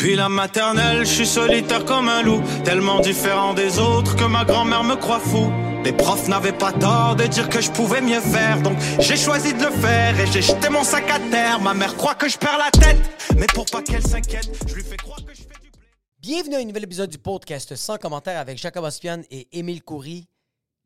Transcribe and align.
Puis 0.00 0.16
la 0.16 0.30
maternelle, 0.30 1.00
je 1.00 1.12
suis 1.12 1.26
solitaire 1.26 1.84
comme 1.84 2.08
un 2.08 2.22
loup, 2.22 2.42
tellement 2.64 3.00
différent 3.00 3.52
des 3.52 3.78
autres 3.78 4.16
que 4.16 4.24
ma 4.24 4.46
grand-mère 4.46 4.82
me 4.82 4.94
croit 4.94 5.20
fou. 5.20 5.52
Les 5.84 5.92
profs 5.92 6.26
n'avaient 6.26 6.56
pas 6.56 6.72
tort 6.72 7.16
de 7.16 7.24
dire 7.24 7.50
que 7.50 7.60
je 7.60 7.70
pouvais 7.70 8.00
mieux 8.00 8.22
faire, 8.22 8.62
donc 8.62 8.78
j'ai 8.98 9.18
choisi 9.18 9.52
de 9.52 9.62
le 9.62 9.70
faire 9.70 10.18
et 10.18 10.26
j'ai 10.28 10.40
jeté 10.40 10.70
mon 10.70 10.84
sac 10.84 11.04
à 11.10 11.18
terre. 11.30 11.60
Ma 11.60 11.74
mère 11.74 11.94
croit 11.98 12.14
que 12.14 12.30
je 12.30 12.38
perds 12.38 12.56
la 12.56 12.70
tête, 12.70 12.96
mais 13.36 13.46
pour 13.52 13.66
pas 13.66 13.82
qu'elle 13.82 14.02
s'inquiète, 14.02 14.48
je 14.66 14.74
lui 14.74 14.82
fais 14.82 14.96
croire 14.96 15.18
que 15.18 15.34
je 15.34 15.42
fais 15.42 15.60
du. 15.62 15.70
Bienvenue 16.18 16.54
à 16.54 16.60
un 16.60 16.64
nouvel 16.64 16.84
épisode 16.84 17.10
du 17.10 17.18
podcast 17.18 17.76
sans 17.76 17.98
commentaire 17.98 18.40
avec 18.40 18.56
Jacob 18.56 18.84
Ospian 18.84 19.20
et 19.30 19.48
Émile 19.52 19.82
Coury. 19.82 20.29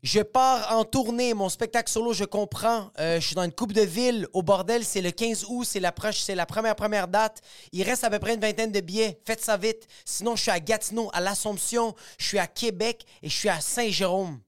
Je 0.04 0.20
pars 0.20 0.70
en 0.76 0.84
tournée, 0.84 1.32
mon 1.32 1.48
spectacle 1.48 1.90
solo, 1.90 2.12
je 2.12 2.24
comprends. 2.24 2.90
Euh, 3.00 3.18
je 3.20 3.26
suis 3.26 3.34
dans 3.34 3.42
une 3.42 3.52
coupe 3.52 3.72
de 3.72 3.80
ville 3.80 4.28
au 4.34 4.42
bordel, 4.42 4.84
c'est 4.84 5.00
le 5.00 5.10
15 5.10 5.46
août, 5.48 5.64
c'est 5.64 5.80
la, 5.80 5.94
c'est 6.12 6.34
la 6.34 6.44
première 6.44 6.76
première 6.76 7.08
date. 7.08 7.40
Il 7.72 7.84
reste 7.84 8.04
à 8.04 8.10
peu 8.10 8.18
près 8.18 8.34
une 8.34 8.40
vingtaine 8.40 8.70
de 8.70 8.80
billets, 8.80 9.18
faites 9.24 9.42
ça 9.42 9.56
vite. 9.56 9.88
Sinon, 10.04 10.36
je 10.36 10.42
suis 10.42 10.50
à 10.50 10.60
Gatineau, 10.60 11.08
à 11.14 11.22
l'Assomption, 11.22 11.94
je 12.18 12.26
suis 12.26 12.38
à 12.38 12.46
Québec 12.46 13.06
et 13.22 13.30
je 13.30 13.34
suis 13.34 13.48
à 13.48 13.62
Saint-Jérôme. 13.62 14.40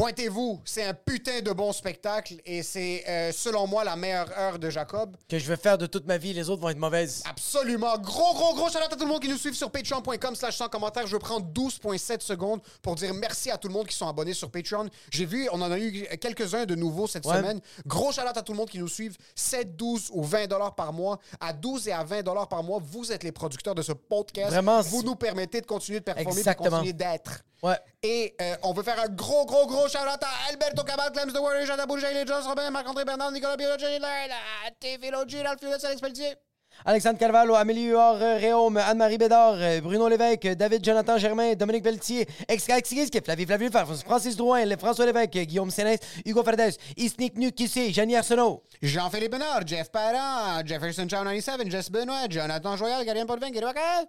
Pointez-vous, 0.00 0.62
c'est 0.64 0.82
un 0.84 0.94
putain 0.94 1.42
de 1.42 1.52
bon 1.52 1.74
spectacle 1.74 2.36
et 2.46 2.62
c'est, 2.62 3.04
euh, 3.06 3.32
selon 3.32 3.66
moi, 3.66 3.84
la 3.84 3.96
meilleure 3.96 4.30
heure 4.38 4.58
de 4.58 4.70
Jacob. 4.70 5.14
Que 5.28 5.38
je 5.38 5.46
vais 5.46 5.58
faire 5.58 5.76
de 5.76 5.84
toute 5.84 6.06
ma 6.06 6.16
vie, 6.16 6.32
les 6.32 6.48
autres 6.48 6.62
vont 6.62 6.70
être 6.70 6.78
mauvaises. 6.78 7.22
Absolument. 7.28 7.98
Gros, 7.98 8.32
gros, 8.32 8.54
gros 8.54 8.70
shout 8.70 8.78
à 8.78 8.88
tout 8.88 8.98
le 8.98 9.04
monde 9.04 9.20
qui 9.20 9.28
nous 9.28 9.36
suit 9.36 9.54
sur 9.54 9.70
patreon.com 9.70 10.34
slash 10.36 10.56
sans 10.56 10.68
commentaire. 10.70 11.06
Je 11.06 11.18
prends 11.18 11.38
12.7 11.38 12.22
secondes 12.22 12.62
pour 12.80 12.94
dire 12.94 13.12
merci 13.12 13.50
à 13.50 13.58
tout 13.58 13.68
le 13.68 13.74
monde 13.74 13.86
qui 13.88 13.94
sont 13.94 14.08
abonnés 14.08 14.32
sur 14.32 14.50
Patreon. 14.50 14.88
J'ai 15.10 15.26
vu, 15.26 15.50
on 15.52 15.60
en 15.60 15.70
a 15.70 15.78
eu 15.78 16.08
quelques-uns 16.18 16.64
de 16.64 16.74
nouveaux 16.74 17.06
cette 17.06 17.26
Ouais. 17.26 17.36
semaine. 17.36 17.60
Gros 17.86 18.10
shout 18.10 18.22
à 18.22 18.32
tout 18.42 18.52
le 18.52 18.56
monde 18.58 18.70
qui 18.70 18.78
nous 18.78 18.88
suivent. 18.88 19.18
7, 19.34 19.76
12 19.76 20.08
ou 20.14 20.24
20 20.24 20.46
dollars 20.46 20.74
par 20.74 20.94
mois. 20.94 21.18
À 21.40 21.52
12 21.52 21.88
et 21.88 21.92
à 21.92 22.04
20 22.04 22.22
dollars 22.22 22.48
par 22.48 22.62
mois, 22.62 22.78
vous 22.82 23.12
êtes 23.12 23.22
les 23.22 23.32
producteurs 23.32 23.74
de 23.74 23.82
ce 23.82 23.92
podcast. 23.92 24.48
Vraiment, 24.48 24.80
Vous 24.80 25.02
nous 25.02 25.14
permettez 25.14 25.60
de 25.60 25.66
continuer 25.66 25.98
de 25.98 26.04
performer 26.04 26.42
de 26.42 26.52
continuer 26.54 26.92
d'être. 26.94 27.42
Ouais. 27.62 27.78
Et 28.02 28.34
euh, 28.40 28.56
on 28.62 28.72
veut 28.72 28.82
faire 28.82 28.98
un 29.00 29.08
gros, 29.08 29.44
gros, 29.44 29.66
gros 29.66 29.88
shout-out 29.88 30.22
à 30.22 30.50
Alberto 30.50 30.82
Cabal, 30.82 31.12
Clems 31.12 31.32
de 31.32 31.38
Warrior, 31.38 31.66
Jean 31.66 31.86
Bourget, 31.86 32.14
les 32.14 32.26
Jones, 32.26 32.42
Robin, 32.44 32.70
Marc-André 32.70 33.04
Bernard, 33.04 33.32
Nicolas 33.32 33.56
Biolo, 33.56 33.78
Jenny 33.78 33.98
Laird, 33.98 34.32
TV 34.80 35.10
Logi, 35.10 35.42
Ralph 35.42 35.62
Alex 35.62 36.00
Pelletier. 36.00 36.36
Alexandre 36.84 37.18
Carvalho, 37.18 37.54
Amélie 37.54 37.88
Huard, 37.88 38.18
Réaume, 38.18 38.78
Anne-Marie 38.78 39.18
Bédard, 39.18 39.56
Bruno 39.82 40.08
Lévesque, 40.08 40.48
David 40.54 40.84
Jonathan 40.84 41.18
Germain, 41.18 41.54
Dominique 41.54 41.84
Pelletier, 41.84 42.26
Ex-Skip, 42.48 43.24
Flavie 43.24 43.46
Flavie 43.46 43.68
Francis 44.04 44.36
Drouin, 44.36 44.64
François 44.76 45.06
Lévesque, 45.06 45.30
Guillaume 45.30 45.70
Sénès, 45.70 45.98
Hugo 46.24 46.42
Fernandez, 46.42 46.76
Isnick 46.96 47.36
Nuc, 47.36 47.54
Kissé, 47.54 47.92
Janie 47.92 48.16
Arsenault. 48.16 48.62
Jean-Philippe 48.82 49.30
Bernard, 49.30 49.66
Jeff 49.66 49.90
Parent, 49.90 50.66
Jefferson 50.66 51.06
Chow 51.08 51.24
97, 51.24 51.70
Jess 51.70 51.90
Benoît, 51.90 52.28
Jonathan 52.28 52.76
Joyal, 52.76 53.04
Potvin, 53.26 53.50
Gary 53.50 53.66
Wacker, 53.66 54.06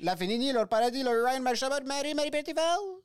La 0.00 0.16
Finini, 0.16 0.52
Lord 0.52 0.68
Paradis, 0.68 1.02
Lord 1.02 1.16
Ryan, 1.24 1.40
Marie 1.40 2.14
Marie, 2.14 2.30
Petitval. 2.30 3.04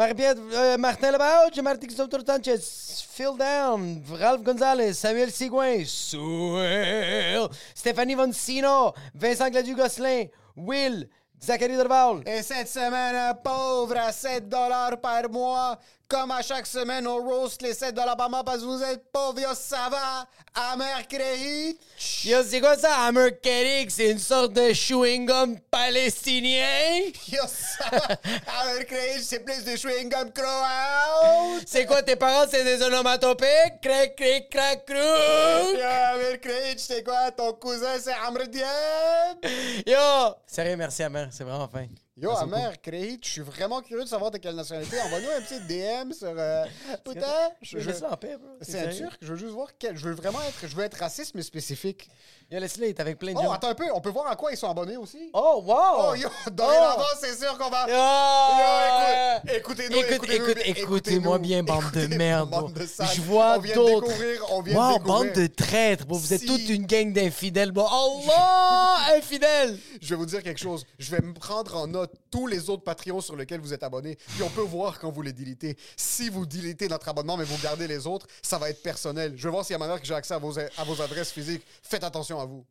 Euh, 0.00 0.78
Martin 0.78 1.12
Lebauche, 1.12 1.62
Martin 1.62 1.86
Christophe 1.86 2.24
Sanchez, 2.26 3.04
Phil 3.10 3.36
Down, 3.38 4.02
Ralph 4.18 4.42
Gonzalez, 4.42 4.94
Samuel 4.94 5.30
Sigouin, 5.30 5.84
Souel, 5.84 7.46
Stéphanie 7.74 8.14
Voncino, 8.14 8.94
Vincent 9.14 9.50
Gladu-Gosselin, 9.50 10.28
Will, 10.56 11.10
Zachary 11.38 11.76
Derval. 11.76 12.22
Et 12.24 12.42
cette 12.42 12.68
semaine, 12.68 13.34
pauvre 13.44 13.98
à 13.98 14.12
7 14.12 14.48
dollars 14.48 14.98
par 14.98 15.28
mois. 15.28 15.78
Comme 16.12 16.30
à 16.30 16.42
chaque 16.42 16.66
semaine, 16.66 17.06
on 17.06 17.16
roast 17.24 17.62
les 17.62 17.72
7 17.72 17.94
dollars 17.94 18.18
par 18.18 18.28
mois 18.28 18.44
parce 18.44 18.58
que 18.58 18.64
vous 18.64 18.82
êtes 18.82 19.10
pauvres, 19.10 19.40
yo, 19.40 19.48
ça 19.54 19.88
va? 19.88 20.26
Amer 20.70 21.08
crédit. 21.08 21.78
Yo, 22.24 22.42
c'est 22.46 22.60
quoi 22.60 22.76
ça, 22.76 23.10
Cake? 23.42 23.90
C'est 23.90 24.10
une 24.10 24.18
sorte 24.18 24.52
de 24.52 24.74
chewing-gum 24.74 25.58
palestinien? 25.70 27.00
Yo, 27.28 27.40
ça 27.46 27.88
va? 27.90 28.08
Amer 28.60 28.84
crédit, 28.84 29.24
c'est 29.24 29.40
plus 29.40 29.64
de 29.64 29.74
chewing 29.74 30.10
gum 30.10 30.30
croate. 30.32 31.62
C'est 31.66 31.86
quoi, 31.86 32.02
tes 32.02 32.16
parents, 32.16 32.44
c'est 32.46 32.62
des 32.62 32.82
onomatopées? 32.82 33.46
Crac, 33.80 34.14
crac, 34.14 34.50
crac, 34.50 34.84
crou! 34.84 35.76
Yo, 35.78 35.80
Amer 35.80 36.38
crédit, 36.42 36.84
c'est 36.84 37.02
quoi? 37.02 37.30
Ton 37.30 37.54
cousin, 37.54 37.98
c'est 37.98 38.12
Amr 38.12 38.48
Diab? 38.48 39.38
Yo! 39.86 40.34
Sérieux, 40.46 40.76
merci, 40.76 41.02
Hammer, 41.04 41.28
c'est 41.30 41.44
vraiment 41.44 41.68
fin. 41.68 41.86
Yo, 42.22 42.30
Amer 42.30 42.80
crédit, 42.80 43.18
je 43.22 43.28
suis 43.28 43.40
vraiment 43.40 43.82
curieux 43.82 44.04
de 44.04 44.08
savoir 44.08 44.30
de 44.30 44.38
quelle 44.38 44.54
nationalité. 44.54 45.00
Envoie-nous 45.00 45.28
un 45.28 45.40
petit 45.40 45.58
DM 45.66 46.12
sur. 46.12 46.28
Euh, 46.38 46.64
putain, 47.04 47.26
je, 47.60 47.78
je- 47.78 47.88
Laisse-le 47.90 48.06
en 48.06 48.16
paix, 48.16 48.36
bro. 48.38 48.48
c'est 48.60 48.78
un 48.78 48.88
turc. 48.90 49.18
Je 49.20 49.26
veux 49.32 49.36
juste 49.36 49.52
voir 49.52 49.70
quel. 49.78 49.96
Je 49.96 50.08
veux 50.08 50.14
vraiment 50.14 50.40
être. 50.42 50.66
Je 50.68 50.76
veux 50.76 50.84
être 50.84 50.98
raciste, 50.98 51.34
mais 51.34 51.42
spécifique. 51.42 52.08
Yo, 52.52 52.58
il 52.58 52.84
est 52.84 53.00
avec 53.00 53.18
plein 53.18 53.32
de 53.32 53.38
Oh, 53.38 53.44
gens. 53.44 53.52
attends 53.52 53.68
un 53.70 53.74
peu. 53.74 53.86
On 53.94 54.00
peut 54.02 54.10
voir 54.10 54.26
à 54.30 54.36
quoi 54.36 54.52
ils 54.52 54.58
sont 54.58 54.68
abonnés 54.68 54.98
aussi? 54.98 55.30
Oh, 55.32 55.62
wow! 55.64 55.74
Oh, 56.10 56.14
yo, 56.14 56.28
dorénavant, 56.52 57.02
c'est 57.18 57.34
sûr 57.38 57.56
qu'on 57.56 57.70
va. 57.70 57.86
Yo, 57.88 59.46
écoute- 59.48 59.56
écoutez-nous, 59.56 59.96
Écoute- 59.96 60.12
écoutez-nous, 60.12 60.44
écoute- 60.50 60.62
Écoutez-moi 60.66 61.36
écoutez-nous. 61.36 61.38
bien, 61.38 61.62
bande 61.62 61.78
de 61.84 61.86
Écoutez-nous, 62.00 62.16
merde. 62.18 62.50
bande 62.50 62.72
bro. 62.72 62.80
de 62.82 62.86
sales. 62.86 63.08
Je 63.14 63.20
vois 63.22 63.54
On 63.56 63.60
vient 63.60 63.74
de 63.74 63.80
d'autres. 63.80 64.06
découvrir, 64.08 64.44
on 64.50 64.60
vient 64.60 64.74
de 64.74 64.78
wow, 64.78 64.92
découvrir. 64.98 65.14
bande 65.24 65.32
de 65.32 65.46
traîtres. 65.46 66.06
bro. 66.06 66.18
Vous 66.18 66.34
êtes 66.34 66.40
Si- 66.42 66.46
toute 66.46 66.68
une 66.68 66.84
gang 66.86 67.10
d'infidèles. 67.12 67.70
bro. 67.72 67.86
Allah, 67.86 68.98
infidèles. 69.16 69.78
Je 70.02 70.08
vais 70.10 70.16
vous 70.16 70.26
dire 70.26 70.42
quelque 70.42 70.60
chose. 70.60 70.84
Je 70.98 71.10
vais 71.10 71.22
me 71.22 71.32
prendre 71.32 71.74
en 71.76 71.86
note 71.86 72.12
tous 72.30 72.46
les 72.46 72.68
autres 72.68 72.82
Patreons 72.84 73.22
sur 73.22 73.34
lesquels 73.34 73.60
vous 73.60 73.72
êtes 73.72 73.82
abonnés. 73.82 74.16
Puis 74.34 74.42
on 74.42 74.50
peut 74.50 74.60
voir 74.60 74.98
quand 74.98 75.10
vous 75.10 75.22
les 75.22 75.32
déletez. 75.32 75.76
Si 75.96 76.28
vous 76.28 76.44
déletez 76.44 76.88
notre 76.88 77.08
abonnement, 77.08 77.36
mais 77.38 77.44
vous 77.44 77.56
gardez 77.62 77.86
les 77.86 78.06
autres, 78.06 78.26
ça 78.42 78.58
va 78.58 78.68
être 78.68 78.82
personnel. 78.82 79.32
Je 79.36 79.44
vais 79.44 79.50
voir 79.50 79.64
s'il 79.64 79.72
y 79.72 79.76
a 79.76 79.78
manière 79.78 79.98
que 80.00 80.06
j'ai 80.06 80.14
accès 80.14 80.34
à 80.34 80.38
vos, 80.38 80.58
à 80.58 80.84
vos 80.84 81.00
adresses 81.00 81.32
physiques. 81.32 81.62
Faites 81.82 82.04
attention 82.04 82.38
à 82.40 82.41
vous. 82.44 82.66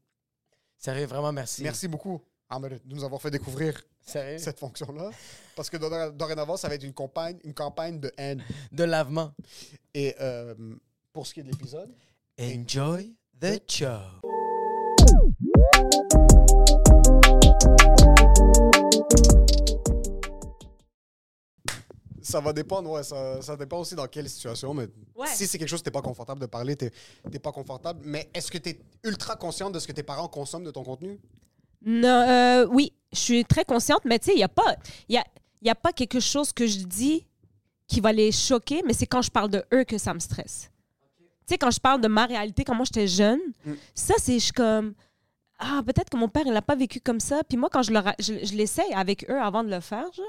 Sérieux, 0.77 1.05
vraiment, 1.05 1.31
merci. 1.31 1.63
Merci 1.63 1.87
beaucoup, 1.87 2.21
de 2.59 2.79
nous 2.85 3.03
avoir 3.03 3.21
fait 3.21 3.31
découvrir 3.31 3.81
Sérieux? 4.01 4.37
cette 4.37 4.59
fonction-là. 4.59 5.11
Parce 5.55 5.69
que 5.69 5.77
dorénavant, 5.77 6.57
ça 6.57 6.67
va 6.67 6.75
être 6.75 6.83
une 6.83 6.93
campagne, 6.93 7.37
une 7.43 7.53
campagne 7.53 7.99
de 7.99 8.11
haine. 8.17 8.43
De 8.71 8.83
lavement. 8.83 9.33
Et 9.93 10.15
euh, 10.19 10.55
pour 11.13 11.27
ce 11.27 11.33
qui 11.33 11.39
est 11.41 11.43
de 11.43 11.49
l'épisode, 11.49 11.93
Enjoy 12.39 13.15
the 13.39 13.61
show. 13.69 14.21
Ça 22.21 22.39
va 22.39 22.53
dépendre, 22.53 22.89
ouais, 22.91 23.03
ça, 23.03 23.41
ça 23.41 23.55
dépend 23.55 23.79
aussi 23.79 23.95
dans 23.95 24.07
quelle 24.07 24.29
situation, 24.29 24.73
mais 24.73 24.87
Ouais. 25.15 25.27
si 25.27 25.47
c'est 25.47 25.57
quelque 25.57 25.67
chose 25.69 25.79
que 25.81 25.85
t'es 25.85 25.91
pas 25.91 26.01
confortable 26.01 26.39
de 26.41 26.45
parler, 26.45 26.75
t'es 26.75 26.91
t'es 27.31 27.39
pas 27.39 27.51
confortable. 27.51 28.01
Mais 28.03 28.29
est-ce 28.33 28.51
que 28.51 28.57
t'es 28.57 28.79
ultra 29.03 29.35
consciente 29.35 29.73
de 29.73 29.79
ce 29.79 29.87
que 29.87 29.91
tes 29.93 30.03
parents 30.03 30.27
consomment 30.27 30.65
de 30.65 30.71
ton 30.71 30.83
contenu? 30.83 31.19
Non, 31.83 32.07
euh, 32.29 32.67
oui, 32.69 32.93
je 33.11 33.19
suis 33.19 33.45
très 33.45 33.65
consciente, 33.65 34.01
mais 34.05 34.19
tu 34.19 34.25
sais, 34.27 34.33
il 34.33 34.37
n'y 34.37 34.43
a, 34.43 34.47
pas- 34.49 34.75
y 35.09 35.17
a, 35.17 35.23
y 35.63 35.69
a 35.69 35.75
pas 35.75 35.91
quelque 35.93 36.19
chose 36.19 36.51
que 36.53 36.67
je 36.67 36.79
dis 36.85 37.25
qui 37.87 37.99
va 37.99 38.13
les 38.13 38.31
choquer, 38.31 38.83
mais 38.85 38.93
c'est 38.93 39.07
quand 39.07 39.21
je 39.21 39.31
parle 39.31 39.49
de 39.49 39.63
eux 39.73 39.83
que 39.83 39.97
ça 39.97 40.13
me 40.13 40.19
stresse. 40.19 40.69
Tu 41.19 41.55
sais, 41.55 41.57
quand 41.57 41.71
je 41.71 41.79
parle 41.79 41.99
de 42.01 42.07
ma 42.07 42.25
réalité, 42.27 42.63
quand 42.63 42.75
moi 42.75 42.85
j'étais 42.85 43.07
jeune, 43.07 43.39
Mm. 43.65 43.73
ça, 43.95 44.13
c'est 44.19 44.37
comme. 44.55 44.93
Ah, 45.63 45.81
peut-être 45.85 46.09
que 46.09 46.17
mon 46.17 46.29
père, 46.29 46.43
il 46.45 46.53
n'a 46.53 46.61
pas 46.61 46.75
vécu 46.75 46.99
comme 47.01 47.19
ça. 47.19 47.43
Puis 47.43 47.55
moi, 47.57 47.69
quand 47.71 47.83
je, 47.83 47.91
le 47.91 47.99
je 48.19 48.55
l'essaye 48.55 48.91
avec 48.93 49.29
eux 49.29 49.39
avant 49.39 49.63
de 49.63 49.69
le 49.69 49.79
faire, 49.79 50.11
genre, 50.13 50.25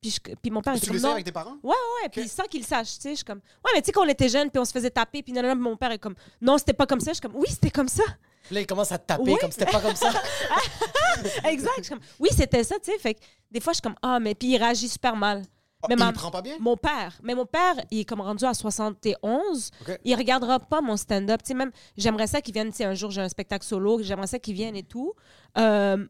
puis, 0.00 0.10
je- 0.10 0.34
puis 0.36 0.50
mon 0.50 0.62
père, 0.62 0.74
Tu 0.80 0.90
le 0.92 0.98
sais 0.98 1.06
non. 1.06 1.12
avec 1.12 1.24
tes 1.24 1.32
parents? 1.32 1.56
Ouais, 1.62 1.70
ouais, 1.70 2.02
ouais. 2.02 2.08
Puis 2.10 2.28
sans 2.28 2.44
qu'ils 2.44 2.60
le 2.60 2.66
sachent, 2.66 2.94
tu 2.96 3.00
sais, 3.02 3.10
je 3.10 3.14
suis 3.16 3.24
comme. 3.24 3.38
Ouais, 3.64 3.70
mais 3.74 3.80
tu 3.82 3.86
sais, 3.86 3.92
quand 3.92 4.04
on 4.04 4.08
était 4.08 4.28
jeune, 4.28 4.50
puis 4.50 4.58
on 4.60 4.64
se 4.64 4.72
faisait 4.72 4.90
taper, 4.90 5.22
puis 5.22 5.32
non, 5.32 5.42
non, 5.42 5.54
non, 5.54 5.56
mon 5.60 5.76
père 5.76 5.90
est 5.92 5.98
comme. 5.98 6.14
Non, 6.40 6.56
c'était 6.58 6.72
pas 6.72 6.86
comme 6.86 7.00
ça. 7.00 7.10
Je 7.10 7.14
suis 7.14 7.22
comme. 7.22 7.34
Oui, 7.36 7.46
c'était 7.48 7.70
comme 7.70 7.88
ça. 7.88 8.02
Là, 8.50 8.60
il 8.60 8.66
commence 8.66 8.92
à 8.92 8.98
te 8.98 9.06
taper 9.06 9.22
Oui. 9.24 9.36
comme 9.40 9.50
c'était 9.50 9.66
pas 9.70 9.80
comme 9.80 9.96
ça. 9.96 10.10
exact. 11.44 11.72
Je 11.78 11.82
suis 11.82 11.90
comme, 11.90 12.00
oui, 12.18 12.28
c'était 12.32 12.64
ça, 12.64 12.76
tu 12.82 12.90
sais. 12.92 12.98
Fait 12.98 13.14
que 13.14 13.20
des 13.50 13.60
fois, 13.60 13.72
je 13.72 13.76
suis 13.76 13.82
comme, 13.82 13.96
ah, 14.02 14.18
mais 14.20 14.34
puis 14.34 14.48
il 14.48 14.56
réagit 14.56 14.88
super 14.88 15.16
mal. 15.16 15.42
Ah, 15.82 15.86
Mais 15.88 15.94
il 15.94 15.98
ma- 15.98 16.12
prend 16.12 16.30
pas 16.30 16.42
bien? 16.42 16.56
Mon 16.58 16.76
père. 16.76 17.18
Mais 17.22 17.34
mon 17.34 17.46
père, 17.46 17.74
il 17.90 18.00
est 18.00 18.04
comme 18.04 18.20
rendu 18.20 18.44
à 18.44 18.52
71. 18.54 19.70
Ok. 19.82 19.98
Il 20.04 20.14
regardera 20.16 20.58
pas 20.58 20.80
mon 20.80 20.96
stand-up. 20.96 21.40
Tu 21.42 21.48
sais, 21.48 21.54
même, 21.54 21.70
j'aimerais 21.96 22.26
ça 22.26 22.40
qu'il 22.40 22.52
vienne, 22.54 22.70
tu 22.70 22.76
sais, 22.78 22.84
un 22.84 22.94
jour, 22.94 23.10
j'ai 23.10 23.20
un 23.20 23.28
spectacle 23.28 23.64
solo, 23.64 24.02
j'aimerais 24.02 24.26
ça 24.26 24.38
qu'il 24.38 24.54
vienne 24.54 24.74
et 24.76 24.82
tout. 24.82 25.12
Euh, 25.56 26.04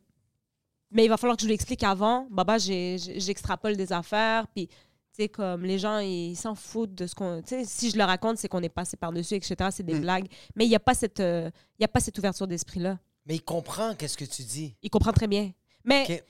mais 0.90 1.04
il 1.04 1.08
va 1.08 1.16
falloir 1.16 1.36
que 1.36 1.42
je 1.42 1.46
lui 1.46 1.54
explique 1.54 1.82
avant. 1.82 2.26
Baba, 2.30 2.58
j'extrapole 2.58 3.76
des 3.76 3.92
affaires. 3.92 4.46
Puis, 4.48 4.68
tu 4.68 4.74
sais, 5.12 5.28
comme 5.28 5.64
les 5.64 5.78
gens, 5.78 5.98
ils 5.98 6.36
s'en 6.36 6.54
foutent 6.54 6.94
de 6.94 7.06
ce 7.06 7.14
qu'on. 7.14 7.42
Tu 7.42 7.48
sais, 7.48 7.64
si 7.64 7.90
je 7.90 7.96
le 7.98 8.04
raconte, 8.04 8.38
c'est 8.38 8.48
qu'on 8.48 8.62
est 8.62 8.68
passé 8.68 8.96
par-dessus, 8.96 9.34
etc. 9.34 9.56
C'est 9.72 9.82
des 9.84 9.94
Mm. 9.94 10.00
blagues. 10.00 10.26
Mais 10.54 10.64
il 10.64 10.68
n'y 10.68 10.76
a, 10.76 10.80
pas 10.80 10.94
cette, 10.94 11.20
euh, 11.20 11.50
y 11.78 11.84
a 11.84 11.88
pas 11.88 12.00
cette 12.00 12.16
ouverture 12.18 12.46
d'esprit-là. 12.46 12.98
Mais 13.26 13.36
il 13.36 13.42
comprend 13.42 13.94
qu'est-ce 13.94 14.16
que 14.16 14.24
tu 14.24 14.42
dis. 14.42 14.74
Il 14.82 14.90
comprend 14.90 15.12
très 15.12 15.26
bien. 15.28 15.52
Mais. 15.84 16.24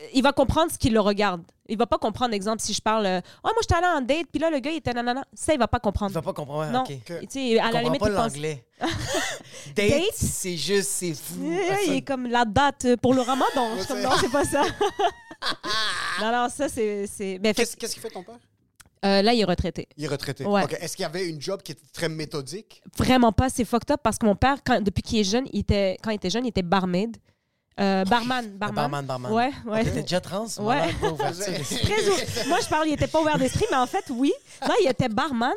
Euh, 0.00 0.06
il 0.14 0.22
va 0.22 0.32
comprendre 0.32 0.70
ce 0.72 0.78
qu'il 0.78 0.92
le 0.92 1.00
regarde. 1.00 1.42
Il 1.68 1.78
va 1.78 1.86
pas 1.86 1.96
comprendre, 1.98 2.34
exemple, 2.34 2.60
si 2.60 2.74
je 2.74 2.80
parle, 2.80 3.06
euh, 3.06 3.20
oh, 3.44 3.48
moi, 3.48 3.54
j'étais 3.62 3.74
allé 3.76 3.86
en 3.86 4.00
date, 4.00 4.26
puis 4.30 4.40
là, 4.40 4.50
le 4.50 4.58
gars, 4.58 4.70
il 4.70 4.76
était 4.78 4.92
nanana. 4.92 5.24
Ça, 5.32 5.52
il 5.54 5.58
va 5.58 5.68
pas 5.68 5.78
Il 5.78 5.84
comprendre. 5.84 6.12
va 6.12 6.20
pas 6.22 6.32
comprendre. 6.32 6.70
non. 6.72 6.82
OK. 6.82 6.88
Tu 7.06 7.26
sais, 7.28 7.58
à 7.60 7.68
Il 7.68 7.72
la 7.72 7.82
limite, 7.82 8.00
pas 8.00 8.08
il 8.08 8.14
pense. 8.14 8.32
l'anglais. 8.34 8.64
Date, 9.76 9.88
Date? 9.90 10.14
c'est 10.14 10.56
juste, 10.56 10.90
c'est 10.90 11.14
fou. 11.14 11.34
Il 11.86 11.92
est 11.94 12.02
comme 12.02 12.26
la 12.26 12.44
date 12.44 12.96
pour 13.00 13.14
le 13.14 13.20
ramadan. 13.22 13.76
Je 13.80 13.86
comme, 13.86 14.00
non, 14.02 14.10
c'est 14.20 14.30
pas 14.32 14.44
ça. 14.44 14.62
non, 16.20 16.32
non, 16.32 16.48
ça, 16.48 16.68
c'est. 16.68 17.06
c'est- 17.06 17.38
Ben, 17.38 17.54
Qu'est-ce 17.54 17.76
qu'est-ce 17.76 17.92
qu'il 17.94 18.02
fait 18.02 18.10
ton 18.10 18.22
père? 18.22 18.34
que, 19.02 19.06
euh, 19.08 19.22
là, 19.22 19.32
il 19.34 19.40
est 19.40 19.44
retraité. 19.44 19.88
Il 19.96 20.04
est 20.04 20.08
retraité. 20.08 20.44
Ouais. 20.44 20.64
Est-ce 20.80 20.96
qu'il 20.96 21.02
y 21.04 21.06
avait 21.06 21.28
une 21.28 21.40
job 21.40 21.62
qui 21.62 21.72
était 21.72 21.86
très 21.92 22.08
méthodique? 22.08 22.82
Vraiment 22.96 23.32
pas, 23.32 23.48
c'est 23.48 23.64
fucked 23.64 23.90
up 23.90 24.00
parce 24.02 24.18
que 24.18 24.26
mon 24.26 24.36
père, 24.36 24.58
quand, 24.64 24.80
depuis 24.80 25.02
qu'il 25.02 25.18
est 25.20 25.24
jeune, 25.24 25.46
il 25.52 25.60
était, 25.60 25.96
quand 26.02 26.10
il 26.10 26.16
était 26.16 26.30
jeune, 26.30 26.44
il 26.44 26.48
était 26.50 26.62
barmaid. 26.62 27.16
Euh, 27.80 28.04
barman, 28.04 28.46
barman. 28.50 28.74
barman, 28.74 29.06
barman. 29.06 29.32
Ouais, 29.32 29.50
ouais. 29.66 29.84
T'étais 29.84 30.02
déjà 30.02 30.20
trans? 30.20 30.46
Ouais. 30.60 30.82
Très 31.00 32.08
ou- 32.08 32.48
Moi, 32.48 32.58
je 32.62 32.68
parle, 32.68 32.88
il 32.88 32.92
était 32.94 33.06
pas 33.06 33.20
ouvert 33.20 33.38
d'esprit, 33.38 33.64
mais 33.70 33.76
en 33.78 33.86
fait, 33.86 34.04
oui. 34.10 34.32
Non, 34.68 34.74
il 34.82 34.88
était 34.88 35.08
barman. 35.08 35.52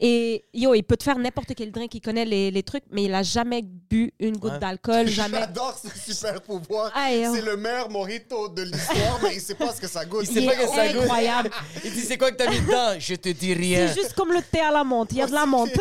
Et 0.00 0.44
yo, 0.54 0.74
il 0.74 0.84
peut 0.84 0.96
te 0.96 1.02
faire 1.02 1.18
n'importe 1.18 1.54
quel 1.56 1.72
drink, 1.72 1.92
il 1.92 2.00
connaît 2.00 2.24
les, 2.24 2.52
les 2.52 2.62
trucs, 2.62 2.84
mais 2.92 3.02
il 3.04 3.14
a 3.14 3.24
jamais 3.24 3.62
bu 3.62 4.12
une 4.20 4.36
goutte 4.36 4.52
Ouais. 4.52 4.58
d'alcool, 4.60 5.06
jamais. 5.08 5.40
J'adore 5.40 5.76
ce 5.76 6.12
super 6.14 6.40
pouvoir. 6.40 6.92
C'est 6.94 7.40
le 7.42 7.56
meilleur 7.56 7.90
mojito 7.90 8.48
de 8.48 8.62
l'histoire, 8.62 9.18
mais 9.24 9.34
il 9.34 9.40
sait 9.40 9.56
pas 9.56 9.72
ce 9.74 9.80
que 9.80 9.88
ça 9.88 10.04
goûte. 10.04 10.24
Il 10.30 10.34
sait 10.34 10.42
Il 10.42 10.46
pas 10.46 10.54
que 10.54 10.68
ça 10.68 10.86
goûte. 10.92 11.02
incroyable. 11.02 11.50
Il 11.84 11.92
dit, 11.92 12.02
c'est 12.02 12.16
quoi 12.16 12.30
que 12.30 12.36
t'as 12.36 12.48
mis 12.48 12.60
dedans? 12.60 12.94
Je 12.98 13.14
te 13.16 13.28
dis 13.30 13.52
rien. 13.54 13.88
C'est 13.88 14.00
juste 14.00 14.14
comme 14.14 14.32
le 14.32 14.40
thé 14.40 14.60
à 14.60 14.70
la 14.70 14.84
menthe. 14.84 15.08
Il 15.10 15.18
y 15.18 15.22
a 15.22 15.26
de 15.26 15.32
la 15.34 15.44
menthe. 15.46 15.78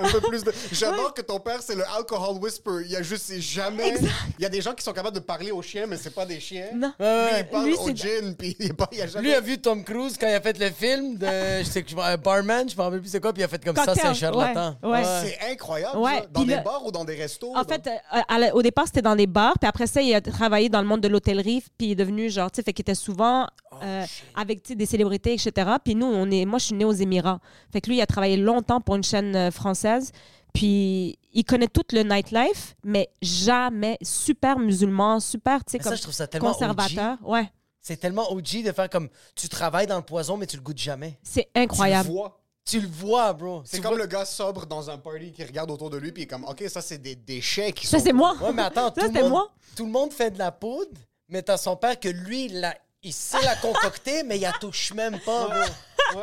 un 0.00 0.08
peu 0.10 0.20
plus 0.22 0.42
de. 0.42 0.52
J'adore 0.72 1.14
que 1.14 1.22
ton 1.22 1.38
père, 1.38 1.60
c'est 1.62 1.76
le 1.76 1.84
alcohol 1.96 2.36
whisper. 2.42 2.80
Il 2.84 2.90
y 2.90 2.96
a 2.96 3.02
juste 3.02 3.26
c'est 3.28 3.40
jamais. 3.40 3.94
Il 4.38 4.42
y 4.42 4.46
a 4.46 4.48
des 4.48 4.60
gens 4.60 4.74
qui 4.74 4.82
sont 4.82 4.89
capables 4.92 5.14
de 5.16 5.20
parler 5.20 5.50
aux 5.50 5.62
chiens, 5.62 5.86
mais 5.86 5.96
c'est 5.96 6.14
pas 6.14 6.26
des 6.26 6.40
chiens. 6.40 6.66
Non. 6.74 6.92
Lui, 6.98 7.06
il 7.38 7.46
parle 7.50 7.66
Lui, 7.66 7.74
au 7.74 7.86
c'est- 7.86 7.96
gin, 7.96 8.34
puis 8.36 8.56
il, 8.58 8.66
est 8.66 8.72
pas- 8.72 8.88
il 8.92 8.98
y 8.98 9.02
a 9.02 9.06
jamais. 9.06 9.28
Lui 9.28 9.34
a 9.34 9.40
vu 9.40 9.58
Tom 9.58 9.84
Cruise 9.84 10.16
quand 10.18 10.28
il 10.28 10.34
a 10.34 10.40
fait 10.40 10.58
le 10.58 10.70
film 10.70 11.16
de 11.16 11.26
je 11.60 11.64
sais 11.64 11.82
que 11.82 11.90
je 11.90 11.96
euh, 11.96 12.16
Barman, 12.16 12.68
je 12.68 12.76
me 12.76 12.82
rappelle 12.82 13.00
plus 13.00 13.08
c'est 13.10 13.20
quoi, 13.20 13.32
puis 13.32 13.42
il 13.42 13.44
a 13.44 13.48
fait 13.48 13.64
comme 13.64 13.76
ça, 13.76 13.94
c'est 13.94 14.04
un 14.06 14.14
charlatan. 14.14 14.76
ouais, 14.82 14.90
ouais. 14.90 15.02
C'est 15.24 15.52
incroyable. 15.52 15.98
Ouais, 15.98 16.18
ça. 16.20 16.26
Dans 16.32 16.40
puis 16.40 16.48
des 16.50 16.56
le- 16.56 16.62
bars 16.62 16.84
ou 16.84 16.90
dans 16.90 17.04
des 17.04 17.14
restos. 17.14 17.52
En 17.54 17.58
là? 17.58 17.64
fait, 17.64 17.86
euh, 17.86 18.20
à 18.28 18.38
la- 18.38 18.54
au 18.54 18.62
départ, 18.62 18.86
c'était 18.86 19.02
dans 19.02 19.16
des 19.16 19.26
bars, 19.26 19.54
puis 19.58 19.68
après 19.68 19.86
ça, 19.86 20.00
il 20.02 20.14
a 20.14 20.20
travaillé 20.20 20.68
dans 20.68 20.80
le 20.80 20.86
monde 20.86 21.00
de 21.00 21.08
l'hôtellerie, 21.08 21.62
puis 21.78 21.88
il 21.88 21.90
est 21.92 21.96
devenu 21.96 22.30
genre, 22.30 22.50
tu 22.50 22.56
sais, 22.56 22.62
fait 22.62 22.72
qu'il 22.72 22.82
était 22.82 22.94
souvent 22.94 23.46
euh, 23.82 24.04
avec 24.36 24.62
tu 24.62 24.68
sais, 24.70 24.74
des 24.74 24.86
célébrités, 24.86 25.32
etc. 25.32 25.70
Puis 25.84 25.94
nous, 25.94 26.06
on 26.06 26.30
est, 26.30 26.44
moi, 26.44 26.58
je 26.58 26.66
suis 26.66 26.74
née 26.74 26.84
aux 26.84 26.92
Émirats. 26.92 27.40
Fait 27.72 27.80
que 27.80 27.88
lui, 27.88 27.96
il 27.96 28.00
a 28.02 28.06
travaillé 28.06 28.36
longtemps 28.36 28.80
pour 28.80 28.96
une 28.96 29.04
chaîne 29.04 29.34
euh, 29.36 29.50
française, 29.50 30.12
puis 30.52 31.18
il 31.32 31.44
connaît 31.44 31.68
tout 31.68 31.84
le 31.92 32.02
nightlife, 32.02 32.74
mais 32.84 33.10
jamais 33.22 33.98
super 34.02 34.58
musulman, 34.58 35.20
super, 35.20 35.64
tu 35.64 35.72
sais, 35.72 35.78
Mais 35.78 35.84
ça, 35.84 35.90
comme 35.90 35.96
je 35.98 36.02
trouve 36.02 36.14
ça 36.14 36.26
tellement 36.26 36.52
conservateur. 36.52 37.16
Ouais, 37.22 37.50
C'est 37.80 37.96
tellement 37.96 38.30
OG 38.32 38.62
de 38.64 38.72
faire 38.72 38.90
comme 38.90 39.08
tu 39.34 39.48
travailles 39.48 39.86
dans 39.86 39.96
le 39.96 40.02
poison, 40.04 40.36
mais 40.36 40.46
tu 40.46 40.56
le 40.56 40.62
goûtes 40.62 40.78
jamais. 40.78 41.18
c'est 41.22 41.44
Tu 41.44 41.50
le 41.56 41.62
incroyable. 41.62 42.10
vois. 42.10 42.36
Tu 42.64 42.78
le 42.80 42.86
vois, 42.88 43.32
bro. 43.32 43.62
C'est 43.64 43.80
comme 43.80 43.94
vois- 43.94 44.02
le 44.02 44.06
gars 44.06 44.24
sobre 44.26 44.66
dans 44.66 44.90
un 44.90 44.98
party 44.98 45.32
qui 45.32 45.42
regarde 45.42 45.70
autour 45.70 45.88
de 45.90 45.96
lui, 45.96 46.12
puis 46.12 46.22
il 46.22 46.24
est 46.24 46.28
comme, 46.28 46.44
OK, 46.44 46.62
ça, 46.68 46.82
c'est 46.82 46.98
des 46.98 47.16
déchets 47.16 47.72
qui 47.72 47.86
Ça, 47.86 47.98
sont. 47.98 48.04
c'est 48.04 48.12
moi. 48.12 48.36
Ouais, 48.40 48.52
mais 48.52 48.62
attends, 48.62 48.86
Ça, 48.86 48.90
tout, 48.90 49.00
le 49.00 49.06
c'était 49.06 49.22
monde, 49.22 49.30
moi. 49.30 49.50
tout 49.76 49.86
le 49.86 49.90
monde 49.90 50.12
fait 50.12 50.30
de 50.30 50.38
la 50.38 50.52
poudre, 50.52 50.90
mais 51.28 51.42
t'as 51.42 51.56
son 51.56 51.74
père 51.76 51.98
que 51.98 52.08
lui, 52.08 52.44
il, 52.46 52.60
la- 52.60 52.76
il 53.02 53.12
sait 53.12 53.40
la 53.42 53.56
concocter, 53.56 54.22
mais 54.24 54.36
il 54.36 54.42
la 54.42 54.52
touche 54.52 54.92
même 54.94 55.18
pas. 55.20 55.48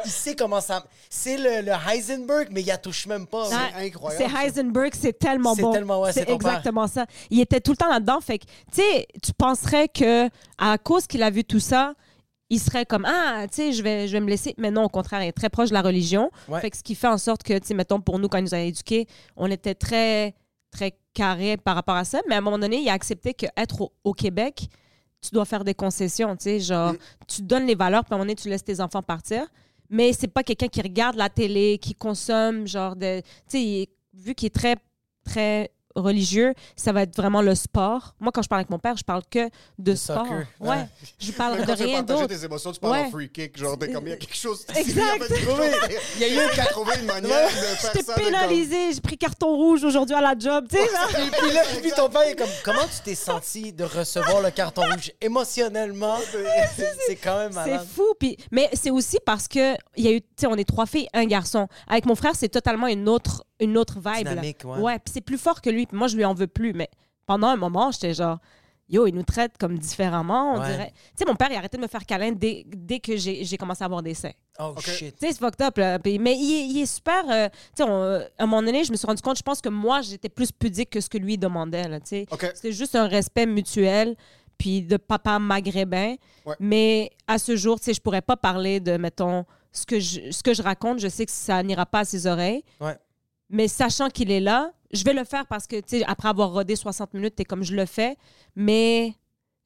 Il 0.06 0.12
sait 0.12 0.36
comment 0.36 0.62
ça. 0.62 0.84
C'est 1.10 1.38
le, 1.38 1.62
le 1.66 1.72
Heisenberg, 1.72 2.50
mais 2.52 2.62
il 2.62 2.68
la 2.68 2.78
touche 2.78 3.08
même 3.08 3.26
pas. 3.26 3.46
C'est 3.46 3.86
incroyable, 3.88 4.26
C'est. 4.32 4.46
Heisenberg, 4.48 4.94
c'est 4.94 5.18
tellement 5.18 5.56
C'est 5.56 5.62
bon. 5.62 5.72
tellement- 5.72 6.02
ouais, 6.02 6.12
c'est 6.14 6.26
c'est 6.26 6.32
exactement 6.34 6.88
ça. 6.88 7.06
Il 7.30 7.40
était 7.40 7.62
tout 7.62 7.72
le 7.72 7.78
temps 7.78 7.90
là-dedans. 7.90 8.20
Fait 8.22 8.38
que, 8.40 8.46
tu 8.46 8.82
sais, 8.82 9.08
tu 9.24 9.32
penserais 9.34 9.88
que 9.88 10.30
à 10.58 10.78
cause 10.78 11.08
qu'il 11.08 11.24
a 11.24 11.30
vu 11.30 11.44
tout 11.44 11.60
ça, 11.62 11.94
il 12.50 12.60
serait 12.60 12.86
comme 12.86 13.06
ah, 13.06 13.46
tu 13.50 13.56
sais, 13.56 13.72
je 13.72 13.82
vais, 13.82 14.08
je 14.08 14.14
vais 14.14 14.20
me 14.20 14.30
laisser. 14.30 14.54
Mais 14.58 14.70
non, 14.72 14.84
au 14.84 14.90
contraire, 14.90 15.24
il 15.24 15.28
est 15.28 15.32
très 15.34 15.50
proche 15.50 15.70
de 15.70 15.74
la 15.74 15.82
religion. 15.82 16.30
Ouais. 16.48 16.60
Fait 16.62 16.70
que 16.70 16.78
ce 16.78 16.84
qui 16.84 16.94
fait 16.96 17.08
en 17.08 17.18
sorte 17.18 17.44
que, 17.44 17.58
tu 17.58 17.68
sais, 17.68 17.74
mettons, 17.74 18.00
pour 18.02 18.20
nous, 18.20 18.28
quand 18.28 18.38
il 18.38 18.44
nous 18.44 18.56
a 18.56 18.60
éduqués, 18.60 19.08
on 19.36 19.50
était 19.50 19.76
très, 19.76 20.36
très 20.72 20.98
carré 21.14 21.58
par 21.58 21.76
rapport 21.76 21.96
à 21.96 22.04
ça. 22.06 22.20
Mais 22.28 22.36
à 22.36 22.38
un 22.40 22.42
moment 22.42 22.60
donné, 22.60 22.78
il 22.78 22.90
a 22.90 22.94
accepté 22.94 23.34
qu'être 23.34 23.82
au, 23.82 23.94
au 24.04 24.14
Québec, 24.14 24.68
tu 25.22 25.32
dois 25.34 25.46
faire 25.46 25.64
des 25.64 25.74
concessions, 25.74 26.36
tu 26.36 26.44
sais, 26.44 26.60
genre, 26.60 26.94
tu 27.28 27.42
donnes 27.42 27.66
les 27.66 27.76
valeurs, 27.76 28.04
puis 28.04 28.14
à 28.14 28.16
un 28.16 28.18
moment 28.18 28.26
donné, 28.26 28.36
tu 28.36 28.50
laisses 28.50 28.64
tes 28.64 28.80
enfants 28.80 29.02
partir. 29.02 29.48
Mais 29.90 30.14
c'est 30.14 30.28
pas 30.28 30.44
quelqu'un 30.44 30.68
qui 30.68 30.82
regarde 30.82 31.16
la 31.16 31.30
télé, 31.30 31.80
qui 31.82 31.96
consomme, 31.96 32.68
genre, 32.68 32.96
de. 32.96 33.22
Tu 33.50 33.58
sais, 33.58 33.90
vu 34.14 34.36
qu'il 34.36 34.48
est 34.48 34.56
très, 34.56 34.76
très 35.24 35.72
religieux, 35.98 36.54
ça 36.76 36.92
va 36.92 37.02
être 37.04 37.16
vraiment 37.16 37.42
le 37.42 37.56
sport. 37.56 38.16
Moi, 38.20 38.32
quand 38.34 38.42
je 38.42 38.48
parle 38.48 38.60
avec 38.62 38.70
mon 38.70 38.80
père, 38.80 38.96
je 38.98 39.04
parle 39.04 39.24
que 39.30 39.50
de 39.80 39.92
Le 39.92 39.96
sport. 39.96 40.26
soccer. 40.26 40.46
Ouais. 40.60 40.70
Ouais. 40.70 40.86
Je 41.20 41.32
parle 41.32 41.60
de 41.62 41.66
quand 41.66 41.74
tu 41.76 41.80
veux 41.80 41.86
rien 41.86 42.04
partager 42.04 42.22
d'autre. 42.28 42.40
tes 42.40 42.46
émotions, 42.46 42.72
tu 42.72 42.80
parles 42.80 42.94
Ouais. 42.94 43.06
en 43.08 43.12
free 43.12 43.30
kick. 43.30 43.58
Genre, 43.58 43.78
comme, 43.78 44.08
il 44.08 44.10
y 44.10 44.14
a 44.14 44.18
quelque 44.18 44.36
chose. 44.36 44.66
Exact. 44.76 45.24
Il 46.16 46.22
y 46.22 46.24
a 46.40 46.46
eu 46.46 46.50
qu'à 46.56 46.66
trouver 46.66 46.94
une 47.00 47.06
manière 47.06 47.48
de 47.48 47.52
faire 47.52 47.92
J'étais 47.94 48.06
ça. 48.06 48.14
de 48.14 48.20
comme- 48.20 48.26
pénalisée, 48.26 48.94
j'ai 48.94 49.02
pris 49.02 49.18
carton 49.18 49.56
rouge 49.56 49.84
aujourd'hui 49.84 50.16
à 50.16 50.22
la 50.22 50.36
job, 50.38 50.66
tu 50.70 50.78
sais. 50.78 50.84
Puis, 51.42 51.52
là, 51.52 51.62
puis 51.82 51.92
ton 51.96 52.10
père 52.10 52.22
est 52.24 52.36
comme 52.36 52.48
comment 52.64 52.84
tu 52.86 53.02
t'es 53.04 53.16
senti 53.16 53.72
de 53.74 53.84
recevoir 53.84 54.42
le 54.42 54.52
carton 54.52 54.82
rouge? 54.82 55.12
Émotionnellement 55.22 56.18
c'est 57.06 57.16
quand 57.16 57.38
même 57.38 57.52
C'est 57.64 57.80
fou. 57.86 58.14
Puis, 58.20 58.38
mais 58.52 58.70
c'est 58.74 58.92
aussi 58.92 59.18
parce 59.26 59.48
que 59.48 59.76
il 59.96 60.04
y 60.06 60.08
a 60.08 60.12
eu, 60.12 60.22
tu 60.22 60.28
sais, 60.38 60.48
on 60.48 60.56
est 60.56 60.68
trois 60.68 60.86
filles, 60.86 61.08
un 61.14 61.26
garçon. 61.26 61.68
Avec 61.88 62.06
mon 62.06 62.16
frère, 62.16 62.34
c'est 62.36 62.50
totalement 62.50 62.88
une 62.88 63.08
autre, 63.10 63.44
une 63.60 63.78
autre 63.78 63.96
vibe. 64.00 64.28
là. 64.28 64.42
Ouais. 64.80 65.00
puis 65.00 65.14
c'est 65.14 65.22
plus 65.22 65.38
fort 65.38 65.62
que 65.62 65.70
lui. 65.70 65.86
Puis 65.86 65.98
moi, 65.98 66.08
je 66.08 66.16
lui 66.18 66.26
en 66.26 66.34
veux 66.34 66.48
plus. 66.48 66.74
Mais 66.74 66.90
pendant 67.26 67.48
un 67.48 67.56
moment, 67.56 67.92
j'étais 67.92 68.14
genre, 68.14 68.38
yo, 68.90 69.06
il 69.08 69.14
nous 69.14 69.24
traite 69.24 69.58
comme 69.60 69.78
différemment, 69.78 70.54
on 70.56 70.60
Ouais. 70.62 70.68
dirait. 70.72 70.94
Tu 70.96 71.02
sais, 71.20 71.26
mon 71.26 71.36
père, 71.36 71.48
il 71.52 71.56
a 71.56 71.58
arrêté 71.58 71.78
de 71.78 71.82
me 71.82 71.88
faire 71.88 72.06
câlin 72.06 72.32
dès, 72.32 72.64
dès 72.68 73.00
que 73.00 73.18
j'ai 73.18 73.44
j'ai 73.44 73.58
commencé 73.58 73.84
à 73.84 73.86
avoir 73.86 74.02
des 74.02 74.14
seins. 74.14 74.32
Oh 74.60 74.74
shit. 74.80 75.16
Tu 75.20 75.28
sais, 75.28 75.34
c'est 75.34 75.40
fucked 75.40 75.62
up, 75.62 75.78
là. 75.78 76.00
Puis- 76.00 76.18
mais 76.20 76.36
il 76.36 76.54
est, 76.56 76.68
il 76.68 76.82
est 76.82 76.86
super. 76.86 77.24
euh, 77.30 77.50
tu 77.76 77.84
sais, 77.84 77.90
à 77.90 78.44
un 78.44 78.46
moment 78.46 78.64
donné, 78.64 78.84
je 78.84 78.92
me 78.92 78.98
suis 78.98 79.06
rendu 79.06 79.22
compte, 79.22 79.38
je 79.38 79.44
pense 79.44 79.60
que 79.62 79.70
moi, 79.70 80.02
j'étais 80.02 80.30
plus 80.30 80.52
pudique 80.52 80.90
que 80.92 81.02
ce 81.02 81.10
que 81.10 81.18
lui 81.18 81.38
demandait, 81.38 81.88
là, 81.88 82.00
tu 82.00 82.08
sais. 82.08 82.26
C'était 82.56 82.72
juste 82.72 82.96
un 82.96 83.08
respect 83.08 83.46
mutuel, 83.46 84.16
puis 84.58 84.82
de 84.82 84.98
papa 84.98 85.38
maghrébin. 85.38 86.16
Ouais. 86.46 86.56
Mais 86.60 87.12
à 87.28 87.38
ce 87.40 87.56
jour, 87.56 87.80
tu 87.80 87.86
sais, 87.86 87.94
je 87.94 88.02
pourrais 88.02 88.22
pas 88.24 88.38
parler 88.38 88.80
de, 88.80 88.98
mettons, 88.98 89.46
ce 89.72 89.86
que 89.86 90.00
je, 90.00 90.32
ce 90.32 90.42
que 90.42 90.54
je 90.56 90.64
raconte. 90.64 90.98
Je 91.00 91.08
sais 91.10 91.26
que 91.26 91.32
ça 91.32 91.62
n'ira 91.62 91.86
pas 91.86 92.00
à 92.00 92.06
ses 92.06 92.26
oreilles. 92.26 92.64
Ouais. 92.82 92.98
Mais 93.50 93.68
sachant 93.68 94.10
qu'il 94.10 94.32
est 94.32 94.40
là, 94.40 94.72
je 94.92 95.04
vais 95.04 95.14
le 95.14 95.24
faire 95.24 95.46
parce 95.48 95.68
que, 95.68 95.78
tu 95.78 96.00
sais, 96.00 96.04
après 96.06 96.30
avoir 96.30 96.52
rodé 96.52 96.76
60 96.76 97.14
minutes, 97.14 97.36
t'es 97.36 97.46
comme 97.46 97.64
je 97.64 97.74
le 97.76 97.86
fais. 97.86 98.18
Mais 98.56 99.14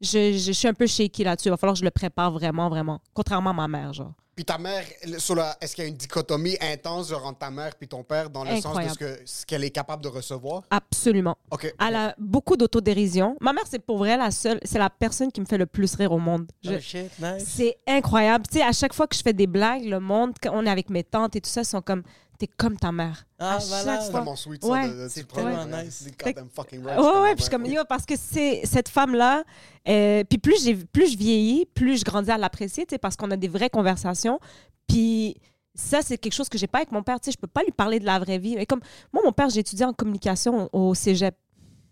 je, 0.02 0.34
je- 0.34 0.38
je 0.38 0.52
suis 0.52 0.68
un 0.68 0.74
peu 0.74 0.88
shaky 0.88 1.24
là-dessus. 1.24 1.48
Il 1.48 1.52
va 1.52 1.58
falloir 1.58 1.74
que 1.76 1.80
je 1.80 1.86
le 1.86 1.92
prépare 1.92 2.32
vraiment, 2.32 2.70
vraiment. 2.70 3.02
Contrairement 3.14 3.52
à 3.52 3.54
ma 3.54 3.68
mère, 3.68 3.94
genre. 3.94 4.14
Puis 4.36 4.46
ta 4.46 4.58
mère, 4.58 4.84
sur 5.18 5.36
la- 5.36 5.56
est-ce 5.60 5.76
qu'il 5.76 5.84
y 5.84 5.88
a 5.88 5.90
une 5.90 5.98
dichotomie 5.98 6.56
intense 6.62 7.10
genre, 7.10 7.26
entre 7.26 7.40
ta 7.40 7.52
mère 7.52 7.76
puis 7.76 7.88
ton 7.88 8.02
père 8.02 8.30
dans 8.30 8.46
le 8.46 8.60
sens 8.62 8.78
de 8.78 8.88
ce 8.90 8.98
que- 8.98 9.20
ce 9.26 9.46
qu'elle 9.46 9.64
est 9.64 9.70
capable 9.72 10.02
de 10.02 10.08
recevoir? 10.08 10.64
Absolument. 10.70 11.38
OK. 11.52 11.72
Elle 11.80 11.96
a 11.96 12.16
beaucoup 12.18 12.56
d'autodérision. 12.56 13.36
Ma 13.42 13.52
mère, 13.52 13.66
c'est 13.70 13.84
pour 13.86 13.98
vrai 13.98 14.16
la 14.18 14.32
seule, 14.32 14.60
c'est 14.64 14.80
la 14.80 14.90
personne 14.90 15.32
qui 15.32 15.42
me 15.42 15.46
fait 15.46 15.58
le 15.58 15.66
plus 15.66 15.94
rire 15.96 16.14
au 16.14 16.18
monde. 16.20 16.50
Je- 16.64 16.72
Oh 16.76 16.80
shit, 16.80 17.12
nice. 17.20 17.44
c'est 17.46 17.78
incroyable. 17.86 18.46
Tu 18.50 18.60
sais, 18.60 18.64
à 18.64 18.72
chaque 18.72 18.94
fois 18.94 19.06
que 19.06 19.16
je 19.16 19.22
fais 19.22 19.34
des 19.34 19.48
blagues, 19.48 19.84
le 19.84 20.00
monde, 20.00 20.32
quand 20.42 20.52
on 20.54 20.66
est 20.66 20.70
avec 20.70 20.90
mes 20.90 21.04
tantes 21.04 21.36
et 21.36 21.42
tout 21.42 21.50
ça, 21.50 21.64
sont 21.66 21.82
comme, 21.82 22.02
t'es 22.42 22.48
comme 22.58 22.76
ta 22.76 22.92
mère. 22.92 23.24
Ah, 23.38 23.58
à 23.58 23.60
malade. 23.60 23.86
chaque 23.86 24.02
C'est 24.02 24.12
tellement 24.12 24.36
sweet, 24.36 24.64
ça. 24.64 24.70
Ouais. 24.70 24.90
C'est 25.10 25.28
tellement 25.28 25.64
ouais, 25.66 25.84
nice. 25.84 26.04
c'est 26.04 26.24
Fait- 26.24 26.34
goddamn 26.34 26.50
fucking 26.50 26.84
Ouais, 26.84 26.96
right, 26.96 27.06
ouais, 27.06 27.12
ta 27.12 27.22
puis 27.28 27.36
je 27.38 27.42
suis 27.44 27.52
comme, 27.52 27.66
yo, 27.68 27.82
parce 27.88 28.06
que 28.06 28.16
c'est 28.18 28.62
cette 28.66 28.90
femme-là, 28.90 29.44
euh, 29.88 30.24
puis 30.24 30.40
plus, 30.40 30.64
j'ai, 30.64 30.76
plus 30.76 31.12
je 31.12 31.18
vieillis, 31.18 31.68
plus 31.68 31.98
je 32.00 32.04
grandis 32.04 32.32
à 32.32 32.38
l'apprécier, 32.40 32.86
tu 32.88 32.96
sais, 32.96 32.98
parce 32.98 33.16
qu'on 33.16 33.30
a 33.30 33.38
des 33.38 33.48
vraies 33.48 33.70
conversations. 33.70 34.40
Puis 34.88 35.38
ça, 35.76 36.02
c'est 36.02 36.18
quelque 36.18 36.34
chose 36.34 36.50
que 36.50 36.58
j'ai 36.58 36.68
pas 36.68 36.80
avec 36.80 36.92
mon 36.92 37.04
père, 37.04 37.20
tu 37.20 37.26
sais, 37.26 37.32
je 37.32 37.38
peux 37.40 37.48
pas 37.48 37.62
lui 37.62 37.72
parler 37.72 38.00
de 38.00 38.06
la 38.06 38.18
vraie 38.18 38.40
vie. 38.40 38.56
Et 38.56 38.66
comme, 38.66 38.82
moi, 39.14 39.22
mon 39.24 39.32
père, 39.32 39.50
j'ai 39.50 39.60
étudié 39.60 39.86
en 39.86 39.94
communication 39.94 40.68
au 40.74 40.96
cégep. 40.96 41.36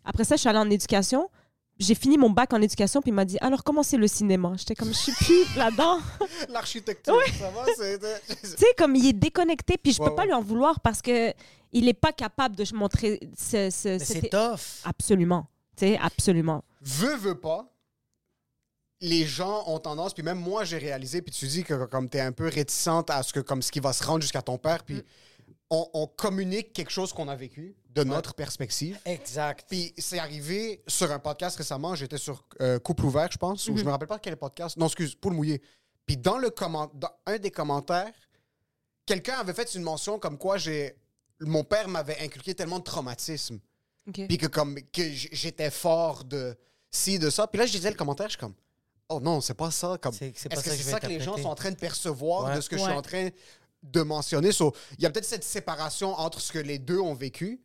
Après 0.04 0.24
ça, 0.24 0.36
je 0.36 0.40
suis 0.40 0.50
allée 0.50 0.58
en 0.58 0.70
éducation. 0.70 1.30
J'ai 1.80 1.96
fini 1.96 2.18
mon 2.18 2.30
bac 2.30 2.54
en 2.54 2.62
éducation, 2.62 3.02
puis 3.02 3.10
il 3.12 3.14
m'a 3.14 3.26
dit 3.26 3.38
Alors, 3.42 3.64
comment 3.64 3.84
c'est 3.84 3.98
le 3.98 4.08
cinéma? 4.08 4.54
J'étais 4.58 4.76
comme 4.76 4.90
Je 4.90 4.94
suis 4.98 5.12
plus 5.14 5.46
là-dedans. 5.58 6.00
L'architecture, 6.50 7.16
ça 7.40 7.50
va? 7.50 7.66
tu 7.68 8.36
sais, 8.58 8.74
comme 8.78 8.96
il 8.96 9.08
est 9.08 9.14
déconnecté, 9.14 9.78
puis 9.78 9.94
je 9.94 10.02
Ouais, 10.02 10.10
peux 10.10 10.16
pas 10.16 10.26
lui 10.26 10.34
en 10.34 10.42
vouloir 10.42 10.80
parce 10.82 11.02
que 11.02 11.34
il 11.72 11.88
est 11.88 11.94
pas 11.94 12.12
capable 12.12 12.56
de 12.56 12.66
montrer 12.76 13.20
ce. 13.38 13.70
ce- 13.70 13.88
Mais 13.90 14.00
c'est 14.00 14.30
tough. 14.30 14.82
Absolument. 14.84 15.48
Tu 15.78 15.86
sais, 15.88 15.98
absolument. 16.02 16.64
Veux, 16.82 17.16
veux 17.16 17.40
pas, 17.40 17.72
les 19.02 19.26
gens 19.26 19.64
ont 19.68 19.80
tendance, 19.80 20.14
puis 20.14 20.24
même 20.24 20.40
moi, 20.40 20.66
j'ai 20.66 20.78
réalisé, 20.78 21.22
puis 21.22 21.32
tu 21.34 21.48
dis 21.48 21.64
que 21.64 21.86
comme 21.86 22.10
tu 22.10 22.18
es 22.18 22.22
un 22.22 22.34
peu 22.34 22.48
réticente 22.50 23.10
à 23.10 23.24
ce, 23.24 23.32
que, 23.32 23.40
comme 23.40 23.62
ce 23.62 23.72
qui 23.72 23.80
va 23.80 23.94
se 23.94 24.04
rendre 24.04 24.22
jusqu'à 24.22 24.42
ton 24.42 24.58
père, 24.58 24.84
puis 24.84 25.02
on, 25.70 25.88
on 25.94 26.08
communique 26.08 26.74
quelque 26.74 26.92
chose 26.92 27.14
qu'on 27.14 27.28
a 27.28 27.36
vécu 27.36 27.76
de 27.92 28.04
notre 28.04 28.34
perspective. 28.34 29.00
Exact. 29.06 29.66
Puis 29.70 29.94
c'est 29.98 30.20
arrivé 30.20 30.84
sur 30.88 31.12
un 31.12 31.20
podcast 31.20 31.58
récemment, 31.58 31.96
j'étais 31.96 32.18
sur 32.18 32.44
euh, 32.62 32.80
Couple 32.80 33.06
ouvert, 33.06 33.30
je 33.32 33.38
pense, 33.38 33.68
ou 33.68 33.78
je 33.78 33.84
me 33.84 33.90
rappelle 33.92 34.08
pas 34.08 34.20
quel 34.20 34.38
podcast. 34.38 34.78
Non, 34.78 34.86
excuse, 34.88 35.16
pour 35.16 35.32
le 35.32 35.38
mouiller. 35.38 35.62
Puis 36.06 36.18
dans, 36.18 36.38
le 36.38 36.50
comment- 36.50 36.90
dans 36.94 37.12
un 37.28 37.38
des 37.38 37.52
commentaires, 37.52 38.12
quelqu'un 39.06 39.36
avait 39.40 39.54
fait 39.54 39.74
une 39.76 39.84
mention 39.84 40.20
comme 40.20 40.38
quoi 40.38 40.58
j'ai 40.58 40.96
mon 41.42 41.64
père 41.64 41.88
m'avait 41.88 42.20
inculqué 42.22 42.54
tellement 42.54 42.80
de 42.80 42.84
traumatisme 42.84 43.60
puis 44.12 44.38
que 44.38 44.48
comme 44.48 44.76
que 44.92 45.04
j'étais 45.12 45.70
fort 45.72 46.24
de 46.26 46.56
ci 46.92 47.18
de 47.20 47.30
ça 47.30 47.48
puis 47.48 47.60
là 47.60 47.66
je 47.66 47.72
disais 47.72 47.90
le 47.92 47.96
commentaire 47.96 48.26
je 48.28 48.32
suis 48.32 48.40
comme 48.40 48.56
oh 49.10 49.20
non 49.22 49.40
c'est 49.40 49.54
pas 49.54 49.72
ça 49.72 49.98
comme 50.02 50.14
est-ce 50.14 50.42
ça 50.44 50.50
que 50.50 50.56
que 50.56 50.62
c'est 50.70 50.84
ça 50.84 51.00
que 51.00 51.08
les 51.08 51.20
gens 51.22 51.38
sont 51.38 51.48
en 51.48 51.56
train 51.56 51.72
de 51.72 51.78
percevoir 51.78 52.46
Ouais. 52.50 52.56
de 52.56 52.62
ce 52.62 52.70
que 52.70 52.78
je 52.78 52.82
suis 52.84 52.92
en 52.92 53.02
train 53.02 53.30
de 53.84 54.02
mentionner 54.02 54.52
So, 54.52 54.74
il 54.98 55.04
y 55.04 55.06
a 55.06 55.10
peut-être 55.10 55.26
cette 55.26 55.44
séparation 55.44 56.14
entre 56.20 56.40
ce 56.42 56.52
que 56.52 56.60
les 56.60 56.80
deux 56.80 57.00
ont 57.00 57.14
vécu 57.14 57.62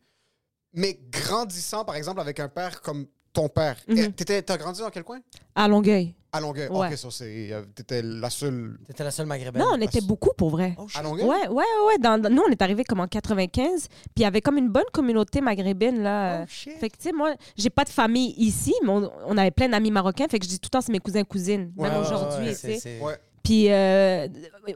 mais 0.73 0.99
grandissant 1.11 1.85
par 1.85 1.95
exemple 1.95 2.19
avec 2.21 2.39
un 2.39 2.49
père 2.49 2.81
comme 2.81 3.05
ton 3.33 3.49
père 3.49 3.77
eh, 3.89 4.11
t'étais- 4.11 4.41
t'as 4.41 4.57
grandi 4.57 4.79
dans 4.79 4.89
quel 4.89 5.03
coin? 5.03 5.19
À 5.55 5.67
Longueuil. 5.67 6.15
à 6.31 6.39
Longueuil 6.39 6.69
Ouais. 6.69 6.87
ok 6.87 6.97
ça 6.97 7.11
c'est 7.11 7.51
euh, 7.51 7.63
t'étais 7.75 8.01
la 8.01 8.29
seule 8.29 8.77
T'étais 8.87 9.03
la 9.03 9.11
seule 9.11 9.25
maghrébine. 9.25 9.59
Non, 9.61 9.71
on 9.73 9.81
était 9.81 9.99
beaucoup 10.01 10.31
pour 10.37 10.49
vrai. 10.51 10.73
Oh, 10.77 10.87
shit. 10.87 10.97
à 10.97 11.03
Longueuil 11.03 11.25
Ouais, 11.25 11.47
ouais, 11.49 11.63
ouais. 11.87 11.97
Dans, 11.99 12.17
dans- 12.21 12.29
nous, 12.29 12.41
on 12.47 12.49
est 12.51 12.61
arrivé 12.61 12.83
comme 12.85 13.01
en 13.01 13.07
95, 13.07 13.87
puis 13.89 13.99
il 14.17 14.21
y 14.21 14.25
avait 14.25 14.39
comme 14.41 14.57
une 14.57 14.69
bonne 14.69 14.85
communauté 14.93 15.41
maghrébine, 15.41 16.01
là. 16.01 16.41
Oh, 16.43 16.45
shit. 16.47 16.77
Fait 16.77 16.89
que, 16.89 16.95
tu 16.97 17.03
sais, 17.03 17.11
moi, 17.13 17.35
j'ai 17.57 17.69
pas 17.69 17.83
de 17.83 17.89
famille 17.89 18.33
ici, 18.37 18.73
mais 18.83 18.89
on, 18.89 19.11
on 19.27 19.37
avait 19.37 19.51
plein 19.51 19.67
d'amis 19.69 19.91
marocains, 19.91 20.27
fait 20.29 20.39
que 20.39 20.45
je 20.45 20.49
dis 20.49 20.59
tout 20.59 20.67
le 20.67 20.71
temps, 20.71 20.81
c'est 20.81 20.91
mes 20.93 20.99
cousins, 20.99 21.23
cousines, 21.25 21.73
Ouais, 21.77 21.89
même 21.89 21.99
ouais, 22.01 22.05
aujourd'hui, 22.07 22.45
ouais, 22.47 22.53
tu 22.53 22.59
c'est- 22.59 22.79
sais. 22.79 22.99
Puis, 23.45 23.71
euh, 23.71 24.27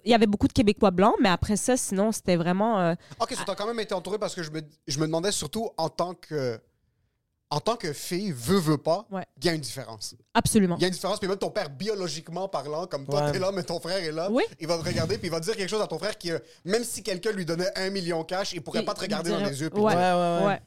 il 0.05 0.09
y 0.11 0.13
avait 0.13 0.27
beaucoup 0.27 0.47
de 0.47 0.53
Québécois 0.53 0.91
blancs, 0.91 1.15
mais 1.19 1.29
après 1.29 1.57
ça, 1.57 1.75
sinon, 1.75 2.11
c'était 2.11 2.35
vraiment... 2.37 2.79
euh, 2.79 2.93
ok 3.19 3.33
ça 3.33 3.43
t'as 3.45 3.55
quand 3.55 3.67
même 3.67 3.79
été 3.79 3.93
entouré 3.93 4.17
parce 4.17 4.33
que 4.35 4.43
je 4.43 4.51
me, 4.51 4.61
je 4.87 4.99
me 4.99 5.05
demandais 5.07 5.31
surtout 5.31 5.69
en 5.77 5.89
tant 5.89 6.13
que 6.13 6.59
en 7.51 7.59
tant 7.59 7.75
que 7.77 7.93
fille 7.93 8.31
veut 8.31 8.59
veut 8.59 8.77
pas 8.77 9.07
il 9.09 9.15
Ouais. 9.15 9.23
y 9.43 9.49
a 9.49 9.53
une 9.53 9.61
différence 9.61 10.13
absolument. 10.35 10.75
Il 10.77 10.81
y 10.81 10.85
a 10.85 10.87
une 10.87 10.93
différence, 10.93 11.17
puis 11.17 11.27
même 11.27 11.39
ton 11.39 11.49
père, 11.49 11.71
biologiquement 11.71 12.47
parlant, 12.47 12.85
comme 12.85 13.07
toi, 13.07 13.23
Ouais. 13.25 13.31
t'es 13.31 13.39
là, 13.39 13.51
mais 13.51 13.63
ton 13.63 13.79
frère 13.79 13.97
est 13.97 14.11
là, 14.11 14.29
Oui. 14.31 14.43
il 14.59 14.67
va 14.67 14.77
te 14.77 14.83
regarder, 14.87 15.17
puis 15.17 15.29
il 15.29 15.31
va 15.31 15.39
dire 15.39 15.55
quelque 15.55 15.67
chose 15.69 15.81
à 15.81 15.87
ton 15.87 15.97
frère 15.97 16.15
qui, 16.15 16.31
euh, 16.31 16.37
même 16.63 16.83
si 16.83 17.01
quelqu'un 17.01 17.31
lui 17.31 17.45
donnait 17.45 17.71
un 17.75 17.89
million 17.89 18.23
cash, 18.23 18.53
il 18.53 18.61
pourrait 18.61 18.81
Il- 18.81 18.85
pas 18.85 18.93
te 18.93 19.01
regarder 19.01 19.31
dans 19.31 19.39
les 19.43 19.61
yeux. 19.61 19.69
Ouais, 19.73 19.79
dire- 19.79 19.99
Ouais, 19.99 20.13
ouais, 20.41 20.45
ouais. 20.45 20.61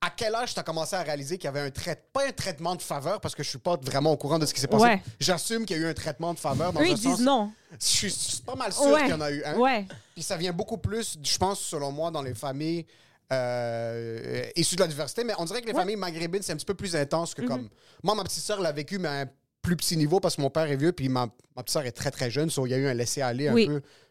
À 0.00 0.10
quel 0.10 0.32
âge 0.36 0.54
t'as 0.54 0.62
commencé 0.62 0.94
à 0.94 1.02
réaliser 1.02 1.38
qu'il 1.38 1.46
y 1.46 1.48
avait 1.48 1.60
un 1.60 1.70
traitement, 1.70 2.04
pas 2.12 2.26
un 2.28 2.30
traitement 2.32 2.76
de 2.76 2.82
faveur, 2.82 3.20
parce 3.20 3.34
que 3.34 3.42
je 3.42 3.48
suis 3.48 3.58
pas 3.58 3.76
vraiment 3.82 4.12
au 4.12 4.16
courant 4.16 4.38
de 4.38 4.46
ce 4.46 4.54
qui 4.54 4.60
s'est 4.60 4.68
passé. 4.68 4.84
Ouais. 4.84 5.02
J'assume 5.18 5.66
qu'il 5.66 5.76
y 5.76 5.80
a 5.80 5.82
eu 5.82 5.90
un 5.90 5.94
traitement 5.94 6.32
de 6.34 6.38
faveur 6.38 6.72
dans 6.72 6.80
Eux, 6.80 6.86
ils 6.86 6.96
sens. 6.96 7.16
disent 7.16 7.24
non. 7.26 7.50
Je 7.72 7.84
suis- 7.84 8.08
je 8.08 8.14
suis 8.14 8.42
pas 8.42 8.54
mal 8.54 8.72
sûr 8.72 8.82
Ouais. 8.84 9.00
qu'il 9.02 9.10
y 9.10 9.14
en 9.14 9.20
a 9.20 9.30
eu 9.32 9.42
un. 9.44 9.56
Ouais. 9.56 9.86
Puis 10.14 10.22
ça 10.22 10.36
vient 10.36 10.52
beaucoup 10.52 10.78
plus, 10.78 11.18
je 11.20 11.38
pense, 11.38 11.60
selon 11.60 11.90
moi, 11.90 12.10
dans 12.12 12.22
les 12.22 12.34
familles 12.34 12.86
euh, 13.32 14.42
issues 14.56 14.76
de 14.76 14.80
la 14.80 14.86
diversité. 14.86 15.24
Mais 15.24 15.34
on 15.38 15.44
dirait 15.44 15.60
que 15.60 15.66
les 15.66 15.74
familles 15.74 15.96
maghrébines, 15.96 16.42
c'est 16.42 16.52
un 16.52 16.56
petit 16.56 16.64
peu 16.64 16.74
plus 16.74 16.94
intense 16.96 17.34
que 17.34 17.42
comme. 17.42 17.68
Moi, 18.02 18.14
ma 18.14 18.24
petite 18.24 18.42
sœur 18.42 18.60
l'a 18.60 18.72
vécu, 18.72 18.98
mais 18.98 19.08
à 19.08 19.20
un 19.22 19.26
plus 19.60 19.76
petit 19.76 19.96
niveau 19.96 20.20
parce 20.20 20.36
que 20.36 20.40
mon 20.40 20.48
père 20.50 20.70
est 20.70 20.76
vieux, 20.76 20.92
puis 20.92 21.08
ma, 21.08 21.26
ma 21.56 21.62
petite 21.62 21.70
sœur 21.72 21.84
est 21.84 21.92
très, 21.92 22.10
très 22.10 22.30
jeune. 22.30 22.48
so 22.48 22.64
il 22.66 22.70
y 22.70 22.74
a 22.74 22.78
eu 22.78 22.86
un 22.86 22.94
laisser-aller 22.94 23.48
un 23.48 23.52
Oui. 23.54 23.68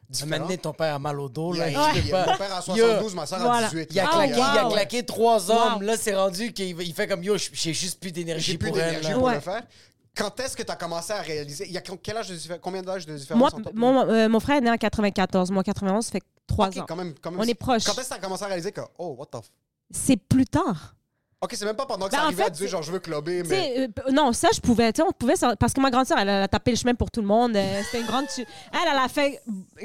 Un 0.10 0.14
différent. 0.14 0.30
moment 0.32 0.46
donné, 0.46 0.58
ton 0.58 0.74
père 0.74 0.96
a 0.96 1.00
mal 1.00 1.20
au 1.20 1.28
dos. 1.28 1.54
Il 1.54 1.60
Là, 1.60 1.66
pas- 2.12 2.26
Mon 2.32 2.38
père 2.38 2.54
a 2.54 2.60
Yo, 2.60 2.86
72, 2.86 3.16
ma 3.16 3.26
soeur 3.26 3.40
a 3.42 3.44
Voilà. 3.44 3.68
18. 3.68 3.90
Il 3.92 4.00
a, 4.00 4.06
Ah, 4.08 4.14
claqué, 4.16 4.34
il 4.38 4.42
a 4.60 4.66
wow. 4.66 4.72
claqué 4.72 5.06
trois 5.06 5.52
hommes. 5.52 5.74
Wow. 5.76 5.82
Là, 5.82 5.98
c'est 5.98 6.16
rendu 6.16 6.54
qu'il 6.54 6.82
il 6.82 6.94
fait 6.94 7.08
comme 7.08 7.24
yo, 7.24 7.36
j'ai 7.38 7.74
juste 7.74 8.00
plus 8.00 8.12
d'énergie 8.12 8.52
J'ai 8.54 8.58
plus 8.58 8.70
pour 8.70 8.80
elle. 8.80 9.02
pour 9.14 9.24
Ouais. 9.24 9.36
le 9.36 9.40
faire. 9.42 9.64
Quand 10.16 10.40
est-ce 10.40 10.56
que 10.58 10.64
tu 10.64 10.72
as 10.72 10.76
commencé 10.76 11.12
à 11.14 11.22
réaliser 11.22 11.66
Il 11.68 11.74
y 11.74 11.78
a 11.78 11.82
quel 11.82 12.18
âge 12.18 12.30
de 12.30 12.56
Combien 12.62 12.82
d'âge 12.82 13.06
de 13.06 13.16
différence 13.18 13.40
Moi, 13.40 13.50
entre 13.54 13.72
mon, 13.76 14.10
euh, 14.10 14.28
mon 14.30 14.40
frère 14.40 14.58
est 14.58 14.62
né 14.62 14.72
en 14.72 14.78
94. 14.78 15.52
Moi, 15.52 15.64
91, 15.64 16.06
ça 16.06 16.12
fait 16.14 16.24
trois 16.48 16.70
Ok, 16.70 16.78
ans. 16.78 16.86
quand 16.88 16.96
même, 16.96 17.14
quand 17.22 17.30
même. 17.32 17.40
On 17.40 17.44
est 17.44 17.54
proches. 17.54 17.84
Quand 17.84 17.92
est-ce 17.92 18.04
que 18.10 18.14
tu 18.16 18.20
as 18.20 18.24
commencé 18.24 18.44
à 18.44 18.48
réaliser 18.48 18.72
que, 18.72 18.82
oh, 18.98 19.16
what 19.20 19.28
the 19.28 19.44
f? 19.44 19.50
C'est 19.92 20.18
plus 20.18 20.46
tard. 20.46 20.96
Ok, 21.40 21.52
c'est 21.54 21.66
même 21.66 21.76
pas 21.76 21.86
pendant 21.86 22.08
que 22.08 22.12
Ben, 22.14 22.18
ça 22.18 22.24
arrivait 22.24 22.42
à 22.42 22.46
fait, 22.46 22.52
dire, 22.54 22.68
genre, 22.68 22.82
je 22.82 22.92
veux 22.92 22.98
clubber, 22.98 23.44
mais. 23.44 23.76
euh, 23.78 24.12
non, 24.12 24.34
ça, 24.34 24.48
je 24.56 24.60
pouvais. 24.60 24.92
tu 24.92 25.04
sais, 25.04 25.08
on 25.08 25.12
pouvait 25.12 25.36
ça- 25.36 25.56
parce 25.56 25.72
que 25.72 25.80
ma 25.80 25.92
grande 25.92 26.08
sœur, 26.08 26.18
elle, 26.18 26.30
a 26.30 26.48
tapé 26.48 26.72
le 26.72 26.78
chemin 26.78 26.96
pour 26.96 27.12
tout 27.12 27.22
le 27.22 27.28
monde. 27.28 27.56
euh, 27.56 27.82
C'était 27.86 28.00
une 28.02 28.08
grande. 28.08 28.26
Elle, 28.40 28.46
elle 28.92 28.98
a 28.98 29.08
fait 29.08 29.40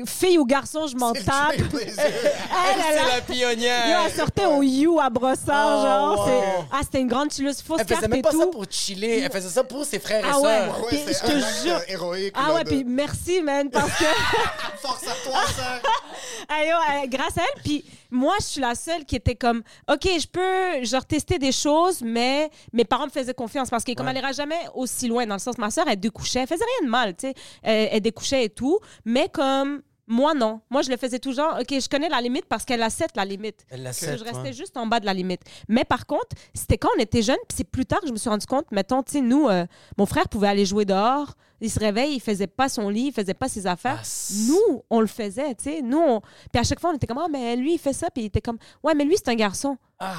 fille 0.07 0.39
ou 0.39 0.47
garçon, 0.47 0.87
je 0.87 0.97
m'en 0.97 1.13
tape. 1.13 1.53
Elle, 1.53 1.61
elle, 1.83 1.91
C'est 1.95 2.99
a- 2.99 3.17
la 3.17 3.21
pionnière. 3.21 3.87
Yo, 3.87 4.07
elle 4.07 4.13
sortait 4.13 4.47
au 4.47 4.63
You 4.63 4.99
à 4.99 5.11
Brossard, 5.11 5.79
Oh, 5.79 5.83
genre. 5.85 6.27
wow. 6.27 6.65
Ah, 6.73 6.79
c'était 6.85 7.01
une 7.03 7.09
grande 7.09 7.31
chilleuse 7.31 7.61
fausse 7.61 7.81
Elle 7.87 7.97
faisait 7.97 8.09
même 8.09 8.21
et 8.21 8.23
pas 8.23 8.31
ça 8.31 8.39
tout. 8.45 8.51
pour 8.51 8.65
chiller. 8.71 9.21
Elle 9.21 9.31
faisait 9.31 9.51
ça 9.51 9.63
pour 9.63 9.85
ses 9.85 9.99
frères 9.99 10.25
et 10.25 10.29
Ah 10.33 10.39
ouais. 10.39 10.43
sœurs. 10.45 10.85
Ouais, 10.87 11.03
c'est 11.07 11.13
je 11.13 11.33
te 11.33 11.67
jure. 11.67 11.75
euh, 11.77 11.81
héroïque. 11.89 12.35
Ah 12.35 12.49
là, 12.49 12.55
ouais, 12.55 12.65
de- 12.65 12.69
puis 12.71 12.85
merci, 12.85 13.43
man, 13.43 13.69
parce 13.69 13.91
que. 13.99 14.05
Force 14.81 15.03
à 15.03 15.29
toi, 15.31 15.41
ça. 15.55 16.55
Hey, 16.57 16.71
yo, 16.71 16.77
euh, 16.77 17.07
grâce 17.09 17.37
à 17.37 17.43
elle, 17.43 17.63
puis 17.63 17.85
moi, 18.13 18.35
je 18.41 18.45
suis 18.47 18.61
la 18.61 18.75
seule 18.75 19.05
qui 19.05 19.17
était 19.17 19.35
comme, 19.35 19.63
OK, 19.91 20.05
je 20.05 20.27
peux, 20.27 20.85
genre, 20.85 21.05
tester 21.05 21.39
des 21.39 21.53
choses, 21.53 22.03
mais 22.03 22.51
mes 22.73 22.85
parents 22.85 23.07
me 23.07 23.11
faisaient 23.11 23.35
confiance 23.35 23.71
parce 23.71 23.85
que 23.85 23.93
comme 23.95 24.09
elle 24.09 24.19
ira 24.19 24.33
jamais 24.33 24.61
aussi 24.75 25.09
loin, 25.09 25.27
dans 25.27 25.35
le 25.35 25.41
sens, 25.41 25.59
ma 25.59 25.71
soeur, 25.71 25.87
elle 25.89 25.99
découchait, 25.99 26.41
elle 26.41 26.47
faisait 26.47 26.65
rien 26.79 26.87
de 26.87 26.91
mal, 26.91 27.17
tu 27.17 27.29
sais, 27.29 27.35
elle, 27.63 27.89
elle 27.93 28.01
découchait 28.01 28.45
et 28.45 28.51
tout, 28.51 28.79
mais 29.05 29.29
comme, 29.29 29.83
moi, 30.13 30.35
non. 30.35 30.61
Moi, 30.69 30.83
je 30.83 30.91
le 30.91 30.97
faisais 30.97 31.19
genre, 31.31 31.59
OK, 31.59 31.69
je 31.71 31.89
connais 31.89 32.09
la 32.09 32.21
limite 32.21 32.45
parce 32.47 32.65
qu'elle 32.65 32.83
a 32.83 32.91
7, 32.91 33.11
la 33.17 33.25
limite. 33.25 33.65
Elle 33.71 33.85
Que 33.85 33.93
sept, 33.93 34.19
je 34.19 34.25
restais 34.25 34.39
ouais. 34.41 34.53
juste 34.53 34.77
en 34.77 34.87
bas 34.87 35.01
de 35.01 35.07
la 35.07 35.15
limite. 35.15 35.41
Mais 35.69 35.85
par 35.85 36.07
contre, 36.07 36.37
c'était 36.55 36.77
quand 36.77 36.91
on 36.97 37.01
était 37.01 37.23
jeunes, 37.23 37.39
puis 37.49 37.57
c'est 37.57 37.65
plus 37.65 37.87
tard 37.87 38.01
que 38.01 38.07
je 38.09 38.13
me 38.13 38.19
suis 38.19 38.29
rendu 38.29 38.47
compte, 38.47 38.71
mettons, 38.71 39.03
tu 39.03 39.13
sais, 39.13 39.21
nous, 39.23 39.49
euh, 39.49 39.67
mon 39.97 40.05
frère 40.05 40.29
pouvait 40.29 40.49
aller 40.49 40.67
jouer 40.67 40.85
dehors, 40.85 41.33
il 41.61 41.71
se 41.71 41.79
réveille, 41.81 42.15
il 42.17 42.21
faisait 42.21 42.47
pas 42.47 42.69
son 42.69 42.89
lit, 42.91 43.07
il 43.07 43.13
faisait 43.13 43.35
pas 43.35 43.49
ses 43.49 43.67
affaires. 43.67 44.03
Ah, 44.03 44.47
nous, 44.49 44.83
on 44.91 45.01
le 45.01 45.07
faisait, 45.07 45.55
tu 45.55 45.65
sais. 45.65 45.83
Nous, 45.83 45.99
on... 45.99 46.21
Puis 46.21 46.61
à 46.61 46.65
chaque 46.65 46.81
fois, 46.81 46.91
on 46.91 46.95
était 46.97 47.07
comme, 47.07 47.19
ah, 47.19 47.29
mais 47.31 47.57
lui, 47.57 47.75
il 47.75 47.79
fait 47.79 47.95
ça, 47.95 48.11
puis 48.11 48.25
il 48.25 48.27
était 48.27 48.43
comme, 48.43 48.59
ouais, 48.83 48.95
mais 48.95 49.05
lui, 49.05 49.15
c'est 49.17 49.29
un 49.29 49.35
garçon. 49.35 49.79
Ah. 49.99 50.17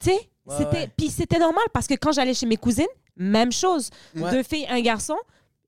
Tu 0.00 0.10
sais, 0.10 0.30
Ouais, 0.46 0.54
c'était... 0.58 0.76
ouais. 0.76 0.90
Puis 0.96 1.10
c'était 1.10 1.38
normal 1.40 1.64
parce 1.72 1.86
que 1.88 1.94
quand 1.94 2.12
j'allais 2.12 2.34
chez 2.34 2.46
mes 2.46 2.56
cousines, 2.56 2.86
même 3.16 3.50
chose. 3.50 3.90
Deux 4.14 4.42
filles, 4.42 4.66
un 4.68 4.80
garçon. 4.80 5.16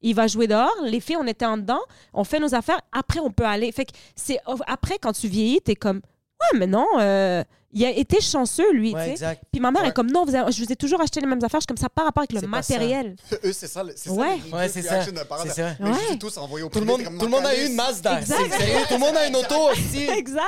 Il 0.01 0.15
va 0.15 0.27
jouer 0.27 0.47
dehors. 0.47 0.75
Les 0.85 1.01
filles, 1.01 1.17
on 1.17 1.27
était 1.27 1.47
en 1.47 1.57
dedans. 1.57 1.81
On 2.13 2.25
fait 2.25 2.41
nos 2.41 2.55
affaires. 2.55 2.81
Après, 2.93 3.21
on 3.21 3.31
peut 3.31 3.45
aller. 3.45 3.73
Fait 3.73 3.85
que 3.85 3.93
c'est 4.15 4.39
après, 4.67 4.99
quand 4.99 5.13
tu 5.13 5.29
vieillis, 5.29 5.61
t'es 5.61 5.75
comme, 5.75 5.97
ouais, 5.97 6.59
mais 6.59 6.67
non, 6.67 6.87
euh, 6.99 7.43
il 7.73 7.85
a 7.85 7.91
été 7.91 8.21
chanceux, 8.21 8.73
lui, 8.73 8.95
Ouais, 8.95 9.01
tu 9.01 9.07
sais. 9.07 9.13
exact. 9.13 9.43
Puis 9.53 9.61
ma 9.61 9.71
mère 9.71 9.83
Ouais. 9.83 9.89
est 9.89 9.93
comme, 9.93 10.11
non, 10.11 10.25
vous 10.25 10.35
avez- 10.35 10.51
je 10.51 10.65
vous 10.65 10.73
ai 10.73 10.77
toujours 10.77 11.01
acheté 11.03 11.21
les 11.21 11.27
mêmes 11.27 11.39
affaires. 11.45 11.61
Je 11.61 11.65
suis 11.65 11.67
comme 11.67 11.77
ça, 11.77 11.89
par 11.89 12.07
rapport 12.07 12.23
avec 12.23 12.33
le 12.33 12.41
ça. 12.41 12.47
matériel. 12.47 13.15
Eux, 13.45 13.53
c'est 13.53 13.67
ça, 13.67 13.83
le- 13.83 13.93
c'est 13.95 14.09
ça. 14.09 14.15
Ouais. 14.15 14.39
les 14.47 14.53
Ouais, 14.53 14.69
c'est 14.69 14.83
ça. 14.83 15.05
ça. 15.05 15.11
Tous 16.19 16.37
envoyés 16.39 16.65
au 16.65 16.69
Tout 16.71 16.81
le 16.81 16.87
privé, 16.87 17.05
monde, 17.11 17.19
tout 17.19 17.25
le 17.27 17.31
monde 17.31 17.45
a 17.47 17.57
eu 17.57 17.67
une 17.67 17.75
Mazda. 17.75 18.23
Sérieux. 18.23 18.49
Tout 18.89 18.95
le 18.95 18.99
monde 19.01 19.17
a 19.17 19.27
une 19.27 19.37
auto 19.37 19.71
aussi. 19.73 20.05
exact. 20.09 20.43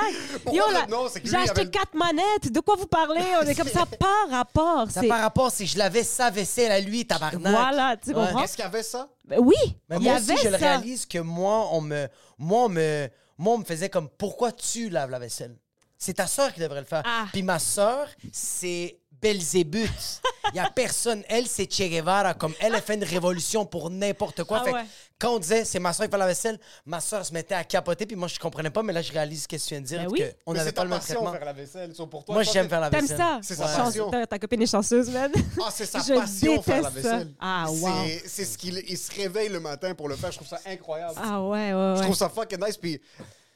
J'ai 1.23 1.35
acheté 1.37 1.61
avait- 1.61 1.69
quatre 1.69 1.93
manettes. 1.93 2.51
De 2.51 2.59
quoi 2.59 2.75
vous 2.75 2.87
parlez? 2.87 3.21
On 3.41 3.45
est 3.45 3.55
comme 3.55 3.67
ça, 3.67 3.85
par 3.99 4.29
rapport. 4.29 4.89
Ça 4.89 5.01
C'est- 5.01 5.07
par 5.07 5.21
rapport 5.21 5.51
si 5.51 5.65
je 5.67 5.77
l'avais 5.77 6.03
sa 6.03 6.29
vaisselle 6.29 6.71
à 6.71 6.79
lui, 6.79 7.05
tabarnak. 7.05 7.41
Voilà, 7.41 7.95
tu 7.97 8.09
Ouais. 8.09 8.15
comprends? 8.15 8.43
Est-ce 8.43 8.55
qu'il 8.55 8.65
y 8.65 8.67
avait 8.67 8.83
ça? 8.83 9.07
Ben 9.25 9.39
Oui, 9.39 9.55
Mais 9.89 9.97
il 9.97 10.01
y 10.01 10.05
moi 10.05 10.15
avait 10.15 10.33
aussi, 10.33 10.43
je 10.43 10.49
le 10.49 10.57
ça. 10.57 10.57
réalise 10.57 11.05
que 11.05 11.19
moi, 11.19 11.67
on 11.71 11.81
me, 11.81 12.07
moi, 12.37 12.63
on 12.65 12.69
me, 12.69 13.07
moi, 13.37 13.53
on 13.55 13.57
me 13.59 13.63
faisait 13.63 13.89
comme 13.89 14.09
pourquoi 14.17 14.51
tu 14.51 14.89
laves 14.89 15.09
la 15.11 15.19
vaisselle? 15.19 15.55
C'est 16.03 16.15
ta 16.15 16.25
sœur 16.25 16.51
qui 16.51 16.59
devrait 16.59 16.79
le 16.79 16.85
faire. 16.87 17.03
Ah. 17.05 17.27
Puis 17.31 17.43
ma 17.43 17.59
sœur, 17.59 18.07
c'est 18.31 18.97
Belzébuth. 19.21 20.21
Il 20.51 20.55
y 20.55 20.59
a 20.59 20.67
personne. 20.71 21.23
Elle, 21.29 21.45
c'est 21.45 21.71
Che 21.71 21.83
Guevara. 21.87 22.33
Comme 22.33 22.55
elle 22.59 22.73
a 22.73 22.81
fait 22.81 22.95
une 22.95 23.03
révolution 23.03 23.67
pour 23.67 23.91
n'importe 23.91 24.43
quoi. 24.45 24.61
Ah 24.61 24.63
Fait 24.65 24.73
ouais. 24.73 24.81
quand 25.19 25.35
on 25.35 25.37
disait 25.37 25.63
c'est 25.63 25.77
ma 25.77 25.93
sœur 25.93 26.07
qui 26.07 26.11
fait 26.11 26.17
la 26.17 26.25
vaisselle, 26.25 26.59
ma 26.87 26.99
sœur 26.99 27.23
se 27.23 27.31
mettait 27.31 27.53
à 27.53 27.63
capoter. 27.63 28.07
Puis 28.07 28.15
moi, 28.15 28.27
je 28.27 28.39
comprenais 28.39 28.71
pas. 28.71 28.81
Mais 28.81 28.93
là, 28.93 29.03
je 29.03 29.11
réalise 29.11 29.43
ce 29.43 29.47
que 29.47 29.55
tu 29.57 29.67
viens 29.69 29.81
de 29.81 29.85
dire. 29.85 29.99
Ben 29.99 30.07
que 30.07 30.11
oui. 30.11 30.23
On 30.47 30.53
Mais 30.53 30.57
n'avait 30.57 30.71
pas 30.71 30.83
le 30.85 30.89
même 30.89 30.97
passion, 30.97 31.13
traitement. 31.21 31.33
faire 31.33 31.45
la 31.45 31.53
vaisselle. 31.53 31.93
Pour 32.09 32.25
toi, 32.25 32.33
Moi, 32.33 32.43
j'aime 32.43 32.67
faire 32.67 32.79
la 32.81 32.89
T'aimes 32.89 33.01
vaisselle. 33.01 33.17
ça? 33.17 33.39
C'est 33.43 33.55
sa 33.55 33.67
Chance- 33.67 33.77
passion. 33.85 34.09
Ta, 34.09 34.25
ta 34.25 34.39
copine 34.39 34.61
est 34.63 34.71
chanceuse, 34.71 35.07
man. 35.11 35.31
Ah, 35.63 35.69
c'est 35.71 35.85
sa 35.85 35.99
Je 36.07 36.13
passion, 36.15 36.63
faire 36.63 36.81
la 36.81 36.89
ça. 36.89 36.95
vaisselle. 36.95 37.33
Ah, 37.39 37.65
wow. 37.69 37.89
C'est- 38.07 38.23
C'est 38.27 38.45
ce 38.45 38.57
qu'il 38.57 38.83
il 38.87 38.97
se 38.97 39.11
réveille 39.15 39.49
le 39.49 39.59
matin 39.59 39.93
pour 39.93 40.09
le 40.09 40.15
faire. 40.15 40.31
Je 40.31 40.37
trouve 40.37 40.47
ça 40.47 40.59
incroyable. 40.65 41.13
Ah 41.23 41.43
ouais, 41.43 41.49
ouais, 41.49 41.71
Je 41.73 41.99
ouais. 41.99 42.05
trouve 42.05 42.15
ça 42.15 42.27
fucking 42.27 42.57
nice. 42.65 42.77
Puis, 42.77 42.99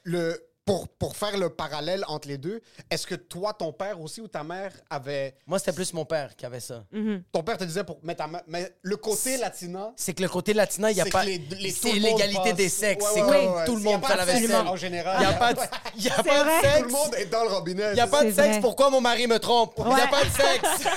le, 0.03 0.39
pour, 0.65 0.87
pour 0.87 1.15
faire 1.15 1.37
le 1.37 1.49
parallèle 1.49 2.03
entre 2.07 2.27
les 2.27 2.39
deux, 2.39 2.59
est-ce 2.89 3.05
que 3.05 3.13
toi, 3.13 3.53
ton 3.53 3.71
père 3.71 4.01
aussi 4.01 4.19
ou 4.19 4.27
ta 4.27 4.43
mère 4.43 4.71
avait. 4.89 5.35
Moi, 5.45 5.59
c'était 5.59 5.73
plus 5.73 5.93
mon 5.93 6.05
père 6.05 6.35
qui 6.35 6.43
avait 6.45 6.59
ça. 6.59 6.83
Mm. 6.91 7.17
Ton 7.31 7.43
père 7.43 7.57
te 7.57 7.63
disait 7.63 7.83
pour. 7.83 7.99
Mais, 8.01 8.15
ta 8.15 8.25
ma- 8.25 8.41
mais 8.47 8.73
le 8.81 8.97
côté 8.97 9.37
latina. 9.37 9.93
C'est 9.95 10.15
que 10.15 10.23
le 10.23 10.29
côté 10.29 10.53
latina, 10.55 10.89
il 10.89 10.95
n'y 10.95 11.01
a 11.01 11.03
c'est 11.03 11.11
pas. 11.11 11.23
les- 11.23 11.37
les- 11.37 11.69
C'est 11.71 11.93
l'égalité 11.93 12.41
passe- 12.49 12.55
des 12.55 12.69
sexes. 12.69 13.05
Ouais, 13.05 13.11
c'est 13.13 13.21
ouais, 13.21 13.27
comme 13.43 13.51
ouais, 13.53 13.57
ouais. 13.59 13.65
tout 13.65 13.75
le 13.75 13.81
monde 13.83 14.03
fait 14.05 14.17
la 14.17 14.25
vaisselle. 14.25 14.55
En 14.67 14.75
général. 14.75 15.17
Il 15.19 15.27
n'y 15.27 15.33
a 15.33 15.37
pas 15.37 15.53
de, 15.53 15.59
il 15.97 16.03
y 16.03 16.09
a 16.09 16.23
pas 16.23 16.43
de 16.43 16.49
sexe. 16.61 16.77
Tout 16.79 16.85
le 16.85 16.91
monde 16.91 17.15
est 17.15 17.25
dans 17.27 17.43
le 17.43 17.49
robinet. 17.49 17.83
Il 17.91 17.93
n'y 17.93 17.99
a 17.99 18.05
c'est 18.05 18.09
pas 18.11 18.23
de 18.23 18.29
C'est 18.29 18.35
sexe. 18.35 18.47
vrai. 18.53 18.61
Pourquoi 18.61 18.89
mon 18.89 19.01
mari 19.01 19.27
me 19.27 19.37
trompe? 19.37 19.73
Il 19.77 19.85
n'y 19.93 20.01
a 20.01 20.07
pas 20.07 20.23
de 20.23 20.29
sexe. 20.31 20.87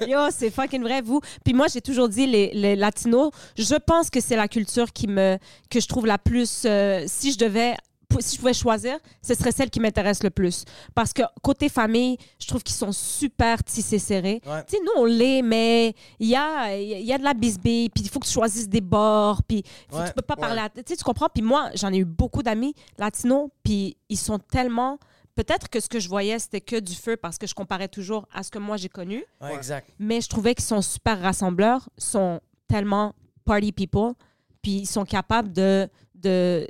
Yo, 0.08 0.18
c'est 0.34 0.50
fucking 0.50 0.82
vrai, 0.82 1.02
vous. 1.02 1.20
Puis 1.44 1.52
moi, 1.52 1.66
j'ai 1.70 1.82
toujours 1.82 2.08
dit, 2.08 2.26
les, 2.26 2.52
les 2.54 2.74
latinos, 2.74 3.30
je 3.58 3.74
pense 3.74 4.08
que 4.08 4.18
c'est 4.22 4.36
la 4.36 4.48
culture 4.48 4.94
qui 4.94 5.06
me, 5.06 5.36
que 5.68 5.78
je 5.78 5.86
trouve 5.86 6.06
la 6.06 6.16
plus. 6.16 6.62
euh, 6.64 7.04
si 7.06 7.32
je 7.32 7.38
devais. 7.38 7.74
Si 8.18 8.34
je 8.36 8.40
pouvais 8.40 8.52
choisir, 8.52 8.98
ce 9.22 9.34
serait 9.34 9.52
celle 9.52 9.70
qui 9.70 9.78
m'intéresse 9.80 10.22
le 10.22 10.30
plus. 10.30 10.64
Parce 10.94 11.12
que 11.12 11.22
côté 11.42 11.68
famille, 11.68 12.18
je 12.40 12.46
trouve 12.48 12.62
qu'ils 12.62 12.74
sont 12.76 12.92
super 12.92 13.62
tissés 13.64 13.98
serrés. 13.98 14.42
Ouais. 14.46 14.64
Tu 14.66 14.76
sais, 14.76 14.82
nous, 14.84 14.92
on 15.00 15.04
l'est, 15.04 15.42
mais 15.42 15.94
il 16.18 16.28
y 16.28 16.36
a, 16.36 16.76
il 16.76 17.04
y 17.04 17.12
a 17.12 17.18
de 17.18 17.24
la 17.24 17.32
bisbille, 17.34 17.88
puis 17.88 18.04
il 18.04 18.10
faut 18.10 18.18
que 18.20 18.26
tu 18.26 18.32
choisisses 18.32 18.68
des 18.68 18.80
bords, 18.80 19.42
puis 19.44 19.62
Ouais. 19.92 20.06
tu 20.08 20.12
peux 20.12 20.22
pas 20.22 20.34
Ouais. 20.34 20.40
parler 20.40 20.60
à... 20.60 20.68
Tu 20.68 20.82
sais, 20.86 20.96
tu 20.96 21.04
comprends? 21.04 21.28
Puis 21.32 21.42
moi, 21.42 21.70
j'en 21.74 21.92
ai 21.92 21.98
eu 21.98 22.04
beaucoup 22.04 22.42
d'amis 22.42 22.74
latinos, 22.98 23.48
puis 23.62 23.96
ils 24.08 24.18
sont 24.18 24.38
tellement... 24.38 24.98
Peut-être 25.36 25.68
que 25.70 25.80
ce 25.80 25.88
que 25.88 26.00
je 26.00 26.08
voyais, 26.08 26.38
c'était 26.38 26.60
que 26.60 26.76
du 26.80 26.94
feu 26.94 27.16
parce 27.16 27.38
que 27.38 27.46
je 27.46 27.54
comparais 27.54 27.88
toujours 27.88 28.26
à 28.34 28.42
ce 28.42 28.50
que 28.50 28.58
moi, 28.58 28.76
j'ai 28.76 28.88
connu 28.90 29.24
Ouais, 29.40 29.54
exact. 29.54 29.88
mais 29.98 30.20
je 30.20 30.28
trouvais 30.28 30.54
qu'ils 30.54 30.64
sont 30.64 30.82
super 30.82 31.18
rassembleurs, 31.22 31.88
sont 31.96 32.40
tellement 32.68 33.14
party 33.46 33.72
people, 33.72 34.12
puis 34.60 34.72
ils 34.80 34.86
sont 34.86 35.04
capables 35.04 35.52
de... 35.52 35.88
de 36.16 36.66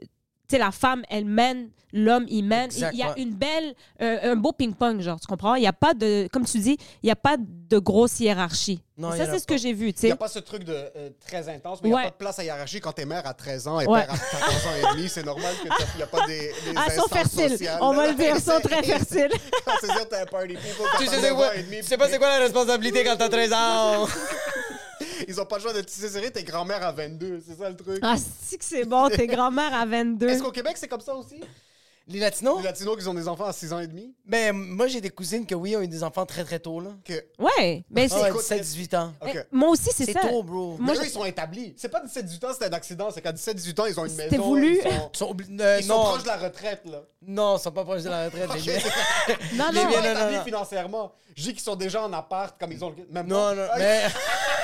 sais, 0.51 0.59
la 0.59 0.71
femme, 0.71 1.03
elle 1.09 1.25
mène, 1.25 1.71
l'homme, 1.93 2.27
il 2.29 2.45
mène. 2.45 2.71
Il 2.93 2.99
y 2.99 3.03
a 3.03 3.15
une 3.19 3.33
belle... 3.35 3.75
euh, 4.03 4.33
un 4.33 4.37
beau 4.37 4.53
ping-pong, 4.53 5.01
genre, 5.01 5.19
tu 5.21 5.27
comprends? 5.27 5.55
Il 5.57 5.61
n'y 5.61 5.67
a 5.67 5.73
pas 5.73 5.95
de... 5.95 6.29
Comme 6.33 6.45
tu 6.45 6.59
dis, 6.59 6.77
il 7.03 7.07
n'y 7.07 7.11
a 7.11 7.17
pas 7.17 7.37
de 7.39 7.79
grosse 7.79 8.21
hiérarchie. 8.21 8.83
Non, 8.99 9.13
ça, 9.13 9.23
a 9.23 9.27
c'est 9.27 9.39
ce 9.39 9.47
que 9.47 9.57
j'ai 9.57 9.73
vu, 9.73 9.93
tu 9.95 10.01
Il 10.01 10.05
n'y 10.05 10.09
sais. 10.09 10.13
a 10.13 10.17
pas 10.17 10.29
ce 10.29 10.39
truc 10.41 10.63
de 10.65 10.75
euh, 10.75 11.09
très 11.27 11.49
intense, 11.49 11.81
mais 11.83 11.89
il 11.89 11.93
n'y 11.93 11.97
Ouais. 11.97 12.03
a 12.03 12.05
pas 12.07 12.11
de 12.11 12.17
place 12.17 12.39
à 12.39 12.45
hiérarchie 12.45 12.81
quand 12.81 12.93
t'es 12.93 13.07
mère 13.07 13.27
à 13.27 13.33
13 13.33 13.67
ans 13.67 13.81
et 13.81 13.87
Ouais. 13.87 14.05
père 14.05 14.13
à 14.15 14.19
14 14.19 14.67
ans 14.67 14.93
et 14.93 14.97
demi. 14.97 15.09
C'est 15.09 15.25
normal 15.25 15.55
qu'il 15.63 15.71
n'y 15.97 16.03
a 16.03 16.07
pas 16.07 16.27
des, 16.27 16.39
des 16.39 16.53
Ah, 16.77 16.85
ils 16.87 16.93
sont 17.01 17.09
fertiles. 17.09 17.51
sociales. 17.51 17.79
On 17.81 17.93
va 17.95 18.09
le 18.09 18.15
dire, 18.15 18.35
ils 18.37 18.43
sont 18.43 18.61
très 18.61 18.83
fertiles. 18.85 19.31
Quand 19.65 19.73
c'est 19.81 19.87
sûr, 19.91 20.07
t'es 20.09 20.17
un 20.17 20.27
party 20.27 20.55
people. 20.55 20.85
quand 20.93 20.99
Tu 20.99 21.07
sais, 21.07 21.17
c'est 21.17 21.23
9 21.23 21.35
quoi, 21.35 21.47
ans 21.49 21.53
et 21.57 21.63
demi, 21.63 21.77
tu 21.79 21.87
sais 21.87 21.97
pas 21.97 22.09
c'est 22.09 22.19
quoi 22.19 22.29
la 22.29 22.39
responsabilité 22.41 23.03
quand 23.05 23.17
t'as 23.17 23.29
13 23.31 23.53
ans? 23.55 24.07
Ils 25.29 25.41
ont 25.41 25.47
pas 25.47 25.57
le 25.57 25.63
choix 25.63 25.73
de 25.73 25.81
tisser 25.83 26.09
serré, 26.09 26.31
t'es 26.31 26.43
grand-mère 26.45 26.83
à 26.85 26.93
22. 26.93 27.43
C'est 27.47 27.57
ça 27.59 27.69
le 27.69 27.77
truc. 27.77 27.99
Ah, 28.03 28.17
si 28.17 28.59
que 28.59 28.65
c'est 28.65 28.85
bon, 28.85 29.09
t'es 29.09 29.27
grand-mère 29.27 29.75
à 29.75 29.87
22. 29.87 30.29
Est-ce 30.29 30.43
qu'au 30.43 30.53
Québec, 30.53 30.75
c'est 30.77 30.89
comme 30.89 31.01
ça 31.01 31.15
aussi? 31.15 31.41
Les 32.09 32.19
latinos? 32.19 32.57
Les 32.59 32.65
latinos 32.65 32.97
qui 32.99 33.07
ont 33.07 33.15
des 33.15 33.29
enfants 33.29 33.45
à 33.45 33.53
6 33.53 33.73
ans 33.73 33.79
et 33.79 33.87
demi? 33.87 34.13
Ben, 34.27 34.53
moi, 34.53 34.89
j'ai 34.89 35.01
des 35.01 35.11
cousines 35.11 35.47
que 35.47 35.55
oui, 35.55 35.77
ont 35.77 35.81
eu 35.81 35.87
des 35.87 36.03
enfants 36.03 36.27
très 36.27 36.43
très 36.43 36.59
tôt, 36.59 36.81
là. 36.81 36.91
Que... 37.05 37.13
Ouais, 37.39 37.85
mais 37.89 38.09
c'est... 38.09 38.17
Ah, 38.17 38.23
ouais, 38.23 38.29
écoute, 38.31 38.41
17, 38.41 38.61
18 38.63 38.95
ans. 38.95 39.15
Eh, 39.29 39.39
Moi 39.53 39.69
aussi, 39.69 39.91
c'est 39.95 40.07
C'est 40.07 40.13
ça. 40.15 40.21
tôt, 40.23 40.43
bro. 40.43 40.77
Moi, 40.81 40.95
mais 40.95 40.99
eux, 40.99 41.05
ils 41.07 41.11
sont 41.11 41.25
établis. 41.25 41.73
C'est 41.77 41.89
pas 41.89 42.03
17-18 42.05 42.47
ans, 42.47 42.49
c'est 42.59 42.65
un 42.67 42.73
accident. 42.73 43.11
C'est 43.13 43.21
qu'à 43.23 43.31
17-18 43.33 43.81
ans, 43.81 43.87
ils 43.87 44.01
ont 44.01 44.05
une 44.07 44.11
C'était 44.11 44.31
maison. 44.31 44.43
voulu. 44.45 44.79
Ils 44.79 44.83
sont, 44.83 45.11
Ils 45.13 45.17
sont, 45.19 45.33
obli- 45.35 45.61
euh, 45.61 45.79
ils 45.79 45.85
sont 45.87 45.95
non, 45.95 46.03
proches 46.05 46.23
de 46.23 46.29
la 46.29 46.37
retraite, 46.39 46.81
là. 46.87 47.03
non, 47.29 47.57
ils 47.59 47.61
sont 47.61 47.71
pas 47.71 47.85
proches 47.85 48.03
de 48.03 48.09
la 48.09 48.25
retraite, 48.25 48.51
les. 48.55 48.73
Non, 49.57 49.67
Les 49.71 49.85
non. 49.85 49.91
non, 49.91 49.97
non, 49.99 50.11
établis 50.11 50.37
non. 50.39 50.45
financièrement. 50.45 51.13
Je 51.37 51.43
dis 51.45 51.53
qu'ils 51.53 51.63
sont 51.63 51.77
déjà 51.77 52.03
en 52.03 52.13
appart, 52.13 52.59
comme 52.59 52.73
ils 52.73 52.85
ont 52.85 52.91
le... 52.91 53.07
Même 53.09 53.29
Non, 53.29 53.55
non, 53.55 53.63
Ah, 53.71 53.79
mais. 53.79 54.03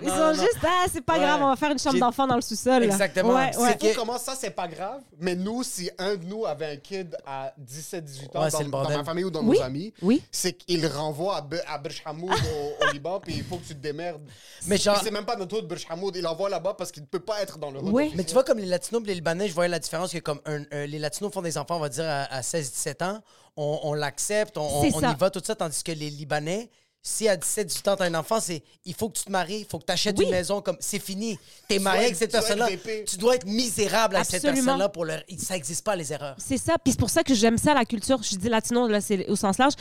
Ils 0.00 0.06
Non, 0.08 0.14
sont 0.14 0.18
non. 0.28 0.32
juste, 0.34 0.58
ah, 0.64 0.86
c'est 0.92 1.00
pas 1.00 1.14
Ouais. 1.14 1.20
grave, 1.20 1.40
on 1.42 1.48
va 1.48 1.56
faire 1.56 1.70
une 1.72 1.78
chambre 1.78 1.98
d'enfant 1.98 2.26
dans 2.26 2.34
le 2.36 2.40
sous-sol. 2.42 2.80
là. 2.80 2.86
Exactement. 2.86 3.34
Ouais, 3.34 3.50
C'est 3.52 3.78
que- 3.78 3.94
comment 3.96 4.18
ça, 4.18 4.34
c'est 4.38 4.50
pas 4.50 4.68
grave. 4.68 5.00
Mais 5.18 5.34
nous, 5.34 5.62
si 5.62 5.90
un 5.98 6.16
de 6.16 6.24
nous 6.24 6.46
avait 6.46 6.66
un 6.72 6.76
kid 6.76 7.16
à 7.26 7.52
17-18 7.58 8.34
ans 8.36 8.42
Ouais, 8.44 8.50
c'est 8.50 8.64
dans, 8.68 8.82
dans 8.82 8.88
ma 8.98 9.04
famille 9.04 9.24
ou 9.24 9.30
dans 9.30 9.42
Oui. 9.42 9.56
nos 9.58 9.62
amis, 9.64 9.92
Oui. 10.02 10.22
c'est 10.30 10.52
qu'il 10.52 10.86
renvoie 10.86 11.36
à, 11.36 11.40
Be- 11.42 11.62
à 11.66 11.80
au, 11.80 12.86
au 12.88 12.92
Liban, 12.92 13.20
puis 13.20 13.34
il 13.36 13.44
faut 13.44 13.56
que 13.56 13.66
tu 13.66 13.74
te 13.74 13.80
démerdes. 13.82 14.22
Mais 14.66 14.76
genre- 14.76 15.00
c'est 15.02 15.10
même 15.10 15.24
pas 15.24 15.36
notre 15.36 15.56
hood 15.58 15.66
Burj 15.68 15.86
Hamoud, 15.88 16.14
il 16.16 16.22
l'envoie 16.22 16.48
là-bas 16.48 16.74
parce 16.74 16.90
qu'il 16.92 17.02
ne 17.02 17.08
peut 17.08 17.20
pas 17.20 17.40
être 17.42 17.58
dans 17.58 17.70
le. 17.70 17.80
Oui. 17.80 18.12
Mais 18.16 18.24
tu 18.24 18.32
vois, 18.34 18.44
comme 18.44 18.58
les 18.58 18.66
Latinos 18.66 19.02
et 19.04 19.06
les 19.06 19.14
Libanais, 19.14 19.48
je 19.48 19.54
voyais 19.54 19.68
la 19.68 19.78
différence 19.78 20.12
que 20.12 20.18
comme 20.18 20.40
un- 20.46 20.62
un- 20.72 20.86
les 20.86 20.98
Latinos 20.98 21.32
font 21.32 21.42
des 21.42 21.56
enfants, 21.58 21.76
on 21.76 21.80
va 21.80 21.88
dire, 21.88 22.04
à, 22.06 22.24
à 22.24 22.42
16-17 22.42 23.02
ans, 23.02 23.20
on, 23.56 23.80
on 23.82 23.94
l'accepte, 23.94 24.56
on, 24.58 24.62
on- 24.80 24.84
y 24.84 25.14
va, 25.16 25.30
tout 25.30 25.42
ça, 25.44 25.54
tandis 25.54 25.82
que 25.82 25.92
les 25.92 26.10
Libanais, 26.10 26.70
si 27.02 27.28
à 27.28 27.36
17-18 27.36 27.88
ans, 27.90 27.96
t'as 27.96 28.04
un 28.04 28.14
enfant, 28.14 28.40
c'est 28.40 28.62
il 28.84 28.94
faut 28.94 29.08
que 29.08 29.18
tu 29.18 29.24
te 29.24 29.30
maries, 29.32 29.60
il 29.60 29.64
faut 29.66 29.78
que 29.78 29.86
tu 29.86 29.92
achètes 29.92 30.18
Oui. 30.18 30.24
une 30.26 30.30
maison, 30.30 30.60
comme 30.60 30.76
c'est 30.80 30.98
fini. 30.98 31.38
T'es 31.66 31.78
marié 31.78 32.04
avec 32.04 32.16
cette 32.16 32.32
personne-là. 32.32 32.68
Tu 33.06 33.16
dois 33.16 33.36
être 33.36 33.46
misérable 33.46 34.16
avec 34.16 34.28
cette 34.28 34.42
personne-là 34.42 34.88
pour 34.90 35.04
leur. 35.06 35.22
Ça 35.38 35.54
n'existe 35.54 35.84
pas, 35.84 35.96
les 35.96 36.12
erreurs. 36.12 36.36
C'est 36.38 36.58
ça. 36.58 36.76
Puis 36.82 36.92
c'est 36.92 36.98
pour 37.00 37.10
ça 37.10 37.22
que 37.22 37.34
j'aime 37.34 37.56
ça, 37.58 37.72
la 37.74 37.84
culture. 37.84 38.22
Je 38.22 38.36
dis 38.36 38.48
latino, 38.48 38.86
là, 38.86 39.00
c'est 39.00 39.26
au 39.28 39.36
sens 39.36 39.56
large. 39.58 39.74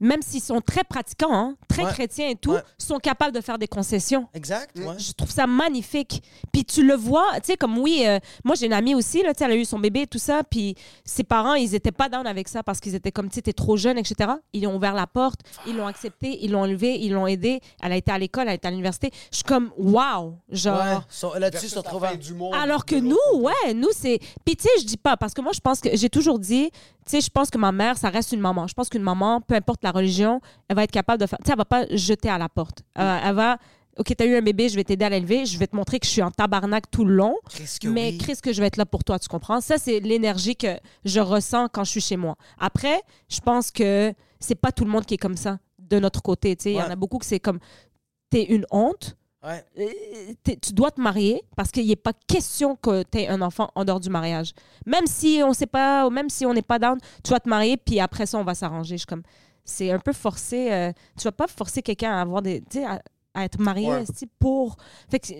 Même 0.00 0.22
s'ils 0.22 0.42
sont 0.42 0.60
très 0.60 0.84
pratiquants, 0.84 1.32
hein, 1.32 1.56
très 1.68 1.84
Ouais. 1.84 1.92
chrétiens 1.92 2.28
et 2.28 2.36
tout, 2.36 2.52
Ouais. 2.52 2.62
sont 2.78 2.98
capables 2.98 3.34
de 3.34 3.40
faire 3.40 3.58
des 3.58 3.68
concessions. 3.68 4.28
Exact, 4.34 4.76
ouais. 4.78 4.98
Je 4.98 5.12
trouve 5.12 5.30
ça 5.30 5.46
magnifique. 5.46 6.22
Puis 6.52 6.64
tu 6.64 6.84
le 6.86 6.94
vois, 6.94 7.26
tu 7.36 7.40
sais, 7.44 7.56
comme 7.56 7.78
oui, 7.78 8.02
euh, 8.06 8.18
moi 8.44 8.54
j'ai 8.56 8.66
une 8.66 8.72
amie 8.72 8.94
aussi, 8.94 9.22
là, 9.22 9.32
tu 9.34 9.38
sais, 9.38 9.44
elle 9.44 9.52
a 9.52 9.56
eu 9.56 9.64
son 9.64 9.78
bébé 9.78 10.02
et 10.02 10.06
tout 10.06 10.18
ça, 10.18 10.42
puis 10.44 10.74
ses 11.04 11.24
parents, 11.24 11.54
ils 11.54 11.74
étaient 11.74 11.92
pas 11.92 12.08
down 12.08 12.26
avec 12.26 12.48
ça 12.48 12.62
parce 12.62 12.80
qu'ils 12.80 12.94
étaient 12.94 13.12
comme, 13.12 13.28
tu 13.28 13.36
sais, 13.36 13.42
t'es 13.42 13.52
trop 13.52 13.76
jeune, 13.76 13.98
etc. 13.98 14.32
Ils 14.52 14.66
ont 14.66 14.76
ouvert 14.76 14.94
la 14.94 15.06
porte, 15.06 15.40
ils 15.66 15.76
l'ont 15.76 15.86
accepté, 15.86 16.38
ils 16.44 16.50
l'ont 16.52 16.62
enlevé, 16.62 16.98
ils 17.00 17.12
l'ont 17.12 17.26
aidé. 17.26 17.60
Elle 17.82 17.92
a 17.92 17.96
été 17.96 18.10
à 18.12 18.18
l'école, 18.18 18.44
elle 18.44 18.48
a 18.50 18.54
été 18.54 18.68
à 18.68 18.70
l'université. 18.70 19.10
Je 19.30 19.36
suis 19.36 19.44
comme, 19.44 19.70
wow, 19.78 20.36
genre. 20.50 21.02
Là-dessus, 21.38 21.68
fin 21.68 21.82
ouverts. 21.94 22.18
du 22.18 22.34
monde 22.34 22.54
Alors 22.54 22.84
que 22.84 22.96
nous, 22.96 23.16
ouais, 23.34 23.74
nous, 23.74 23.88
c'est. 23.92 24.18
Puis, 24.44 24.56
tu 24.56 24.64
sais, 24.64 24.70
je 24.80 24.84
dis 24.86 24.96
pas, 24.96 25.16
parce 25.16 25.34
que 25.34 25.40
moi, 25.40 25.52
je 25.54 25.60
pense 25.60 25.80
que 25.80 25.88
j'ai 25.94 26.08
toujours 26.10 26.38
dit, 26.38 26.70
tu 26.70 26.80
sais, 27.06 27.20
je 27.20 27.30
pense 27.30 27.50
que 27.50 27.58
ma 27.58 27.72
mère, 27.72 27.96
ça 27.98 28.08
reste 28.08 28.32
une 28.32 28.40
maman. 28.40 28.66
Je 28.66 28.74
pense 28.74 28.88
qu'une 28.88 29.02
maman, 29.02 29.40
peu 29.40 29.54
importe 29.54 29.82
la 29.86 29.92
religion, 29.92 30.40
elle 30.68 30.76
va 30.76 30.84
être 30.84 30.90
capable 30.90 31.20
de 31.20 31.26
faire. 31.26 31.38
Tu 31.38 31.46
sais, 31.46 31.52
elle 31.52 31.58
va 31.58 31.64
pas 31.64 31.86
jeter 31.90 32.28
à 32.28 32.38
la 32.38 32.48
porte. 32.48 32.82
Euh, 32.98 33.18
elle 33.24 33.34
va. 33.34 33.58
OK, 33.98 34.12
t'as 34.14 34.26
eu 34.26 34.36
un 34.36 34.42
bébé, 34.42 34.68
je 34.68 34.76
vais 34.76 34.84
t'aider 34.84 35.06
à 35.06 35.08
l'élever, 35.08 35.46
je 35.46 35.58
vais 35.58 35.66
te 35.66 35.74
montrer 35.74 35.98
que 35.98 36.04
je 36.06 36.10
suis 36.10 36.20
en 36.22 36.30
tabarnak 36.30 36.90
tout 36.90 37.04
le 37.06 37.14
long. 37.14 37.34
Chris, 37.48 37.76
que 37.80 37.88
Mais 37.88 38.10
oui. 38.10 38.18
Chris, 38.18 38.36
que 38.42 38.52
je 38.52 38.60
vais 38.60 38.66
être 38.66 38.76
là 38.76 38.84
pour 38.84 39.02
toi, 39.04 39.18
tu 39.18 39.26
comprends? 39.26 39.62
Ça, 39.62 39.78
c'est 39.78 40.00
l'énergie 40.00 40.54
que 40.54 40.76
je 41.06 41.18
ressens 41.20 41.68
quand 41.72 41.82
je 41.84 41.92
suis 41.92 42.00
chez 42.02 42.18
moi. 42.18 42.36
Après, 42.58 43.00
je 43.30 43.40
pense 43.40 43.70
que 43.70 44.12
c'est 44.38 44.54
pas 44.54 44.70
tout 44.70 44.84
le 44.84 44.90
monde 44.90 45.06
qui 45.06 45.14
est 45.14 45.18
comme 45.18 45.36
ça 45.38 45.58
de 45.78 45.98
notre 45.98 46.20
côté. 46.20 46.54
Tu 46.56 46.64
sais, 46.64 46.72
il 46.72 46.76
y 46.76 46.82
en 46.82 46.90
a 46.90 46.96
beaucoup 46.96 47.16
que 47.16 47.24
c'est 47.24 47.40
comme, 47.40 47.58
t'es 48.28 48.44
une 48.44 48.66
honte, 48.70 49.16
Ouais. 49.42 49.64
euh, 49.78 50.54
tu 50.60 50.72
dois 50.72 50.90
te 50.90 51.00
marier 51.00 51.40
parce 51.56 51.70
qu'il 51.70 51.86
n'est 51.86 51.94
pas 51.94 52.12
question 52.26 52.74
que 52.76 53.02
tu 53.04 53.18
aies 53.18 53.28
un 53.28 53.40
enfant 53.42 53.70
en 53.76 53.84
dehors 53.84 54.00
du 54.00 54.10
mariage. 54.10 54.52
Même 54.84 55.06
si 55.06 55.40
on 55.44 55.52
sait 55.52 55.66
pas, 55.66 56.10
même 56.10 56.28
si 56.28 56.44
on 56.44 56.52
n'est 56.52 56.62
pas 56.62 56.78
down, 56.80 56.98
tu 57.22 57.30
vas 57.30 57.38
te 57.40 57.48
marier, 57.48 57.76
puis 57.76 58.00
après 58.00 58.26
ça, 58.26 58.38
on 58.38 58.44
va 58.44 58.54
s'arranger. 58.54 58.96
Je 58.96 59.00
suis 59.02 59.06
comme, 59.06 59.22
c'est 59.66 59.90
un 59.90 59.98
peu 59.98 60.12
forcé. 60.14 60.72
euh, 60.72 60.92
tu 61.18 61.24
vas 61.24 61.32
pas 61.32 61.46
forcer 61.48 61.82
quelqu'un 61.82 62.12
à 62.12 62.22
avoir 62.22 62.40
des, 62.40 62.60
tu 62.62 62.78
sais, 62.78 62.84
à, 62.84 63.02
à 63.34 63.44
être 63.44 63.60
marié 63.60 63.88
Ouais. 63.88 64.04
pour. 64.38 64.76
Fait 65.10 65.18
que, 65.20 65.32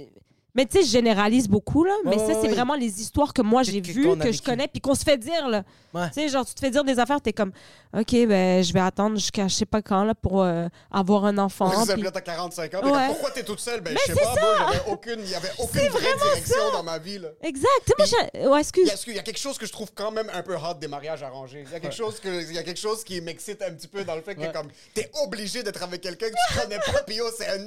mais 0.57 0.67
tu 0.67 0.79
sais, 0.81 0.85
je 0.87 0.91
généralise 0.91 1.49
beaucoup 1.49 1.85
là. 1.85 1.93
mais 2.05 2.13
Ouais, 2.13 2.19
ça, 2.19 2.27
ouais, 2.27 2.35
c'est 2.35 2.49
ouais. 2.49 2.55
vraiment 2.55 2.75
les 2.75 3.01
histoires 3.01 3.33
que 3.33 3.43
moi 3.43 3.63
j'ai 3.63 3.81
vues, 3.81 4.05
qu'on 4.05 4.17
que, 4.17 4.33
je 4.33 4.43
connais, 4.43 4.67
puis 4.69 4.81
qu'on 4.81 4.95
se 4.95 5.05
fait 5.05 5.19
dire 5.19 5.49
là. 5.49 5.63
Ouais. 5.95 6.09
Tu 6.09 6.15
sais, 6.21 6.29
genre, 6.29 6.45
tu 6.45 6.55
te 6.55 6.61
fais 6.61 6.71
dire 6.71 6.85
des 6.85 6.99
affaires, 6.99 7.21
t'es 7.21 7.33
comme, 7.33 7.53
OK, 7.97 8.13
ben, 8.27 8.63
je 8.63 8.73
vais 8.73 8.81
attendre 8.81 9.17
jusqu'à 9.17 9.49
je 9.49 9.55
sais 9.55 9.65
pas 9.67 9.81
quand, 9.83 10.05
là, 10.05 10.15
pour 10.15 10.43
euh, 10.43 10.67
avoir 10.91 11.25
un 11.25 11.39
enfant. 11.39 11.69
Vous 11.69 11.93
puis- 11.93 12.07
à 12.07 12.21
45 12.21 12.75
ans. 12.75 12.81
mais 12.85 12.91
Ouais. 12.91 13.07
Pourquoi 13.09 13.31
t'es 13.31 13.43
toute 13.43 13.61
seule? 13.61 13.81
Ben, 13.81 13.95
je 14.07 14.13
sais 14.13 14.19
pas, 14.19 14.35
moi, 14.35 14.57
j'avais 14.73 14.91
aucune, 14.91 15.21
il 15.21 15.31
y 15.31 15.35
avait 15.35 15.53
aucune 15.59 15.89
vraie 15.89 16.15
direction 16.23 16.73
dans 16.73 16.83
ma 16.83 16.99
vie, 16.99 17.19
là. 17.19 17.29
Exact. 17.43 17.69
Tu 17.87 18.05
sais, 18.07 18.17
moi, 18.43 18.51
ouais, 18.53 18.61
excuse. 18.61 18.85
Il 18.87 18.89
y, 18.89 18.93
a, 18.93 19.13
il 19.13 19.17
y 19.17 19.19
a 19.19 19.23
quelque 19.23 19.39
chose 19.39 19.59
que 19.59 19.67
je 19.67 19.73
trouve 19.73 19.91
quand 19.95 20.11
même 20.11 20.31
un 20.33 20.43
peu 20.43 20.55
hot 20.57 20.75
des 20.81 20.89
mariages 20.89 21.23
arrangés? 21.23 21.65
Il 21.67 21.73
y 21.73 21.77
a 21.77 21.81
quelque, 21.81 21.95
chose, 21.95 22.21
que, 22.21 22.29
il 22.49 22.55
y 22.55 22.59
a 22.59 22.63
quelque 22.63 22.81
chose 22.81 23.05
qui 23.05 23.21
m'excite 23.21 23.63
un 23.63 23.73
petit 23.73 23.89
peu 23.89 24.05
dans 24.05 24.15
le 24.17 24.23
fait 24.23 24.35
que 24.35 24.53
comme 24.53 24.69
t'es 24.95 25.11
obligé 25.25 25.63
d'être 25.63 25.83
avec 25.83 26.01
quelqu'un 26.01 26.29
que 26.29 26.35
tu 26.53 26.59
connais 26.61 26.79
pas, 26.79 27.03
puis 27.07 27.17
yo, 27.17 27.25
c'est 27.37 27.49
un 27.49 27.67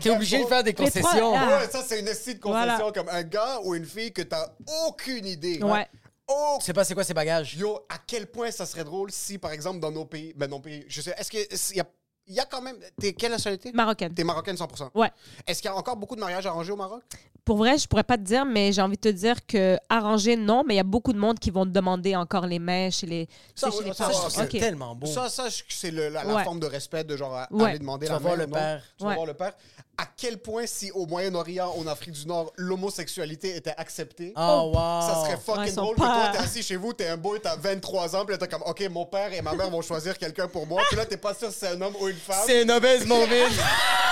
T'es 0.00 0.10
obligé 0.10 0.42
de 0.42 0.46
faire 0.48 0.62
des 0.64 0.74
concessions. 0.74 1.34
ah. 1.36 1.58
Ouais, 1.60 1.68
ça, 1.70 1.82
c'est 1.86 2.00
une 2.00 2.08
de 2.34 2.40
concession. 2.40 2.76
Voilà. 2.76 2.92
Comme 2.92 3.08
un 3.08 3.22
gars 3.22 3.60
ou 3.64 3.74
une 3.74 3.84
fille 3.86 4.12
que 4.12 4.22
t'as 4.22 4.48
aucune 4.86 5.26
idée. 5.26 5.62
Ouais. 5.62 5.86
Oh, 6.30 6.56
Tu 6.58 6.66
sais 6.66 6.72
pas 6.74 6.84
c'est 6.84 6.94
quoi 6.94 7.04
ces 7.04 7.14
bagages? 7.14 7.54
Yo, 7.56 7.74
à 7.88 7.96
quel 8.06 8.26
point 8.26 8.50
ça 8.50 8.66
serait 8.66 8.84
drôle 8.84 9.10
si, 9.10 9.38
par 9.38 9.50
exemple, 9.52 9.80
dans 9.80 9.90
nos 9.90 10.04
pays, 10.04 10.34
ben 10.36 10.48
non 10.50 10.60
pays, 10.60 10.84
je 10.88 11.00
sais, 11.00 11.14
est-ce 11.16 11.30
que 11.30 11.38
il 11.72 11.76
y 11.78 11.80
a, 11.80 11.84
il 12.26 12.34
y 12.34 12.40
a 12.40 12.44
quand 12.44 12.60
même, 12.60 12.76
t'es 13.00 13.14
quelle 13.14 13.30
nationalité? 13.32 13.72
Marocaine. 13.72 14.12
T'es 14.12 14.24
marocaine 14.24 14.54
100%. 14.56 14.90
Ouais. 14.94 15.10
Est-ce 15.46 15.62
qu'il 15.62 15.70
y 15.70 15.72
a 15.72 15.76
encore 15.76 15.96
beaucoup 15.96 16.14
de 16.16 16.20
mariages 16.20 16.44
arrangés 16.46 16.72
au 16.72 16.76
Maroc? 16.76 17.02
Pour 17.46 17.56
vrai, 17.56 17.78
je 17.78 17.88
pourrais 17.88 18.04
pas 18.04 18.18
te 18.18 18.22
dire, 18.24 18.44
mais 18.44 18.72
j'ai 18.72 18.82
envie 18.82 18.96
de 18.96 19.00
te 19.00 19.08
dire 19.08 19.46
que 19.46 19.78
arranger, 19.88 20.36
non, 20.36 20.64
mais 20.66 20.74
il 20.74 20.76
y 20.76 20.80
a 20.80 20.84
beaucoup 20.84 21.14
de 21.14 21.18
monde 21.18 21.38
qui 21.38 21.50
vont 21.50 21.64
te 21.64 21.70
demander 21.70 22.14
encore 22.14 22.46
les 22.46 22.58
mèches 22.58 23.02
et 23.04 23.06
les. 23.06 23.28
Ça, 23.54 23.68
tu 23.68 23.72
sais, 23.72 23.78
chez 23.78 23.84
oui, 23.84 23.94
les 23.98 24.30
ça, 24.30 24.42
ok. 24.44 24.50
tellement 24.50 24.94
beau. 24.94 25.06
Ça, 25.06 25.30
ça, 25.30 25.44
c'est 25.70 25.90
le- 25.90 26.10
la, 26.10 26.24
la 26.24 26.34
Ouais. 26.34 26.44
forme 26.44 26.60
de 26.60 26.66
respect 26.66 27.04
de 27.04 27.16
genre 27.16 27.46
Ouais. 27.50 27.70
aller 27.70 27.78
demander 27.78 28.04
Tu 28.04 28.12
la 28.12 28.18
vas 28.18 28.22
voir 28.22 28.36
le 28.36 28.46
père. 28.46 28.82
Tu 28.98 29.04
vas 29.06 29.14
voir 29.14 29.24
le 29.26 29.32
père. 29.32 29.54
À 30.00 30.04
quel 30.16 30.38
point, 30.38 30.62
si 30.66 30.92
au 30.92 31.06
Moyen-Orient, 31.06 31.74
en 31.76 31.86
Afrique 31.88 32.12
du 32.14 32.24
Nord, 32.26 32.52
l'homosexualité 32.56 33.56
était 33.56 33.74
acceptée, 33.76 34.32
Oh, 34.36 34.70
wow. 34.72 35.00
ça 35.02 35.24
serait 35.24 35.36
fucking 35.44 35.74
drôle 35.74 35.96
que 35.96 36.00
toi, 36.00 36.28
t'es 36.32 36.38
assis 36.38 36.62
chez 36.62 36.76
vous, 36.76 36.92
t'es 36.92 37.08
un 37.08 37.16
boy, 37.16 37.40
t'as 37.42 37.56
23 37.56 38.14
ans, 38.14 38.24
puis 38.24 38.32
là, 38.32 38.38
t'es 38.38 38.46
comme, 38.46 38.62
OK, 38.64 38.80
mon 38.90 39.06
père 39.06 39.32
et 39.32 39.42
ma 39.42 39.54
mère 39.54 39.70
vont 39.70 39.82
choisir 39.82 40.16
quelqu'un 40.16 40.46
pour 40.46 40.68
moi. 40.68 40.82
Puis 40.88 40.96
là, 40.96 41.04
t'es 41.04 41.16
pas 41.16 41.34
sûr 41.34 41.50
si 41.50 41.58
c'est 41.58 41.68
un 41.68 41.80
homme 41.80 41.94
ou 42.00 42.06
une 42.06 42.16
femme. 42.16 42.36
C'est 42.46 42.62
une 42.62 42.70
obèse 42.70 43.04
morbide. 43.06 43.48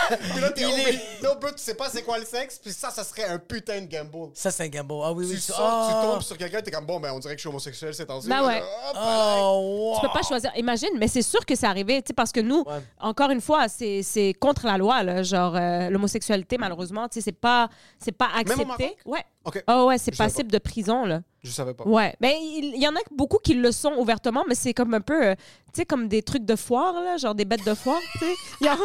Puis 0.32 0.40
là, 0.40 0.50
t'es 0.50 0.62
est- 0.62 1.22
No, 1.22 1.34
but 1.40 1.54
tu 1.56 1.62
sais 1.62 1.74
pas 1.74 1.88
c'est 1.88 2.02
quoi 2.02 2.18
le 2.18 2.24
sexe, 2.24 2.60
puis 2.62 2.72
ça, 2.72 2.90
ça 2.90 3.02
serait 3.02 3.24
un 3.24 3.38
putain 3.38 3.80
de 3.80 3.86
gamble. 3.86 4.30
Ça, 4.34 4.52
c'est 4.52 4.62
un 4.64 4.68
gambo. 4.68 5.02
Ah 5.02 5.12
oui, 5.12 5.26
oui. 5.28 5.34
Tu 5.34 5.40
sors, 5.40 5.56
tu 5.88 5.94
Ah. 5.96 6.02
tombes 6.04 6.22
sur 6.22 6.38
quelqu'un, 6.38 6.60
t'es 6.62 6.70
comme, 6.70 6.86
bon, 6.86 7.00
ben, 7.00 7.12
on 7.12 7.18
dirait 7.18 7.34
que 7.34 7.38
je 7.38 7.42
suis 7.42 7.48
homosexuel, 7.48 7.92
c'est 7.92 8.06
temps 8.06 8.20
Ben 8.24 8.44
ouais. 8.46 8.62
Oh, 8.94 9.90
wow. 9.92 9.94
Tu 10.00 10.06
peux 10.06 10.12
pas 10.12 10.22
choisir. 10.22 10.52
Imagine, 10.56 10.90
mais 10.98 11.08
c'est 11.08 11.22
sûr 11.22 11.44
que 11.44 11.56
c'est 11.56 11.66
arrivé, 11.66 12.02
tu 12.02 12.08
sais, 12.08 12.14
parce 12.14 12.30
que 12.30 12.38
nous, 12.40 12.62
Ouais. 12.66 12.80
encore 13.00 13.30
une 13.30 13.40
fois, 13.40 13.66
c'est 13.68 14.02
c'est 14.04 14.32
contre 14.38 14.66
la 14.66 14.78
loi, 14.78 15.02
là, 15.02 15.22
genre 15.24 15.54
euh, 15.56 15.75
l'homosexualité, 15.90 16.58
malheureusement, 16.58 17.08
tu 17.08 17.14
sais, 17.14 17.20
c'est 17.20 17.32
pas, 17.32 17.68
c'est 17.98 18.12
pas 18.12 18.28
accepté. 18.36 18.96
Ouais. 19.04 19.24
OK. 19.44 19.62
Oh 19.68 19.86
ouais, 19.88 19.98
c'est 19.98 20.10
passible 20.16 20.50
de 20.50 20.58
prison, 20.58 21.04
là. 21.04 21.22
Je 21.42 21.50
savais 21.50 21.74
pas. 21.74 21.84
Ouais. 21.84 22.14
Ben, 22.20 22.32
il 22.40 22.72
il 22.74 22.82
y 22.82 22.88
en 22.88 22.94
a 22.96 23.00
beaucoup 23.12 23.38
qui 23.38 23.54
le 23.54 23.70
sont 23.72 23.92
ouvertement, 23.98 24.44
mais 24.48 24.54
c'est 24.54 24.74
comme 24.74 24.92
un 24.94 25.00
peu, 25.00 25.26
euh, 25.28 25.34
tu 25.72 25.80
sais, 25.80 25.86
comme 25.86 26.08
des 26.08 26.22
trucs 26.22 26.44
de 26.44 26.56
foire, 26.56 26.94
là, 26.94 27.16
genre 27.16 27.34
des 27.34 27.44
bêtes 27.44 27.64
de 27.66 27.74
foire, 27.74 28.00
tu 28.12 28.18
sais. 28.20 28.34
Ils 28.60 28.68
en, 28.68 28.76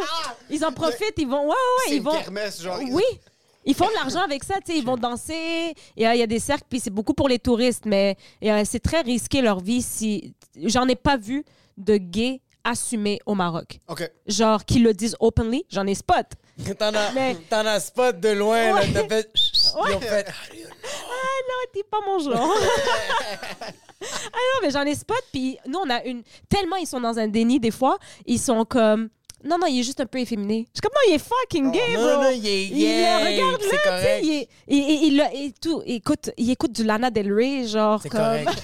ils 0.49 0.65
en 0.65 0.71
profitent, 0.71 1.15
ils 1.17 1.27
vont, 1.27 1.43
ouais, 1.43 1.49
ouais, 1.49 1.95
ils 1.95 2.01
vont. 2.01 2.11
kermesse, 2.21 2.61
genre. 2.61 2.79
Oui. 2.91 3.03
Ils 3.63 3.75
font 3.75 3.87
de 3.87 3.93
l'argent 3.93 4.21
avec 4.21 4.43
ça, 4.43 4.55
tu 4.65 4.71
sais, 4.71 4.77
ils 4.79 4.83
vont 4.85 4.97
danser, 4.97 5.73
il 5.95 6.01
y, 6.01 6.05
a- 6.05 6.15
il 6.15 6.19
y 6.19 6.23
a 6.23 6.27
des 6.27 6.39
cercles, 6.39 6.65
puis 6.67 6.79
c'est 6.79 6.89
beaucoup 6.89 7.13
pour 7.13 7.29
les 7.29 7.37
touristes, 7.37 7.85
mais 7.85 8.17
euh, 8.43 8.63
c'est 8.65 8.79
très 8.79 9.01
risqué 9.01 9.41
leur 9.43 9.59
vie 9.59 9.83
si... 9.83 10.33
J'en 10.63 10.87
ai 10.87 10.95
pas 10.95 11.15
vu 11.15 11.45
de 11.77 11.97
gays 11.97 12.41
assumés 12.63 13.19
au 13.27 13.35
Maroc. 13.35 13.79
OK. 13.87 14.09
Genre, 14.27 14.65
qui 14.65 14.79
le 14.79 14.93
disent 14.95 15.15
openly, 15.19 15.63
j'en 15.69 15.85
ai 15.87 15.93
spot. 15.95 16.25
T'en 16.79 16.93
as, 16.93 17.11
Mais- 17.13 17.35
t'en 17.49 17.65
as 17.65 17.79
spot 17.79 18.19
de 18.19 18.29
loin, 18.29 18.73
Ouais. 18.73 18.87
là. 18.87 19.01
T'as 19.01 19.07
fait. 19.07 19.29
Ils 19.35 19.95
ont 19.95 19.99
fait. 19.99 20.25
Ah 20.27 21.39
non, 21.47 21.71
t'es 21.73 21.83
pas 21.83 21.99
mon 22.05 22.19
genre. 22.19 22.53
ah 23.61 23.65
non, 24.01 24.59
mais 24.61 24.71
j'en 24.71 24.83
ai 24.83 24.95
spot, 24.95 25.23
puis 25.31 25.57
nous, 25.67 25.79
on 25.79 25.89
a 25.89 26.03
une... 26.03 26.23
Tellement 26.49 26.75
ils 26.77 26.87
sont 26.87 27.01
dans 27.01 27.17
un 27.19 27.27
déni, 27.27 27.59
des 27.59 27.71
fois, 27.71 27.97
ils 28.25 28.39
sont 28.39 28.65
comme... 28.65 29.09
Non, 29.43 29.57
non, 29.59 29.67
il 29.67 29.79
est 29.79 29.83
juste 29.83 29.99
un 29.99 30.05
peu 30.05 30.19
efféminé. 30.19 30.67
Je 30.73 30.79
suis 30.79 30.81
comme, 30.81 30.91
non, 30.93 31.01
il 31.09 31.15
est 31.15 31.23
fucking 31.23 31.71
gay, 31.71 31.93
bro. 31.95 32.03
Non, 32.03 32.23
non, 32.23 32.29
il 32.29 32.45
est 32.47 32.65
Il 32.67 32.85
le 32.85 33.25
regarde 33.25 33.61
c'est 33.61 33.71
là, 33.71 33.71
tu 33.71 33.77
sais, 33.77 33.89
correct. 33.89 34.19
il, 34.23 34.31
est- 34.33 34.47
il, 34.67 34.77
il, 34.77 35.13
il, 35.13 35.45
et 35.47 35.53
tout, 35.59 35.81
il 35.85 35.95
écoute, 35.95 36.29
il 36.37 36.49
écoute 36.51 36.71
du 36.73 36.83
Lana 36.83 37.09
Del 37.09 37.33
Rey, 37.33 37.65
genre 37.67 38.01
C'est 38.01 38.09
comme... 38.09 38.19
correct. 38.19 38.49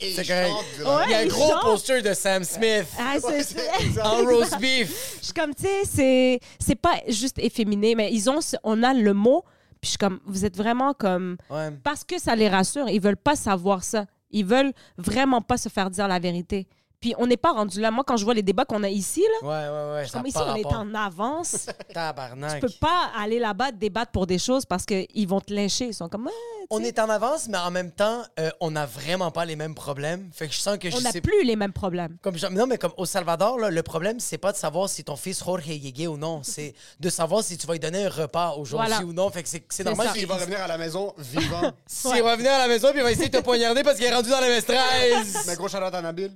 C'est 0.00 0.22
il 0.22 0.26
correct. 0.26 0.52
Il 0.78 1.10
y 1.10 1.14
a 1.14 1.18
un 1.18 1.22
il 1.22 1.28
gros 1.28 1.50
chante. 1.50 1.62
poster 1.62 2.02
de 2.02 2.12
Sam 2.14 2.42
Smith 2.44 2.86
Ah, 2.98 3.14
c'est 3.20 4.00
en 4.02 4.24
roast 4.24 4.58
beef. 4.60 5.18
Je 5.20 5.24
suis 5.26 5.32
comme, 5.34 5.54
tu 5.54 5.62
sais, 5.62 5.82
c'est, 5.84 6.40
c'est 6.58 6.74
pas 6.74 6.94
juste 7.08 7.38
efféminé, 7.38 7.94
mais 7.94 8.12
ils 8.12 8.28
ont, 8.28 8.40
ce- 8.40 8.56
on 8.64 8.82
a 8.82 8.92
le 8.94 9.12
mot, 9.14 9.42
puis 9.80 9.84
je 9.84 9.88
suis 9.90 9.98
comme, 9.98 10.18
vous 10.26 10.44
êtes 10.44 10.56
vraiment 10.56 10.92
comme, 10.92 11.36
Ouais. 11.50 11.70
parce 11.84 12.02
que 12.04 12.18
ça 12.20 12.34
les 12.34 12.48
rassure, 12.48 12.88
ils 12.88 13.00
veulent 13.00 13.16
pas 13.16 13.36
savoir 13.36 13.84
ça. 13.84 14.06
Ils 14.32 14.44
veulent 14.44 14.72
vraiment 14.98 15.40
pas 15.40 15.56
se 15.56 15.68
faire 15.68 15.88
dire 15.90 16.08
la 16.08 16.18
vérité. 16.18 16.66
Puis 17.00 17.14
on 17.18 17.26
n'est 17.26 17.36
pas 17.36 17.52
rendu 17.52 17.80
là. 17.80 17.90
Moi, 17.90 18.04
quand 18.06 18.16
je 18.16 18.24
vois 18.24 18.34
les 18.34 18.42
débats 18.42 18.64
qu'on 18.64 18.82
a 18.82 18.88
ici, 18.88 19.22
là, 19.42 19.46
Ouais, 19.48 19.68
ouais, 19.68 19.92
ouais. 19.94 19.98
je 20.00 20.04
suis 20.04 20.12
Ça 20.12 20.18
comme 20.18 20.26
ici, 20.26 20.38
on 20.38 20.54
est 20.56 20.66
en 20.74 20.94
avance. 20.94 21.66
Tabarnak. 21.94 22.54
Tu 22.54 22.60
peux 22.66 22.72
pas 22.80 23.10
aller 23.18 23.38
là-bas 23.38 23.72
débattre 23.72 24.12
pour 24.12 24.26
des 24.26 24.38
choses 24.38 24.64
parce 24.64 24.84
qu'ils 24.84 25.28
vont 25.28 25.40
te 25.40 25.52
lyncher. 25.52 25.86
Ils 25.86 25.94
sont 25.94 26.08
comme, 26.08 26.28
On 26.70 26.80
est 26.82 26.98
en 26.98 27.08
avance, 27.08 27.48
mais 27.48 27.58
en 27.58 27.70
même 27.70 27.92
temps, 27.92 28.22
euh, 28.40 28.50
on 28.60 28.70
n'a 28.70 28.86
vraiment 28.86 29.30
pas 29.30 29.44
les 29.44 29.56
mêmes 29.56 29.74
problèmes. 29.74 30.28
Fait 30.32 30.48
que 30.48 30.54
je 30.54 30.58
sens 30.58 30.78
que 30.78 30.90
je 30.90 30.96
on 30.96 31.00
n'a 31.00 31.12
sais 31.12 31.20
plus 31.20 31.44
les 31.44 31.54
mêmes 31.56 31.72
problèmes. 31.72 32.16
Comme, 32.22 32.36
genre- 32.36 32.50
non, 32.50 32.66
mais 32.66 32.78
comme 32.78 32.92
au 32.96 33.06
Salvador, 33.06 33.58
là, 33.58 33.70
le 33.70 33.82
problème, 33.82 34.18
c'est 34.20 34.38
pas 34.38 34.52
de 34.52 34.56
savoir 34.56 34.88
si 34.88 35.04
ton 35.04 35.16
fils 35.16 35.44
Jorge 35.44 35.68
est 35.68 35.78
gay 35.92 36.06
ou 36.06 36.16
non. 36.16 36.40
C'est 36.42 36.74
de 36.98 37.08
savoir 37.08 37.44
si 37.44 37.56
tu 37.56 37.66
vas 37.66 37.74
lui 37.74 37.80
donner 37.80 38.06
un 38.06 38.10
repas 38.10 38.54
aujourd'hui 38.56 38.88
Voilà. 38.88 39.04
ou 39.04 39.12
non. 39.12 39.30
Fait 39.30 39.42
que 39.42 39.48
c'est 39.48 39.84
normal 39.84 40.08
ça. 40.08 40.12
qu'il 40.12 40.22
Il 40.22 40.28
va 40.28 40.36
revenir 40.36 40.60
à 40.60 40.66
la 40.66 40.78
maison 40.78 41.14
vivant. 41.18 41.70
S'il 41.86 42.22
va 42.22 42.36
venir 42.36 42.52
à 42.52 42.58
la 42.58 42.68
maison 42.68 42.88
puis 42.90 42.98
il 43.00 43.02
va 43.04 43.12
essayer 43.12 43.28
de 43.28 43.38
te 43.38 43.42
poignarder 43.42 43.82
parce 43.82 43.96
qu'il 43.96 44.06
est 44.06 44.14
rendu 44.14 44.30
dans 44.30 44.40
la 44.40 44.48
MS-13. 44.60 45.44
Mais 45.46 45.54
gros 45.56 45.74
à 45.74 46.02
Nabil. 46.02 46.32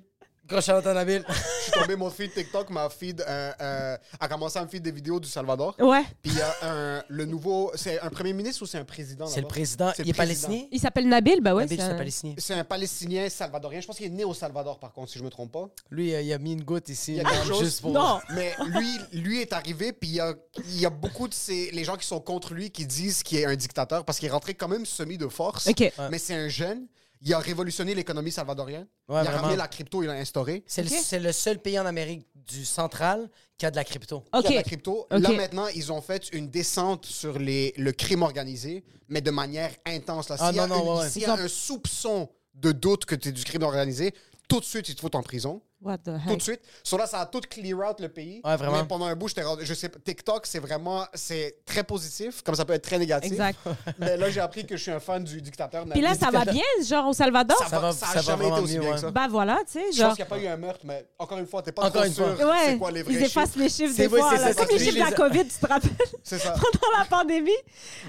Gros 0.50 0.60
shout-out 0.60 0.86
à 0.86 0.94
Nabil. 0.94 1.24
Je 1.28 1.62
suis 1.62 1.72
tombé, 1.72 1.94
mon 1.96 2.10
feed 2.10 2.32
TikTok 2.34 2.70
m'a 2.70 2.88
feed, 2.90 3.20
euh, 3.20 3.52
euh, 3.60 3.96
a 4.18 4.28
commencé 4.28 4.58
à 4.58 4.64
me 4.64 4.68
feed 4.68 4.82
des 4.82 4.90
vidéos 4.90 5.20
du 5.20 5.28
Salvador. 5.28 5.76
Ouais. 5.78 6.02
Puis 6.22 6.32
il 6.32 6.38
y 6.38 6.40
a 6.42 6.54
un, 6.62 7.04
le 7.08 7.24
nouveau. 7.24 7.70
C'est 7.76 8.00
un 8.00 8.10
premier 8.10 8.32
ministre 8.32 8.62
ou 8.62 8.66
c'est 8.66 8.78
un 8.78 8.84
président 8.84 9.26
C'est 9.26 9.40
le 9.42 9.46
président. 9.46 9.92
C'est 9.94 10.02
Il 10.02 10.06
le 10.06 10.10
est 10.10 10.12
président. 10.14 10.48
palestinien? 10.48 10.68
Il 10.72 10.80
s'appelle 10.80 11.08
Nabil, 11.08 11.40
bah 11.40 11.54
ouais. 11.54 11.62
Nabil, 11.64 11.78
c'est 11.78 11.84
un- 11.84 11.94
palestinien. 11.94 12.34
C'est 12.38 12.54
un 12.54 12.64
Palestinien 12.64 13.28
salvadorien. 13.28 13.80
Je 13.80 13.86
pense 13.86 13.96
qu'il 13.96 14.06
est 14.06 14.10
né 14.10 14.24
au 14.24 14.34
Salvador, 14.34 14.80
par 14.80 14.92
contre, 14.92 15.12
si 15.12 15.18
je 15.18 15.24
me 15.24 15.30
trompe 15.30 15.52
pas. 15.52 15.68
Lui, 15.90 16.12
euh, 16.14 16.20
il 16.20 16.32
a 16.32 16.38
mis 16.38 16.52
une 16.54 16.64
goutte 16.64 16.88
ici. 16.88 17.12
Il 17.12 17.16
y 17.18 17.20
a 17.20 17.24
quelque 17.30 17.46
chose- 17.46 17.60
Juste 17.64 17.80
pour... 17.82 17.92
Non. 17.92 18.18
Mais 18.34 18.52
lui, 18.66 18.98
lui 19.12 19.40
est 19.40 19.52
arrivé, 19.52 19.92
puis 19.92 20.08
il 20.10 20.14
y 20.16 20.20
a, 20.20 20.34
il 20.66 20.80
y 20.80 20.86
a 20.86 20.90
beaucoup 20.90 21.28
de 21.28 21.34
ces, 21.34 21.70
les 21.70 21.84
gens 21.84 21.96
qui 21.96 22.06
sont 22.06 22.20
contre 22.20 22.54
lui 22.54 22.70
qui 22.70 22.86
disent 22.86 23.22
qu'il 23.22 23.38
est 23.38 23.44
un 23.46 23.54
dictateur 23.56 24.04
parce 24.04 24.18
qu'il 24.18 24.26
est 24.28 24.32
rentré 24.32 24.54
quand 24.54 24.68
même 24.68 24.84
semi 24.86 25.16
de 25.16 25.28
force. 25.28 25.68
OK. 25.68 25.92
Mais 26.10 26.18
c'est 26.18 26.34
un 26.34 26.48
jeune. 26.48 26.86
Il 27.22 27.34
a 27.34 27.38
révolutionné 27.38 27.94
l'économie 27.94 28.32
salvadorienne. 28.32 28.86
Ouais, 29.08 29.16
il 29.16 29.18
a 29.18 29.22
vraiment. 29.24 29.40
ramené 29.42 29.56
la 29.56 29.68
crypto, 29.68 30.02
il 30.02 30.06
l'a 30.06 30.14
instauré. 30.14 30.64
C'est 30.66 30.82
le, 30.82 30.88
Ok. 30.88 30.96
c'est 31.02 31.20
le 31.20 31.32
seul 31.32 31.58
pays 31.58 31.78
en 31.78 31.84
Amérique 31.84 32.26
du 32.34 32.64
central 32.64 33.28
qui 33.58 33.66
a 33.66 33.70
de 33.70 33.76
la 33.76 33.84
crypto. 33.84 34.24
Il 34.32 34.36
y 34.36 34.38
a 34.38 34.42
de 34.48 34.54
la 34.54 34.60
OK. 34.60 34.66
crypto. 34.66 35.06
Ok. 35.10 35.20
Là, 35.20 35.30
maintenant, 35.32 35.66
ils 35.68 35.92
ont 35.92 36.00
fait 36.00 36.32
une 36.32 36.48
descente 36.48 37.04
sur 37.04 37.38
les, 37.38 37.74
le 37.76 37.92
crime 37.92 38.22
organisé, 38.22 38.84
mais 39.08 39.20
de 39.20 39.30
manière 39.30 39.70
intense. 39.86 40.30
Là. 40.30 40.36
Ah, 40.40 40.48
S'il 40.48 40.56
y 40.56 40.60
a, 40.60 40.66
non, 40.66 40.76
non, 40.76 40.82
une- 40.82 40.88
ouais, 40.92 40.98
ouais. 41.00 41.08
s'il 41.10 41.22
y 41.22 41.24
a 41.26 41.34
un 41.34 41.48
soupçon 41.48 42.30
de 42.54 42.72
doute 42.72 43.04
que 43.04 43.14
tu 43.14 43.28
es 43.28 43.32
du 43.32 43.44
crime 43.44 43.62
organisé, 43.64 44.14
tout 44.48 44.60
de 44.60 44.64
suite, 44.64 44.88
ils 44.88 44.94
te 44.94 45.00
foutent 45.00 45.14
en 45.14 45.22
prison. 45.22 45.60
What 45.82 45.98
the 45.98 46.04
Tout 46.04 46.30
heck? 46.30 46.36
de 46.36 46.42
suite. 46.42 46.60
Sur 46.84 46.98
là, 46.98 47.06
ça 47.06 47.20
a 47.20 47.26
tout 47.26 47.40
clear 47.48 47.78
out 47.78 48.00
le 48.00 48.08
pays. 48.10 48.42
Ouais, 48.44 48.54
vraiment. 48.56 48.76
Mais 48.82 48.84
pendant 48.86 49.06
un 49.06 49.14
bout, 49.16 49.28
j'étais 49.28 49.42
je 49.62 49.72
sais, 49.74 49.88
TikTok, 50.04 50.44
c'est 50.46 50.58
vraiment, 50.58 51.06
c'est 51.14 51.56
très 51.64 51.82
positif, 51.84 52.42
comme 52.42 52.54
ça 52.54 52.66
peut 52.66 52.74
être 52.74 52.82
très 52.84 52.98
négatif. 52.98 53.32
Exact. 53.32 53.58
Mais 53.98 54.18
là, 54.18 54.28
j'ai 54.28 54.40
appris 54.40 54.66
que 54.66 54.76
je 54.76 54.82
suis 54.82 54.90
un 54.90 55.00
fan 55.00 55.24
du 55.24 55.40
dictateur. 55.40 55.86
Puis 55.90 56.02
là, 56.02 56.14
ça 56.14 56.30
va 56.30 56.44
bien, 56.44 56.62
genre 56.86 57.08
au 57.08 57.12
Salvador? 57.14 57.56
Ça, 57.58 57.68
va, 57.78 57.78
va- 57.78 57.92
ça 57.92 58.06
a 58.06 58.08
ça 58.10 58.14
va 58.16 58.20
jamais 58.22 58.44
été 58.44 58.50
vraiment 58.50 58.64
aussi 58.64 58.74
mieux, 58.74 58.80
bien 58.80 58.88
ouais. 58.90 58.94
que 58.96 59.00
ça. 59.00 59.10
Bah 59.10 59.26
voilà, 59.30 59.58
tu 59.66 59.72
sais, 59.72 59.84
Je 59.90 59.96
genre. 59.96 60.08
pense 60.08 60.16
qu'il 60.16 60.24
n'y 60.26 60.30
a 60.30 60.34
pas 60.36 60.38
eu 60.38 60.46
un 60.48 60.56
meurtre, 60.58 60.80
mais 60.84 61.06
encore 61.18 61.38
une 61.38 61.46
fois, 61.46 61.62
t'es 61.62 61.72
pas 61.72 61.82
Encore 61.86 62.02
trop 62.02 62.04
une 62.04 62.12
fois. 62.14 62.36
sûr 62.36 62.46
Ouais, 62.48 62.54
c'est 62.66 62.78
quoi 62.78 62.90
les 62.90 63.02
vrais 63.02 63.14
ils 63.14 63.22
effacent 63.22 63.56
les 63.56 63.68
chiffres 63.70 63.96
des 63.96 64.08
fois. 64.08 64.32
c'est 64.36 64.54
Comme 64.56 64.68
les 64.70 64.78
chiffres 64.78 64.94
de 64.94 65.10
la 65.10 65.12
COVID, 65.12 65.44
tu 65.48 65.58
te 65.58 65.66
rappelles? 65.66 65.90
C'est 66.22 66.38
ça. 66.38 66.50
Pendant 66.60 66.98
la 66.98 67.04
pandémie. 67.06 67.50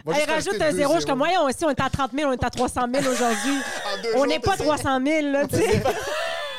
Ils 0.08 0.30
rajoutent 0.30 0.62
un 0.62 0.72
zéro. 0.74 0.96
Je 0.96 1.00
suis 1.00 1.08
comme, 1.10 1.20
voyons, 1.20 1.44
aussi, 1.46 1.64
on 1.64 1.70
est 1.70 1.80
à 1.82 1.90
30 1.90 2.12
000, 2.18 2.30
on 2.30 2.34
est 2.34 2.44
à 2.44 2.50
300 2.50 2.82
000 2.94 3.06
aujourd'hui. 3.10 3.56
En 3.98 4.02
deux 4.04 4.10
On 4.18 4.26
n'est 4.26 4.40
pas 4.40 4.52
t'essaies- 4.58 4.64
300 4.64 5.00
000, 5.06 5.28
là, 5.32 5.48
tu 5.48 5.56
sais. 5.56 5.84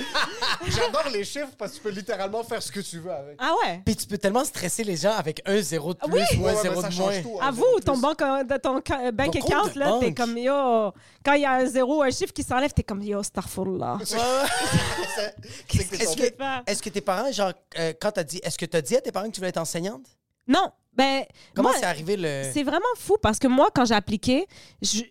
J'adore 0.68 1.08
les 1.12 1.24
chiffres 1.24 1.52
parce 1.58 1.72
que 1.72 1.76
tu 1.78 1.82
peux 1.82 1.90
littéralement 1.90 2.42
faire 2.44 2.62
ce 2.62 2.70
que 2.70 2.80
tu 2.80 2.98
veux 2.98 3.10
avec. 3.12 3.36
Ah 3.38 3.52
ouais? 3.62 3.82
Puis 3.84 3.96
tu 3.96 4.06
peux 4.06 4.18
tellement 4.18 4.44
stresser 4.44 4.84
les 4.84 4.96
gens 4.96 5.12
avec 5.12 5.42
un 5.46 5.60
zéro 5.60 5.92
de 5.94 5.98
plus 5.98 6.12
Oui. 6.12 6.20
ou 6.38 6.42
Ouais, 6.44 6.50
un 6.50 6.54
ouais, 6.54 6.62
zéro 6.62 6.82
de 6.82 6.94
moins. 6.94 7.22
tout, 7.22 7.38
À 7.40 7.52
zéro 7.52 7.66
vous, 7.72 7.80
de 7.80 7.84
ton, 7.84 7.92
plus. 7.94 8.00
banque, 8.02 8.22
euh, 8.22 8.58
ton 8.58 8.80
ca- 8.86 9.12
bank 9.12 9.36
account, 9.36 9.70
là, 9.76 9.96
t'es 10.00 10.14
comme, 10.14 10.36
yo... 10.38 10.92
Quand 11.24 11.34
il 11.34 11.42
y 11.42 11.44
a 11.44 11.52
un 11.52 11.66
zéro, 11.66 12.02
un 12.02 12.10
chiffre 12.10 12.32
qui 12.32 12.42
s'enlève, 12.42 12.72
t'es 12.72 12.82
comme, 12.82 13.02
yo, 13.02 13.22
starful, 13.22 13.84
C'est- 14.04 14.16
c'est 14.16 15.34
que 15.68 15.96
t'es 15.96 16.02
Est-ce 16.04 16.16
que, 16.16 16.70
est-ce 16.70 16.82
que 16.82 16.88
tes 16.90 17.00
parents, 17.00 17.30
genre, 17.32 17.52
euh, 17.78 17.92
quand 18.00 18.12
t'as 18.12 18.24
dit, 18.24 18.40
est-ce 18.42 18.58
que 18.58 18.66
t'as 18.66 18.80
dit 18.80 18.96
à 18.96 19.00
tes 19.00 19.12
parents 19.12 19.26
que 19.26 19.32
tu 19.32 19.40
voulais 19.40 19.50
être 19.50 19.58
enseignante? 19.58 20.06
Non, 20.46 20.70
ben... 20.92 21.24
Comment 21.54 21.70
moi, 21.70 21.78
c'est 21.78 21.86
arrivé 21.86 22.16
le. 22.16 22.50
C'est 22.52 22.64
vraiment 22.64 22.84
fou 22.98 23.16
parce 23.22 23.38
que 23.38 23.46
moi, 23.46 23.68
quand 23.74 23.84
j'ai 23.84 23.94
appliqué, 23.94 24.46
je- 24.82 25.02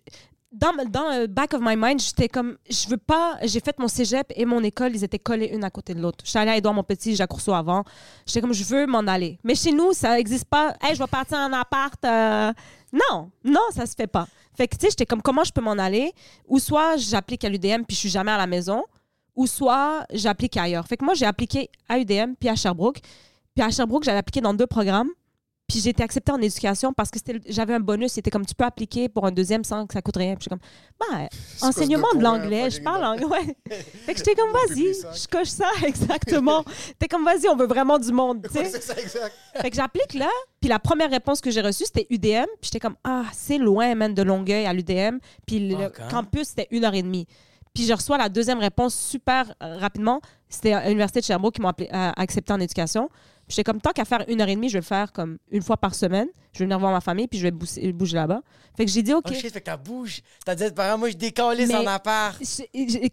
dans, 0.52 0.72
dans 0.88 1.18
le 1.20 1.26
back 1.26 1.54
of 1.54 1.60
my 1.62 1.74
mind, 1.76 2.00
j'étais 2.00 2.28
comme, 2.28 2.56
je 2.68 2.88
veux 2.88 2.98
pas, 2.98 3.38
j'ai 3.42 3.60
fait 3.60 3.78
mon 3.78 3.88
cégep 3.88 4.30
et 4.36 4.44
mon 4.44 4.62
école, 4.62 4.94
ils 4.94 5.02
étaient 5.02 5.18
collés 5.18 5.46
une 5.46 5.64
à 5.64 5.70
côté 5.70 5.94
de 5.94 6.00
l'autre. 6.00 6.18
Je 6.24 6.30
suis 6.30 6.38
allée 6.38 6.50
à 6.50 6.56
Édouard 6.58 6.74
mon 6.74 6.82
petit, 6.84 7.16
j'ai 7.16 7.26
Courceau 7.26 7.52
avant. 7.54 7.84
J'étais 8.26 8.40
comme, 8.42 8.52
je 8.52 8.64
veux 8.64 8.86
m'en 8.86 8.98
aller. 9.00 9.38
Mais 9.44 9.54
chez 9.54 9.72
nous, 9.72 9.92
ça 9.92 10.14
n'existe 10.16 10.44
pas. 10.44 10.74
Hey, 10.82 10.94
je 10.94 10.98
vais 10.98 11.06
partir 11.06 11.38
en 11.38 11.52
appart. 11.52 12.04
euh, 12.04 12.52
Non, 12.92 13.30
non, 13.42 13.60
ça 13.74 13.86
se 13.86 13.94
fait 13.94 14.06
pas. 14.06 14.26
Fait 14.54 14.68
que, 14.68 14.76
tu 14.76 14.82
sais, 14.84 14.90
j'étais 14.90 15.06
comme, 15.06 15.22
comment 15.22 15.44
je 15.44 15.52
peux 15.52 15.62
m'en 15.62 15.72
aller? 15.72 16.12
Ou 16.46 16.58
soit 16.58 16.96
j'applique 16.98 17.44
à 17.44 17.48
l'UDM 17.48 17.84
puis 17.84 17.94
je 17.94 18.00
suis 18.00 18.10
jamais 18.10 18.32
à 18.32 18.36
la 18.36 18.46
maison, 18.46 18.84
ou 19.34 19.46
soit 19.46 20.04
j'applique 20.12 20.56
ailleurs. 20.58 20.86
Fait 20.86 20.98
que 20.98 21.04
moi, 21.04 21.14
j'ai 21.14 21.24
appliqué 21.24 21.70
à 21.88 21.98
UDM 21.98 22.34
puis 22.38 22.50
à 22.50 22.54
Sherbrooke. 22.54 23.00
Puis 23.54 23.64
à 23.64 23.70
Sherbrooke, 23.70 24.04
j'avais 24.04 24.18
appliqué 24.18 24.42
dans 24.42 24.52
deux 24.52 24.66
programmes. 24.66 25.08
Puis 25.68 25.80
j'ai 25.80 25.90
été 25.90 26.02
acceptée 26.02 26.32
en 26.32 26.40
éducation 26.40 26.92
parce 26.92 27.10
que 27.10 27.18
j'avais 27.46 27.72
un 27.74 27.80
bonus. 27.80 28.12
C'était 28.12 28.30
comme 28.30 28.44
tu 28.44 28.54
peux 28.54 28.64
appliquer 28.64 29.08
pour 29.08 29.24
un 29.26 29.30
deuxième 29.30 29.64
sans 29.64 29.86
que 29.86 29.94
ça 29.94 30.02
coûte 30.02 30.16
rien. 30.16 30.34
Puis 30.34 30.40
je 30.40 30.42
suis 30.42 30.50
comme, 30.50 30.58
bah, 31.00 31.28
enseignement 31.62 32.12
de 32.14 32.18
un 32.18 32.22
l'anglais, 32.22 32.70
je 32.70 32.82
parle 32.82 33.04
anglais. 33.04 33.24
Ouais. 33.24 33.56
fait 33.70 34.12
que 34.12 34.18
j'étais 34.18 34.34
comme, 34.34 34.52
vas-y, 34.52 34.92
je 34.92 35.28
coche 35.28 35.48
ça, 35.48 35.70
exactement. 35.86 36.64
T'es 36.98 37.08
comme, 37.08 37.24
vas-y, 37.24 37.48
on 37.48 37.56
veut 37.56 37.66
vraiment 37.66 37.98
du 37.98 38.12
monde, 38.12 38.46
tu 38.52 38.58
Ouais, 38.58 38.64
sais. 38.66 38.80
c'est 38.80 38.82
ça, 38.82 39.00
exact. 39.00 39.32
Fait 39.60 39.70
que 39.70 39.76
j'applique 39.76 40.14
là, 40.14 40.28
puis 40.60 40.68
la 40.68 40.78
première 40.78 41.10
réponse 41.10 41.40
que 41.40 41.50
j'ai 41.50 41.62
reçue, 41.62 41.84
c'était 41.86 42.06
UDM. 42.10 42.46
Puis 42.60 42.70
j'étais 42.70 42.80
comme, 42.80 42.96
ah, 43.04 43.24
c'est 43.32 43.58
loin, 43.58 43.94
man, 43.94 44.12
de 44.12 44.22
Longueuil 44.22 44.66
à 44.66 44.72
l'UDM. 44.72 45.18
Puis 45.46 45.68
le 45.70 45.76
même. 45.76 45.90
campus, 46.10 46.48
c'était 46.48 46.68
une 46.70 46.84
heure 46.84 46.94
et 46.94 47.02
demie. 47.02 47.26
Puis 47.74 47.86
je 47.86 47.92
reçois 47.94 48.18
la 48.18 48.28
deuxième 48.28 48.58
réponse 48.58 48.94
super 48.94 49.54
euh, 49.62 49.78
rapidement. 49.78 50.20
C'était 50.50 50.74
à 50.74 50.84
l'Université 50.88 51.20
de 51.20 51.24
Sherbrooke 51.24 51.54
qui 51.54 51.62
m'a 51.62 51.72
euh, 51.80 52.12
accepté 52.16 52.52
en 52.52 52.60
éducation. 52.60 53.08
J'étais 53.52 53.64
comme, 53.64 53.80
tant 53.82 53.92
qu'à 53.92 54.06
faire 54.06 54.24
une 54.28 54.40
heure 54.40 54.48
et 54.48 54.54
demie, 54.54 54.68
je 54.70 54.74
vais 54.74 54.78
le 54.80 54.84
faire 54.84 55.12
comme 55.12 55.36
une 55.50 55.60
fois 55.62 55.76
par 55.76 55.94
semaine. 55.94 56.26
Je 56.54 56.60
vais 56.60 56.64
venir 56.64 56.78
voir 56.78 56.90
ma 56.90 57.02
famille, 57.02 57.28
puis 57.28 57.38
je 57.38 57.44
vais 57.44 57.50
bouger, 57.50 57.92
bouger 57.92 58.16
là-bas. 58.16 58.40
Fait 58.76 58.86
que 58.86 58.90
j'ai 58.90 59.02
dit, 59.02 59.12
OK. 59.12 59.26
Oh 59.28 59.34
shit, 59.34 59.52
fait 59.52 59.60
que 59.60 59.66
t'as 59.66 59.76
bouge. 59.76 60.22
T'as 60.44 60.54
dit 60.54 60.64
tes 60.64 60.70
parents, 60.72 60.98
moi 60.98 61.10
je 61.10 61.16
Mais- 61.66 61.74
en 61.74 61.86
appart. 61.86 62.40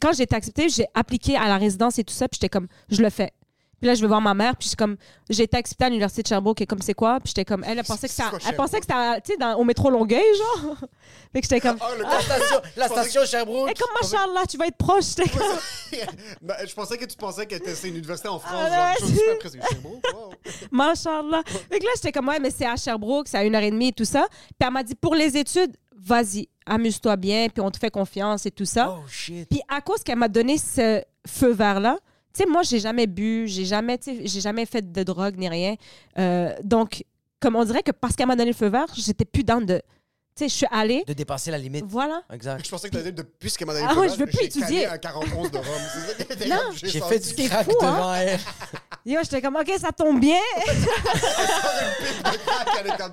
Quand 0.02 0.14
j'ai 0.14 0.24
été 0.24 0.36
acceptée, 0.36 0.70
j'ai 0.70 0.86
appliqué 0.94 1.36
à 1.36 1.48
la 1.50 1.58
résidence 1.58 2.00
et 2.00 2.04
tout 2.06 2.14
ça, 2.14 2.30
puis 2.30 2.38
j'étais 2.42 2.50
comme, 2.50 2.68
je 2.90 3.02
le 3.02 3.10
fais. 3.10 3.32
Puis 3.80 3.88
là, 3.88 3.94
je 3.96 4.02
vais 4.02 4.08
voir 4.08 4.22
ma 4.22 4.34
mère, 4.34 4.56
puis 4.56 4.66
je 4.66 4.70
suis 4.70 4.76
comme, 4.76 4.98
j'ai 5.30 5.44
été 5.44 5.56
acceptée 5.58 5.86
à 5.86 5.90
l'université 5.90 6.22
de 6.22 6.28
Sherbrooke, 6.28 6.62
et 6.62 6.66
comme 6.66 6.82
c'est 6.82 6.94
quoi? 6.94 7.20
Puis 7.20 7.30
j'étais 7.30 7.46
comme, 7.46 7.64
elle, 7.66 7.78
elle 7.80 7.86
pensait 7.86 8.08
que 8.08 8.14
C'est 8.14 8.24
c'était, 8.24 8.38
quoi, 8.38 8.40
elle 8.50 8.56
pensait 8.56 8.80
que 8.80 8.86
c'était, 8.90 9.22
tu 9.22 9.32
sais, 9.34 9.38
dans- 9.38 9.56
au 9.56 9.64
métro 9.64 9.90
Longueuil, 9.90 10.22
genre. 10.38 10.76
fait 11.34 11.42
que 11.42 11.48
j'étais 11.50 11.62
comme, 11.62 11.78
Ah, 11.82 11.92
le 11.98 12.04
La 12.10 12.20
station, 12.22 12.62
la 12.76 12.88
station 12.88 13.26
Sherbrooke. 13.26 13.72
et 13.72 13.74
comme 13.74 13.90
Machallah, 14.02 14.46
tu 14.50 14.58
vas 14.58 14.68
être 14.68 14.78
proche. 14.78 15.06
J'étais 15.16 15.30
comme, 15.30 15.58
Ben, 16.42 16.56
je 16.68 16.74
pensais 16.74 16.98
que 16.98 17.06
tu 17.06 17.16
pensais 17.18 17.46
que 17.46 17.56
c'était 17.56 17.88
une 17.88 17.96
université 17.96 18.28
en 18.28 18.40
France. 18.40 18.54
Ah, 18.56 18.96
genre, 19.00 19.08
ouais. 19.14 19.50
C'est 19.50 19.82
beau, 19.82 20.00
wow. 20.14 20.32
Machallah. 20.72 21.42
Fait 21.46 21.80
que 21.80 21.84
là, 21.86 21.92
j'étais 21.96 22.12
comme, 22.12 22.28
ouais, 22.28 22.40
mais 22.40 22.52
c'est 22.52 22.66
à 22.66 22.76
Sherbrooke, 22.76 23.28
c'est 23.28 23.38
à 23.38 23.44
une 23.44 23.56
heure 23.56 23.64
et 23.64 23.72
demie 23.72 23.90
et 23.90 23.94
tout 23.94 24.06
ça. 24.06 24.28
Puis 24.30 24.68
elle 24.68 24.72
m'a 24.72 24.84
dit, 24.84 24.96
pour 24.96 25.16
les 25.16 25.38
études, 25.38 25.76
vas-y, 25.96 26.48
amuse-toi 26.66 27.16
bien, 27.16 27.48
puis 27.50 27.62
on 27.62 27.72
te 27.72 27.78
fait 27.78 27.92
confiance 27.92 28.46
et 28.46 28.52
tout 28.52 28.66
ça. 28.66 28.96
Oh 28.98 29.08
shit. 29.10 29.48
Puis 29.50 29.62
à 29.68 29.82
cause 29.82 30.04
qu'elle 30.04 30.18
m'a 30.18 30.28
donné 30.28 30.58
ce 30.58 31.02
feu 31.28 31.52
vert-là, 31.52 31.98
tu 32.34 32.44
sais, 32.44 32.50
moi, 32.50 32.64
j'ai 32.64 32.80
jamais 32.80 33.08
bu, 33.08 33.48
j'ai 33.48 33.66
jamais, 33.66 33.98
tu 33.98 34.22
j'ai 34.24 34.42
jamais 34.42 34.66
fait 34.66 34.92
de 34.92 35.04
drogue 35.04 35.36
ni 35.38 35.50
rien. 35.50 35.76
Euh, 36.18 36.54
donc, 36.64 37.04
comme 37.40 37.56
on 37.56 37.64
dirait 37.66 37.84
que 37.84 37.92
parce 37.92 38.16
qu'elle 38.16 38.28
m'a 38.28 38.36
donné 38.36 38.52
le 38.52 38.56
feu 38.56 38.68
vert, 38.68 38.88
j'étais 38.96 39.26
plus 39.26 39.44
dans 39.44 39.62
de. 39.62 39.82
Tu 40.36 40.46
tu 40.46 40.46
sais, 40.46 40.50
je 40.50 40.56
suis 40.56 40.68
allée. 40.72 41.04
De 41.06 41.14
dépasser 41.14 41.52
la 41.52 41.58
limite. 41.58 41.84
Voilà. 41.86 42.22
Exact. 42.32 42.64
Je 42.64 42.70
pensais 42.70 42.88
que 42.88 42.94
t'allais 42.94 43.12
dire 43.12 43.24
de 43.26 43.30
puisqu'elle 43.30 43.68
m'a 43.68 43.74
donné 43.74 43.86
Ah 43.90 43.90
le 43.90 43.96
feu 43.96 44.02
ouais, 44.02 44.08
vert, 44.08 44.16
je 44.16 44.20
veux 44.22 44.26
plus 44.28 44.38
j'ai 44.40 44.46
étudier. 44.46 44.82
calé 44.84 44.86
un 44.86 44.98
41 44.98 45.50
de 45.50 45.58
rhum. 45.58 46.48
Non. 46.50 46.56
J'ai 46.76 47.02
fait 47.02 47.20
du 47.20 47.50
crack 47.50 47.66
fou, 47.66 47.78
hein? 47.82 47.92
devant 47.92 48.14
elle. 48.14 48.40
Yo, 49.06 49.20
j'étais 49.24 49.42
comme, 49.42 49.56
OK, 49.56 49.72
ça 49.80 49.92
tombe 49.92 50.20
bien. 50.20 50.38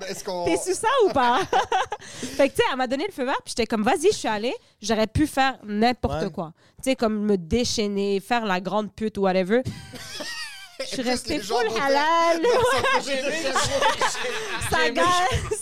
Est-ce 0.09 0.23
qu'on. 0.23 0.45
T'es 0.45 0.57
sous 0.57 0.73
ça 0.73 0.87
ou 1.05 1.09
pas? 1.09 1.39
fait 2.07 2.49
que, 2.49 2.55
tu 2.55 2.61
sais, 2.61 2.67
elle 2.71 2.77
m'a 2.77 2.87
donné 2.87 3.05
le 3.07 3.13
feu 3.13 3.25
vert, 3.25 3.35
puis 3.43 3.53
j'étais 3.57 3.65
comme, 3.65 3.83
vas-y, 3.83 4.11
je 4.11 4.17
suis 4.17 4.27
allée. 4.27 4.53
J'aurais 4.81 5.07
pu 5.07 5.27
faire 5.27 5.57
n'importe 5.65 6.23
Ouais. 6.23 6.31
quoi. 6.31 6.53
Tu 6.83 6.89
sais, 6.91 6.95
comme 6.95 7.25
me 7.25 7.37
déchaîner, 7.37 8.19
faire 8.19 8.45
la 8.45 8.59
grande 8.61 8.91
pute 8.93 9.17
ou 9.17 9.21
whatever. 9.21 9.61
Je 10.79 10.85
suis 10.85 11.01
restée 11.01 11.39
full 11.41 11.67
halal. 11.81 12.41
Ça 14.69 14.89
gagne, 14.89 15.05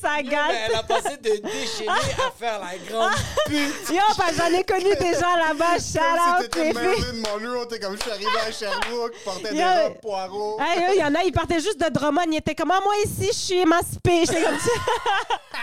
ça 0.01 0.21
gagne. 0.21 0.55
Elle 0.67 0.75
a 0.75 0.83
passé 0.83 1.17
de 1.17 1.37
déchaîner 1.37 1.89
à 1.89 2.31
faire 2.37 2.59
la 2.59 2.77
grande 2.89 3.11
pute. 3.45 3.89
Yo, 3.91 4.01
parce 4.17 4.35
j'en 4.35 4.47
ai 4.47 4.63
connu 4.63 4.95
des 4.95 5.13
gens 5.13 5.35
là-bas. 5.35 5.77
Shout 5.77 5.99
out, 5.99 6.55
les 6.55 6.73
filles. 6.73 7.21
Monroe, 7.21 7.65
t'es 7.67 7.79
comme 7.79 7.95
je 7.95 8.01
suis 8.01 8.11
arrivé 8.11 8.29
à 8.47 8.51
Sherbrooke, 8.51 9.13
portais 9.23 9.53
des 9.53 9.63
robes 9.63 10.01
poireaux. 10.01 10.59
Il 10.93 10.99
y 10.99 11.03
en 11.03 11.13
a, 11.15 11.23
ils 11.23 11.31
partaient 11.31 11.59
juste 11.59 11.79
de 11.79 11.89
Drummond. 11.89 12.31
Ils 12.31 12.37
étaient 12.37 12.55
comme, 12.55 12.71
ah, 12.71 12.79
moi 12.83 12.93
ici, 13.05 13.27
je 13.27 13.37
suis 13.37 13.59
émancipée. 13.59 14.25
J'étais 14.25 14.41
comme 14.43 14.59
ça. 14.59 14.71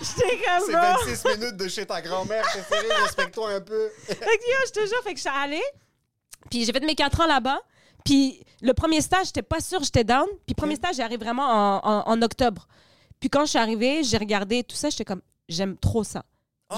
J'étais 0.00 0.38
comme, 0.44 0.62
C'est 0.66 0.72
bro. 0.72 1.04
26 1.06 1.24
minutes 1.38 1.56
de 1.56 1.68
chez 1.68 1.86
ta 1.86 2.00
grand-mère, 2.00 2.44
t'es 2.52 2.62
sérieux, 2.74 2.90
respecte-toi 3.02 3.50
un 3.50 3.60
peu. 3.60 3.90
Fait 4.06 4.14
que, 4.14 4.20
yo, 4.22 4.56
je 4.66 4.70
te 4.72 4.80
jure, 4.86 5.02
fait 5.02 5.10
que 5.12 5.16
je 5.18 5.22
suis 5.22 5.30
allée. 5.42 5.62
Puis 6.50 6.64
j'ai 6.64 6.72
fait 6.72 6.80
mes 6.80 6.94
quatre 6.94 7.20
ans 7.20 7.26
là-bas. 7.26 7.60
Puis 8.04 8.42
le 8.60 8.72
premier 8.74 9.00
stage, 9.00 9.26
j'étais 9.26 9.42
pas 9.42 9.60
sûre, 9.60 9.82
j'étais 9.84 10.04
down. 10.04 10.26
Puis 10.46 10.54
premier 10.54 10.76
stage, 10.76 10.96
j'arrive 10.96 11.20
vraiment 11.20 11.44
en, 11.44 11.80
en- 11.84 12.02
en 12.12 12.22
octobre. 12.22 12.66
Puis 13.20 13.28
quand 13.30 13.44
je 13.44 13.50
suis 13.50 13.58
arrivée, 13.58 14.02
j'ai 14.04 14.16
regardé 14.18 14.64
tout 14.64 14.76
ça, 14.76 14.90
j'étais 14.90 15.04
comme, 15.04 15.22
j'aime 15.48 15.76
trop 15.76 16.04
ça. 16.04 16.24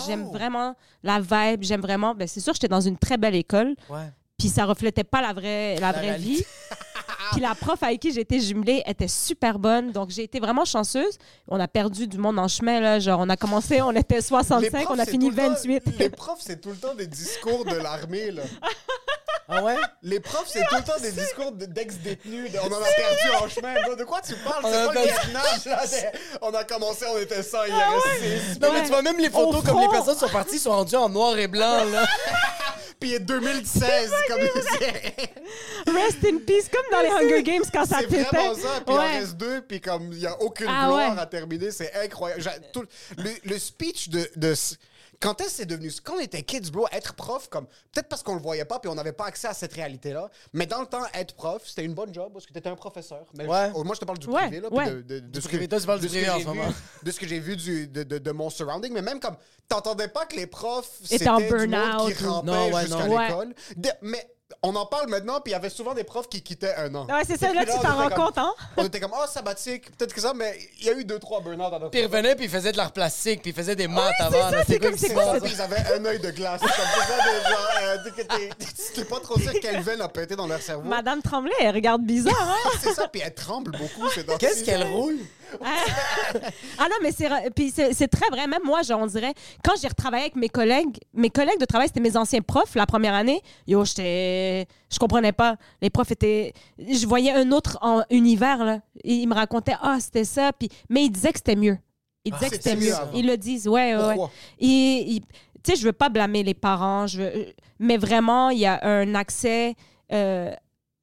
J'aime 0.07 0.27
Oh. 0.29 0.33
vraiment 0.33 0.75
la 1.05 1.21
vibe, 1.21 1.63
j'aime 1.63 1.81
vraiment. 1.81 2.15
Ben, 2.15 2.27
c'est 2.27 2.41
sûr, 2.41 2.53
j'étais 2.53 2.67
dans 2.69 2.81
une 2.81 2.99
très 2.99 3.17
belle 3.17 3.37
école. 3.37 3.77
Ouais. 3.89 4.11
Puis 4.37 4.49
ça 4.49 4.65
reflétait 4.65 5.05
pas 5.05 5.23
la 5.23 5.33
vraie, 5.33 5.77
la 5.79 5.93
vraie 5.93 6.01
réalité. 6.01 6.29
vie. 6.39 6.45
Puis 7.33 7.41
la 7.41 7.55
prof 7.55 7.81
avec 7.83 8.01
qui 8.01 8.13
j'étais 8.13 8.41
jumelée 8.41 8.83
était 8.87 9.09
super 9.09 9.59
bonne. 9.59 9.93
Donc 9.93 10.11
j'ai 10.11 10.25
été 10.25 10.41
vraiment 10.41 10.65
chanceuse. 10.65 11.17
On 11.49 11.59
a 11.61 11.69
perdu 11.69 12.07
du 12.09 12.19
monde 12.19 12.39
en 12.41 12.49
chemin. 12.49 12.81
Là. 12.81 12.99
Genre, 12.99 13.19
on 13.21 13.29
a 13.29 13.37
commencé, 13.37 13.81
on 13.83 13.93
était 13.93 14.17
Les 14.17 14.21
65, 14.23 14.71
profs, 14.85 14.97
on 14.97 14.99
a 14.99 15.07
fini 15.07 15.27
tout 15.27 15.31
le 15.31 15.37
temps- 15.37 15.49
28. 15.51 15.83
Les 15.99 16.11
profs, 16.11 16.41
c'est 16.41 16.61
tout 16.61 16.71
le 16.71 16.77
temps 16.77 16.95
des 16.95 17.07
discours 17.07 17.65
de 17.65 17.77
l'armée, 17.77 18.31
là. 18.33 18.43
Ah 19.49 19.63
ouais? 19.63 19.77
Les 20.03 20.21
profs, 20.21 20.49
c'est 20.49 20.65
tout 20.69 20.77
le 20.77 20.83
temps 20.83 20.99
des 21.01 21.13
discours 21.13 21.53
de- 21.53 21.67
d'ex-détenus. 21.67 22.51
de- 22.51 22.59
on 22.61 22.67
en 22.73 22.81
a 22.81 22.85
perdu 22.85 23.45
en 23.45 23.49
chemin. 23.49 23.75
bro. 23.83 23.95
De 23.95 24.05
quoi 24.05 24.21
tu 24.23 24.35
parles? 24.37 24.63
On 24.65 24.71
C'est 24.71 24.77
a 24.77 24.87
pas 24.87 24.93
le 24.95 25.01
perdu- 25.01 25.21
Vietnam, 25.25 25.43
là. 25.67 25.87
C'est- 25.87 26.13
On 26.41 26.51
a 26.55 26.65
commencé, 26.65 27.05
on 27.13 27.19
était 27.19 27.43
100, 27.43 27.65
il 27.65 27.73
Ah 27.75 27.91
reste 27.91 28.53
6. 28.55 28.61
Non, 28.61 28.73
mais 28.73 28.83
tu 28.83 28.89
vois, 28.89 29.03
même 29.03 29.19
les 29.19 29.31
photos, 29.31 29.63
comme 29.65 29.79
les 29.79 29.85
front. 29.85 29.93
personnes 29.93 30.19
sont 30.19 30.29
parties, 30.29 30.59
sont 30.59 30.71
rendues 30.71 30.97
en 30.97 31.09
noir 31.09 31.37
et 31.39 31.47
blanc, 31.49 31.85
là. 31.85 32.07
Puis 33.01 33.11
il 33.11 33.15
est 33.17 33.21
2016. 33.21 34.11
comme 34.29 34.41
Rest 34.41 36.19
in 36.25 36.39
peace, 36.47 36.69
comme 36.73 36.85
dans 36.91 37.01
les 37.01 37.11
Hunger 37.11 37.43
Games 37.43 37.63
quand 37.73 37.85
ça 37.85 37.99
C'est 38.01 38.07
pétait. 38.07 38.23
vraiment 38.23 38.55
ça. 38.55 38.69
Puis 38.85 38.85
il 38.89 38.93
en 38.93 38.99
Ouais. 38.99 39.19
reste 39.19 39.35
deux, 39.37 39.61
puis 39.63 39.81
comme 39.81 40.11
il 40.13 40.19
n'y 40.21 40.27
a 40.27 40.41
aucune 40.41 40.69
Ah 40.71 40.87
gloire 40.87 41.15
ouais. 41.15 41.21
à 41.21 41.27
terminer, 41.27 41.71
c'est 41.71 41.93
incroyable. 41.95 42.41
J'a- 42.43 42.59
tout- 42.73 42.87
le, 43.19 43.31
le 43.45 43.59
speech 43.59 44.09
de. 44.09 44.31
de 44.37 44.53
s- 44.53 44.77
quand 45.21 45.41
est-ce 45.41 45.49
que 45.51 45.55
c'est 45.57 45.67
devenu. 45.67 45.91
Quand 46.03 46.15
on 46.17 46.21
était 46.21 46.43
kids, 46.43 46.71
bro, 46.71 46.87
être 46.93 47.15
prof, 47.15 47.49
comme. 47.49 47.67
Peut-être 47.93 48.09
parce 48.09 48.23
qu'on 48.23 48.35
le 48.35 48.41
voyait 48.41 48.65
pas, 48.65 48.79
puis 48.79 48.91
on 48.91 48.95
n'avait 48.95 49.13
pas 49.13 49.27
accès 49.27 49.49
à 49.49 49.55
cette 49.55 49.73
réalité-là. 49.73 50.31
Mais 50.53 50.67
dans 50.67 50.81
le 50.81 50.87
temps, 50.87 51.03
être 51.15 51.35
prof, 51.35 51.63
c'était 51.67 51.85
une 51.85 51.95
bonne 51.95 52.13
job 52.13 52.33
parce 52.33 52.47
que 52.47 52.53
tu 52.53 52.59
étais 52.59 52.69
un 52.69 52.77
professeur. 52.77 53.25
Mais 53.37 53.47
Ouais. 53.47 53.71
je- 53.77 53.83
moi, 53.83 53.95
je 53.95 54.01
te 54.01 54.05
parle 54.05 54.19
du 54.19 54.27
Ouais, 54.29 54.43
privé, 54.49 54.61
là. 54.61 54.73
ouais. 54.73 54.87
de, 54.91 55.03
de- 55.03 55.21
de 55.21 55.21
Du 55.21 55.41
ce 55.41 55.49
que- 55.49 55.57
Toi, 55.67 55.81
tu 55.81 55.87
parles 55.87 56.01
de 56.01 56.07
du 56.07 56.09
ce 56.09 56.15
que 56.15 56.19
privé 56.21 56.31
en 56.31 56.39
j'ai 56.39 56.45
ce 56.45 56.51
vu- 56.51 56.57
moment. 56.59 56.73
De 57.03 57.11
ce 57.11 57.21
que 57.21 57.27
j'ai 57.27 57.41
vu 57.41 57.57
du, 57.57 57.87
de, 57.89 58.03
de, 58.03 58.19
de 58.19 58.31
mon 58.33 58.51
surrounding. 58.51 58.93
Mais 58.93 59.03
même 59.03 59.21
comme. 59.21 59.37
T'entendais 59.69 60.09
pas 60.09 60.27
que 60.27 60.37
les 60.37 60.47
profs. 60.47 60.99
C'était 61.05 61.29
en 61.29 61.39
du 61.39 61.45
monde 61.45 61.53
burn-out 61.71 62.15
qui 62.15 62.25
ou- 62.25 62.31
rampaient 62.33 62.47
Non, 62.51 62.71
ouais, 62.73 62.83
jusqu'à 62.87 63.07
non. 63.07 63.19
l'école. 63.19 63.55
Mais. 64.03 64.31
On 64.63 64.75
en 64.77 64.85
parle 64.85 65.09
maintenant, 65.09 65.41
puis 65.41 65.51
il 65.51 65.55
y 65.55 65.57
avait 65.57 65.71
souvent 65.71 65.95
des 65.95 66.05
profs 66.05 66.29
qui 66.29 66.43
quittaient 66.43 66.75
un 66.77 66.95
an. 66.95 67.07
Ouais, 67.07 67.23
c'est 67.27 67.39
ça, 67.39 67.53
là, 67.53 67.65
tu 67.65 67.73
t'en 67.81 67.97
rends 67.97 68.11
compte, 68.11 68.37
hein? 68.39 68.53
on 68.77 68.85
était 68.85 69.01
comme, 69.01 69.13
oh, 69.15 69.27
sabbatique, 69.27 69.91
peut-être 69.97 70.13
que 70.15 70.21
ça, 70.21 70.33
mais 70.35 70.59
il 70.81 70.87
y 70.87 70.91
a 70.91 70.93
eu 70.93 71.05
deux, 71.05 71.19
trois 71.19 71.41
burn-out 71.41 71.71
dans 71.71 71.79
notre 71.79 71.91
Puis 71.91 72.01
ils 72.01 72.05
revenaient, 72.07 72.35
puis 72.35 72.45
ils 72.45 72.51
faisaient 72.51 72.73
de 72.73 72.77
l'art 72.77 72.93
plastique, 72.93 73.41
puis 73.41 73.53
ils 73.53 73.55
faisaient 73.55 73.77
des 73.77 73.89
maths 73.89 74.13
avant. 74.21 74.51
c'est 74.67 74.79
comme- 74.79 74.97
c'est 74.99 75.15
quoi 75.15 75.39
ils 75.45 75.61
avaient 75.63 75.95
un 75.95 76.05
œil 76.05 76.19
de 76.21 76.31
glace. 76.31 76.61
Genre, 76.61 77.69
euh, 77.83 78.11
que 78.11 78.21
t'es- 78.23 78.51
t'es 78.95 79.05
pas 79.05 79.21
trop 79.21 79.39
sûr 79.39 79.53
quelle 79.63 79.81
veine 79.83 80.01
a 80.03 80.09
pété 80.09 80.37
dans 80.37 80.47
leur 80.47 80.61
cerveau. 80.61 80.89
Madame 80.89 81.23
Tremblay, 81.23 81.53
elle 81.61 81.75
regarde 81.75 82.03
bizarre, 82.03 82.35
hein? 82.41 82.71
C'est 82.83 82.93
ça, 82.93 83.09
puis 83.09 83.23
elle 83.25 83.35
tremble 83.35 83.73
beaucoup. 83.73 84.09
c'est 84.15 84.25
dans- 84.27 84.37
Qu'est-ce 84.37 84.63
qu'elle 84.65 84.85
roule? 84.85 85.19
Ah 86.79 86.87
non, 86.91 86.97
mais 87.03 87.13
c'est 87.13 88.09
très 88.09 88.29
vrai. 88.31 88.47
Même 88.47 88.63
moi, 88.65 88.81
on 88.91 89.07
dirait, 89.07 89.35
quand 89.63 89.73
j'ai 89.81 89.89
retravaillé 89.89 90.25
avec 90.25 90.37
mes 90.37 90.49
collègues, 90.49 90.99
mes 91.13 91.31
collègues 91.31 91.61
de 91.61 91.65
travail, 91.65 91.89
c'était 91.89 92.01
mes 92.01 92.17
anciens 92.17 92.41
profs 92.41 92.75
la 92.75 92.87
première 92.87 93.15
année. 93.15 93.41
Yo, 93.67 93.85
j'étais. 93.85 94.67
Je 94.93 94.99
comprenais 94.99 95.33
pas. 95.33 95.57
Les 95.81 95.91
profs 95.91 96.11
étaient. 96.11 96.53
Je 96.79 97.07
voyais 97.07 97.33
un 97.33 97.53
autre 97.53 97.79
en 97.81 98.03
univers, 98.11 98.65
là. 98.65 98.81
Ils 99.05 99.27
me 99.27 99.35
racontaient, 99.35 99.77
ah, 99.81 99.99
c'était 100.01 100.25
ça. 100.25 100.53
Puis... 100.53 100.69
Mais 100.89 101.05
ils 101.05 101.11
disaient 101.11 101.33
que 101.33 101.39
c'était 101.39 101.57
mieux. 101.57 101.79
Ils 102.25 102.33
disaient 102.33 102.51
que 102.51 102.57
c'était 102.57 102.77
mieux. 102.77 102.95
Ils 103.15 103.27
le 103.27 103.37
disent, 103.37 103.69
ouais, 103.69 103.95
ouais. 103.97 104.17
tu 104.59 105.21
sais, 105.65 105.77
je 105.77 105.85
veux 105.85 105.93
pas 105.93 106.09
blâmer 106.09 106.43
les 106.43 106.55
parents, 106.55 107.07
je 107.07 107.23
veux, 107.23 107.47
mais 107.79 107.97
vraiment, 107.97 108.51
il 108.51 108.59
y 108.59 108.67
a 108.67 108.81
un 108.83 109.15
accès 109.15 109.75
euh, 110.13 110.53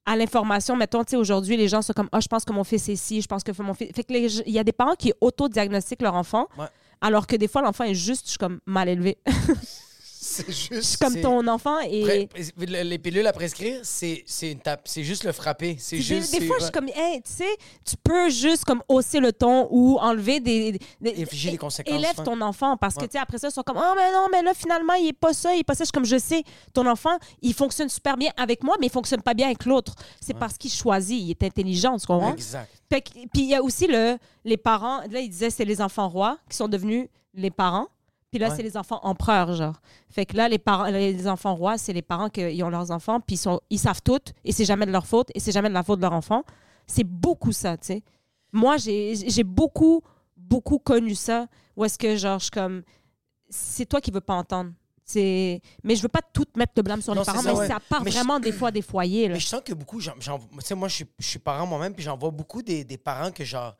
à 0.06 0.16
l'information. 0.16 0.76
Mettons, 0.76 1.04
tu 1.04 1.10
sais, 1.12 1.16
aujourd'hui, 1.16 1.56
les 1.56 1.68
gens 1.68 1.82
sont 1.82 1.92
comme, 1.92 2.08
ah, 2.12 2.20
je 2.20 2.28
pense 2.28 2.44
que 2.44 2.52
mon 2.52 2.64
fils 2.64 2.88
est 2.88 2.92
ici, 2.94 3.20
je 3.22 3.26
pense 3.28 3.42
que 3.42 3.52
mon 3.62 3.74
fils. 3.74 3.90
Fait 3.94 4.04
que 4.04 4.12
les- 4.12 4.40
il 4.46 4.52
y 4.52 4.58
a 4.58 4.64
des 4.64 4.72
parents 4.72 4.94
qui 4.96 5.12
autodiagnostiquent 5.20 6.02
leur 6.02 6.14
enfant, 6.14 6.48
Ouais. 6.58 6.66
alors 7.00 7.26
que 7.26 7.36
des 7.36 7.48
fois, 7.48 7.62
l'enfant 7.62 7.84
est 7.84 7.94
juste, 7.94 8.24
je 8.26 8.30
suis 8.30 8.38
comme, 8.38 8.60
mal 8.66 8.88
élevé. 8.88 9.18
C'est 10.24 10.48
juste. 10.52 10.98
comme 10.98 11.20
ton 11.20 11.46
enfant 11.48 11.80
et. 11.80 12.28
Les 12.56 12.98
pilules 12.98 13.26
à 13.26 13.32
prescrire, 13.32 13.80
c'est 13.82 14.24
une 14.42 14.60
tape, 14.60 14.82
c'est 14.84 15.02
juste 15.02 15.24
le 15.24 15.32
frapper. 15.32 15.76
C'est 15.80 15.96
des, 15.96 16.02
juste. 16.02 16.32
des 16.32 16.38
c'est- 16.38 16.46
fois, 16.46 16.56
je 16.60 16.64
suis 16.64 16.72
comme, 16.72 16.88
hey, 16.94 17.20
tu 17.22 17.32
sais, 17.32 17.56
tu 17.84 17.96
peux 17.96 18.30
juste 18.30 18.64
comme 18.64 18.82
hausser 18.88 19.18
le 19.18 19.32
ton 19.32 19.66
ou 19.70 19.98
enlever 19.98 20.38
des. 20.38 20.78
des- 21.00 21.12
les 21.14 21.56
conséquences, 21.58 21.92
Élève 21.94 22.22
ton 22.24 22.40
enfant 22.40 22.76
parce 22.76 22.94
que, 22.94 23.00
Ouais. 23.00 23.08
tu 23.08 23.12
sais, 23.12 23.18
après 23.18 23.38
ça, 23.38 23.48
ils 23.48 23.52
sont 23.52 23.62
comme, 23.64 23.78
oh, 23.78 23.94
mais 23.96 24.12
non, 24.12 24.28
mais 24.30 24.42
là, 24.42 24.52
finalement, 24.54 24.94
il 24.94 25.08
est 25.08 25.12
pas 25.12 25.32
ça, 25.32 25.54
il 25.54 25.60
est 25.60 25.64
pas 25.64 25.74
ça. 25.74 25.82
Je 25.82 25.86
suis 25.86 25.92
comme, 25.92 26.04
je 26.04 26.18
sais, 26.18 26.44
ton 26.72 26.86
enfant, 26.86 27.18
il 27.40 27.52
fonctionne 27.52 27.88
super 27.88 28.16
bien 28.16 28.30
avec 28.36 28.62
moi, 28.62 28.76
mais 28.78 28.86
il 28.86 28.92
fonctionne 28.92 29.22
pas 29.22 29.34
bien 29.34 29.46
avec 29.46 29.64
l'autre. 29.64 29.94
C'est 30.20 30.34
parce 30.34 30.56
qu'il 30.56 30.70
choisit, 30.70 31.20
il 31.20 31.30
est 31.30 31.42
intelligent, 31.42 31.98
tu 31.98 32.06
comprends? 32.06 32.32
Exact. 32.32 32.70
Que- 32.88 32.98
puis 33.00 33.42
il 33.42 33.48
y 33.48 33.54
a 33.56 33.62
aussi 33.62 33.88
le, 33.88 34.18
les 34.44 34.56
parents, 34.56 35.00
là, 35.10 35.18
il 35.18 35.28
disait, 35.28 35.50
c'est 35.50 35.64
les 35.64 35.80
enfants 35.80 36.08
rois 36.08 36.38
qui 36.48 36.56
sont 36.56 36.68
devenus 36.68 37.08
les 37.34 37.50
parents. 37.50 37.88
Puis 38.32 38.38
là, 38.40 38.48
Ouais. 38.48 38.56
c'est 38.56 38.62
les 38.62 38.78
enfants 38.78 38.98
empereurs, 39.02 39.52
genre. 39.52 39.76
Fait 40.08 40.24
que 40.24 40.34
là, 40.36 40.48
les, 40.48 40.58
parents, 40.58 40.86
les 40.86 41.28
enfants 41.28 41.54
rois, 41.54 41.76
c'est 41.76 41.92
les 41.92 42.00
parents 42.00 42.30
qui 42.30 42.62
ont 42.62 42.70
leurs 42.70 42.90
enfants, 42.90 43.20
puis 43.20 43.34
ils, 43.34 43.38
sont, 43.38 43.60
ils 43.68 43.78
savent 43.78 44.00
tout, 44.02 44.20
et 44.42 44.52
c'est 44.52 44.64
jamais 44.64 44.86
de 44.86 44.90
leur 44.90 45.06
faute, 45.06 45.28
et 45.34 45.38
c'est 45.40 45.52
jamais 45.52 45.68
de 45.68 45.74
la 45.74 45.82
faute 45.82 45.98
de 45.98 46.02
leur 46.02 46.14
enfant. 46.14 46.42
C'est 46.86 47.04
beaucoup 47.04 47.52
ça, 47.52 47.76
tu 47.76 47.88
sais. 47.88 48.02
Moi, 48.50 48.76
j'ai 48.78 49.44
beaucoup, 49.44 50.00
beaucoup 50.34 50.78
connu 50.78 51.14
ça, 51.14 51.46
où 51.76 51.84
est-ce 51.84 51.98
que, 51.98 52.16
genre, 52.16 52.38
je 52.38 52.50
comme, 52.50 52.82
c'est 53.50 53.84
toi 53.84 54.00
qui 54.00 54.10
veux 54.10 54.20
pas 54.22 54.34
entendre. 54.34 54.72
Mais 55.14 55.60
je 55.84 56.00
veux 56.00 56.08
pas 56.08 56.22
tout 56.32 56.46
mettre 56.56 56.72
de 56.74 56.80
blâme 56.80 57.02
sur 57.02 57.14
Non, 57.14 57.20
les 57.20 57.26
parents, 57.26 57.42
ça, 57.42 57.52
mais 57.52 57.58
ouais. 57.58 57.68
ça 57.68 57.78
part 57.86 58.02
Mais 58.02 58.10
je- 58.10 58.16
vraiment 58.16 58.40
des 58.40 58.52
fois 58.52 58.70
des 58.70 58.80
foyers, 58.80 59.28
là. 59.28 59.34
Mais 59.34 59.40
je 59.40 59.46
sens 59.46 59.60
que 59.62 59.74
beaucoup, 59.74 60.00
tu 60.00 60.08
sais, 60.60 60.74
moi, 60.74 60.88
je 60.88 60.94
suis, 60.94 61.06
je 61.18 61.26
suis 61.26 61.38
parent 61.38 61.66
moi-même, 61.66 61.92
puis 61.92 62.02
j'en 62.02 62.16
vois 62.16 62.30
beaucoup 62.30 62.62
des, 62.62 62.82
des 62.82 62.96
parents 62.96 63.30
que, 63.30 63.44
genre, 63.44 63.76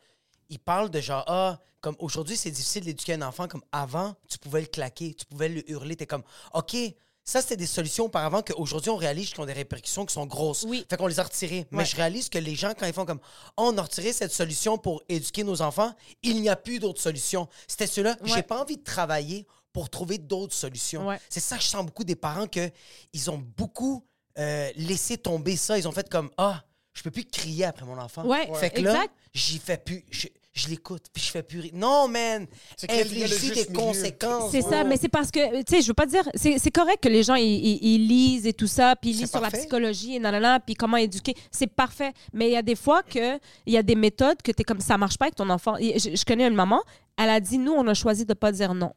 ils 0.53 0.59
parlent 0.59 0.91
de 0.91 1.01
genre, 1.01 1.25
ah, 1.27 1.59
comme 1.81 1.97
aujourd'hui, 1.99 2.37
c'est 2.37 2.51
difficile 2.51 2.85
d'éduquer 2.85 3.15
un 3.15 3.23
enfant, 3.23 3.49
comme 3.49 3.62
avant, 3.73 4.15
tu 4.29 4.38
pouvais 4.38 4.61
le 4.61 4.67
claquer, 4.67 5.15
tu 5.15 5.25
pouvais 5.25 5.49
le 5.49 5.69
hurler, 5.71 5.97
t'es 5.97 6.07
comme, 6.07 6.23
OK, 6.53 6.77
ça, 7.25 7.41
c'était 7.41 7.57
des 7.57 7.67
solutions 7.67 8.05
auparavant 8.05 8.43
qu'aujourd'hui, 8.43 8.91
on 8.91 8.97
réalise 8.97 9.31
qu'ils 9.31 9.41
ont 9.41 9.47
des 9.47 9.53
répercussions 9.53 10.05
qui 10.05 10.12
sont 10.12 10.27
grosses. 10.27 10.65
Oui. 10.65 10.85
Fait 10.91 10.97
qu'on 10.97 11.07
les 11.07 11.21
a 11.21 11.23
retirées. 11.23 11.67
Mais 11.71 11.85
je 11.85 11.97
réalise 11.97 12.29
que 12.29 12.38
les 12.38 12.55
gens, 12.55 12.73
quand 12.77 12.87
ils 12.87 12.93
font 12.93 13.07
comme, 13.07 13.21
oh, 13.57 13.71
on 13.73 13.79
a 13.79 13.83
retiré 13.83 14.12
cette 14.12 14.33
solution 14.33 14.77
pour 14.77 15.03
éduquer 15.09 15.45
nos 15.45 15.62
enfants, 15.62 15.95
il 16.23 16.43
n'y 16.43 16.49
a 16.49 16.57
plus 16.57 16.81
d'autres 16.81 17.01
solutions. 17.01 17.49
C'était 17.67 17.87
cela. 17.87 18.17
Ouais. 18.23 18.29
J'ai 18.35 18.43
pas 18.43 18.61
envie 18.61 18.77
de 18.77 18.83
travailler 18.83 19.47
pour 19.73 19.88
trouver 19.88 20.19
d'autres 20.19 20.55
solutions. 20.55 21.07
Ouais. 21.07 21.21
C'est 21.29 21.41
ça 21.41 21.57
que 21.57 21.62
je 21.62 21.69
sens 21.69 21.87
beaucoup 21.87 22.05
des 22.05 22.17
parents 22.17 22.49
que 22.49 22.71
ils 23.12 23.31
ont 23.31 23.43
beaucoup 23.57 24.05
euh, 24.38 24.71
laissé 24.77 25.17
tomber 25.17 25.57
ça. 25.57 25.79
Ils 25.79 25.87
ont 25.87 25.93
fait 25.93 26.09
comme 26.09 26.29
ah, 26.37 26.65
je 26.93 27.03
peux 27.03 27.11
plus 27.11 27.25
crier 27.25 27.65
après 27.65 27.87
mon 27.87 27.99
enfant. 27.99 28.29
Fait 28.55 28.71
que 28.71 28.81
là, 28.81 28.95
exact. 28.95 29.15
j'y 29.33 29.59
fais 29.59 29.79
plus. 29.79 30.05
Je, 30.53 30.69
l'écoute 30.69 31.05
puis 31.12 31.23
je 31.23 31.31
fais 31.31 31.43
plus 31.43 31.61
rire. 31.61 31.71
Non, 31.75 32.09
man. 32.09 32.47
Juste 32.79 33.55
des 33.55 33.61
milieu. 33.71 33.73
conséquences. 33.75 34.51
C'est 34.51 34.61
ça, 34.62 34.85
mais 34.85 34.97
c'est 34.99 35.09
parce 35.09 35.31
que, 35.31 35.62
tu 35.62 35.77
sais, 35.77 35.83
je 35.83 35.88
veux 35.88 35.95
pas 35.95 36.07
dire, 36.07 36.29
c'est 36.35 36.59
c'est 36.59 36.71
correct 36.71 37.03
que 37.03 37.09
les 37.09 37.23
gens, 37.23 37.35
ils, 37.37 37.45
ils- 37.45 37.95
ils 37.95 38.07
lisent 38.07 38.47
et 38.47 38.53
tout 38.53 38.67
ça, 38.67 38.95
puis 38.97 39.11
ils 39.11 39.17
lisent 39.19 39.31
sur 39.31 39.41
la 39.41 39.51
psychologie 39.51 40.17
et 40.17 40.19
nanana, 40.19 40.61
puis 40.61 40.75
comment 40.75 40.99
éduquer. 40.99 41.35
C'est 41.51 41.67
parfait. 41.67 42.12
Mais 42.33 42.49
il 42.49 42.53
y 42.53 42.57
a 42.57 42.62
des 42.62 42.77
fois 42.77 43.03
que 43.03 43.37
il 43.67 43.73
y 43.73 43.79
a 43.79 43.83
des 43.83 43.95
méthodes 43.95 44.43
que 44.43 44.53
tu 44.53 44.61
es 44.61 44.65
comme 44.65 44.81
ça 44.81 44.99
marche 44.99 45.17
pas 45.17 45.25
avec 45.27 45.37
ton 45.37 45.49
enfant. 45.51 45.77
Je, 45.81 46.15
je 46.17 46.25
connais 46.25 46.47
une 46.47 46.55
maman, 46.55 46.83
elle 47.17 47.31
a 47.31 47.41
dit, 47.41 47.57
nous, 47.59 47.73
on 47.73 47.87
a 47.88 47.95
choisi 47.95 48.27
de 48.27 48.35
pas 48.35 48.53
dire 48.53 48.75
non. 48.75 48.93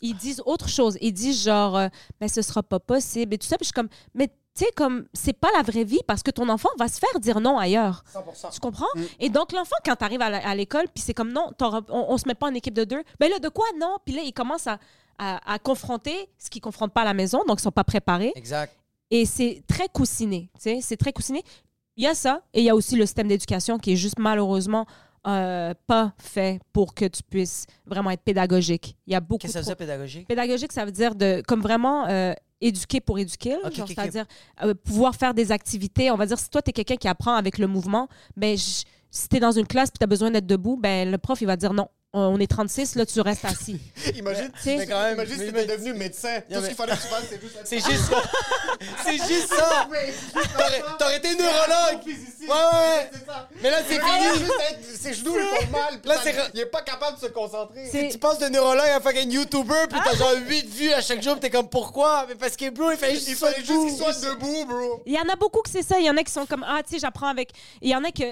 Ils 0.00 0.16
disent 0.16 0.42
autre 0.44 0.68
chose. 0.68 0.98
Ils 1.00 1.12
disent 1.12 1.44
genre, 1.44 1.76
euh, 1.76 1.88
mais 2.20 2.28
ce 2.28 2.42
sera 2.42 2.62
pas 2.62 2.80
possible 2.80 3.34
et 3.34 3.38
tout 3.38 3.46
ça. 3.46 3.56
Puis 3.56 3.64
je 3.64 3.68
suis 3.68 3.72
comme, 3.72 3.88
mais 4.14 4.28
tu 4.56 4.64
sais, 4.64 4.70
comme, 4.76 5.06
c'est 5.12 5.32
pas 5.32 5.48
la 5.56 5.62
vraie 5.62 5.84
vie 5.84 6.00
parce 6.06 6.22
que 6.22 6.30
ton 6.30 6.48
enfant 6.48 6.68
va 6.78 6.86
se 6.88 6.98
faire 7.00 7.18
dire 7.20 7.40
non 7.40 7.58
ailleurs. 7.58 8.04
100%. 8.14 8.52
Tu 8.54 8.60
comprends? 8.60 8.86
Et 9.18 9.28
donc, 9.28 9.52
l'enfant, 9.52 9.76
quand 9.84 9.96
tu 9.96 10.04
arrives 10.04 10.22
à 10.22 10.54
l'école, 10.54 10.86
puis 10.94 11.02
c'est 11.02 11.14
comme 11.14 11.32
non, 11.32 11.50
on, 11.60 11.84
on 11.90 12.18
se 12.18 12.28
met 12.28 12.34
pas 12.34 12.46
en 12.46 12.54
équipe 12.54 12.74
de 12.74 12.84
deux. 12.84 13.02
Ben 13.18 13.28
là, 13.28 13.38
de 13.40 13.48
quoi? 13.48 13.66
Non? 13.80 13.96
Puis 14.04 14.14
là, 14.14 14.22
ils 14.22 14.32
commencent 14.32 14.68
à, 14.68 14.78
à, 15.18 15.54
à 15.54 15.58
confronter 15.58 16.28
ce 16.38 16.50
qu'ils 16.50 16.62
confrontent 16.62 16.92
pas 16.92 17.02
à 17.02 17.04
la 17.04 17.14
maison, 17.14 17.42
donc 17.48 17.58
ils 17.58 17.62
sont 17.62 17.72
pas 17.72 17.84
préparés. 17.84 18.32
Exact. 18.36 18.72
Et 19.10 19.26
c'est 19.26 19.62
très 19.66 19.88
coussiné. 19.88 20.50
Tu 20.54 20.62
sais, 20.62 20.78
c'est 20.80 20.96
très 20.96 21.12
coussiné. 21.12 21.42
Il 21.96 22.04
y 22.04 22.06
a 22.06 22.14
ça, 22.14 22.42
et 22.52 22.60
il 22.60 22.64
y 22.64 22.70
a 22.70 22.74
aussi 22.74 22.96
le 22.96 23.06
système 23.06 23.28
d'éducation 23.28 23.78
qui 23.78 23.92
est 23.92 23.96
juste 23.96 24.18
malheureusement 24.18 24.86
euh, 25.26 25.72
pas 25.86 26.12
fait 26.18 26.60
pour 26.72 26.94
que 26.94 27.04
tu 27.06 27.22
puisses 27.22 27.66
vraiment 27.86 28.10
être 28.10 28.22
pédagogique. 28.22 28.96
Il 29.06 29.12
y 29.12 29.16
a 29.16 29.20
beaucoup 29.20 29.38
Qu'est-ce 29.42 29.54
que 29.54 29.58
ça 29.58 29.60
veut 29.60 29.66
dire 29.66 29.76
pédagogique? 29.76 30.28
Pédagogique, 30.28 30.72
ça 30.72 30.84
veut 30.84 30.92
dire 30.92 31.14
de 31.14 31.42
comme 31.46 31.60
vraiment 31.62 32.06
euh, 32.08 32.34
éduquer 32.66 33.00
pour 33.00 33.18
éduquer, 33.18 33.56
c'est-à-dire 33.94 34.26
euh, 34.62 34.74
pouvoir 34.74 35.14
faire 35.14 35.34
des 35.34 35.52
activités. 35.52 36.10
On 36.10 36.16
va 36.16 36.26
dire 36.26 36.38
si 36.38 36.48
toi 36.50 36.62
tu 36.62 36.70
es 36.70 36.72
quelqu'un 36.72 36.96
qui 36.96 37.08
apprend 37.08 37.34
avec 37.34 37.58
le 37.58 37.66
mouvement, 37.66 38.08
ben 38.36 38.56
je- 38.56 38.84
si 39.10 39.28
tu 39.28 39.36
es 39.36 39.40
dans 39.40 39.52
une 39.52 39.66
classe 39.66 39.90
puis 39.90 39.98
tu 39.98 40.04
as 40.04 40.08
besoin 40.08 40.30
d'être 40.30 40.46
debout, 40.46 40.76
ben 40.76 41.10
le 41.10 41.18
prof 41.18 41.40
il 41.40 41.46
va 41.46 41.56
dire 41.56 41.72
non, 41.72 41.88
on 42.14 42.38
est 42.40 42.46
36 42.46 42.94
là 42.96 43.04
tu 43.06 43.20
restes 43.20 43.44
assis. 43.44 43.80
Imagine, 44.16 44.50
sais- 44.62 44.76
Mais 44.76 44.86
quand 44.86 45.00
même, 45.00 45.14
imagine 45.14 45.38
si 45.38 45.52
mais- 45.52 45.66
devenu 45.66 45.92
médecin. 45.94 46.40
Tout 46.40 46.46
mais- 46.50 46.60
ce 46.62 46.66
qu'il 46.68 46.76
fallait 46.76 46.92
que 46.96 47.02
tu 47.02 47.08
fasses, 47.08 47.24
c'est 47.30 47.40
juste 47.40 47.56
C'est 47.66 47.78
juste 47.80 48.04
ça. 48.10 48.22
c'est 49.04 49.16
juste 49.28 49.48
ça. 49.54 49.88
T'aurais- 50.98 51.16
été 51.16 51.28
neurologue. 51.36 52.04
Ouais, 52.06 52.48
ouais. 52.48 53.10
C'est 53.12 53.26
ça. 53.26 53.48
Mais 53.62 53.70
là, 53.70 53.78
c'est 53.88 53.98
Ah, 54.02 54.06
fini. 54.06 54.38
juste 54.40 54.52
être- 54.70 54.84
Ses 55.04 55.14
genoux, 55.14 55.34
ils 55.36 55.66
font 55.66 55.70
mal. 55.72 56.00
Là, 56.04 56.14
Il 56.54 56.60
est 56.60 56.66
pas 56.66 56.82
capable 56.82 57.16
de 57.18 57.22
se 57.26 57.30
concentrer. 57.30 57.88
C'est- 57.90 58.08
Tu 58.08 58.18
passes 58.18 58.38
de 58.38 58.46
neurologue 58.48 58.88
à 58.88 59.00
fucking 59.00 59.30
YouTuber, 59.30 59.86
puis 59.90 59.98
t'as 60.02 60.16
genre 60.16 60.32
8 60.46 60.66
vues 60.68 60.92
à 60.92 61.00
chaque 61.02 61.22
jour, 61.22 61.34
puis 61.34 61.40
t'es 61.42 61.50
comme 61.50 61.68
pourquoi? 61.68 62.24
Mais 62.28 62.34
parce 62.34 62.56
que, 62.56 62.70
bro, 62.70 62.90
il 62.90 62.96
fallait 62.96 63.14
juste 63.14 63.26
Il 63.26 63.30
qu'il 63.30 63.36
soit 63.36 63.50
fallait 63.52 63.64
juste 63.64 63.78
qu'il 63.80 63.96
debout. 63.98 64.12
soit 64.12 64.30
debout, 64.30 64.64
bro. 64.66 65.02
Il 65.06 65.12
y 65.14 65.18
en 65.18 65.28
a 65.28 65.36
beaucoup 65.36 65.60
que 65.62 65.70
c'est 65.70 65.82
ça. 65.82 65.98
Il 65.98 66.06
y 66.06 66.10
en 66.10 66.16
a 66.16 66.22
qui 66.22 66.32
sont 66.32 66.46
comme 66.46 66.64
Ah, 66.66 66.80
tu 66.82 66.94
sais, 66.94 66.98
j'apprends 67.00 67.28
avec. 67.28 67.50
Il 67.82 67.90
y 67.90 67.96
en 67.96 68.02
a 68.04 68.10
qui 68.10 68.24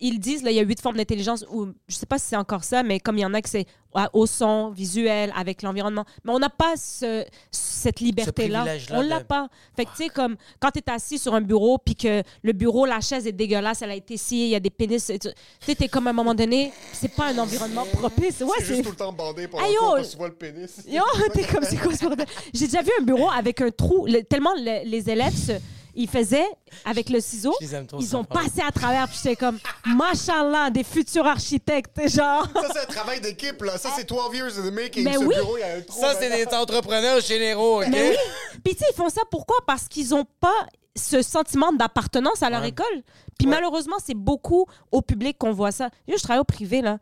ils 0.00 0.18
disent, 0.20 0.42
là, 0.42 0.50
il 0.50 0.56
y 0.56 0.60
a 0.60 0.62
huit 0.62 0.80
formes 0.80 0.96
d'intelligence, 0.96 1.44
ou 1.50 1.68
je 1.88 1.94
sais 1.96 2.06
pas 2.06 2.18
si 2.18 2.26
c'est 2.28 2.36
encore 2.36 2.64
ça, 2.64 2.82
mais 2.82 3.00
comme 3.00 3.18
il 3.18 3.22
y 3.22 3.26
en 3.26 3.29
a 3.34 3.42
que 3.42 3.48
c'est 3.48 3.66
au 4.12 4.24
son, 4.24 4.70
visuel, 4.70 5.32
avec 5.36 5.62
l'environnement. 5.62 6.04
Mais 6.24 6.32
on 6.32 6.38
n'a 6.38 6.48
pas 6.48 6.74
ce- 6.76 7.24
cette 7.50 7.98
liberté-là. 7.98 8.60
privilège-là 8.60 8.98
On 8.98 9.02
l'a 9.02 9.18
de- 9.18 9.24
pas. 9.24 9.48
Fait 9.74 9.84
que, 9.84 9.90
tu 9.90 10.04
sais, 10.04 10.08
comme 10.08 10.36
quand 10.60 10.70
tu 10.70 10.78
es 10.78 10.90
assis 10.92 11.18
sur 11.18 11.34
un 11.34 11.40
bureau, 11.40 11.76
puis 11.78 11.96
que 11.96 12.22
le 12.42 12.52
bureau, 12.52 12.86
la 12.86 13.00
chaise 13.00 13.26
est 13.26 13.32
dégueulasse, 13.32 13.82
elle 13.82 13.90
a 13.90 13.94
été 13.96 14.16
sciée, 14.16 14.44
il 14.44 14.50
y 14.50 14.54
a 14.54 14.60
des 14.60 14.70
pénis. 14.70 15.04
Tu 15.06 15.18
tu 15.18 15.28
sais, 15.60 15.74
t'es 15.74 15.88
comme 15.88 16.06
à 16.06 16.10
un 16.10 16.12
moment 16.12 16.34
donné, 16.34 16.72
c'est 16.92 17.12
pas 17.14 17.30
un 17.32 17.38
environnement 17.38 17.84
propice. 17.86 18.40
Ouais, 18.42 18.50
C'est 18.60 18.66
juste 18.66 18.84
tout 18.84 18.90
le 18.90 18.96
temps 18.96 19.12
bandé 19.12 19.48
cours 19.48 19.60
oh. 19.82 19.94
quand 19.96 20.02
tu 20.08 20.16
vois 20.16 20.28
le 20.28 20.34
pénis. 20.34 20.70
Yo, 20.88 21.02
t'es 21.34 21.42
comme 21.44 21.64
c'est 21.64 21.76
quoi 21.76 21.92
ce 21.94 22.04
bordel? 22.04 22.26
J'ai 22.54 22.66
déjà 22.66 22.82
vu 22.82 22.90
un 23.00 23.02
bureau 23.02 23.28
avec 23.30 23.60
un 23.60 23.70
trou. 23.70 24.06
le- 24.06 24.22
tellement 24.22 24.54
le- 24.54 24.88
les 24.88 25.10
élèves, 25.10 25.34
se- 25.34 25.52
ils 25.94 26.08
faisaient 26.08 26.48
avec 26.84 27.08
le 27.10 27.20
ciseau. 27.20 27.54
Ils 27.98 28.16
ont 28.16 28.24
passé 28.24 28.60
à 28.66 28.70
travers. 28.70 29.08
Puis 29.08 29.18
j'étais 29.22 29.36
comme, 29.36 29.58
machallah, 29.86 30.70
des 30.70 30.84
futurs 30.84 31.26
architectes, 31.26 31.96
genre. 32.08 32.46
Ça, 32.54 32.68
c'est 32.72 32.80
un 32.80 32.86
travail 32.86 33.20
d'équipe, 33.20 33.60
là. 33.62 33.78
Ça, 33.78 33.90
c'est 33.96 34.08
12 34.08 34.34
years 34.34 34.58
in 34.58 34.68
the 34.68 34.72
making. 34.72 35.04
Mais 35.04 35.14
Ce 35.14 35.18
oui. 35.18 35.34
bureau, 35.34 35.56
il 35.56 35.60
y 35.60 35.64
a 35.64 35.76
un 35.76 35.80
trou. 35.82 36.00
Ça, 36.00 36.14
c'est 36.18 36.30
des 36.30 36.54
entrepreneurs 36.54 37.20
généraux, 37.20 37.82
OK? 37.82 37.88
Mais 37.90 38.10
oui. 38.10 38.16
Puis 38.64 38.74
tu 38.74 38.80
sais, 38.80 38.86
ils 38.92 38.96
font 38.96 39.08
ça 39.08 39.22
pourquoi? 39.30 39.56
Parce 39.66 39.88
qu'ils 39.88 40.14
ont 40.14 40.26
pas 40.40 40.66
ce 40.96 41.22
sentiment 41.22 41.72
d'appartenance 41.72 42.42
à 42.42 42.50
leur 42.50 42.62
Ouais. 42.62 42.68
école. 42.70 43.02
Puis 43.38 43.46
Ouais. 43.46 43.54
malheureusement, 43.54 43.96
c'est 44.04 44.14
beaucoup 44.16 44.66
au 44.90 45.02
public 45.02 45.38
qu'on 45.38 45.52
voit 45.52 45.72
ça. 45.72 45.88
Yo, 46.08 46.16
je 46.16 46.22
travaille 46.22 46.40
au 46.40 46.44
privé, 46.44 46.82
là. 46.82 46.98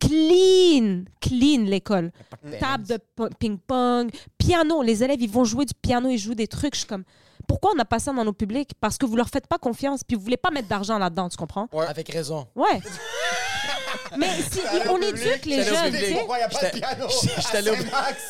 Clean, 0.00 1.04
clean 1.20 1.64
l'école. 1.64 2.10
Table 2.60 2.86
de 2.86 2.98
po- 3.16 3.28
ping-pong, 3.38 4.10
piano. 4.36 4.82
Les 4.82 5.02
élèves, 5.02 5.20
ils 5.22 5.30
vont 5.30 5.44
jouer 5.44 5.64
du 5.64 5.72
piano, 5.74 6.08
ils 6.10 6.18
jouent 6.18 6.34
des 6.34 6.46
trucs. 6.48 6.74
Je 6.74 6.80
suis 6.80 6.88
comme, 6.88 7.04
pourquoi 7.46 7.72
on 7.72 7.74
n'a 7.74 7.84
pas 7.84 7.98
ça 7.98 8.12
dans 8.12 8.24
nos 8.24 8.32
publics? 8.32 8.72
Parce 8.80 8.98
que 8.98 9.06
vous 9.06 9.16
leur 9.16 9.28
faites 9.28 9.46
pas 9.46 9.58
confiance, 9.58 10.04
puis 10.04 10.16
vous 10.16 10.22
voulez 10.22 10.36
pas 10.36 10.50
mettre 10.50 10.68
d'argent 10.68 10.98
là-dedans, 10.98 11.28
tu 11.28 11.36
comprends? 11.36 11.68
Avec 11.88 12.08
raison. 12.10 12.46
Ouais. 12.54 12.80
Mais 14.18 14.28
si, 14.50 14.60
on 14.88 14.94
public, 14.98 15.26
éduque 15.26 15.46
les 15.46 15.64
jeunes, 15.64 15.92
tu 15.92 15.98
sais. 15.98 16.12
Pourquoi 16.12 16.36
il 16.36 16.40
n'y 16.40 16.44
a 16.44 16.48
pas 16.48 16.58
de 16.60 16.64
J'étais- 16.66 16.78
piano? 16.80 17.06
à 17.36 17.42
Saint-Max? 17.42 18.22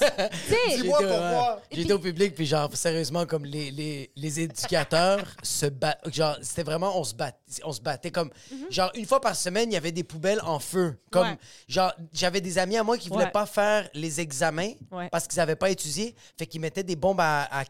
Sais, 0.49 0.77
Dis-moi 0.77 0.99
pourquoi. 0.99 1.63
J'étais 1.71 1.93
au 1.93 1.99
public, 1.99 2.35
puis 2.35 2.47
genre, 2.47 2.71
sérieusement, 2.75 3.27
comme 3.27 3.45
les, 3.45 3.71
les, 3.71 4.11
les 4.17 4.41
éducateurs 4.41 5.25
se 5.43 5.67
battent. 5.67 6.01
Genre, 6.13 6.37
c'était 6.43 6.63
vraiment, 6.63 6.99
on 6.99 7.05
se, 7.05 7.15
bat, 7.15 7.33
on 7.65 7.73
se 7.73 7.81
battait 7.81 8.11
comme. 8.11 8.31
Genre, 8.71 8.91
une 8.95 9.07
fois 9.07 9.21
par 9.21 9.37
semaine, 9.37 9.71
il 9.71 9.75
y 9.75 9.79
avait 9.79 9.93
des 9.93 10.05
poubelles 10.05 10.41
en 10.45 10.59
feu. 10.59 10.97
Comme, 11.11 11.25
Ouais. 11.29 11.39
genre, 11.69 11.93
j'avais 12.13 12.41
des 12.41 12.59
amis 12.59 12.77
à 12.77 12.83
moi 12.83 12.99
qui 12.99 13.09
voulaient 13.09 13.25
Ouais. 13.27 13.31
pas 13.31 13.47
faire 13.47 13.89
les 13.95 14.21
examens 14.21 14.73
Ouais. 14.91 15.09
parce 15.11 15.27
qu'ils 15.29 15.41
avaient 15.41 15.57
pas 15.57 15.71
étudié. 15.71 16.15
Fait 16.39 16.47
qu'ils 16.47 16.61
mettaient 16.61 16.83
des 16.83 16.97
bombes 16.97 17.21
à, 17.21 17.43
à 17.51 17.65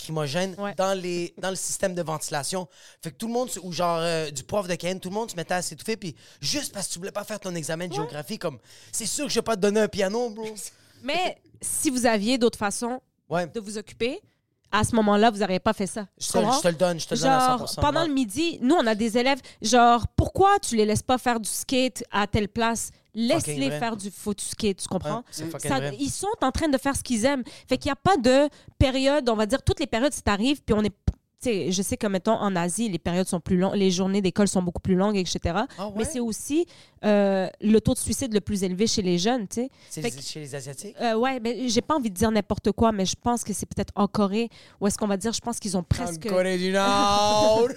dans, 0.77 0.95
les, 1.01 1.35
dans 1.39 1.51
le 1.51 1.57
système 1.57 1.95
de 1.95 2.03
ventilation. 2.03 2.69
Fait 3.03 3.11
que 3.11 3.17
tout 3.17 3.27
le 3.27 3.33
monde, 3.33 3.51
ou 3.63 3.73
genre, 3.73 3.99
euh, 4.01 4.31
du 4.31 4.43
prof 4.45 4.67
de 4.69 4.75
Ken, 4.75 4.99
tout 5.01 5.09
le 5.09 5.15
monde 5.15 5.31
se 5.31 5.37
mettait 5.37 5.55
à 5.55 5.63
s'étouffer. 5.63 5.97
Puis 5.97 6.15
juste 6.41 6.73
parce 6.73 6.89
que 6.89 6.93
tu 6.95 6.99
voulais 6.99 7.13
pas 7.13 7.25
faire 7.25 7.41
ton 7.41 7.55
examen 7.55 7.89
de 7.89 7.95
géographie, 8.05 8.39
comme, 8.39 8.59
c'est 8.93 9.07
sûr 9.07 9.27
que 9.27 9.31
je 9.33 9.39
vais 9.39 9.43
pas 9.43 9.57
te 9.57 9.61
donner 9.61 9.81
un 9.81 9.89
piano, 9.89 10.31
bro. 10.31 10.45
Mais 11.03 11.37
si 11.61 11.91
vous 11.91 12.07
aviez 12.07 12.39
d'autres 12.39 12.59
façons 12.59 13.01
Ouais. 13.29 13.47
de 13.47 13.59
vous 13.61 13.79
occuper, 13.79 14.21
à 14.71 14.83
ce 14.85 14.95
moment-là, 14.97 15.31
vous 15.31 15.39
n'auriez 15.39 15.61
pas 15.61 15.73
fait 15.73 15.87
ça. 15.87 16.07
Je 16.19 16.27
te, 16.29 16.33
comprends? 16.33 16.53
je 16.57 16.61
te 16.63 16.69
le 16.69 16.75
donne, 16.75 16.99
je 17.01 17.07
te 17.07 17.15
le 17.15 17.21
donne 17.21 17.31
à 17.31 17.57
Genre, 17.59 17.69
100%. 17.69 17.81
pendant 17.81 18.01
ouais. 18.03 18.09
le 18.09 18.15
midi, 18.15 18.59
nous, 18.61 18.75
on 18.75 18.87
a 18.87 18.95
des 18.95 19.17
élèves, 19.17 19.41
genre, 19.63 20.07
pourquoi 20.17 20.59
tu 20.59 20.77
les 20.77 20.85
laisses 20.85 21.03
pas 21.03 21.17
faire 21.19 21.39
du 21.41 21.49
skate 21.49 22.03
à 22.11 22.27
telle 22.27 22.49
place? 22.49 22.91
Laisse-les 23.15 23.71
faire 23.71 23.97
du 23.97 24.11
faux 24.11 24.35
skate, 24.37 24.79
tu 24.83 24.89
comprends? 24.89 25.19
Ouais, 25.39 25.59
Ça- 25.61 25.93
ils 25.99 26.11
sont 26.11 26.27
en 26.43 26.51
train 26.51 26.69
de 26.69 26.77
faire 26.77 26.97
ce 26.97 27.03
qu'ils 27.05 27.25
aiment. 27.25 27.45
Fait 27.69 27.79
qu'il 27.79 27.89
n'y 27.89 27.93
a 27.93 27.97
pas 27.97 28.17
de 28.17 28.49
période, 28.79 29.29
on 29.29 29.37
va 29.37 29.47
dire, 29.47 29.63
toutes 29.63 29.79
les 29.79 29.87
périodes, 29.87 30.13
ça 30.13 30.21
t'arrive, 30.23 30.61
puis 30.63 30.75
on 30.75 30.83
est. 30.83 30.93
sais, 31.45 31.73
je 31.73 31.83
sais 31.83 31.97
que, 31.97 32.07
mettons, 32.07 32.33
en 32.33 32.55
Asie, 32.57 32.89
les 32.89 32.99
périodes 32.99 33.29
sont 33.29 33.41
plus 33.41 33.57
longues, 33.57 33.75
les 33.77 33.91
journées 33.91 34.21
d'école 34.21 34.49
sont 34.49 34.63
beaucoup 34.63 34.81
plus 34.81 34.95
longues, 34.97 35.17
etc. 35.17 35.39
Ah 35.79 35.87
ouais? 35.87 35.93
Mais 35.97 36.05
c'est 36.05 36.21
aussi 36.21 36.67
euh, 37.05 37.49
le 37.61 37.81
taux 37.81 37.95
de 37.95 37.99
suicide 37.99 38.33
le 38.35 38.41
plus 38.41 38.65
élevé 38.65 38.87
chez 38.87 39.03
les 39.03 39.19
jeunes, 39.19 39.47
tu 39.47 39.63
sais. 39.63 39.71
C'est 39.91 40.01
les- 40.03 40.23
chez 40.23 40.41
les 40.41 40.55
Asiatiques? 40.55 40.97
Euh, 41.01 41.15
ouais, 41.15 41.39
mais 41.41 41.69
j'ai 41.69 41.83
pas 41.83 41.95
envie 41.97 42.11
de 42.11 42.15
dire 42.17 42.31
n'importe 42.31 42.73
quoi, 42.73 42.93
mais 42.93 43.07
je 43.07 43.15
pense 43.21 43.45
que 43.45 43.53
c'est 43.53 43.67
peut-être 43.67 43.93
en 43.95 44.07
Corée, 44.09 44.49
où 44.81 44.87
est-ce 44.87 44.97
qu'on 44.99 45.07
va 45.07 45.17
dire, 45.17 45.33
je 45.33 45.41
pense 45.41 45.59
qu'ils 45.61 45.77
ont 45.77 45.83
presque. 45.83 46.27
En 46.27 46.29
Corée 46.31 46.59
du 46.59 46.71
Nord! 46.73 47.69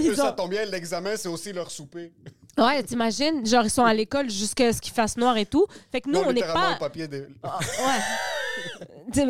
ils 0.00 0.14
Ça 0.14 0.30
ont- 0.30 0.34
tombe 0.34 0.50
bien, 0.50 0.64
l'examen, 0.66 1.16
c'est 1.16 1.28
aussi 1.28 1.52
leur 1.52 1.70
souper. 1.70 2.12
Ouais, 2.58 2.82
t'imagines? 2.82 3.46
Genre, 3.46 3.64
ils 3.64 3.70
sont 3.70 3.84
à 3.84 3.94
l'école 3.94 4.28
jusqu'à 4.28 4.72
ce 4.74 4.80
qu'il 4.82 4.92
fasse 4.92 5.16
noir 5.16 5.36
et 5.38 5.46
tout. 5.46 5.66
Fait 5.90 6.02
que 6.02 6.10
nous, 6.10 6.20
Non, 6.20 6.26
on 6.28 6.32
n'est 6.34 6.40
pas. 6.42 6.72
le 6.74 6.78
papier 6.78 7.08
de- 7.08 7.28
Ah, 7.42 7.58
ouais. 7.58 8.00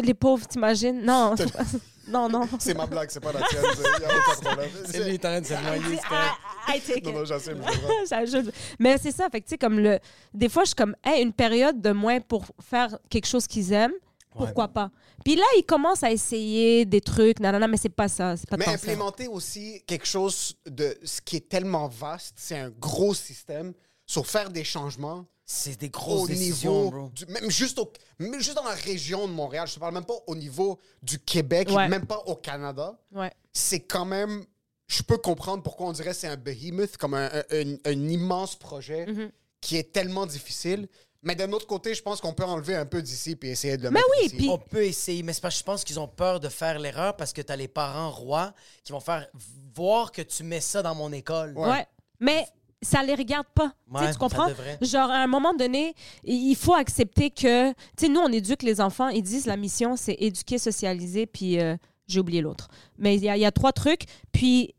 Les 0.03 0.15
pauvres, 0.15 0.47
t'imagines? 0.47 1.03
Non. 1.03 1.35
c'est 1.37 1.53
pas- 1.53 1.65
Non, 2.09 2.29
non. 2.29 2.49
C'est 2.59 2.75
ma 2.75 2.87
blague, 2.87 3.11
c'est 3.11 3.21
pas 3.21 3.33
la 3.33 3.41
tienne. 3.47 3.63
Il 3.65 4.01
n'y 4.01 4.05
a 4.05 4.17
aucun 4.17 4.41
problème. 4.41 4.71
C'est 4.87 5.05
lui, 5.05 5.19
de 5.19 5.23
se 5.23 5.63
noyer, 5.63 5.99
correct. 6.09 6.35
I 6.69 6.81
take 6.81 7.13
Non, 7.13 7.19
non, 7.21 7.25
j'assume. 7.25 8.51
Mais 8.79 8.99
c'est 8.99 9.11
ça, 9.13 9.29
fait 9.31 9.41
que 9.41 9.47
tu 9.47 9.51
sais, 9.51 9.59
comme 9.59 9.79
le. 9.79 9.99
Des 10.33 10.49
fois, 10.49 10.63
je 10.65 10.69
suis 10.69 10.75
comme, 10.77 10.95
hey, 11.05 11.23
une 11.23 11.33
période 11.33 11.81
de 11.81 11.91
moins 11.93 12.21
pour 12.21 12.45
faire 12.61 12.97
quelque 13.09 13.27
chose 13.27 13.47
qu'ils 13.47 13.73
aiment, 13.73 13.93
pourquoi 14.37 14.69
pas? 14.69 14.91
Puis 15.25 15.37
là, 15.37 15.45
ils 15.57 15.65
commencent 15.65 16.03
à 16.03 16.11
essayer 16.11 16.85
des 16.85 17.01
trucs, 17.01 17.39
non, 17.41 17.53
non, 17.53 17.61
non, 17.61 17.69
mais 17.69 17.77
c'est 17.77 17.89
pas 17.89 18.09
ça. 18.09 18.35
Pas 18.49 18.57
Mais 18.57 18.65
ça. 18.65 18.73
implémenter 18.73 19.29
aussi 19.29 19.83
quelque 19.87 20.07
chose 20.07 20.55
de 20.67 20.97
ce 21.05 21.21
qui 21.21 21.37
est 21.37 21.49
tellement 21.49 21.89
vaste, 21.89 22.35
c'est 22.37 22.59
un 22.59 22.71
gros 22.71 23.15
système 23.15 23.73
sur 24.07 24.27
faire 24.27 24.51
des 24.51 24.65
changements 24.65 25.27
C'est 25.45 25.79
des 25.79 25.89
au 25.89 25.91
grosses 25.91 26.29
décisions, 26.29 26.85
niveau, 26.85 26.91
bro. 26.91 27.09
du- 27.11 27.27
même 27.27 27.51
juste, 27.51 27.79
au- 27.79 27.93
même 28.19 28.41
juste 28.41 28.55
dans 28.57 28.65
la 28.65 28.75
région 28.75 29.27
de 29.27 29.33
Montréal, 29.33 29.67
je 29.67 29.75
te 29.75 29.81
parle 29.81 29.95
même 29.95 30.05
pas 30.05 30.15
au 30.27 30.35
niveau 30.37 30.79
du 31.03 31.19
Québec, 31.19 31.69
Ouais. 31.71 31.89
même 31.89 32.07
pas 32.07 32.19
au 32.27 32.37
Canada, 32.37 32.97
Ouais. 33.13 33.33
c'est 33.53 33.81
quand 33.81 34.05
même, 34.05 34.45
je 34.87 35.03
peux 35.03 35.19
comprendre 35.19 35.63
pourquoi 35.63 35.87
on 35.89 35.93
dirait 35.93 36.11
que 36.11 36.17
c'est 36.17 36.29
un 36.29 36.37
behemoth, 36.37 36.97
comme 36.97 37.15
un, 37.15 37.27
un- 37.27 37.43
un- 37.51 37.77
un 37.85 38.09
immense 38.09 38.55
projet 38.57 39.07
Mhm. 39.07 39.31
qui 39.61 39.77
est 39.77 39.93
tellement 39.93 40.27
difficile. 40.27 40.89
Mais 41.25 41.35
d'un 41.37 41.53
autre 41.53 41.67
côté, 41.69 41.95
je 41.95 42.03
pense 42.03 42.21
qu'on 42.21 42.33
peut 42.33 42.45
enlever 42.45 42.75
un 42.75 42.87
peu 42.87 43.01
d'ici 43.01 43.37
et 43.41 43.47
essayer 43.49 43.77
de 43.77 43.85
le 43.85 43.91
Mais 43.91 44.01
mettre 44.01 44.09
oui, 44.21 44.27
ici. 44.27 44.37
puis- 44.37 44.49
On 44.49 44.59
peut 44.59 44.85
essayer, 44.85 45.23
mais 45.23 45.33
c'est 45.33 45.41
parce 45.41 45.55
que 45.55 45.61
je 45.61 45.65
pense 45.65 45.85
qu'ils 45.85 46.01
ont 46.01 46.09
peur 46.09 46.41
de 46.41 46.49
faire 46.49 46.79
l'erreur 46.81 47.17
parce 47.17 47.33
que 47.33 47.41
tu 47.43 47.53
as 47.53 47.57
les 47.57 47.69
parents 47.69 48.11
rois 48.11 48.53
qui 48.85 48.91
vont 48.93 48.99
faire 49.01 49.29
voir 49.75 50.11
que 50.11 50.23
tu 50.23 50.43
mets 50.43 50.61
ça 50.61 50.83
dans 50.83 50.95
mon 50.97 51.13
école. 51.13 51.57
Ouais. 51.57 51.87
Mais 52.19 52.45
ça 52.83 53.03
les 53.03 53.15
regarde 53.15 53.47
pas. 53.55 53.73
Tu 53.89 54.01
Ouais, 54.03 54.11
comprends? 54.19 54.49
Genre, 54.81 55.11
à 55.11 55.19
un 55.19 55.27
moment 55.27 55.55
donné, 55.55 55.95
il 56.25 56.55
faut 56.57 56.75
accepter 56.75 57.31
que. 57.31 57.71
Tu 57.71 57.77
sais, 57.97 58.09
nous, 58.09 58.21
on 58.21 58.29
éduque 58.33 58.63
les 58.63 58.81
enfants. 58.81 59.09
Ils 59.09 59.23
disent 59.23 59.47
la 59.47 59.57
mission, 59.57 59.97
c'est 59.97 60.17
éduquer, 60.19 60.59
socialiser, 60.59 61.27
puis 61.27 61.61
euh, 61.61 61.77
j'ai 62.09 62.21
oublié 62.21 62.41
l'autre. 62.41 62.69
Mais 62.99 63.15
il 63.17 63.23
y, 63.25 63.29
a- 63.29 63.37
il 63.37 63.41
y 63.41 63.47
a 63.47 63.53
trois 63.53 63.73
trucs. 63.73 64.03
Puis 64.33 64.75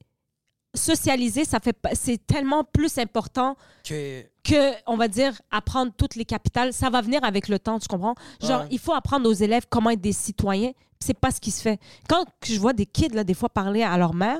socialiser, 0.76 1.46
ça 1.46 1.60
fait 1.60 1.78
c'est 1.94 2.26
tellement 2.26 2.64
plus 2.64 2.98
important 2.98 3.56
Que 3.84 4.24
que, 4.44 4.74
on 4.88 4.98
va 4.98 5.08
dire, 5.08 5.32
apprendre 5.52 5.94
toutes 5.96 6.16
les 6.16 6.26
capitales. 6.26 6.74
Ça 6.74 6.90
va 6.90 7.00
venir 7.02 7.24
avec 7.24 7.48
le 7.48 7.60
temps, 7.60 7.80
tu 7.80 7.88
comprends? 7.88 8.16
Genre, 8.42 8.62
Ouais. 8.64 8.68
il 8.72 8.80
faut 8.80 8.92
apprendre 8.94 9.30
aux 9.30 9.34
élèves 9.34 9.68
comment 9.70 9.90
être 9.92 10.02
des 10.02 10.12
citoyens. 10.12 10.74
C'est 11.00 11.14
pas 11.18 11.32
ce 11.32 11.40
qui 11.40 11.52
se 11.52 11.62
fait. 11.62 11.80
Quand 12.10 12.26
je 12.44 12.60
vois 12.60 12.74
des 12.74 12.86
kids, 12.86 13.10
là, 13.14 13.24
des 13.24 13.34
fois, 13.36 13.48
parler 13.48 13.84
à 13.84 13.98
leur 13.98 14.14
mère, 14.14 14.40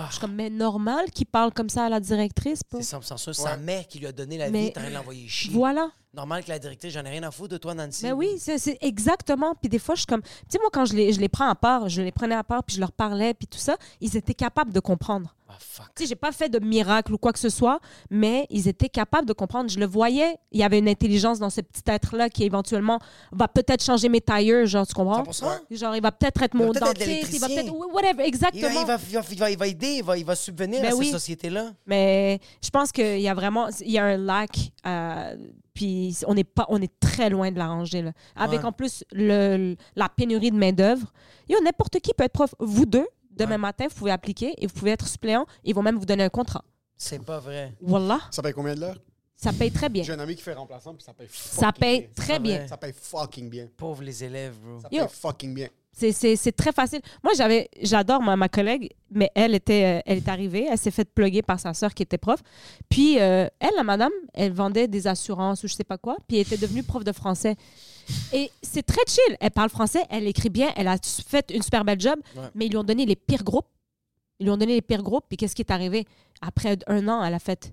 Ah. 0.00 0.06
je 0.08 0.12
suis 0.12 0.20
comme, 0.20 0.34
mais 0.34 0.48
normal 0.50 1.10
qu'ils 1.10 1.26
parlent 1.26 1.52
comme 1.52 1.68
ça 1.68 1.84
à 1.86 1.88
la 1.88 2.00
directrice. 2.00 2.62
pas? 2.62 2.78
c'est 2.80 2.96
100% 2.96 3.16
sûr. 3.16 3.34
Sa 3.34 3.52
Ouais. 3.52 3.56
mère 3.58 3.86
qui 3.88 3.98
lui 3.98 4.06
a 4.06 4.12
donné 4.12 4.38
la 4.38 4.48
Mais- 4.50 4.66
vie, 4.66 4.72
t'as 4.72 4.80
rien 4.80 4.90
de 4.90 4.94
l'envoyer 4.94 5.26
chier. 5.28 5.52
Voilà. 5.52 5.90
Normal 6.14 6.42
que 6.44 6.48
la 6.48 6.58
directrice, 6.58 6.92
j'en 6.94 7.04
ai 7.04 7.10
rien 7.10 7.22
à 7.24 7.30
foutre 7.30 7.50
de 7.50 7.58
toi, 7.58 7.74
Nancy. 7.74 8.04
Mais 8.04 8.12
oui, 8.12 8.28
c'est 8.38 8.58
c'est 8.58 8.78
exactement. 8.80 9.54
Puis 9.54 9.68
des 9.68 9.78
fois, 9.78 9.94
je 9.94 10.00
suis 10.00 10.06
comme. 10.06 10.22
Tu 10.22 10.28
sais, 10.48 10.58
moi, 10.58 10.70
quand 10.72 10.84
je 10.84 10.94
les, 10.94 11.12
je 11.12 11.20
les 11.20 11.28
prends 11.28 11.48
à 11.48 11.54
part, 11.54 11.88
je 11.88 12.00
les 12.02 12.12
prenais 12.12 12.34
à 12.34 12.42
part, 12.44 12.64
puis 12.64 12.76
je 12.76 12.80
leur 12.80 12.92
parlais, 12.92 13.34
puis 13.34 13.46
tout 13.46 13.58
ça, 13.58 13.76
ils 14.00 14.16
étaient 14.16 14.34
capables 14.34 14.72
de 14.72 14.80
comprendre. 14.80 15.34
Fuck. 15.58 15.86
Tu 15.94 16.02
sais, 16.02 16.08
j'ai 16.10 16.14
pas 16.16 16.30
fait 16.32 16.48
de 16.48 16.58
miracle 16.58 17.12
ou 17.14 17.18
quoi 17.18 17.32
que 17.32 17.38
ce 17.38 17.48
soit, 17.48 17.80
mais 18.10 18.46
ils 18.50 18.68
étaient 18.68 18.88
capables 18.88 19.26
de 19.26 19.32
comprendre. 19.32 19.70
Je 19.70 19.78
le 19.78 19.86
voyais, 19.86 20.36
il 20.52 20.60
y 20.60 20.62
avait 20.62 20.78
une 20.78 20.88
intelligence 20.88 21.38
dans 21.38 21.50
ce 21.50 21.60
petit 21.60 21.82
être-là 21.86 22.28
qui 22.28 22.44
éventuellement 22.44 22.98
va 23.32 23.48
peut-être 23.48 23.82
changer 23.82 24.08
mes 24.08 24.20
tailleurs, 24.20 24.66
genre, 24.66 24.86
tu 24.86 24.94
comprends? 24.94 25.22
100%. 25.22 25.44
Genre, 25.70 25.96
il 25.96 26.02
va 26.02 26.12
peut-être 26.12 26.42
être 26.42 26.54
mon 26.54 26.72
dentiste, 26.72 27.32
il 27.32 27.38
va 27.40 27.46
peut-être. 27.48 27.72
Whatever, 27.92 28.24
exactement. 28.24 28.68
il, 28.68 28.86
va, 28.86 28.98
il, 29.08 29.14
va, 29.16 29.22
il 29.30 29.38
va- 29.38 29.50
il 29.50 29.58
va 29.58 29.66
aider, 29.66 29.86
il 29.98 30.04
va, 30.04 30.18
il 30.18 30.24
va 30.24 30.34
subvenir 30.36 30.82
Ben 30.82 30.92
à 30.92 30.94
oui. 30.96 31.06
cette 31.06 31.14
société-là. 31.14 31.72
Mais 31.86 32.40
je 32.62 32.70
pense 32.70 32.92
qu'il 32.92 33.20
y 33.20 33.28
a 33.28 33.34
vraiment 33.34 33.68
il 33.80 33.90
y 33.90 33.98
a 33.98 34.04
un 34.04 34.16
lac. 34.16 34.50
euh, 34.86 35.36
puis 35.74 36.16
on 36.26 36.36
est 36.36 36.42
pas 36.44 36.66
on 36.70 36.82
est 36.82 36.92
très 36.98 37.30
loin 37.30 37.50
de 37.52 37.58
l'arranger 37.58 38.02
là. 38.02 38.12
Avec 38.34 38.60
Ouais. 38.60 38.66
en 38.66 38.72
plus 38.72 39.04
le, 39.12 39.76
la 39.94 40.08
pénurie 40.08 40.50
de 40.50 40.56
main 40.56 40.72
d'œuvre. 40.72 41.12
Yo, 41.48 41.56
n'importe 41.62 42.00
qui 42.00 42.12
peut 42.14 42.24
être 42.24 42.32
prof. 42.32 42.52
Vous 42.58 42.84
deux 42.84 43.06
demain 43.38 43.52
Ouais. 43.52 43.58
matin 43.58 43.86
vous 43.88 43.94
pouvez 43.94 44.10
appliquer 44.10 44.54
et 44.58 44.66
vous 44.66 44.74
pouvez 44.74 44.90
être 44.92 45.06
suppléant. 45.08 45.46
Ils 45.64 45.74
vont 45.74 45.82
même 45.82 45.96
vous 45.98 46.06
donner 46.06 46.24
un 46.24 46.28
contrat. 46.28 46.64
C'est 46.96 47.22
pas 47.24 47.38
vrai. 47.38 47.72
Voilà, 47.80 48.20
Ça 48.30 48.42
paye 48.42 48.52
combien 48.52 48.74
de 48.74 48.80
l'heure? 48.80 48.96
ça 49.36 49.52
paye 49.52 49.70
très 49.70 49.88
bien. 49.88 50.02
J'ai 50.02 50.12
un 50.14 50.18
ami 50.18 50.34
qui 50.34 50.42
fait 50.42 50.52
remplaçant, 50.54 50.92
puis 50.94 51.04
ça 51.04 51.12
paye 51.14 51.28
Ça 51.30 51.66
fucking 51.66 51.80
paye 51.80 52.00
bien. 52.00 52.08
très 52.16 52.38
bien. 52.40 52.66
Ça 52.66 52.76
paye 52.76 52.92
fucking 52.92 53.48
bien. 53.48 53.68
Pauvres 53.76 54.02
les 54.02 54.24
élèves, 54.24 54.54
bro. 54.58 54.80
Ça 54.80 54.88
Yo. 54.90 55.04
paye 55.06 55.14
fucking 55.14 55.54
bien. 55.54 55.68
C'est- 55.92 56.12
C'est 56.12 56.36
c'est 56.36 56.52
très 56.52 56.70
facile. 56.72 57.00
Moi, 57.24 57.32
j'avais, 57.36 57.68
j'adore 57.82 58.20
ma, 58.22 58.36
ma 58.36 58.48
collègue, 58.48 58.90
mais 59.10 59.30
elle 59.34 59.54
était, 59.54 59.98
euh, 59.98 60.02
elle 60.06 60.18
est 60.18 60.28
arrivée, 60.28 60.66
elle 60.70 60.78
s'est 60.78 60.92
faite 60.92 61.12
plugger 61.12 61.42
par 61.42 61.58
sa 61.58 61.74
sœur 61.74 61.92
qui 61.94 62.02
était 62.04 62.18
prof. 62.18 62.40
Puis 62.88 63.18
euh, 63.20 63.48
elle, 63.58 63.74
la 63.76 63.82
madame, 63.84 64.12
elle 64.34 64.52
vendait 64.52 64.86
des 64.86 65.06
assurances 65.08 65.62
ou 65.64 65.68
je 65.68 65.74
sais 65.74 65.82
pas 65.84 65.98
quoi, 65.98 66.16
puis 66.28 66.36
elle 66.36 66.42
était 66.46 66.56
devenue 66.56 66.82
prof 66.84 67.02
de 67.04 67.10
français. 67.12 67.56
Et 68.32 68.50
c'est 68.62 68.84
très 68.84 69.02
chill. 69.06 69.36
Elle 69.40 69.50
parle 69.50 69.70
français, 69.70 70.02
elle 70.10 70.26
écrit 70.26 70.50
bien, 70.50 70.70
elle 70.76 70.88
a 70.88 70.96
fait 71.26 71.50
une 71.52 71.62
super 71.62 71.84
belle 71.84 72.00
job, 72.00 72.18
Ouais. 72.36 72.42
mais 72.54 72.66
ils 72.66 72.70
lui 72.70 72.76
ont 72.78 72.84
donné 72.84 73.06
les 73.06 73.16
pires 73.16 73.44
groupes. 73.44 73.66
Ils 74.40 74.44
lui 74.44 74.50
ont 74.52 74.56
donné 74.56 74.74
les 74.74 74.82
pires 74.82 75.02
groupes, 75.02 75.24
puis 75.28 75.36
qu'est-ce 75.36 75.54
qui 75.54 75.62
est 75.62 75.70
arrivé? 75.72 76.06
Après 76.40 76.76
un 76.86 77.08
an, 77.08 77.24
elle 77.24 77.34
a 77.34 77.38
fait 77.38 77.72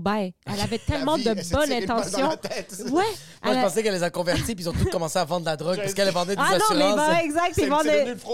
bye. 0.00 0.32
Elle 0.46 0.60
avait 0.60 0.78
tellement 0.86 1.16
vie, 1.16 1.22
de 1.24 1.52
bonnes 1.52 1.72
intentions. 1.72 2.30
Ouais. 2.30 2.90
Moi, 2.90 3.04
elle 3.44 3.52
je 3.52 3.58
a- 3.58 3.62
pensais 3.62 3.82
qu'elle 3.84 3.94
les 3.94 4.02
a 4.02 4.10
convertis 4.10 4.54
puis 4.56 4.64
ils 4.64 4.68
ont 4.68 4.72
tous 4.72 4.86
commencé 4.86 5.16
à 5.18 5.24
vendre 5.24 5.42
de 5.42 5.50
la 5.50 5.56
drogue 5.56 5.76
parce 5.76 5.94
qu'elle 5.94 6.10
vendait 6.10 6.34
des 6.34 6.42
Ah 6.44 6.58
non, 6.58 6.64
mais 6.74 6.82
assurances. 6.84 6.96
bah, 6.96 7.22
exact. 7.22 7.54
Ils 7.58 7.68
vendent 7.68 7.82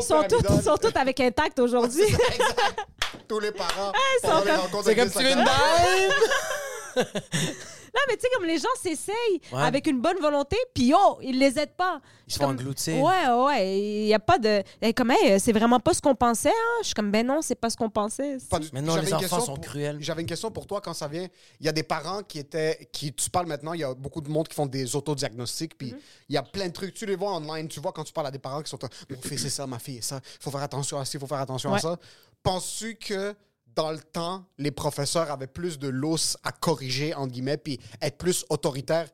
sont 0.03 0.23
tous, 0.23 0.37
pyramidale. 0.39 0.63
sont 0.65 0.77
tous 0.79 0.97
avec 0.99 1.21
intact 1.21 1.59
aujourd'hui. 1.59 2.03
Exact. 2.05 2.87
Tous 3.29 3.39
les 3.41 3.51
parents. 3.53 3.93
comme- 4.23 4.57
rencontres 4.61 4.85
C'est 4.85 4.99
avec 5.01 5.13
comme 5.13 5.25
les 5.25 5.31
tu 5.31 5.39
une 5.39 5.47
sacrés. 5.47 7.19
Non, 7.95 8.01
mais 8.09 8.17
tu 8.17 8.23
sais, 8.23 8.29
comme 8.35 8.47
les 8.47 8.59
gens 8.59 8.69
s'essayent 8.81 9.15
Ouais. 9.53 9.61
avec 9.63 9.87
une 9.87 10.01
bonne 10.01 10.19
volonté, 10.19 10.57
puis 10.75 10.93
oh, 10.97 11.19
ils 11.21 11.39
les 11.39 11.59
aident 11.59 11.77
pas. 11.77 12.01
Ils 12.27 12.33
se 12.33 12.39
font 12.39 12.47
comme, 12.47 12.57
engloutir. 12.57 12.95
Ouais, 13.03 13.29
ouais. 13.45 13.79
Il 13.81 14.05
n'y 14.07 14.15
a 14.15 14.19
pas 14.19 14.39
de. 14.39 14.63
Eh, 14.81 14.95
Comme, 14.95 15.11
hey, 15.11 15.39
c'est 15.39 15.53
vraiment 15.53 15.79
pas 15.79 15.93
ce 15.93 16.01
qu'on 16.01 16.15
pensait. 16.15 16.49
Hein? 16.49 16.79
Je 16.81 16.87
suis 16.87 16.95
comme, 16.95 17.11
ben 17.11 17.27
non, 17.27 17.43
c'est 17.43 17.55
pas 17.55 17.69
ce 17.69 17.77
qu'on 17.77 17.91
pensait. 17.91 18.39
Pas 18.49 18.59
du- 18.59 18.71
Mais 18.73 18.81
non, 18.81 18.97
les 18.97 19.03
une 19.03 19.09
enfants 19.09 19.19
question 19.21 19.41
sont 19.41 19.55
pour- 19.57 19.65
cruels. 19.65 19.99
J'avais 20.01 20.23
une 20.23 20.27
question 20.29 20.51
pour 20.51 20.67
toi 20.67 20.81
quand 20.81 20.95
ça 20.95 21.07
vient. 21.07 21.27
Il 21.61 21.67
y 21.67 21.69
a 21.69 21.73
des 21.73 21.83
parents 21.83 22.23
qui 22.23 22.39
étaient. 22.39 22.89
qui 22.93 23.13
Tu 23.13 23.29
parles 23.29 23.47
maintenant, 23.47 23.75
il 23.75 23.81
y 23.81 23.85
a 23.85 23.93
beaucoup 23.95 24.23
de 24.23 24.31
monde 24.31 24.49
qui 24.49 24.55
font 24.55 24.67
des 24.67 24.97
autodiagnostics, 24.97 25.77
puis 25.77 25.95
il 26.31 26.35
y 26.35 26.39
a 26.39 26.43
plein 26.43 26.69
de 26.69 26.73
trucs. 26.73 26.95
Tu 26.95 27.05
les 27.05 27.17
vois 27.17 27.35
online, 27.37 27.69
tu 27.69 27.79
vois 27.81 27.93
quand 27.93 28.05
tu 28.05 28.13
parles 28.15 28.29
à 28.29 28.31
des 28.31 28.39
parents 28.39 28.63
qui 28.63 28.71
sont. 28.71 28.79
Mon 29.11 29.21
fils, 29.21 29.43
c'est 29.43 29.51
ça, 29.51 29.67
ma 29.67 29.79
fille, 29.79 29.99
c'est 30.01 30.09
ça. 30.15 30.21
Il 30.25 30.43
faut 30.43 30.51
faire 30.51 30.63
attention 30.63 30.99
à 30.99 31.05
ça, 31.05 31.11
il 31.15 31.21
faut 31.21 31.27
faire 31.27 31.41
attention 31.41 31.75
à 31.75 31.79
ça. 31.79 31.97
Penses-tu 32.43 32.95
que 32.97 33.35
dans 33.75 33.91
le 33.91 33.99
temps, 34.01 34.45
les 34.59 34.71
professeurs 34.71 35.31
avaient 35.31 35.47
plus 35.47 35.79
de 35.79 35.89
l'os 35.89 36.37
à 36.45 36.53
corriger, 36.53 37.15
entre 37.15 37.33
guillemets, 37.33 37.57
puis 37.57 37.79
être 38.01 38.19
plus 38.19 38.45
autoritaires? 38.51 39.09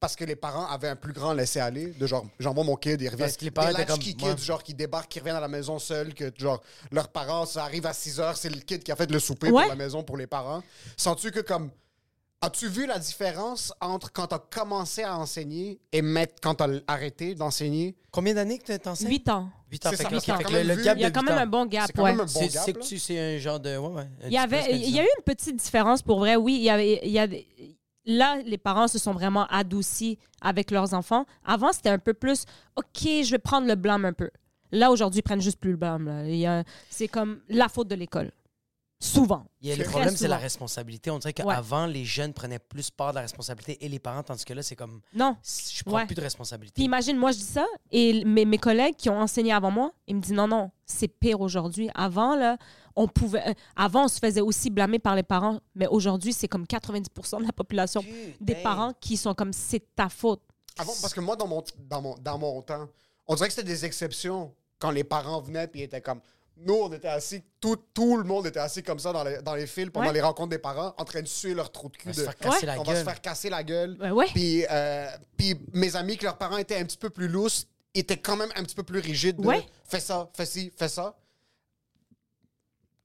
Parce 0.00 0.16
que 0.16 0.24
les 0.24 0.36
parents 0.36 0.66
avaient 0.66 0.88
un 0.88 0.96
plus 0.96 1.14
grand 1.14 1.32
laisser-aller, 1.32 1.86
de 1.98 2.06
genre, 2.06 2.26
j'envoie 2.38 2.62
mon 2.64 2.76
kid, 2.76 3.00
il 3.00 3.08
revient. 3.08 3.22
Parce 3.22 3.36
que 3.38 3.44
les 3.46 3.50
parents 3.50 3.68
des 3.72 3.74
étaient 3.80 3.86
comme- 3.86 4.00
ouais. 4.00 4.34
kids, 4.36 4.44
genre, 4.44 4.62
qui 4.62 4.74
débarquent, 4.74 5.10
qui 5.10 5.18
reviennent 5.18 5.36
à 5.36 5.40
la 5.40 5.48
maison 5.48 5.78
seuls, 5.78 6.12
que, 6.12 6.30
genre, 6.36 6.60
leurs 6.92 7.08
parents, 7.08 7.46
ça 7.46 7.64
arrive 7.64 7.86
à 7.86 7.94
6 7.94 8.20
heures, 8.20 8.36
c'est 8.36 8.50
le 8.50 8.60
kid 8.60 8.82
qui 8.82 8.92
a 8.92 8.96
fait 8.96 9.10
le 9.10 9.18
souper 9.18 9.50
Ouais. 9.50 9.62
pour 9.62 9.70
la 9.70 9.76
maison 9.76 10.02
pour 10.02 10.18
les 10.18 10.26
parents. 10.26 10.62
Sens-tu 10.98 11.30
que, 11.30 11.40
comme, 11.40 11.70
as-tu 12.42 12.68
vu 12.68 12.84
la 12.86 12.98
différence 12.98 13.72
entre 13.80 14.12
quand 14.12 14.26
t'as 14.26 14.38
commencé 14.40 15.02
à 15.04 15.16
enseigner 15.16 15.80
et 15.90 16.02
mettre, 16.02 16.34
quand 16.42 16.56
t'as 16.56 16.68
arrêté 16.86 17.34
d'enseigner? 17.34 17.96
Combien 18.10 18.34
d'années 18.34 18.58
que 18.58 18.70
tu 18.70 18.78
t'enseignes? 18.78 19.08
8 19.08 19.28
ans. 19.30 19.48
8 19.74 19.86
ans. 19.86 19.90
C'est 19.90 19.96
Fait 19.96 20.02
ça, 20.04 20.08
que, 20.08 20.14
parce 20.14 20.24
qu'il 20.24 20.32
y 20.32 20.34
a 20.34 20.38
fait 20.38 20.44
quand 20.44 20.48
que 20.50 20.54
le, 20.54 20.58
même 20.60 20.68
le 20.68 20.74
vu- 20.74 20.84
gap 20.84 20.96
Il 20.98 21.00
y 21.00 21.04
a 21.04 21.10
quand 21.10 21.20
8 21.22 21.26
même 21.28 21.38
un 21.38 21.46
bon 21.46 21.66
gap, 21.66 21.84
C'est 21.86 21.92
quand 21.92 22.02
ouais. 22.04 22.10
même 22.12 22.20
un 22.20 22.24
bon 22.24 22.28
C'est 22.32 22.48
c'est 22.50 22.72
que 22.72 22.84
c'est 22.98 23.18
un 23.36 23.38
genre 23.38 23.60
de. 23.60 23.76
Ouais, 23.76 23.88
ouais. 23.88 24.08
Il 24.26 24.32
y, 24.32 24.38
avait, 24.38 24.64
il 24.76 24.90
y 24.90 24.98
a 24.98 25.02
eu 25.02 25.08
une 25.18 25.24
petite 25.24 25.56
différence 25.56 26.02
pour 26.02 26.18
vrai. 26.18 26.36
Oui, 26.36 26.54
il 26.54 26.62
y 26.62 26.70
avait, 26.70 27.00
il 27.04 27.10
y 27.10 27.18
avait, 27.18 27.46
là, 28.06 28.36
les 28.44 28.58
parents 28.58 28.88
se 28.88 28.98
sont 28.98 29.12
vraiment 29.12 29.46
adoucis 29.46 30.18
avec 30.40 30.70
leurs 30.70 30.94
enfants. 30.94 31.26
Avant, 31.44 31.72
c'était 31.72 31.90
un 31.90 31.98
peu 31.98 32.14
plus, 32.14 32.44
OK, 32.76 33.02
je 33.04 33.30
vais 33.30 33.38
prendre 33.38 33.66
le 33.66 33.74
blâme 33.74 34.04
un 34.04 34.12
peu. 34.12 34.30
Là, 34.72 34.90
aujourd'hui, 34.90 35.20
ils 35.20 35.22
prennent 35.22 35.40
juste 35.42 35.58
plus 35.60 35.70
le 35.72 35.76
blâme. 35.76 36.24
C'est 36.90 37.08
comme 37.08 37.40
la 37.48 37.68
faute 37.68 37.88
de 37.88 37.94
l'école. 37.94 38.30
Souvent. 39.04 39.44
Il 39.60 39.68
y 39.68 39.72
a 39.72 39.76
le 39.76 39.84
problème, 39.84 40.16
c'est 40.16 40.28
la 40.28 40.36
responsabilité. 40.38 41.10
On 41.10 41.18
dirait 41.18 41.34
Ouais. 41.44 41.54
qu'avant, 41.54 41.86
les 41.86 42.04
jeunes 42.04 42.32
prenaient 42.32 42.58
plus 42.58 42.90
part 42.90 43.10
de 43.10 43.16
la 43.16 43.20
responsabilité 43.22 43.84
et 43.84 43.88
les 43.88 43.98
parents, 43.98 44.22
tandis 44.22 44.44
que 44.44 44.54
là, 44.54 44.62
c'est 44.62 44.76
comme. 44.76 45.00
Non. 45.14 45.36
Je 45.44 45.82
prends 45.82 45.96
Ouais. 45.96 46.06
plus 46.06 46.14
de 46.14 46.20
responsabilité. 46.22 46.74
Puis 46.74 46.84
imagine, 46.84 47.16
moi, 47.16 47.32
je 47.32 47.38
dis 47.38 47.44
ça, 47.44 47.66
et 47.90 48.24
mes, 48.24 48.44
mes 48.44 48.58
collègues 48.58 48.96
qui 48.96 49.10
ont 49.10 49.20
enseigné 49.20 49.52
avant 49.52 49.70
moi, 49.70 49.92
ils 50.06 50.16
me 50.16 50.20
disent 50.20 50.32
non, 50.32 50.48
non, 50.48 50.70
c'est 50.86 51.08
pire 51.08 51.40
aujourd'hui. 51.40 51.90
Avant, 51.94 52.34
là, 52.34 52.56
on 52.96 53.06
pouvait. 53.08 53.46
euh, 53.48 53.52
avant, 53.76 54.04
on 54.04 54.08
se 54.08 54.18
faisait 54.18 54.40
aussi 54.40 54.70
blâmer 54.70 54.98
par 54.98 55.14
les 55.16 55.22
parents, 55.22 55.60
mais 55.74 55.86
aujourd'hui, 55.86 56.32
c'est 56.32 56.48
comme 56.48 56.64
90% 56.64 57.40
de 57.40 57.44
la 57.46 57.52
population 57.52 58.02
des 58.40 58.54
parents 58.54 58.92
qui 59.00 59.16
sont 59.16 59.34
comme 59.34 59.52
c'est 59.52 59.94
ta 59.94 60.08
faute. 60.08 60.40
Avant, 60.78 60.92
parce 61.00 61.12
que 61.12 61.20
moi, 61.20 61.36
dans 61.36 61.46
mon, 61.46 61.62
dans 61.88 62.00
mon, 62.02 62.14
dans 62.20 62.38
mon 62.38 62.62
temps, 62.62 62.88
on 63.26 63.34
dirait 63.34 63.48
que 63.48 63.54
c'était 63.54 63.66
des 63.68 63.84
exceptions 63.84 64.54
quand 64.78 64.90
les 64.90 65.04
parents 65.04 65.40
venaient 65.40 65.66
puis 65.68 65.82
étaient 65.82 66.00
comme. 66.00 66.20
Nous, 66.56 66.74
on 66.74 66.92
était 66.92 67.08
assis, 67.08 67.42
tout, 67.60 67.76
tout 67.92 68.16
le 68.16 68.22
monde 68.24 68.46
était 68.46 68.60
assis 68.60 68.82
comme 68.82 68.98
ça 69.00 69.12
dans 69.12 69.24
les, 69.24 69.42
dans 69.42 69.54
les 69.54 69.66
fils 69.66 69.90
pendant 69.90 70.06
Ouais. 70.06 70.12
les 70.12 70.20
rencontres 70.20 70.50
des 70.50 70.58
parents, 70.58 70.94
en 70.96 71.04
train 71.04 71.20
de 71.20 71.26
suer 71.26 71.52
leur 71.52 71.72
trou 71.72 71.88
de 71.88 71.94
On 71.96 71.98
cul. 71.98 72.08
va 72.08 72.14
se 72.14 72.20
De, 72.20 72.24
faire 72.24 72.36
casser 72.36 72.60
Ouais. 72.60 72.66
la 72.66 72.80
on 72.80 72.84
va 72.84 72.92
se 72.92 72.96
gueule. 72.98 73.04
faire 73.04 73.20
casser 73.20 73.50
la 73.50 73.64
gueule. 73.64 73.96
Ouais, 74.00 74.10
ouais. 74.12 74.26
Puis, 74.26 74.64
euh, 74.70 75.08
puis 75.36 75.54
mes 75.72 75.96
amis, 75.96 76.16
que 76.16 76.24
leurs 76.24 76.38
parents 76.38 76.56
étaient 76.58 76.76
un 76.78 76.84
petit 76.84 76.96
peu 76.96 77.10
plus 77.10 77.26
lousses, 77.28 77.66
étaient 77.92 78.16
quand 78.18 78.36
même 78.36 78.50
un 78.54 78.62
petit 78.62 78.74
peu 78.76 78.82
plus 78.84 79.00
rigides. 79.00 79.36
de. 79.40 79.48
Fais 79.84 80.00
ça, 80.00 80.28
fais 80.34 80.46
ci, 80.46 80.72
fais 80.76 80.88
ça. 80.88 81.16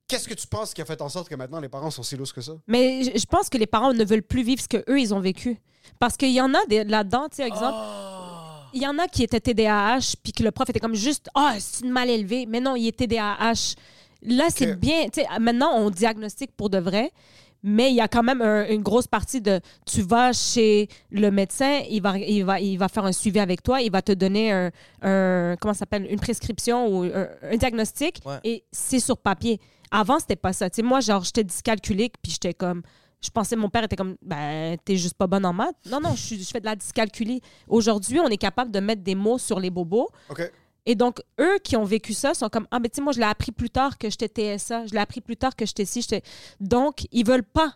Qu'est-ce 0.08 0.28
que 0.28 0.34
tu 0.34 0.48
penses 0.48 0.74
qui 0.74 0.82
a 0.82 0.86
fait 0.86 1.02
en 1.02 1.10
sorte 1.10 1.30
que 1.30 1.36
maintenant 1.36 1.60
les 1.60 1.70
parents 1.70 1.92
sont 1.92 2.02
si 2.02 2.16
lousses 2.18 2.34
que 2.34 2.42
ça? 2.42 2.54
Mais 2.68 3.04
je 3.04 3.26
pense 3.26 3.48
que 3.50 3.58
les 3.60 3.68
parents 3.68 3.94
ne 3.94 4.04
veulent 4.04 4.24
plus 4.24 4.42
vivre 4.44 4.62
ce 4.62 4.68
que 4.68 4.84
eux 4.90 5.00
ils 5.00 5.14
ont 5.14 5.20
vécu. 5.20 5.60
Parce 6.00 6.18
qu'il 6.18 6.32
y 6.32 6.42
en 6.42 6.54
a 6.54 6.66
des- 6.68 6.84
là-dedans, 6.84 7.28
tu 7.30 7.38
sais, 7.38 7.44
exemple, 7.48 7.78
Ah. 7.78 8.09
Il 8.74 8.82
y 8.82 8.88
en 8.88 8.98
a 9.00 9.08
qui 9.08 9.24
étaient 9.24 9.40
TDAH, 9.40 10.16
puis 10.24 10.32
que 10.34 10.44
le 10.44 10.52
prof 10.52 10.70
était 10.70 10.80
comme 10.80 10.96
juste, 10.96 11.30
ah, 11.36 11.56
c'est 11.60 11.86
une 11.86 11.92
mal 11.92 12.10
élevée. 12.10 12.46
Mais 12.48 12.60
non, 12.60 12.76
il 12.76 12.88
est 12.88 12.98
TDAH. 12.98 13.76
Là, 14.24 14.46
c'est 14.50 14.78
bien. 14.80 15.06
Maintenant, 15.40 15.72
on 15.78 15.90
diagnostique 15.90 16.52
pour 16.58 16.70
de 16.70 16.78
vrai. 16.78 17.12
Mais 17.62 17.90
il 17.92 17.96
y 17.96 18.00
a 18.02 18.08
quand 18.08 18.24
même 18.24 18.42
un- 18.42 18.66
une 18.70 18.82
grosse 18.82 19.08
partie 19.08 19.42
de 19.42 19.60
tu 19.86 20.02
vas 20.02 20.32
chez 20.32 20.88
le 21.12 21.30
médecin, 21.30 21.82
il 21.90 22.02
va, 22.02 22.18
il 22.18 22.46
va, 22.46 22.58
il 22.62 22.78
va 22.78 22.88
faire 22.88 23.04
un 23.04 23.12
suivi 23.12 23.38
avec 23.38 23.62
toi, 23.64 23.82
il 23.82 23.92
va 23.92 24.02
te 24.02 24.14
donner 24.14 24.54
un, 24.54 24.72
un- 25.02 25.58
comment 25.60 25.74
s'appelle 25.74 26.08
une 26.10 26.22
prescription 26.22 26.88
ou 26.88 27.04
un, 27.04 27.28
un 27.52 27.58
diagnostic 27.58 28.22
Ouais. 28.26 28.38
et 28.46 28.64
c'est 28.72 29.02
sur 29.02 29.18
papier. 29.18 29.60
Avant 29.92 30.20
c'était 30.20 30.38
pas 30.38 30.54
ça. 30.54 30.70
Tu 30.70 30.78
sais, 30.78 30.82
moi 30.84 31.02
genre 31.02 31.22
j'étais 31.26 31.44
dyscalculique 31.44 32.14
puis 32.22 32.32
j'étais 32.32 32.54
comme 32.54 32.82
je 33.22 33.30
pensais 33.30 33.56
mon 33.56 33.70
père 33.70 33.84
était 33.84 33.96
comme 33.96 34.16
ben 34.22 34.78
t'es 34.86 34.96
juste 34.98 35.16
pas 35.16 35.28
bonne 35.28 35.46
en 35.46 35.54
maths. 35.54 35.76
Non 35.86 36.00
non 36.00 36.16
je, 36.16 36.36
je 36.36 36.44
fais 36.44 36.60
de 36.60 36.66
la 36.66 36.76
dyscalculie. 36.76 37.42
Aujourd'hui 37.68 38.20
on 38.20 38.28
est 38.28 38.38
capable 38.38 38.72
de 38.72 38.80
mettre 38.80 39.02
des 39.04 39.16
mots 39.16 39.38
sur 39.38 39.60
les 39.60 39.70
bobos 39.70 40.10
OK? 40.30 40.52
et 40.86 40.96
donc, 40.96 41.22
eux 41.40 41.60
qui 41.64 41.76
ont 41.76 41.84
vécu 41.84 42.14
ça 42.14 42.34
sont 42.34 42.50
comme 42.50 42.66
Ah, 42.72 42.80
mais 42.80 42.90
tu 42.90 42.96
sais, 42.96 43.02
moi, 43.02 43.14
je 43.14 43.20
l'ai 43.20 43.26
appris 43.26 43.52
plus 43.52 43.70
tard 43.70 43.98
que 44.00 44.10
j'étais 44.10 44.28
TSA. 44.58 44.88
Je 44.88 44.94
l'ai 44.94 45.00
appris 45.00 45.22
plus 45.22 45.38
tard 45.38 45.56
que 45.56 45.64
j'étais 45.66 45.86
ci. 45.86 46.02
j'étais- 46.02 46.24
Donc, 46.60 47.06
ils 47.12 47.24
veulent 47.28 47.44
pas 47.44 47.76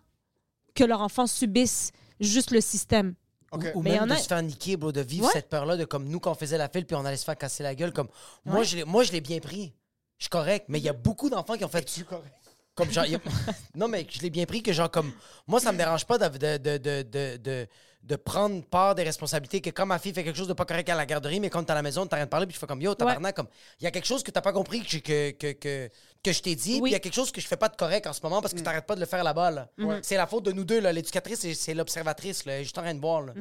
que 0.73 0.83
leur 0.83 1.01
enfant 1.01 1.27
subisse 1.27 1.91
juste 2.19 2.49
le 2.49 2.59
système. 2.61 3.13
OK. 3.51 3.65
Ou 3.75 3.83
Mais 3.83 3.91
y 3.91 3.93
même 3.93 4.03
en 4.03 4.07
de 4.07 4.13
a- 4.13 4.17
se 4.17 4.27
faire 4.27 4.41
niquer, 4.41 4.77
bro, 4.77 4.91
de 4.91 5.01
vivre 5.01 5.25
Ouais. 5.25 5.31
cette 5.31 5.47
peur-là 5.49 5.77
de 5.77 5.85
comme 5.85 6.05
nous, 6.05 6.19
quand 6.19 6.31
on 6.31 6.35
faisait 6.35 6.57
la 6.57 6.69
file, 6.69 6.85
puis 6.87 6.95
on 6.95 7.05
allait 7.05 7.17
se 7.17 7.25
faire 7.25 7.37
casser 7.37 7.61
la 7.61 7.75
gueule. 7.75 7.93
Comme 7.93 8.07
moi, 8.45 8.63
je 8.63 8.77
l'ai- 8.77 8.83
moi, 8.85 9.03
je 9.03 9.11
l'ai 9.11 9.21
bien 9.21 9.39
pris. 9.39 9.73
Je 10.17 10.23
suis 10.23 10.29
correct, 10.29 10.65
mais 10.69 10.79
il 10.79 10.83
y 10.85 10.89
a 10.89 10.93
beaucoup 10.93 11.29
d'enfants 11.29 11.55
qui 11.55 11.65
ont 11.65 11.69
fait. 11.69 11.83
Tu 11.83 12.05
correct? 12.05 12.33
Comme 12.75 12.91
genre, 12.91 13.05
non, 13.75 13.87
mais 13.87 14.05
je 14.09 14.19
l'ai 14.21 14.29
bien 14.29 14.45
pris 14.45 14.63
que 14.63 14.73
genre 14.73 14.89
comme. 14.89 15.11
Moi, 15.47 15.59
ça 15.59 15.71
me 15.71 15.77
dérange 15.77 16.05
pas 16.05 16.17
de, 16.17 16.57
de, 16.57 16.77
de, 16.77 17.37
de, 17.37 17.67
de, 18.03 18.15
prendre 18.15 18.63
part 18.65 18.95
des 18.95 19.03
responsabilités. 19.03 19.61
Que 19.61 19.69
quand 19.69 19.85
ma 19.85 19.99
fille 19.99 20.11
fait 20.13 20.23
quelque 20.23 20.35
chose 20.37 20.47
de 20.47 20.53
pas 20.53 20.65
correct 20.65 20.89
à 20.89 20.95
la 20.95 21.05
garderie, 21.05 21.39
mais 21.39 21.49
quand 21.51 21.63
t'es 21.63 21.71
à 21.71 21.75
la 21.75 21.81
maison, 21.83 22.07
t'as 22.07 22.15
rien 22.17 22.25
de 22.25 22.29
parler, 22.31 22.47
puis 22.47 22.55
je 22.55 22.59
fais 22.59 22.65
comme 22.67 22.81
yo, 22.81 22.95
tabarnak, 22.95 23.35
comme. 23.35 23.47
Il 23.79 23.83
y 23.83 23.87
a 23.87 23.91
quelque 23.91 24.07
chose 24.07 24.23
que 24.23 24.31
t'as 24.31 24.41
pas 24.41 24.53
compris 24.53 24.81
que, 24.83 24.97
que, 24.97 25.31
que, 25.31 25.51
que, 25.53 25.89
que 26.23 26.31
je 26.33 26.41
t'ai 26.41 26.55
dit, 26.55 26.73
puis 26.73 26.81
Oui. 26.81 26.89
il 26.89 26.93
y 26.93 26.95
a 26.95 26.99
quelque 26.99 27.13
chose 27.13 27.31
que 27.31 27.39
je 27.39 27.47
fais 27.47 27.57
pas 27.57 27.69
de 27.69 27.75
correct 27.75 28.07
en 28.07 28.13
ce 28.13 28.21
moment 28.23 28.41
parce 28.41 28.53
que 28.53 28.59
t'arrêtes 28.61 28.87
pas 28.87 28.95
de 28.95 28.99
le 29.01 29.05
faire 29.05 29.23
là-bas. 29.23 29.51
Là. 29.51 29.69
C'est 30.01 30.17
la 30.17 30.25
faute 30.25 30.45
de 30.45 30.51
nous 30.51 30.63
deux, 30.63 30.79
là. 30.81 30.91
L'éducatrice, 30.91 31.53
c'est- 31.53 31.73
l'observatrice, 31.75 32.45
là. 32.45 32.59
Est 32.59 32.63
juste 32.63 32.77
en 32.77 32.81
train 32.81 32.95
de 32.95 32.99
voir, 33.01 33.21
là. 33.21 33.33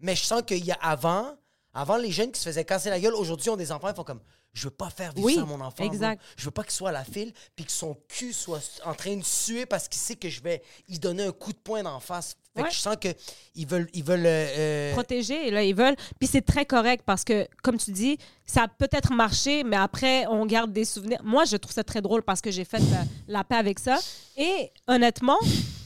Mais 0.00 0.16
je 0.16 0.22
sens 0.24 0.42
qu'il 0.42 0.64
y 0.64 0.72
a 0.72 0.78
avant. 0.82 1.36
Avant, 1.72 1.96
les 1.96 2.10
jeunes 2.10 2.32
qui 2.32 2.40
se 2.40 2.48
faisaient 2.48 2.64
casser 2.64 2.90
la 2.90 2.98
gueule, 2.98 3.14
aujourd'hui, 3.14 3.48
ont 3.50 3.56
des 3.56 3.70
enfants, 3.72 3.88
ils 3.88 3.94
font 3.94 4.04
comme 4.04 4.20
je 4.52 4.64
veux 4.64 4.72
pas 4.72 4.90
faire 4.90 5.12
vivre 5.12 5.24
Oui, 5.26 5.36
ça 5.36 5.42
à 5.42 5.44
mon 5.44 5.60
enfant. 5.60 5.84
exact. 5.84 6.20
Je 6.36 6.44
veux 6.44 6.50
pas 6.50 6.64
qu'il 6.64 6.72
soit 6.72 6.88
à 6.88 6.92
la 6.92 7.04
file 7.04 7.32
puis 7.54 7.64
que 7.64 7.70
son 7.70 7.96
cul 8.08 8.32
soit 8.32 8.80
en 8.84 8.94
train 8.94 9.16
de 9.16 9.22
suer 9.22 9.64
parce 9.64 9.86
qu'il 9.86 10.00
sait 10.00 10.16
que 10.16 10.28
je 10.28 10.42
vais 10.42 10.60
y 10.88 10.98
donner 10.98 11.22
un 11.22 11.30
coup 11.30 11.52
de 11.52 11.58
poing 11.58 11.84
d'en 11.84 12.00
face. 12.00 12.34
Fait 12.56 12.62
Ouais. 12.62 12.68
que 12.68 12.74
je 12.74 12.80
sens 12.80 12.96
que 13.00 13.06
ils 13.54 13.64
veulent 13.64 13.88
ils 13.92 14.02
veulent 14.02 14.26
euh, 14.26 14.46
euh, 14.58 14.92
protéger 14.94 15.46
et 15.46 15.50
là 15.52 15.62
ils 15.62 15.72
veulent 15.72 15.94
puis 16.18 16.26
c'est 16.28 16.42
très 16.42 16.66
correct 16.66 17.04
parce 17.06 17.22
que 17.22 17.46
comme 17.62 17.76
tu 17.76 17.92
dis 17.92 18.18
ça 18.44 18.64
a 18.64 18.66
peut-être 18.68 19.12
marché 19.12 19.62
mais 19.62 19.76
après 19.76 20.26
on 20.26 20.44
garde 20.46 20.72
des 20.72 20.84
souvenirs 20.84 21.20
moi 21.22 21.44
je 21.44 21.56
trouve 21.56 21.72
ça 21.72 21.84
très 21.84 22.02
drôle 22.02 22.22
parce 22.24 22.40
que 22.40 22.50
j'ai 22.50 22.64
fait 22.64 22.80
la, 22.80 23.04
la 23.28 23.44
paix 23.44 23.54
avec 23.54 23.78
ça 23.78 24.00
et 24.36 24.72
honnêtement 24.88 25.38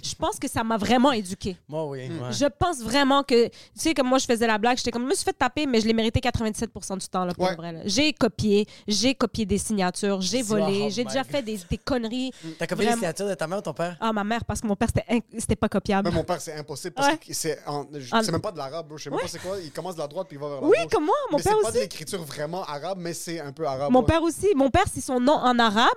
je 0.05 0.14
pense 0.14 0.38
que 0.38 0.48
ça 0.48 0.62
m'a 0.62 0.76
vraiment 0.76 1.12
éduqué 1.12 1.57
Moi 1.68 1.86
oui. 1.86 2.09
ouais. 2.09 2.32
je 2.32 2.44
pense 2.46 2.80
vraiment 2.82 3.22
que 3.22 3.46
tu 3.48 3.52
sais 3.74 3.94
comme 3.94 4.09
moi 4.09 4.18
je 4.18 4.26
faisais 4.26 4.46
la 4.46 4.59
blague 4.59 4.76
j'étais 4.76 4.90
comme 4.90 5.05
je 5.05 5.09
me 5.09 5.14
suis 5.14 5.24
fait 5.24 5.32
taper 5.32 5.66
mais 5.66 5.80
je 5.80 5.86
l'ai 5.86 5.94
mérité 5.94 6.20
97% 6.20 6.98
du 6.98 7.09
temps 7.09 7.24
là 7.24 7.32
pour 7.34 7.44
Ouais. 7.44 7.55
vrai 7.57 7.72
là. 7.72 7.80
j'ai 7.84 8.12
copié 8.12 8.66
j'ai 8.86 9.14
copié 9.14 9.46
des 9.46 9.59
signatures 9.59 10.20
j'ai 10.20 10.42
volé 10.42 10.90
j'ai 10.90 11.05
déjà 11.05 11.22
God. 11.22 11.30
fait 11.32 11.42
des, 11.42 11.59
des 11.70 11.78
conneries 11.78 12.30
T'as 12.59 12.66
copié 12.66 12.84
les 12.84 12.90
Vraiment. 12.90 12.96
signatures 13.00 13.28
de 13.28 13.34
ta 13.34 13.46
mère 13.46 13.59
ou 13.59 13.62
ton 13.62 13.72
père? 13.72 13.96
Ah 14.00 14.12
ma 14.12 14.24
mère 14.24 14.44
parce 14.44 14.61
que 14.61 14.66
mon 14.66 14.76
père 14.76 14.88
c'était 14.88 15.05
in- 15.14 15.38
c'était 15.38 15.57
pas 15.57 15.68
copiable 15.68 16.09
Même 16.09 16.16
mon 16.18 16.24
père, 16.24 16.40
c'est 16.40 16.55
impossible 16.55 16.94
parce 16.94 17.09
Ouais. 17.09 17.18
que 17.18 17.32
c'est 17.32 17.59
en- 17.66 17.86
je- 17.94 18.14
En- 18.14 18.22
c'est 18.22 18.32
même 18.32 18.40
pas 18.40 18.52
de 18.52 18.59
l'arabe, 18.59 18.86
bro. 18.88 18.98
Je 18.98 19.05
sais 19.05 19.11
même 19.11 19.16
Ouais. 19.16 19.22
pas 19.22 19.28
c'est 19.28 19.38
quoi. 19.40 19.57
Il 19.62 19.72
commence 19.72 19.94
de 19.94 20.00
la 20.00 20.07
droite 20.09 20.26
puis 20.28 20.36
il 20.36 20.40
va 20.40 20.48
vers 20.48 20.61
la 20.61 20.66
oui 20.66 20.76
gauche. 20.82 20.92
comme 20.92 21.05
moi 21.07 21.14
mon 21.30 21.38
mais 21.38 21.42
père 21.42 21.52
c'est 21.57 21.62
pas 21.62 21.70
de 21.70 21.76
aussi 21.76 21.80
l'écriture 21.84 22.22
vraiment 22.24 22.62
arabe, 22.64 22.98
mais 23.00 23.14
c'est 23.14 23.40
un 23.40 23.52
peu 23.52 23.66
arabe. 23.66 23.90
Mon 23.90 24.00
ouais. 24.00 24.07
père 24.07 24.22
aussi. 24.22 24.48
Mon 24.57 24.70
père, 24.70 24.84
c'est 24.92 25.00
son 25.00 25.20
nom 25.20 25.32
en 25.34 25.59
arabe, 25.59 25.88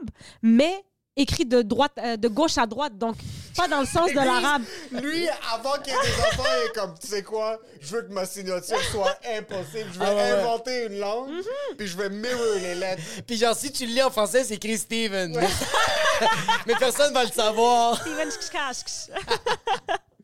mais 0.41 0.83
écrit 1.17 1.45
de 1.45 1.61
droite, 1.61 1.91
euh, 1.97 2.15
de 2.17 2.27
gauche 2.27 2.57
à 2.57 2.65
droite, 2.65 2.97
donc 2.97 3.15
pas 3.55 3.67
dans 3.67 3.79
le 3.81 3.87
sens 3.87 4.09
de 4.11 4.15
l'arabe. 4.15 4.61
Lui, 4.91 5.27
avant 5.53 5.73
qu'il 5.83 5.91
y 5.91 5.95
ait 5.95 5.99
des 5.99 6.21
enfants, 6.23 6.43
il 6.61 6.67
est 6.67 6.75
comme, 6.79 6.93
tu 7.01 7.07
sais 7.07 7.23
quoi, 7.23 7.59
je 7.81 7.95
veux 7.95 8.03
que 8.03 8.13
ma 8.13 8.25
signature 8.25 8.79
soit 8.91 9.17
impossible. 9.37 9.89
Je 9.93 9.99
vais 9.99 10.05
Ah 10.05 10.09
ouais, 10.15 10.21
ouais. 10.21 10.31
inventer 10.41 10.85
une 10.85 10.99
langue, 10.99 11.29
Mhm. 11.31 11.75
puis 11.77 11.87
je 11.87 11.97
vais 11.97 12.09
mirror 12.09 12.55
les 12.61 12.75
lettres. 12.75 13.01
Puis 13.25 13.37
genre 13.37 13.55
si 13.55 13.71
tu 13.71 13.85
le 13.87 13.93
lis 13.93 14.03
en 14.03 14.11
français, 14.11 14.43
c'est 14.43 14.53
écrit 14.55 14.77
Steven. 14.77 15.33
Mais 16.67 16.75
personne 16.79 17.13
va 17.13 17.23
le 17.25 17.31
savoir. 17.31 17.99
Steven. 17.99 18.29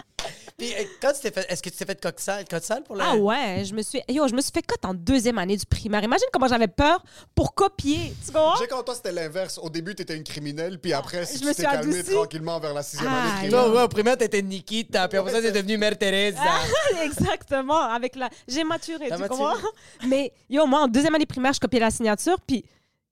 Puis 0.57 0.71
euh, 0.73 0.83
quand 1.01 1.11
tu 1.13 1.21
t'es 1.21 1.31
fait 1.31 1.45
est-ce 1.51 1.61
que 1.63 1.69
tu 1.69 1.77
t'es 1.77 1.85
fait 1.85 1.99
coque 2.01 2.19
sale, 2.19 2.45
coque 2.49 2.63
sale 2.63 2.83
pour 2.83 2.95
le 2.95 3.01
Ah 3.03 3.15
ouais, 3.15 3.63
je 3.65 3.73
me 3.73 3.81
suis, 3.81 4.01
yo, 4.07 4.27
je 4.27 4.33
me 4.35 4.41
suis 4.41 4.51
fait 4.51 4.61
cote 4.61 4.83
en 4.85 4.93
deuxième 4.93 5.37
année 5.37 5.57
du 5.57 5.65
primaire. 5.65 6.03
Imagine 6.03 6.27
comment 6.31 6.47
j'avais 6.47 6.67
peur 6.67 7.03
pour 7.33 7.53
copier. 7.55 8.13
Tu 8.25 8.31
comprends? 8.31 8.55
Sais, 8.57 8.67
quand 8.67 8.83
toi, 8.83 8.93
c'était 8.95 9.11
l'inverse. 9.11 9.59
Au 9.61 9.69
début, 9.69 9.95
t'étais 9.95 10.15
une 10.15 10.23
criminelle, 10.23 10.79
puis 10.79 10.93
après, 10.93 11.25
si 11.25 11.35
Je 11.35 11.39
tu 11.39 11.45
me 11.45 11.49
t'es 11.53 11.63
suis 11.63 11.71
calmé 11.71 11.97
adoucie. 11.99 12.13
tranquillement 12.15 12.59
vers 12.59 12.73
la 12.73 12.83
sixième 12.83 13.09
Ah, 13.11 13.21
année 13.39 13.49
Toi, 13.49 13.59
criminelle. 13.59 13.75
ouais, 13.77 13.83
au 13.83 13.87
primaire, 13.87 14.17
t'étais 14.17 14.41
Nikita, 14.41 15.07
puis 15.07 15.17
après 15.17 15.31
ça, 15.31 15.41
t'es 15.41 15.51
devenue 15.51 15.77
Mère 15.77 15.97
Thérèse. 15.97 16.35
Exactement. 17.03 17.79
Avec 17.81 18.15
la, 18.15 18.29
j'ai 18.47 18.63
maturé, 18.63 19.07
T'as 19.09 19.15
tu 19.15 19.21
maturé. 19.21 19.39
comprends? 19.39 19.67
Mais 20.07 20.31
yo, 20.49 20.65
moi 20.65 20.81
en 20.81 20.87
deuxième 20.87 21.15
année 21.15 21.25
primaire, 21.25 21.53
je 21.53 21.59
copiais 21.59 21.79
la 21.79 21.91
signature, 21.91 22.37
puis 22.45 22.63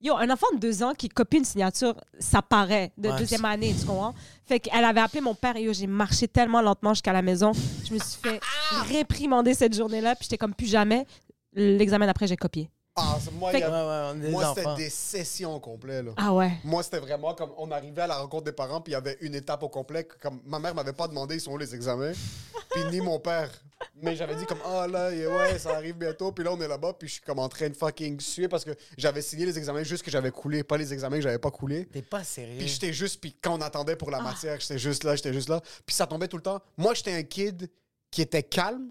yo, 0.02 0.16
un 0.16 0.28
enfant 0.30 0.48
de 0.54 0.58
deux 0.58 0.82
ans 0.82 0.92
qui 0.94 1.08
copie 1.08 1.38
une 1.38 1.44
signature, 1.44 1.94
ça 2.18 2.42
paraît 2.42 2.92
de 2.98 3.08
Ouais, 3.08 3.18
deuxième 3.18 3.44
année, 3.44 3.74
tu 3.78 3.86
comprends? 3.86 4.14
Fait 4.44 4.58
qu'elle 4.60 4.84
avait 4.84 5.00
appelé 5.00 5.20
mon 5.20 5.34
père 5.34 5.56
et 5.56 5.62
yo, 5.62 5.72
j'ai 5.72 5.86
marché 5.86 6.26
tellement 6.28 6.60
lentement 6.60 6.92
jusqu'à 6.94 7.12
la 7.12 7.22
maison, 7.22 7.52
je 7.86 7.94
me 7.94 7.98
suis 7.98 8.20
fait 8.20 8.40
réprimander 8.88 9.54
cette 9.54 9.74
journée-là, 9.76 10.14
puis 10.16 10.24
j'étais 10.24 10.38
comme 10.38 10.54
plus 10.54 10.66
jamais. 10.66 11.06
L'examen 11.54 12.06
d'après, 12.06 12.26
j'ai 12.26 12.36
copié. 12.36 12.70
Ah, 12.94 13.16
c'est- 13.22 13.30
moi, 13.32 13.50
Ouais, 13.52 13.64
ouais, 13.64 14.30
moi 14.30 14.52
c'était 14.54 14.74
des 14.76 14.90
sessions 14.90 15.58
complètes. 15.60 16.04
Là. 16.04 16.12
Ah 16.18 16.34
ouais. 16.34 16.52
Moi, 16.62 16.82
c'était 16.82 16.98
vraiment 16.98 17.32
comme 17.34 17.50
on 17.56 17.70
arrivait 17.70 18.02
à 18.02 18.06
la 18.06 18.18
rencontre 18.18 18.44
des 18.44 18.52
parents, 18.52 18.82
puis 18.82 18.90
il 18.90 18.94
y 18.94 18.96
avait 18.96 19.16
une 19.22 19.34
étape 19.34 19.62
au 19.62 19.70
complet. 19.70 20.06
Comme 20.20 20.40
ma 20.44 20.58
mère 20.58 20.74
m'avait 20.74 20.92
pas 20.92 21.08
demandé 21.08 21.36
ils 21.36 21.40
sont 21.40 21.52
où 21.52 21.56
les 21.58 21.74
examens, 21.74 22.12
puis 22.70 22.82
ni 22.90 23.00
mon 23.00 23.18
père. 23.18 23.50
Mais 24.02 24.16
j'avais 24.16 24.34
dit 24.34 24.46
comme 24.46 24.60
ah 24.64 24.86
là, 24.86 25.12
et 25.12 25.26
ouais, 25.26 25.58
ça 25.58 25.76
arrive 25.76 25.96
bientôt. 25.96 26.32
Puis 26.32 26.44
là, 26.44 26.52
on 26.52 26.60
est 26.60 26.68
là-bas, 26.68 26.94
puis 26.94 27.08
je 27.08 27.14
suis 27.14 27.22
comme 27.22 27.38
en 27.38 27.48
train 27.48 27.68
de 27.68 27.76
fucking 27.76 28.20
suer 28.20 28.48
parce 28.48 28.64
que 28.64 28.72
j'avais 28.96 29.22
signé 29.22 29.46
les 29.46 29.58
examens 29.58 29.82
juste 29.82 30.02
que 30.02 30.10
j'avais 30.10 30.30
coulé, 30.30 30.64
pas 30.64 30.76
les 30.76 30.92
examens 30.92 31.16
que 31.16 31.22
j'avais 31.22 31.38
pas 31.38 31.50
coulé. 31.50 31.86
T'es 31.86 32.02
pas 32.02 32.24
sérieux. 32.24 32.58
Puis 32.58 32.68
j'étais 32.68 32.92
juste, 32.92 33.20
puis 33.20 33.36
quand 33.40 33.58
on 33.58 33.60
attendait 33.60 33.96
pour 33.96 34.10
la 34.10 34.20
matière, 34.20 34.58
j'étais 34.60 34.78
juste 34.78 35.04
là, 35.04 35.16
j'étais 35.16 35.32
juste 35.32 35.48
là. 35.48 35.60
Puis 35.86 35.94
ça 35.94 36.06
tombait 36.06 36.28
tout 36.28 36.36
le 36.36 36.42
temps. 36.42 36.60
Moi, 36.76 36.94
j'étais 36.94 37.12
un 37.12 37.22
kid 37.22 37.70
qui 38.10 38.22
était 38.22 38.42
calme, 38.42 38.90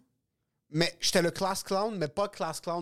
mais 0.70 0.96
j'étais 1.00 1.22
le 1.22 1.32
class 1.32 1.64
clown, 1.64 1.96
mais 1.98 2.08
pas 2.08 2.28
class 2.28 2.60
clown. 2.62 2.82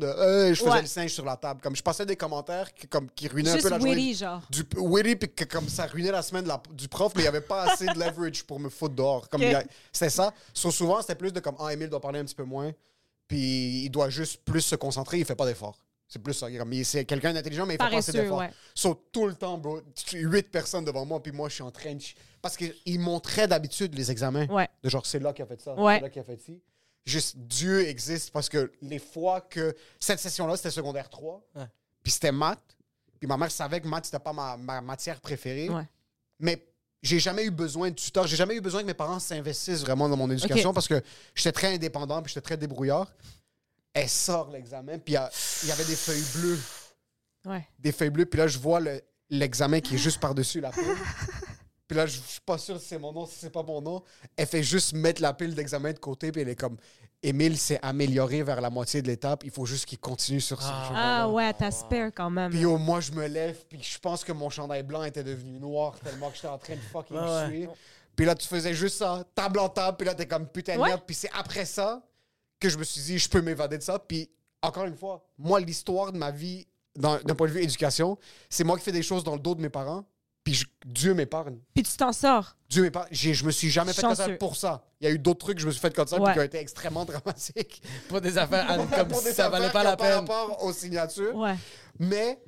De, 0.00 0.06
je 0.52 0.54
faisais 0.58 0.70
Ouais. 0.70 0.80
le 0.80 0.86
singe 0.88 1.12
sur 1.12 1.24
la 1.24 1.36
table. 1.36 1.60
Comme 1.62 1.76
je 1.76 1.82
passais 1.82 2.04
des 2.04 2.16
commentaires 2.16 2.74
qui, 2.74 2.88
comme, 2.88 3.08
qui 3.10 3.28
ruinaient 3.28 3.50
un 3.50 3.58
peu 3.58 3.68
la 3.68 3.78
journée. 3.78 4.12
genre. 4.14 4.42
Du 4.50 4.64
puis 4.64 5.28
que 5.30 5.44
comme 5.44 5.68
ça 5.68 5.86
ruinait 5.86 6.10
la 6.10 6.22
semaine 6.22 6.42
de 6.42 6.48
la- 6.48 6.60
du 6.72 6.88
prof, 6.88 7.12
mais 7.14 7.20
il 7.22 7.24
n'y 7.24 7.28
avait 7.28 7.40
pas 7.40 7.62
assez 7.70 7.86
de 7.86 7.96
leverage 7.98 8.42
pour 8.44 8.58
me 8.58 8.68
foutre 8.70 8.94
dehors. 8.96 9.28
Comme 9.28 9.40
Ok. 9.42 9.46
il 9.46 9.52
y 9.52 9.54
a- 9.54 9.62
C'était 9.92 10.10
ça. 10.10 10.34
So, 10.52 10.72
souvent, 10.72 11.00
c'était 11.00 11.14
plus 11.14 11.32
de 11.32 11.38
comme 11.38 11.54
Ah, 11.60 11.72
Emile 11.72 11.88
doit 11.88 12.00
parler 12.00 12.18
un 12.18 12.24
petit 12.24 12.34
peu 12.34 12.42
moins, 12.42 12.72
puis 13.28 13.84
il 13.84 13.90
doit 13.90 14.10
juste 14.10 14.42
plus 14.44 14.62
se 14.62 14.74
concentrer, 14.74 15.18
il 15.18 15.24
fait 15.24 15.36
pas 15.36 15.46
d'efforts. 15.46 15.78
C'est 16.08 16.18
plus 16.22 16.34
ça. 16.34 16.48
C'est 16.84 17.04
quelqu'un 17.04 17.32
d'intelligent, 17.32 17.64
mais 17.66 17.74
il 17.74 17.76
fait 17.82 17.90
pas 17.90 17.96
assez 17.96 18.12
Paresseux, 18.12 18.22
d'efforts. 18.22 18.38
ouais. 18.40 18.50
So, 18.74 18.94
tout 19.12 19.26
le 19.26 19.34
temps, 19.34 19.58
bro, 19.58 19.80
huit 20.12 20.50
personnes 20.50 20.84
devant 20.84 21.04
moi, 21.06 21.22
puis 21.22 21.32
moi, 21.32 21.48
je 21.48 21.54
suis 21.54 21.62
en 21.62 21.70
train 21.70 21.94
de. 21.94 22.02
Parce 22.42 22.56
qu'ils 22.56 23.00
montraient 23.00 23.48
d'habitude 23.48 23.94
les 23.94 24.10
examens. 24.10 24.46
Ouais. 24.46 24.68
De 24.82 24.88
genre, 24.90 25.06
c'est 25.06 25.18
là 25.20 25.32
qui 25.32 25.40
a 25.42 25.46
fait 25.46 25.60
ça, 25.60 25.74
c'est 25.76 26.00
là 26.00 26.10
qui 26.10 26.18
a 26.18 26.24
fait 26.24 26.36
ci. 26.38 26.60
Juste, 27.06 27.36
Dieu 27.36 27.86
existe 27.86 28.30
parce 28.30 28.48
que 28.48 28.72
les 28.80 28.98
fois 28.98 29.40
que. 29.42 29.74
Cette 30.00 30.20
session-là, 30.20 30.56
c'était 30.56 30.70
secondaire 30.70 31.08
3, 31.10 31.42
Ouais. 31.56 31.66
puis 32.02 32.12
c'était 32.12 32.32
maths, 32.32 32.76
puis 33.18 33.26
ma 33.28 33.36
mère 33.36 33.50
savait 33.50 33.80
que 33.80 33.86
maths, 33.88 34.06
c'était 34.06 34.18
pas 34.18 34.32
ma, 34.32 34.56
ma 34.56 34.80
matière 34.80 35.20
préférée. 35.20 35.68
Ouais. 35.68 35.86
Mais 36.40 36.66
j'ai 37.02 37.20
jamais 37.20 37.44
eu 37.44 37.50
besoin 37.50 37.90
de 37.90 37.94
tuteur. 37.94 38.26
J'ai 38.26 38.36
jamais 38.36 38.54
eu 38.56 38.60
besoin 38.62 38.80
que 38.80 38.86
mes 38.86 38.94
parents 38.94 39.20
s'investissent 39.20 39.82
vraiment 39.82 40.08
dans 40.08 40.16
mon 40.16 40.30
éducation 40.30 40.72
parce 40.72 40.88
que 40.88 41.02
j'étais 41.34 41.52
très 41.52 41.74
indépendant 41.74 42.22
puis 42.22 42.32
j'étais 42.32 42.44
très 42.44 42.56
débrouillard. 42.56 43.12
Elle 43.92 44.08
sort 44.08 44.50
l'examen, 44.50 44.98
puis 44.98 45.14
il 45.14 45.68
y 45.68 45.72
avait 45.72 45.84
des 45.84 45.94
feuilles 45.96 46.24
bleues. 46.34 46.58
Ouais. 47.44 47.68
Des 47.78 47.92
feuilles 47.92 48.10
bleues, 48.10 48.24
puis 48.26 48.38
là, 48.38 48.48
je 48.48 48.58
vois 48.58 48.80
le- 48.80 49.02
l'examen 49.28 49.80
qui 49.80 49.94
est 49.96 49.98
juste 49.98 50.18
par-dessus 50.20 50.60
la 50.62 50.70
pile. 50.70 50.82
Puis 51.86 51.96
là, 51.96 52.06
je 52.06 52.18
suis 52.20 52.40
pas 52.40 52.56
sûr 52.58 52.80
si 52.80 52.86
c'est 52.88 52.98
mon 52.98 53.12
nom, 53.12 53.26
si 53.26 53.34
c'est 53.38 53.50
pas 53.50 53.62
mon 53.62 53.80
nom. 53.82 54.02
Elle 54.36 54.46
fait 54.46 54.62
juste 54.62 54.94
mettre 54.94 55.20
la 55.20 55.32
pile 55.34 55.54
d'examen 55.54 55.92
de 55.92 55.98
côté, 55.98 56.32
puis 56.32 56.40
elle 56.42 56.48
est 56.48 56.56
comme 56.56 56.76
Émile 57.22 57.56
s'est 57.56 57.78
amélioré 57.82 58.42
vers 58.42 58.60
la 58.60 58.68
moitié 58.68 59.00
de 59.00 59.06
l'étape, 59.06 59.44
il 59.44 59.50
faut 59.50 59.64
juste 59.64 59.86
qu'il 59.86 59.98
continue 59.98 60.42
sur 60.42 60.60
ce 60.60 60.66
chemin 60.68 60.92
Ah 60.94 61.28
ouais, 61.30 61.52
t'as 61.54 61.70
spare 61.70 62.10
quand 62.14 62.28
même. 62.28 62.50
puis 62.50 62.60
yo, 62.60 62.76
moi, 62.76 63.00
je 63.00 63.12
me 63.12 63.26
lève, 63.26 63.56
puis 63.66 63.82
je 63.82 63.98
pense 63.98 64.22
que 64.24 64.32
mon 64.32 64.50
chandail 64.50 64.82
blanc 64.82 65.02
était 65.04 65.24
devenu 65.24 65.58
noir 65.58 65.98
tellement 66.00 66.28
que 66.28 66.36
j'étais 66.36 66.48
en 66.48 66.58
train 66.58 66.74
de 66.74 66.80
fucking 66.80 67.16
Ouais, 67.16 67.22
ouais. 67.22 67.46
suer. 67.48 67.68
Puis 68.14 68.26
là, 68.26 68.34
tu 68.34 68.46
faisais 68.46 68.74
juste 68.74 68.98
ça, 68.98 69.24
table 69.34 69.58
en 69.58 69.68
table, 69.70 69.96
puis 69.96 70.06
là, 70.06 70.14
t'es 70.14 70.26
comme 70.26 70.46
putain 70.46 70.76
de 70.76 70.80
Ouais. 70.80 70.88
merde. 70.90 71.02
Puis 71.06 71.16
c'est 71.16 71.30
après 71.34 71.64
ça 71.64 72.02
que 72.60 72.68
je 72.68 72.76
me 72.76 72.84
suis 72.84 73.00
dit, 73.00 73.18
je 73.18 73.28
peux 73.28 73.40
m'évader 73.40 73.78
de 73.78 73.82
ça. 73.82 73.98
Puis 73.98 74.28
encore 74.62 74.84
une 74.84 74.96
fois, 74.96 75.24
moi, 75.38 75.60
l'histoire 75.60 76.12
de 76.12 76.18
ma 76.18 76.30
vie, 76.30 76.66
dans- 76.94 77.18
d'un 77.20 77.34
point 77.34 77.46
de 77.48 77.52
vue 77.52 77.62
éducation, 77.62 78.18
c'est 78.50 78.64
moi 78.64 78.76
qui 78.78 78.84
fais 78.84 78.92
des 78.92 79.02
choses 79.02 79.24
dans 79.24 79.34
le 79.34 79.40
dos 79.40 79.54
de 79.54 79.62
mes 79.62 79.70
parents, 79.70 80.04
puis 80.44 80.54
je- 80.54 80.66
Dieu 80.86 81.14
m'épargne. 81.14 81.58
Puis 81.74 81.82
tu 81.82 81.96
t'en 81.96 82.12
sors. 82.12 82.56
Dieu 82.68 82.82
m'épargne. 82.82 83.08
J'ai- 83.10 83.34
Je 83.34 83.44
me 83.44 83.50
suis 83.50 83.70
jamais 83.70 83.92
fait 83.92 84.02
comme 84.02 84.14
ça 84.14 84.24
Chanceux. 84.24 84.38
pour 84.38 84.56
ça. 84.56 84.84
Il 85.00 85.08
y 85.08 85.10
a 85.10 85.12
eu 85.14 85.18
d'autres 85.18 85.40
trucs 85.40 85.56
que 85.56 85.62
je 85.62 85.66
me 85.66 85.72
suis 85.72 85.80
fait 85.80 85.94
comme 85.94 86.06
ça, 86.06 86.16
puis 86.16 86.24
Ouais. 86.26 86.32
qui 86.34 86.38
ont 86.38 86.42
été 86.42 86.58
extrêmement 86.58 87.04
dramatiques. 87.04 87.82
Pas 88.10 88.20
des 88.20 88.36
affaires 88.38 88.70
à- 88.70 88.76
comme 88.76 89.08
Pour 89.08 89.18
si 89.20 89.24
des 89.24 89.32
ça 89.32 89.48
valait 89.48 89.70
pas 89.70 89.82
la 89.82 89.96
peine. 89.96 90.24
Par 90.26 90.42
rapport 90.46 90.62
aux 90.64 90.72
signatures. 90.72 91.34
Ouais. 91.34 91.56
Mais 91.98 92.40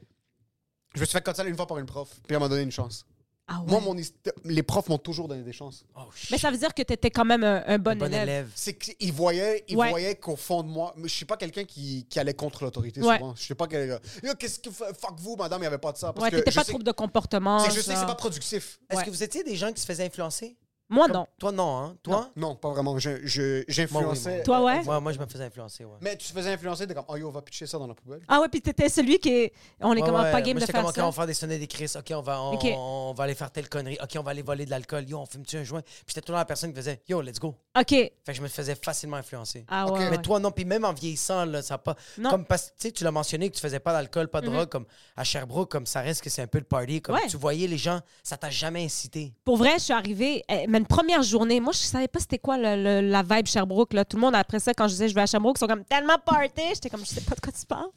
je 0.95 1.01
me 1.01 1.07
suis 1.07 1.13
fait 1.13 1.23
comme 1.25 1.35
ça 1.35 1.45
une 1.45 1.57
fois 1.57 1.67
par 1.67 1.79
une 1.79 1.87
prof, 1.87 2.09
puis 2.27 2.35
elle 2.35 2.41
m'a 2.41 2.49
donné 2.49 2.63
une 2.63 2.71
chance. 2.73 3.05
Ah 3.49 3.61
ouais. 3.61 3.71
Moi, 3.71 3.81
mon 3.81 3.97
hist- 3.97 4.17
les 4.45 4.63
profs 4.65 4.89
m'ont 4.89 4.99
toujours 4.99 5.29
donné 5.29 5.43
des 5.45 5.53
chances. 5.53 5.85
Oh. 5.97 6.01
Mais 6.33 6.39
ça 6.39 6.51
veut 6.51 6.59
dire 6.59 6.75
que 6.75 6.83
tu 6.83 6.93
étais 6.93 7.11
quand 7.13 7.25
même 7.25 7.45
un, 7.45 7.63
un 7.67 7.79
bon, 7.79 7.93
Un 7.93 7.97
bon 7.97 8.07
élève. 8.07 8.23
élève. 8.25 8.51
C'est 8.57 8.75
qu'ils 8.75 9.13
voyaient, 9.13 9.65
ils 9.69 9.77
Ouais. 9.77 9.89
voyaient 9.91 10.17
qu'au 10.17 10.35
fond 10.35 10.65
de 10.65 10.69
moi, 10.69 10.93
je 11.01 11.07
suis 11.09 11.25
pas 11.27 11.37
quelqu'un 11.37 11.65
qui, 11.65 12.05
qui 12.11 12.19
allait 12.19 12.35
contre 12.35 12.65
l'autorité 12.65 13.01
Ouais. 13.03 13.19
souvent. 13.19 13.35
Je 13.37 13.43
suis 13.43 13.55
pas 13.55 13.69
quelqu'un. 13.69 14.01
Yo, 14.25 14.35
Qu'est-ce 14.35 14.59
que 14.59 14.71
fuck 14.71 15.15
vous, 15.19 15.37
madame, 15.37 15.61
il 15.61 15.65
y 15.65 15.69
avait 15.69 15.79
pas 15.79 15.93
de 15.93 15.97
ça. 15.99 16.13
Parce 16.13 16.25
Ouais, 16.25 16.31
que 16.33 16.37
t'étais 16.37 16.51
je 16.51 16.57
pas 16.57 16.65
sais 16.65 16.73
trouble 16.73 16.85
de 16.85 16.91
comportement. 16.93 17.61
C'est 17.61 17.67
je 17.67 17.71
sais 17.75 17.79
que 17.79 17.85
c'est 17.87 17.93
genre. 17.95 18.07
pas 18.07 18.15
productif. 18.17 18.81
Est-ce 18.91 18.99
Ouais. 18.99 19.05
que 19.05 19.11
vous 19.11 19.23
étiez 19.23 19.45
des 19.45 19.55
gens 19.55 19.73
qui 19.73 19.81
se 19.81 19.87
faisaient 19.87 20.07
influencer? 20.07 20.57
Moi, 20.89 21.07
Comme- 21.07 21.17
non. 21.17 21.27
Toi, 21.39 21.53
non, 21.53 21.77
hein? 21.79 21.97
Toi? 22.03 22.31
Non, 22.37 22.55
pas 22.55 22.71
vraiment. 22.71 22.97
Je- 22.99 23.27
je- 23.27 23.65
J'influençais. 23.67 24.35
Moi, 24.37 24.45
Toi, 24.45 24.63
ouais? 24.65 24.83
Moi, 24.85 25.01
moi, 25.01 25.13
je 25.13 25.19
me 25.19 25.27
faisais 25.27 25.45
influencer, 25.45 25.85
ouais. 25.85 25.97
Mais 26.01 26.17
tu 26.17 26.29
te 26.29 26.33
faisais 26.33 26.53
influencer, 26.53 26.87
t'es 26.87 26.95
comme, 26.95 27.05
oh 27.09 27.17
yo, 27.17 27.29
on 27.29 27.33
va 27.33 27.43
pitcher 27.43 27.67
ça 27.67 27.77
dans 27.79 27.87
la 27.89 27.95
poubelle. 27.95 28.21
Ah 28.29 28.41
ouais, 28.41 28.49
puis 28.49 28.61
t'étais 28.63 28.89
celui 28.89 29.19
qui 29.19 29.31
est... 29.31 29.53
On 29.81 29.93
est 29.95 30.01
Ouais, 30.01 30.07
comment 30.07 30.23
ouais. 30.23 30.31
pas 30.31 30.41
game 30.41 30.55
Moi, 30.55 30.55
de 30.55 30.61
j'étais 30.61 30.73
faire 30.73 30.83
comme, 30.83 30.91
OK, 30.91 30.95
ça. 30.97 31.03
on 31.05 31.11
va 31.11 31.13
faire 31.13 31.27
des 31.27 31.35
sonnets 31.35 31.59
des 31.59 31.67
crises. 31.67 31.97
OK, 31.97 32.13
on 32.15 32.21
va, 32.23 32.41
on, 32.41 32.53
OK. 32.55 32.67
on 32.77 33.15
va 33.17 33.25
aller 33.25 33.35
faire 33.35 33.51
telle 33.51 33.69
connerie. 33.69 33.99
OK, 34.01 34.11
on 34.19 34.23
va 34.23 34.31
aller 34.31 34.43
voler 34.43 34.65
de 34.65 34.71
l'alcool. 34.71 35.09
Yo, 35.09 35.19
on 35.19 35.27
fume-tu 35.27 35.57
un 35.57 35.65
joint? 35.65 35.83
Puis 35.83 36.05
j'étais 36.09 36.21
toujours 36.21 36.39
la 36.39 36.45
personne 36.45 36.71
qui 36.71 36.77
faisait, 36.77 37.01
yo, 37.09 37.21
let's 37.21 37.41
go. 37.41 37.57
OK. 37.79 37.89
Fait 37.91 38.13
que 38.29 38.33
je 38.35 38.43
me 38.43 38.49
faisais 38.49 38.77
facilement 38.77 39.17
influencer. 39.17 39.65
Ah 39.69 39.87
Ok. 39.87 39.99
ouais, 39.99 40.11
Mais 40.11 40.19
toi, 40.19 40.39
non. 40.39 40.51
Puis 40.53 40.65
même 40.65 40.85
en 40.85 40.93
vieillissant, 40.93 41.45
là, 41.47 41.63
ça 41.63 41.75
a 41.75 41.79
pas. 41.79 41.97
Non. 42.19 42.31
Comme 42.31 42.45
parce 42.45 42.67
tu 42.69 42.73
sais, 42.79 42.93
tu 42.93 43.03
l'as 43.03 43.11
mentionné 43.11 43.51
que 43.51 43.55
tu 43.57 43.61
faisais 43.61 43.81
pas 43.81 43.93
d'alcool, 43.93 44.29
pas 44.29 44.41
de 44.41 44.47
Mhm. 44.49 44.55
drogue, 44.55 44.69
comme 44.69 44.87
à 45.17 45.25
Sherbrooke, 45.25 45.71
comme 45.71 45.87
ça 45.87 46.01
reste 46.01 46.23
que 46.23 46.31
c'est 46.31 46.43
un 46.43 46.47
peu 46.47 46.59
le 46.59 46.65
party. 46.65 47.03
Comme 47.03 47.17
Ouais. 47.17 47.27
tu 47.29 47.37
voyais 47.37 47.67
les 47.67 47.79
gens, 47.79 48.01
ça 48.23 48.37
t'a 48.37 48.51
jamais 48.51 48.85
incité. 48.85 49.33
Pour 49.45 49.57
vrai, 49.57 49.75
je 49.79 49.85
suis 49.85 49.93
arrivée, 49.93 50.45
eh, 50.49 50.67
mais 50.77 50.81
une 50.81 50.87
première 50.87 51.23
journée, 51.23 51.59
moi, 51.61 51.73
je 51.73 51.79
savais 51.79 52.09
pas 52.09 52.19
c'était 52.21 52.39
quoi 52.39 52.59
le- 52.59 52.83
le- 53.01 53.09
la 53.09 53.23
vibe 53.23 53.47
Sherbrooke. 53.47 53.93
Là. 53.95 54.05
Tout 54.05 54.17
le 54.17 54.21
monde, 54.23 54.35
après 54.35 54.59
ça, 54.61 54.75
quand 54.75 54.87
je 54.89 54.93
disais 54.93 55.09
je 55.09 55.15
vais 55.15 55.23
à 55.23 55.27
Sherbrooke, 55.27 55.57
ils 55.57 55.61
sont 55.61 55.67
comme 55.67 55.85
tellement 55.85 56.17
party. 56.25 56.63
J'étais 56.75 56.91
comme, 56.91 57.01
je 57.01 57.07
sais 57.07 57.21
pas 57.23 57.35
de 57.35 57.41
quoi 57.41 57.53
tu 57.53 57.65
parles. 57.67 57.89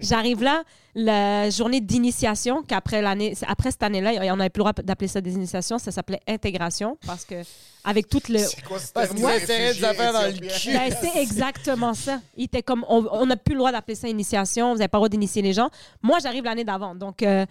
J'arrive 0.00 0.42
là, 0.42 0.62
la 0.94 1.50
journée 1.50 1.80
d'initiation, 1.80 2.62
qu'après 2.62 3.02
l'année, 3.02 3.34
après 3.46 3.70
cette 3.70 3.82
année-là, 3.82 4.12
on 4.32 4.36
n'avait 4.36 4.48
plus 4.50 4.60
le 4.60 4.64
droit 4.64 4.72
d'appeler 4.72 5.08
ça 5.08 5.20
des 5.20 5.34
initiations, 5.34 5.78
ça 5.78 5.90
s'appelait 5.90 6.20
intégration, 6.26 6.96
parce 7.06 7.24
que 7.24 7.42
avec 7.84 8.08
tout 8.08 8.22
le. 8.30 8.38
C'est 8.38 8.62
quoi 8.62 8.78
Parce 8.94 9.10
de 9.10 10.12
dans 10.12 10.26
le 10.26 10.48
cul. 10.58 10.72
Ben, 10.72 10.92
c'est 11.00 11.20
exactement 11.20 11.92
ça. 11.94 12.20
Il 12.36 12.44
était 12.44 12.62
comme, 12.62 12.84
on 12.88 13.06
on 13.12 13.26
n'a 13.26 13.36
plus 13.36 13.52
le 13.54 13.58
droit 13.58 13.72
d'appeler 13.72 13.94
ça 13.94 14.08
initiation, 14.08 14.72
vous 14.72 14.78
n'avez 14.78 14.88
pas 14.88 14.96
le 14.98 15.00
droit 15.00 15.08
d'initier 15.08 15.42
les 15.42 15.52
gens. 15.52 15.68
Moi, 16.02 16.18
j'arrive 16.22 16.44
l'année 16.44 16.64
d'avant, 16.64 16.94
donc 16.94 17.22
euh, 17.22 17.44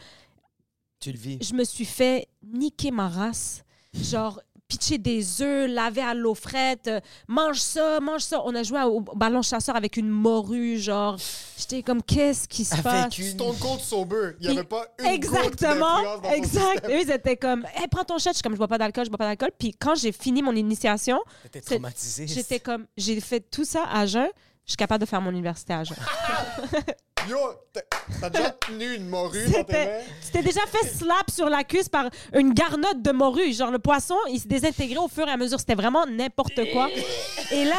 Tu 1.00 1.12
le 1.12 1.18
vis. 1.18 1.38
je 1.42 1.54
me 1.54 1.64
suis 1.64 1.86
fait 1.86 2.28
niquer 2.44 2.92
ma 2.92 3.08
race. 3.10 3.64
Genre, 3.94 4.42
pitcher 4.68 4.98
des 4.98 5.42
œufs, 5.42 5.70
laver 5.70 6.02
à 6.02 6.14
l'eau 6.14 6.34
frette, 6.34 6.88
euh, 6.88 7.00
mange 7.28 7.60
ça, 7.60 8.00
mange 8.00 8.22
ça. 8.22 8.42
On 8.46 8.56
a 8.56 8.64
joué 8.64 8.82
au 8.84 9.00
ballon 9.02 9.42
chasseur 9.42 9.76
avec 9.76 9.96
une 9.98 10.10
morue, 10.10 10.78
genre. 10.80 11.18
J'étais 11.58 11.84
comme, 11.84 12.02
qu'est-ce 12.02 12.48
qui 12.48 12.66
se 12.66 12.82
passe? 12.82 13.18
Une. 13.18 13.26
Stone 13.32 13.56
Cold 13.60 13.80
sober. 13.80 14.32
Il 14.42 14.50
n'y 14.50 14.58
avait 14.58 14.68
pas 14.68 14.86
une 15.00 15.06
Exactement, 15.06 16.02
dans 16.22 16.32
exact. 16.32 16.72
système. 16.86 16.92
Eux, 16.92 17.02
ils 17.02 17.12
étaient 17.12 17.38
comme, 17.38 17.66
hey, 17.76 17.88
prends 17.90 18.04
ton 18.04 18.18
shot. 18.18 18.30
Je 18.32 18.34
suis 18.36 18.44
comme, 18.44 18.54
je 18.54 18.58
bois 18.58 18.68
pas 18.68 18.78
d'alcool, 18.80 19.06
je 19.06 19.10
bois 19.10 19.18
pas 19.20 19.26
d'alcool. 19.28 19.52
Puis 19.58 19.74
quand 19.80 19.96
j'ai 19.96 20.12
fini 20.12 20.42
mon 20.42 20.56
initiation, 20.56 21.20
T'étais 21.44 21.60
c'est- 21.60 21.76
traumatisé. 21.76 22.28
j'étais 22.28 22.60
comme, 22.60 22.86
j'ai 22.98 23.20
fait 23.22 23.40
tout 23.40 23.66
ça 23.66 23.84
à 23.92 24.06
jeun. 24.06 24.28
Je 24.66 24.72
suis 24.72 24.78
capable 24.78 25.02
de 25.02 25.06
faire 25.08 25.22
mon 25.22 25.30
université 25.30 25.74
à 25.74 25.84
jeun. 25.84 25.96
Yo, 27.30 27.38
t'as- 27.74 28.30
déjà 28.30 28.50
tenu 28.68 28.94
une 28.96 29.08
morue 29.08 29.46
dans 29.46 29.52
tes 29.52 29.58
C'était- 29.58 29.86
mains? 29.86 30.04
Tu 30.26 30.32
t'es 30.32 30.42
déjà 30.44 30.62
fait 30.68 30.88
slap 30.88 31.30
sur 31.32 31.50
la 31.50 31.64
cuisse 31.64 31.90
par 31.90 32.10
une 32.34 32.54
garnotte 32.54 33.02
de 33.02 33.12
morue. 33.12 33.54
Genre, 33.54 33.72
le 33.72 33.80
poisson, 33.80 34.16
il 34.30 34.40
se 34.40 34.48
désintégrait 34.48 34.98
au 34.98 35.08
fur 35.08 35.28
et 35.28 35.32
à 35.32 35.38
mesure. 35.38 35.60
C'était 35.60 35.76
vraiment 35.76 36.06
n'importe 36.06 36.60
quoi. 36.72 36.90
Et 37.52 37.66
là, 37.66 37.76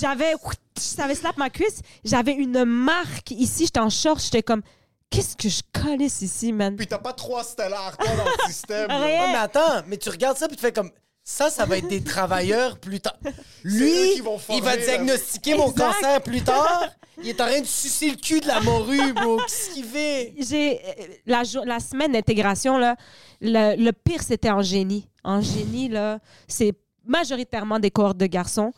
j'avais... 0.00 0.34
Ça 0.78 1.04
avait 1.04 1.14
slap 1.14 1.36
ma 1.36 1.50
cuisse. 1.50 1.80
J'avais 2.04 2.32
une 2.32 2.64
marque 2.64 3.30
ici. 3.32 3.64
J'étais 3.66 3.80
en 3.80 3.90
short. 3.90 4.20
J'étais 4.22 4.42
comme... 4.42 4.62
Qu'est-ce 5.10 5.36
que 5.36 5.48
je 5.48 5.62
calisse 5.72 6.20
ici, 6.20 6.52
man? 6.52 6.76
Puis 6.76 6.86
t'as 6.86 6.98
pas 6.98 7.14
trois 7.14 7.42
stellars, 7.42 7.96
toi, 7.96 8.10
dans 8.14 8.24
le 8.24 8.30
système. 8.52 8.88
là. 8.88 8.98
Rien. 8.98 9.06
Ouais, 9.24 9.32
mais 9.32 9.38
attends, 9.38 9.82
mais 9.86 9.96
tu 9.96 10.10
regardes 10.10 10.36
ça 10.36 10.48
puis 10.48 10.56
tu 10.56 10.60
fais 10.60 10.72
comme 10.72 10.90
ça, 11.30 11.50
ça 11.50 11.66
va 11.66 11.76
être 11.76 11.88
des 11.88 12.02
travailleurs 12.02 12.78
plus 12.78 13.00
tard. 13.00 13.18
Lui, 13.62 14.14
il 14.16 14.62
va 14.62 14.78
diagnostiquer 14.78 15.54
mon 15.56 15.70
Exact. 15.70 15.92
cancer 15.92 16.22
plus 16.22 16.40
tard. 16.42 16.88
Il 17.22 17.28
est 17.28 17.38
en 17.38 17.46
train 17.46 17.60
de 17.60 17.66
sucer 17.66 18.08
le 18.08 18.16
cul 18.16 18.40
de 18.40 18.46
la 18.46 18.60
morue, 18.60 19.12
bro. 19.12 19.36
Qu'est-ce 19.36 19.74
qu'il 19.74 19.84
fait? 19.84 20.32
J'ai... 20.38 20.80
euh, 20.82 21.64
La, 21.66 21.80
semaine 21.80 22.12
d'intégration, 22.12 22.78
là, 22.78 22.96
le, 23.42 23.76
le 23.76 23.92
pire, 23.92 24.22
c'était 24.22 24.50
en 24.50 24.62
génie. 24.62 25.06
En 25.22 25.42
génie, 25.42 25.90
là, 25.90 26.18
c'est 26.46 26.72
majoritairement 27.04 27.78
des 27.78 27.90
cohortes 27.90 28.16
de 28.16 28.26
garçons. 28.26 28.72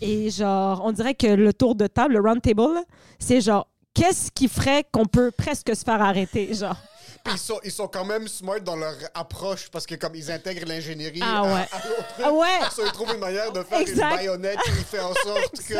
Et 0.00 0.28
genre, 0.30 0.82
on 0.84 0.90
dirait 0.90 1.14
que 1.14 1.28
le 1.28 1.52
tour 1.52 1.76
de 1.76 1.86
table, 1.86 2.14
le 2.14 2.20
round 2.20 2.42
table, 2.42 2.80
c'est 3.20 3.40
genre, 3.40 3.68
qu'est-ce 3.94 4.32
qui 4.32 4.48
ferait 4.48 4.84
qu'on 4.90 5.04
peut 5.06 5.30
presque 5.30 5.76
se 5.76 5.84
faire 5.84 6.02
arrêter, 6.02 6.52
genre? 6.52 6.76
Puis 7.24 7.34
ils 7.34 7.38
sont, 7.38 7.60
ils 7.64 7.70
sont 7.70 7.86
quand 7.88 8.04
même 8.04 8.26
smart 8.26 8.60
dans 8.60 8.76
leur 8.76 8.94
approche 9.14 9.68
parce 9.70 9.86
que 9.86 9.94
comme 9.94 10.14
ils 10.14 10.30
intègrent 10.30 10.66
l'ingénierie 10.66 11.20
Ah 11.22 11.40
à- 11.40 11.42
ouais. 11.42 11.68
à 11.72 11.88
l'autre 11.88 12.08
truc, 12.14 12.24
Ah 12.26 12.32
ouais. 12.32 12.58
so, 12.74 12.82
ils 12.84 12.92
trouvent 12.92 13.12
une 13.14 13.20
manière 13.20 13.52
de 13.52 13.62
faire 13.62 13.80
Exact. 13.80 14.10
une 14.10 14.16
baïonnette 14.16 14.58
qui 14.62 14.84
fait 14.84 15.00
en 15.00 15.14
sorte 15.14 15.52
que 15.68 15.74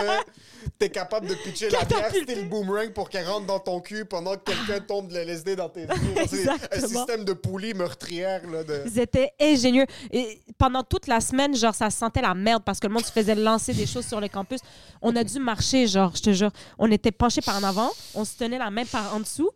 t'es 0.79 0.89
capable 0.91 1.27
de 1.27 1.35
pitcher 1.35 1.71
la 1.71 1.85
bière, 1.85 2.09
c'était 2.13 2.37
le 2.37 2.43
boomerang 2.45 2.93
pour 2.93 3.11
qu'elle 3.11 3.27
rentre 3.27 3.47
dans 3.47 3.59
ton 3.59 3.81
cul 3.81 4.05
pendant 4.05 4.37
que 4.37 4.53
quelqu'un 4.53 4.81
tombe 4.81 5.09
de 5.09 5.15
l'LSD 5.15 5.57
dans 5.57 5.69
tes 5.69 5.83
yeux. 5.83 6.49
Un 6.73 6.81
système 6.81 7.25
de 7.25 7.33
poulie 7.33 7.75
meurtrière. 7.75 8.43
Là, 8.49 8.63
de... 8.63 8.83
Ils 8.87 8.99
étaient 9.01 9.33
ingénieux. 9.41 9.87
Et 10.13 10.41
pendant 10.59 10.83
toute 10.85 11.09
la 11.09 11.21
semaine, 11.21 11.57
genre, 11.57 11.75
ça 11.75 11.91
sentait 11.91 12.23
la 12.23 12.35
merde 12.35 12.63
parce 12.65 12.79
que 12.79 12.87
le 12.87 12.93
monde 12.93 13.05
se 13.05 13.11
faisait 13.13 13.35
lancer 13.35 13.73
des 13.75 13.87
choses 13.87 14.07
sur 14.07 14.21
le 14.21 14.29
campus. 14.29 14.61
On 15.01 15.15
a 15.17 15.25
dû 15.25 15.39
marcher, 15.41 15.87
genre, 15.89 16.13
je 16.15 16.23
te 16.23 16.33
jure. 16.33 16.51
On 16.79 16.91
était 16.91 17.11
penchés 17.13 17.41
par 17.41 17.57
en 17.57 17.65
avant, 17.65 17.91
on 18.15 18.25
se 18.25 18.37
tenait 18.37 18.59
la 18.59 18.71
main 18.71 18.85
par 18.85 19.15
en 19.15 19.21
dessous, 19.21 19.51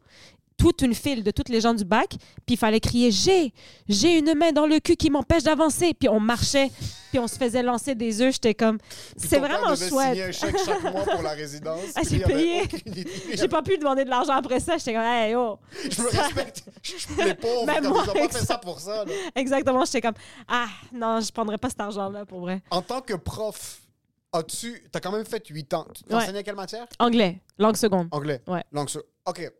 toute 0.57 0.83
une 0.83 0.95
file 0.95 1.23
de 1.23 1.31
toutes 1.31 1.49
les 1.49 1.61
gens 1.61 1.75
du 1.75 1.85
bac, 1.85 2.09
puis 2.47 2.55
il 2.55 2.57
fallait 2.57 2.81
crier 2.81 3.11
J'ai, 3.11 3.53
j'ai 3.89 4.19
une 4.19 4.35
main 4.35 4.53
dans 4.53 4.67
le 4.67 4.79
cul 4.81 4.97
qui 4.97 5.11
m'empêche 5.11 5.43
d'avancer. 5.43 5.93
Puis 5.95 6.09
on 6.09 6.19
marchait, 6.21 6.71
puis 7.11 7.19
on 7.19 7.27
se 7.29 7.37
faisait 7.37 7.63
lancer 7.63 7.95
des 7.95 8.21
œufs. 8.23 8.33
J'étais 8.35 8.55
comme, 8.55 8.79
c'est 9.17 9.39
père 9.39 9.49
vraiment 9.49 9.73
devait 9.73 9.89
signer 9.89 10.23
un 10.25 10.33
chouette. 10.33 10.57
chèque 10.57 10.65
chaque 10.65 10.83
mois 10.93 11.05
pour 11.05 11.23
la 11.23 11.31
résidence. 11.31 11.81
Ah, 11.97 12.01
j'ai 12.09 12.21
payé. 12.21 12.63
aucune. 12.63 13.05
J'ai 13.35 13.49
pas 13.49 13.63
pu 13.63 13.77
demander 13.79 14.05
de 14.05 14.11
l'argent 14.11 14.33
après 14.35 14.61
ça. 14.61 14.77
J'étais 14.79 14.95
comme, 14.95 15.03
hey, 15.03 15.35
oh. 15.35 15.59
Je 15.91 16.01
me 16.03 16.09
respecte. 16.09 16.65
Je 16.83 16.91
suis 16.97 17.15
les 17.25 17.35
pauvres. 17.35 17.67
Même 17.67 17.89
moi, 17.89 18.05
pas 18.05 18.29
fait 18.29 18.45
ça. 18.45 18.59
pour 18.59 18.81
ça. 18.81 19.05
là. 19.05 19.13
Exactement. 19.35 19.85
J'étais 19.85 20.01
comme, 20.01 20.15
ah, 20.49 20.67
non, 20.93 21.21
je 21.21 21.31
prendrais 21.33 21.59
pas 21.59 21.69
cet 21.69 21.81
argent-là 21.81 22.25
pour 22.27 22.41
vrai. 22.41 22.63
En 22.71 22.83
tant 22.83 23.01
que 23.01 23.15
prof, 23.15 23.81
as-tu. 24.33 24.83
T'as 24.91 25.01
quand 25.01 25.13
même 25.13 25.25
fait 25.25 25.47
8 25.47 25.75
ans. 25.75 25.87
Tu 25.95 26.15
Ouais. 26.15 26.23
enseignes 26.23 26.37
à 26.39 26.43
quelle 26.43 26.57
matière? 26.57 26.87
Anglais, 26.99 27.41
langue 27.59 27.77
seconde. 27.77 28.09
Anglais. 28.11 28.43
Ouais. 28.47 28.63
Langue 28.73 28.89
sur. 28.89 29.03
OK. 29.27 29.51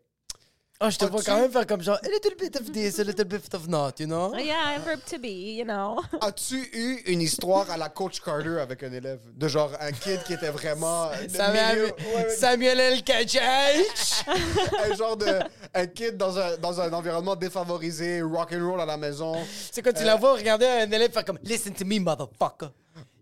Oh, 0.79 0.91
je 0.91 0.97
te 0.99 1.05
vois 1.05 1.19
As-tu- 1.21 1.31
quand 1.31 1.39
même 1.39 1.51
faire 1.51 1.65
comme 1.65 1.81
genre 1.81 1.97
a 2.03 2.07
little 2.07 2.35
bit 2.39 2.55
of 2.55 2.71
this, 2.71 2.99
a 2.99 3.03
little 3.03 3.25
bit 3.25 3.51
of 3.55 3.67
not, 3.67 3.93
you 3.99 4.05
know? 4.05 4.31
Yeah, 4.37 4.77
verb 4.85 4.99
to 5.09 5.17
be, 5.17 5.55
you 5.57 5.65
know. 5.65 5.99
As-tu 6.21 6.69
eu 6.71 7.01
une 7.07 7.21
histoire 7.21 7.71
à 7.71 7.77
la 7.77 7.89
Coach 7.89 8.21
Carter 8.21 8.59
avec 8.61 8.83
un 8.83 8.91
élève? 8.91 9.19
De 9.35 9.47
genre 9.47 9.71
un 9.79 9.91
kid 9.91 10.21
qui 10.23 10.33
était 10.33 10.51
vraiment. 10.51 11.05
euh, 11.09 11.15
Samuel, 11.29 11.75
milieu- 11.77 11.85
ouais, 11.85 12.15
ouais, 12.25 12.29
Samuel 12.29 12.79
El 12.79 13.03
Kajach! 13.03 14.25
un 14.91 14.95
genre 14.95 15.17
de. 15.17 15.39
Un 15.73 15.87
kid 15.87 16.15
dans 16.15 16.37
un, 16.37 16.57
dans 16.57 16.79
un 16.79 16.93
environnement 16.93 17.35
défavorisé, 17.35 18.21
rock'n'roll 18.21 18.79
à 18.79 18.85
la 18.85 18.97
maison. 18.97 19.33
C'est 19.71 19.81
quoi, 19.81 19.93
tu 19.93 20.03
la 20.03 20.15
vois 20.15 20.33
regarder 20.33 20.67
un 20.67 20.91
élève 20.91 21.11
faire 21.11 21.25
comme 21.25 21.39
Listen 21.41 21.73
to 21.73 21.85
me, 21.85 21.99
motherfucker. 21.99 22.69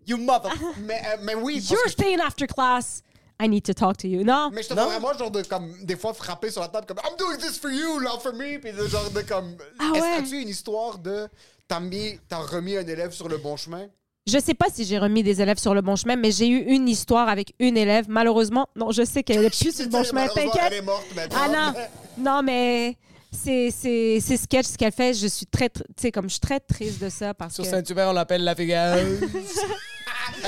You 0.06 0.18
mother. 0.18 0.52
Mais, 0.80 1.00
euh, 1.06 1.16
mais 1.22 1.34
oui, 1.34 1.58
You're 1.70 1.88
staying 1.88 2.20
after 2.20 2.46
class. 2.46 3.02
I 3.40 3.48
need 3.48 3.64
to 3.64 3.74
talk 3.74 3.98
to 3.98 4.08
you. 4.08 4.24
Non. 4.24 4.50
mais 4.52 4.62
je 4.62 4.68
te 4.68 4.74
vois 4.74 4.86
vraiment 4.86 5.12
genre 5.12 5.30
de 5.30 5.42
comme 5.42 5.70
des 5.84 5.96
fois 5.96 6.14
frapper 6.14 6.50
sur 6.50 6.62
la 6.62 6.68
table 6.68 6.86
comme 6.86 6.98
I'm 7.04 7.16
doing 7.18 7.36
this 7.38 7.58
for 7.58 7.70
you, 7.70 8.00
not 8.00 8.20
for 8.20 8.32
me, 8.32 8.58
puis 8.58 8.72
de 8.72 8.86
genre 8.88 9.10
de 9.10 9.20
comme. 9.22 9.56
Ah 9.78 9.92
Est-ce 9.94 10.02
ouais. 10.04 10.22
que 10.22 10.28
tu 10.28 10.40
une 10.42 10.48
histoire 10.48 10.98
de 10.98 11.28
t'as 11.68 11.80
mis 11.80 12.18
t'as 12.28 12.38
remis 12.38 12.76
un 12.76 12.86
élève 12.86 13.12
sur 13.12 13.28
le 13.28 13.36
bon 13.38 13.56
chemin? 13.56 13.86
Je 14.26 14.38
sais 14.40 14.54
pas 14.54 14.66
si 14.72 14.84
j'ai 14.84 14.98
remis 14.98 15.22
des 15.22 15.40
élèves 15.40 15.58
sur 15.58 15.72
le 15.74 15.82
bon 15.82 15.94
chemin, 15.94 16.16
mais 16.16 16.32
j'ai 16.32 16.48
eu 16.48 16.58
une 16.58 16.88
histoire 16.88 17.28
avec 17.28 17.54
une 17.60 17.76
élève. 17.76 18.06
Malheureusement, 18.08 18.66
non, 18.74 18.90
je 18.90 19.04
sais 19.04 19.22
qu'elle 19.22 19.44
est 19.44 19.50
plus 19.56 19.72
sur 19.76 19.84
le 19.84 19.90
bon 19.90 20.02
chemin. 20.02 20.22
Malheureusement, 20.22 20.50
Elle 20.54 20.60
T'inquiète. 20.60 20.78
est 20.78 20.82
morte 20.82 21.06
maintenant. 21.14 21.38
Ah 21.40 21.48
non, 21.48 21.80
non, 22.24 22.42
mais 22.42 22.96
c'est 23.30 23.70
sketch 23.70 24.66
ce 24.66 24.76
qu'elle 24.78 24.90
fait. 24.92 25.14
Je 25.14 25.26
suis 25.28 25.46
très, 25.46 25.66
tr- 25.66 25.82
tu 25.94 26.00
sais, 26.00 26.10
comme 26.10 26.24
je 26.24 26.30
suis 26.32 26.40
très 26.40 26.58
triste 26.58 27.00
de 27.02 27.08
ça 27.08 27.34
parce 27.34 27.54
Sur 27.54 27.62
que 27.64 27.70
Saint-Hubert, 27.70 28.08
on 28.08 28.12
l'appelle 28.14 28.42
la 28.42 28.54
figure. 28.56 28.76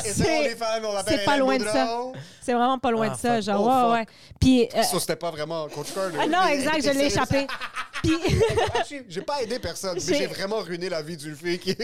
C'est- 0.05 1.25
pas 1.25 1.37
loin 1.37 1.57
de 1.59 1.65
ça. 1.65 1.89
C'est 2.43 2.55
vraiment 2.55 2.79
pas 2.79 2.91
loin 2.91 3.09
Ah, 3.11 3.15
de 3.15 3.19
ça. 3.21 3.35
fuck. 3.37 3.43
Genre, 3.45 3.61
Oh, 3.61 3.67
ouais, 3.69 3.83
fuck. 3.83 3.93
ouais. 4.09 4.15
Puis 4.41 4.69
euh, 4.75 4.83
Ça, 4.83 5.01
c'était 5.01 5.17
pas 5.17 5.31
vraiment 5.31 5.69
Coach 5.69 5.93
Carter. 5.95 6.17
ah 6.21 6.27
non, 6.27 6.47
exact, 6.49 6.83
je 6.85 6.91
l'ai 6.91 7.07
échappé. 7.07 7.47
Puis 8.03 8.15
J'ai 9.09 9.23
pas 9.23 9.43
aidé 9.43 9.59
personne, 9.59 9.95
mais 9.95 10.01
J'ai- 10.19 10.27
vraiment 10.27 10.59
ruiné 10.59 10.89
la 10.89 11.03
vie 11.03 11.17
d'une 11.17 11.35
fille 11.35 11.59
qui. 11.59 11.77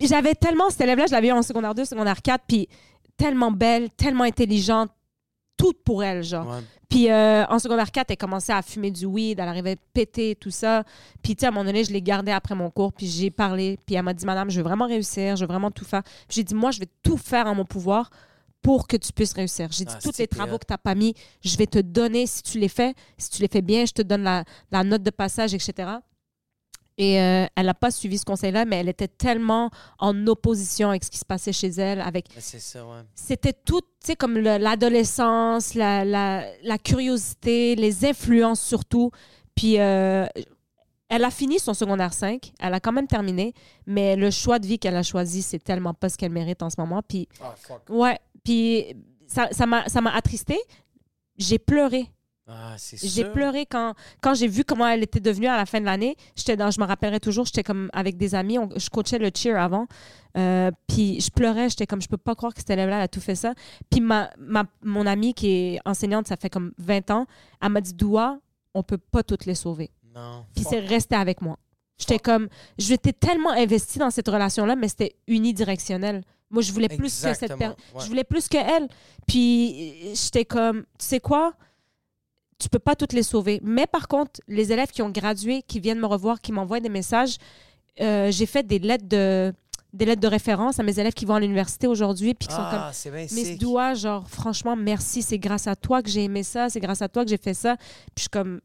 j'avais 0.00 0.34
tellement 0.34 0.70
cet 0.70 0.80
élève-là, 0.82 1.06
je 1.06 1.12
l'avais 1.12 1.30
en 1.32 1.42
secondaire 1.42 1.74
2, 1.74 1.84
secondaire 1.84 2.20
4, 2.22 2.44
puis 2.48 2.68
tellement 3.16 3.50
belle, 3.50 3.90
tellement 3.90 4.24
intelligente, 4.24 4.90
tout 5.58 5.74
pour 5.84 6.02
elle, 6.02 6.22
genre. 6.22 6.46
Ouais. 6.48 6.62
Puis 6.88 7.10
euh, 7.10 7.44
en 7.46 7.58
secondaire 7.58 7.90
4, 7.90 8.10
elle 8.10 8.16
commençait 8.16 8.52
à 8.54 8.62
fumer 8.62 8.90
du 8.90 9.04
weed, 9.04 9.38
elle 9.38 9.48
arrivait 9.48 9.72
à 9.72 9.76
péter, 9.92 10.34
tout 10.36 10.50
ça. 10.50 10.84
Puis 11.22 11.36
tu 11.36 11.40
sais, 11.40 11.46
à 11.46 11.48
un 11.50 11.52
moment 11.52 11.66
donné, 11.66 11.84
je 11.84 11.92
l'ai 11.92 12.00
gardée 12.00 12.32
après 12.32 12.54
mon 12.54 12.70
cours, 12.70 12.94
puis 12.94 13.06
j'ai 13.06 13.30
parlé, 13.30 13.78
puis 13.84 13.94
elle 13.96 14.02
m'a 14.02 14.14
dit, 14.14 14.24
Madame, 14.24 14.50
je 14.50 14.56
veux 14.56 14.62
vraiment 14.64 14.86
réussir, 14.86 15.36
je 15.36 15.44
veux 15.44 15.48
vraiment 15.48 15.70
tout 15.70 15.84
faire. 15.84 16.02
Puis 16.02 16.36
j'ai 16.36 16.44
dit, 16.44 16.54
moi, 16.54 16.70
je 16.70 16.80
vais 16.80 16.88
tout 17.02 17.18
faire 17.18 17.46
en 17.46 17.54
mon 17.54 17.66
pouvoir 17.66 18.08
pour 18.62 18.88
que 18.88 18.96
tu 18.96 19.12
puisses 19.12 19.34
réussir. 19.34 19.68
J'ai 19.70 19.84
dit, 19.84 19.92
Ah, 19.94 20.00
tous 20.02 20.16
les 20.18 20.26
travaux 20.26 20.58
que 20.58 20.66
tu 20.66 20.72
n'as 20.72 20.78
pas 20.78 20.94
mis, 20.94 21.14
je 21.44 21.56
vais 21.58 21.66
te 21.66 21.78
donner 21.78 22.26
si 22.26 22.42
tu 22.42 22.58
les 22.58 22.68
fais. 22.68 22.94
Si 23.18 23.30
tu 23.30 23.42
les 23.42 23.48
fais 23.48 23.62
bien, 23.62 23.84
je 23.84 23.92
te 23.92 24.02
donne 24.02 24.22
la, 24.22 24.44
la 24.70 24.82
note 24.82 25.02
de 25.02 25.10
passage, 25.10 25.52
etc. 25.54 25.90
Et 27.00 27.20
euh, 27.22 27.46
elle 27.54 27.66
n'a 27.66 27.74
pas 27.74 27.92
suivi 27.92 28.18
ce 28.18 28.24
conseil-là, 28.24 28.64
mais 28.64 28.76
elle 28.80 28.88
était 28.88 29.06
tellement 29.06 29.70
en 30.00 30.26
opposition 30.26 30.88
avec 30.90 31.04
ce 31.04 31.10
qui 31.10 31.18
se 31.18 31.24
passait 31.24 31.52
chez 31.52 31.68
elle. 31.68 32.00
Avec... 32.00 32.26
Mais 32.34 32.40
C'est 32.40 32.58
ça, 32.58 32.84
ouais. 32.84 33.02
C'était 33.14 33.52
tout, 33.52 33.80
tu 33.80 33.86
sais, 34.00 34.16
comme 34.16 34.34
le- 34.36 34.58
l'adolescence, 34.58 35.74
la, 35.74 36.04
la, 36.04 36.44
la 36.64 36.78
curiosité, 36.78 37.76
les 37.76 38.04
influences 38.04 38.60
surtout. 38.60 39.12
Puis 39.54 39.78
euh, 39.78 40.26
elle 41.08 41.22
a 41.24 41.30
fini 41.30 41.58
son 41.60 41.72
secondaire 41.72 42.12
5, 42.12 42.52
elle 42.58 42.74
a 42.74 42.80
quand 42.80 42.92
même 42.92 43.06
terminé, 43.06 43.54
mais 43.86 44.16
le 44.16 44.30
choix 44.32 44.58
de 44.58 44.66
vie 44.66 44.78
qu'elle 44.80 44.96
a 44.96 45.02
choisi, 45.04 45.42
c'est 45.42 45.58
tellement 45.62 45.94
pas 45.94 46.08
ce 46.08 46.18
qu'elle 46.18 46.32
mérite 46.32 46.62
en 46.62 46.68
ce 46.70 46.80
moment. 46.80 47.00
Puis 47.02 47.28
Ah, 47.40 47.54
fuck. 47.56 47.82
Ouais, 47.90 48.18
puis 48.44 48.86
ça 49.28 49.66
m'a 49.66 49.88
ça 49.88 50.00
m'a 50.00 50.10
attristée. 50.14 50.58
J'ai 51.36 51.58
pleuré. 51.60 52.10
Ah, 52.50 52.76
J'ai 53.02 53.24
pleuré 53.32 53.66
quand, 53.66 53.94
quand 54.22 54.32
j'ai 54.34 54.48
vu 54.48 54.64
comment 54.64 54.86
elle 54.88 55.02
était 55.02 55.20
devenue 55.20 55.46
à 55.48 55.56
la 55.56 55.66
fin 55.66 55.80
de 55.80 55.84
l'année. 55.84 56.16
J'étais 56.34 56.56
dans, 56.56 56.70
je 56.70 56.80
me 56.80 56.86
rappellerai 56.86 57.20
toujours, 57.20 57.44
j'étais 57.44 57.62
comme 57.62 57.90
avec 57.92 58.16
des 58.16 58.34
amis, 58.34 58.58
on- 58.58 58.70
je 58.74 58.88
coachais 58.88 59.18
le 59.18 59.30
cheer 59.34 59.56
avant. 59.60 59.86
Euh, 60.36 60.70
puis 60.86 61.20
je 61.20 61.30
pleurais, 61.30 61.68
j'étais 61.68 61.86
comme, 61.86 62.00
je 62.00 62.08
peux 62.08 62.16
pas 62.16 62.34
croire 62.34 62.54
que 62.54 62.60
cette 62.60 62.70
élève-là 62.70 62.96
elle 62.96 63.02
a 63.02 63.08
tout 63.08 63.20
fait 63.20 63.34
ça. 63.34 63.52
Puis 63.90 64.00
ma, 64.00 64.30
ma, 64.38 64.64
mon 64.82 65.04
amie 65.06 65.34
qui 65.34 65.50
est 65.50 65.80
enseignante, 65.84 66.26
ça 66.26 66.36
fait 66.36 66.48
comme 66.50 66.72
20 66.78 67.10
ans, 67.10 67.26
elle 67.60 67.68
m'a 67.70 67.80
dit, 67.82 67.92
Doua, 67.92 68.38
on 68.74 68.82
peut 68.82 68.98
pas 68.98 69.22
toutes 69.22 69.44
les 69.44 69.54
sauver. 69.54 69.90
Non. 70.14 70.46
Puis 70.54 70.64
c'est 70.70 70.80
resté 70.80 71.16
avec 71.16 71.42
moi. 71.42 71.58
J'étais 71.98 72.18
comme, 72.18 72.48
j'étais 72.78 73.12
tellement 73.12 73.50
investie 73.50 73.98
dans 73.98 74.10
cette 74.10 74.28
relation-là, 74.28 74.74
mais 74.76 74.88
c'était 74.88 75.16
unidirectionnel. 75.26 76.22
Moi, 76.50 76.62
je 76.62 76.72
voulais 76.72 76.88
plus 76.88 77.08
que 77.12 77.34
cette 77.34 77.50
personne. 77.58 77.76
ouais. 77.94 78.00
Je 78.02 78.06
voulais 78.08 78.24
plus 78.24 78.48
que 78.48 78.56
elle. 78.56 78.88
Puis 79.26 80.14
j'étais 80.14 80.44
comme, 80.44 80.82
tu 80.98 81.06
sais 81.06 81.20
quoi? 81.20 81.54
Tu 82.58 82.68
peux 82.68 82.78
pas 82.80 82.96
toutes 82.96 83.12
les 83.12 83.22
sauver. 83.22 83.60
Mais 83.62 83.86
par 83.86 84.08
contre, 84.08 84.40
les 84.48 84.72
élèves 84.72 84.90
qui 84.90 85.02
ont 85.02 85.10
gradué, 85.10 85.62
qui 85.66 85.78
viennent 85.80 86.00
me 86.00 86.06
revoir, 86.06 86.40
qui 86.40 86.50
m'envoient 86.52 86.80
des 86.80 86.88
messages, 86.88 87.36
euh, 88.00 88.30
j'ai 88.30 88.46
fait 88.46 88.66
des 88.66 88.78
lettres 88.78 89.06
de 89.06 89.52
des 89.94 90.04
lettres 90.04 90.20
de 90.20 90.28
référence 90.28 90.78
à 90.78 90.82
mes 90.82 90.98
élèves 91.00 91.14
qui 91.14 91.24
vont 91.24 91.34
à 91.36 91.40
l'université 91.40 91.86
aujourd'hui 91.86 92.34
puis 92.34 92.46
qui 92.46 92.52
sont 92.54 92.60
comme 92.60 92.68
Ah, 92.74 92.90
c'est 92.92 93.10
Miss 93.10 93.32
sick. 93.32 93.58
Doua, 93.58 93.94
genre, 93.94 94.28
franchement, 94.28 94.76
merci. 94.76 95.22
C'est 95.22 95.38
grâce 95.38 95.66
à 95.66 95.74
toi 95.76 96.02
que 96.02 96.10
j'ai 96.10 96.24
aimé 96.24 96.42
ça. 96.42 96.68
C'est 96.68 96.78
grâce 96.80 97.00
à 97.00 97.08
toi 97.08 97.24
que 97.24 97.30
j'ai 97.30 97.38
fait 97.38 97.54
ça. 97.54 97.76
Puis 97.78 97.86
je 98.16 98.20
suis 98.22 98.28
comme. 98.28 98.60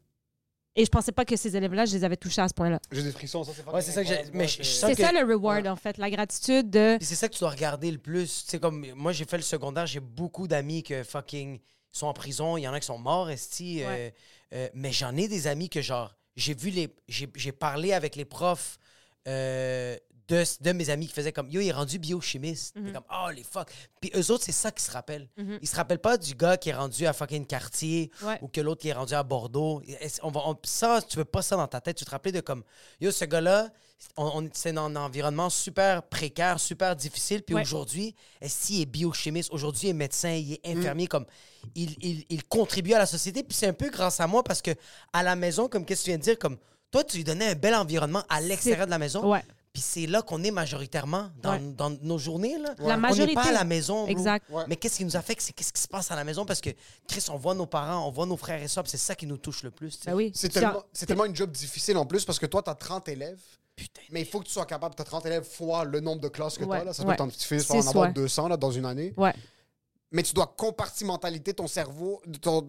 Et 0.75 0.83
je 0.83 0.89
pensais 0.89 1.11
pas 1.11 1.23
que 1.23 1.35
ces 1.37 1.55
élèves-là, 1.55 1.85
je 1.85 1.93
les 1.95 2.03
avais 2.03 2.17
touchés 2.17 2.41
à 2.41 2.47
ce 2.49 2.53
point-là. 2.55 2.79
J'ai 2.91 3.03
des 3.03 3.11
frissons, 3.11 3.43
ça 3.43 3.51
c'est 3.55 3.65
Ouais, 3.71 3.81
c'est 3.81 3.91
ça 3.91 4.01
que 4.03 4.09
j'ai- 4.09 4.23
mais 4.33 4.47
je- 4.47 4.57
je 4.63 4.67
sens 4.67 4.89
C'est 4.89 4.95
que- 4.95 5.01
ça 5.03 5.11
le 5.13 5.19
reward, 5.31 5.65
en 5.67 5.75
fait. 5.75 5.97
La 5.99 6.09
gratitude 6.09 6.69
de. 6.69 6.97
C'est 6.99 7.13
ça 7.15 7.29
que 7.29 7.33
tu 7.35 7.39
dois 7.39 7.51
regarder 7.51 7.89
le 7.91 7.99
plus. 7.99 8.43
Tu 8.43 8.49
sais, 8.49 8.59
comme 8.59 8.85
moi, 8.95 9.11
j'ai 9.13 9.25
fait 9.25 9.37
le 9.37 9.43
secondaire, 9.43 9.85
j'ai 9.85 9.99
beaucoup 10.01 10.47
d'amis 10.47 10.81
que 10.83 11.03
fucking 11.03 11.59
sont 11.93 12.07
en 12.07 12.13
prison. 12.13 12.57
Il 12.57 12.61
y 12.61 12.67
en 12.67 12.73
a 12.73 12.79
qui 12.79 12.85
sont 12.87 12.97
morts, 12.99 13.29
esti. 13.29 13.83
euh, 13.83 13.87
Ouais. 13.87 14.13
euh, 14.53 14.69
mais 14.73 14.91
j'en 14.91 15.15
ai 15.15 15.27
des 15.27 15.47
amis 15.47 15.69
que, 15.69 15.81
genre, 15.81 16.13
j'ai 16.35 16.53
vu 16.53 16.69
les. 16.71 16.93
J'ai 17.07 17.51
parlé 17.51 17.93
avec 17.93 18.15
les 18.15 18.25
profs 18.25 18.77
euh, 19.27 19.95
de, 20.27 20.43
de 20.61 20.71
mes 20.71 20.89
amis 20.89 21.07
qui 21.07 21.13
faisaient 21.13 21.31
comme 21.33 21.49
Yo, 21.49 21.59
il 21.61 21.67
est 21.67 21.71
rendu 21.73 21.99
biochimiste. 21.99 22.73
T'es 22.75 22.91
comme 22.93 23.03
Oh, 23.13 23.29
les 23.29 23.43
fuck. 23.43 23.67
Puis 24.01 24.09
eux 24.15 24.31
autres, 24.31 24.43
c'est 24.45 24.51
ça 24.53 24.71
qu'ils 24.71 24.83
se 24.83 24.91
rappellent. 24.91 25.29
Mhm. 25.37 25.59
Ils 25.61 25.67
se 25.67 25.75
rappellent 25.75 25.99
pas 25.99 26.17
du 26.17 26.33
gars 26.33 26.57
qui 26.57 26.69
est 26.69 26.73
rendu 26.73 27.05
à 27.05 27.13
fucking 27.13 27.45
quartier 27.45 28.09
Ouais. 28.23 28.39
ou 28.41 28.47
que 28.47 28.61
l'autre 28.61 28.81
qui 28.81 28.87
est 28.89 28.93
rendu 28.93 29.13
à 29.13 29.21
Bordeaux. 29.23 29.81
On 30.23 30.31
va, 30.31 30.41
on- 30.47 30.57
ça, 30.63 31.01
tu 31.07 31.17
veux 31.17 31.25
pas 31.25 31.41
ça 31.41 31.55
dans 31.57 31.67
ta 31.67 31.81
tête. 31.81 31.97
Tu 31.97 32.05
te 32.05 32.09
rappelles 32.11 32.31
de 32.33 32.39
comme 32.41 32.63
Yo, 33.01 33.11
ce 33.11 33.25
gars-là, 33.25 33.69
on, 34.17 34.43
on- 34.43 34.49
c'est 34.53 34.73
dans 34.73 34.85
un 34.85 34.95
environnement 34.95 35.49
super 35.49 36.03
précaire, 36.03 36.59
super 36.59 36.95
difficile. 36.95 37.41
Puis 37.43 37.55
Ouais. 37.55 37.61
aujourd'hui, 37.61 38.15
est-ce 38.41 38.67
qu'il 38.67 38.81
est 38.81 38.85
biochimiste? 38.85 39.49
Aujourd'hui, 39.51 39.87
il 39.87 39.89
est 39.91 39.93
médecin, 39.93 40.31
il 40.31 40.53
est 40.63 40.73
Mm. 40.75 40.77
infirmier. 40.79 41.07
Comme, 41.07 41.25
il, 41.75 41.95
il- 42.01 42.25
il 42.29 42.43
contribue 42.45 42.93
à 42.93 42.99
la 42.99 43.05
société. 43.05 43.43
Puis 43.43 43.55
c'est 43.57 43.67
un 43.67 43.73
peu 43.73 43.89
grâce 43.89 44.19
à 44.19 44.27
moi 44.27 44.43
parce 44.43 44.61
que 44.61 44.71
à 45.13 45.23
la 45.23 45.35
maison, 45.35 45.67
comme 45.67 45.85
qu'est-ce 45.85 46.01
que 46.01 46.05
tu 46.05 46.09
viens 46.11 46.17
de 46.19 46.23
dire, 46.23 46.37
comme 46.39 46.57
toi, 46.91 47.03
tu 47.03 47.17
lui 47.17 47.23
donnais 47.23 47.47
un 47.49 47.55
bel 47.55 47.73
environnement 47.75 48.23
à 48.29 48.39
l'extérieur 48.41 48.85
de 48.85 48.91
la 48.91 48.99
maison. 48.99 49.27
Ouais. 49.29 49.43
Puis 49.73 49.81
c'est 49.81 50.05
là 50.05 50.21
qu'on 50.21 50.43
est 50.43 50.51
majoritairement 50.51 51.31
dans, 51.41 51.53
Ouais. 51.53 51.59
dans 51.75 51.89
nos 52.03 52.19
journées. 52.19 52.59
Là. 52.59 52.75
La 52.77 52.83
On 52.85 52.87
n'est 52.89 52.97
majorité. 52.97 53.33
pas 53.33 53.47
à 53.47 53.51
la 53.51 53.63
maison. 53.63 54.05
Exact. 54.05 54.47
Ouais. 54.51 54.63
Mais 54.67 54.75
qu'est-ce 54.75 54.97
qui 54.97 55.03
nous 55.05 55.15
affecte, 55.17 55.41
c'est 55.41 55.51
qu'est-ce 55.51 55.73
qui 55.73 55.81
se 55.81 55.87
passe 55.87 56.11
à 56.11 56.15
la 56.15 56.23
maison 56.23 56.45
parce 56.45 56.61
que, 56.61 56.69
Chris, 57.07 57.25
on 57.31 57.37
voit 57.37 57.55
nos 57.55 57.65
parents, 57.65 58.07
on 58.07 58.11
voit 58.11 58.27
nos 58.27 58.37
frères 58.37 58.61
et 58.61 58.67
sœurs, 58.67 58.83
puis 58.83 58.91
c'est 58.91 58.97
ça 58.97 59.15
qui 59.15 59.25
nous 59.25 59.37
touche 59.37 59.63
le 59.63 59.71
plus. 59.71 59.99
Ben 60.05 60.13
oui. 60.13 60.31
C'est 60.35 60.49
tellement, 60.49 61.25
une 61.25 61.35
job 61.35 61.49
difficile 61.51 61.97
en 61.97 62.05
plus 62.05 62.23
parce 62.23 62.37
que 62.37 62.45
toi, 62.45 62.61
tu 62.61 62.69
as 62.69 62.75
30 62.75 63.09
élèves. 63.09 63.41
Putain. 63.75 64.01
Mais 64.11 64.21
il 64.21 64.27
faut 64.27 64.39
que 64.39 64.45
tu 64.45 64.51
sois 64.51 64.67
capable, 64.67 64.93
tu 64.93 65.01
as 65.01 65.05
30 65.05 65.25
élèves 65.25 65.43
fois 65.43 65.83
le 65.85 65.99
nombre 65.99 66.21
de 66.21 66.27
classes 66.27 66.59
que 66.59 66.63
Ouais, 66.65 66.77
tu 66.77 66.81
as. 66.83 66.85
Là. 66.85 66.93
Ça 66.93 67.03
t'en- 67.15 67.27
tu 67.27 67.39
finis 67.39 67.63
par 67.63 67.77
en 67.77 67.87
avoir 67.87 68.07
ouais. 68.09 68.13
200 68.13 68.47
là, 68.47 68.57
dans 68.57 68.69
une 68.69 68.85
année. 68.85 69.11
Ouais. 69.17 69.33
Mais 70.11 70.21
tu 70.21 70.33
dois 70.35 70.53
compartimentaliser 70.55 71.55
ton 71.55 71.65
cerveau, 71.65 72.21
ton, 72.39 72.67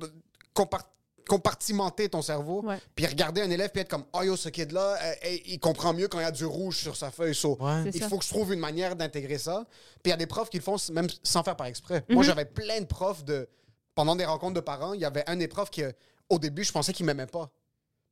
compartimenter 1.28 2.08
ton 2.08 2.22
cerveau, 2.22 2.62
Ouais. 2.64 2.78
puis 2.94 3.06
regarder 3.06 3.40
un 3.42 3.50
élève 3.50 3.70
puis 3.70 3.80
être 3.82 3.88
comme, 3.88 4.04
oh 4.12 4.22
yo, 4.22 4.36
ce 4.36 4.48
kid-là, 4.48 4.96
euh, 5.02 5.36
il 5.46 5.58
comprend 5.58 5.92
mieux 5.92 6.08
quand 6.08 6.18
il 6.18 6.22
y 6.22 6.26
a 6.26 6.30
du 6.30 6.44
rouge 6.44 6.78
sur 6.78 6.96
sa 6.96 7.10
feuille. 7.10 7.34
So, 7.34 7.56
Ouais. 7.60 7.84
Il 7.92 8.00
ça. 8.00 8.08
faut 8.08 8.18
que 8.18 8.24
je 8.24 8.30
trouve 8.30 8.52
une 8.52 8.60
manière 8.60 8.96
d'intégrer 8.96 9.38
ça. 9.38 9.64
Puis 10.02 10.06
il 10.06 10.10
y 10.10 10.12
a 10.12 10.16
des 10.16 10.26
profs 10.26 10.50
qui 10.50 10.58
le 10.58 10.62
font 10.62 10.76
même 10.92 11.06
sans 11.22 11.42
faire 11.42 11.56
par 11.56 11.66
exprès. 11.66 12.04
Mhm. 12.08 12.14
Moi, 12.14 12.24
j'avais 12.24 12.44
plein 12.44 12.80
de 12.80 12.86
profs 12.86 13.24
de. 13.24 13.48
Pendant 13.94 14.16
des 14.16 14.24
rencontres 14.24 14.54
de 14.54 14.60
parents, 14.60 14.92
il 14.92 15.00
y 15.00 15.04
avait 15.04 15.22
un 15.28 15.36
des 15.36 15.46
profs 15.48 15.70
qui, 15.70 15.82
euh, 15.84 15.92
au 16.28 16.38
début, 16.40 16.64
je 16.64 16.72
pensais 16.72 16.92
qu'il 16.92 17.06
m'aimait 17.06 17.26
pas. 17.26 17.48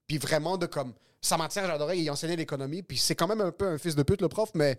Puis 0.06 0.18
vraiment, 0.18 0.56
de 0.56 0.66
comme. 0.66 0.92
Sa 1.20 1.36
matière, 1.36 1.66
j'adorais, 1.66 1.98
il 1.98 2.10
enseignait 2.10 2.36
l'économie. 2.36 2.82
Puis 2.82 2.98
c'est 2.98 3.14
quand 3.14 3.26
même 3.28 3.40
un 3.40 3.50
peu 3.52 3.66
un 3.66 3.78
fils 3.78 3.94
de 3.94 4.02
pute, 4.02 4.20
le 4.22 4.28
prof, 4.28 4.50
mais 4.54 4.78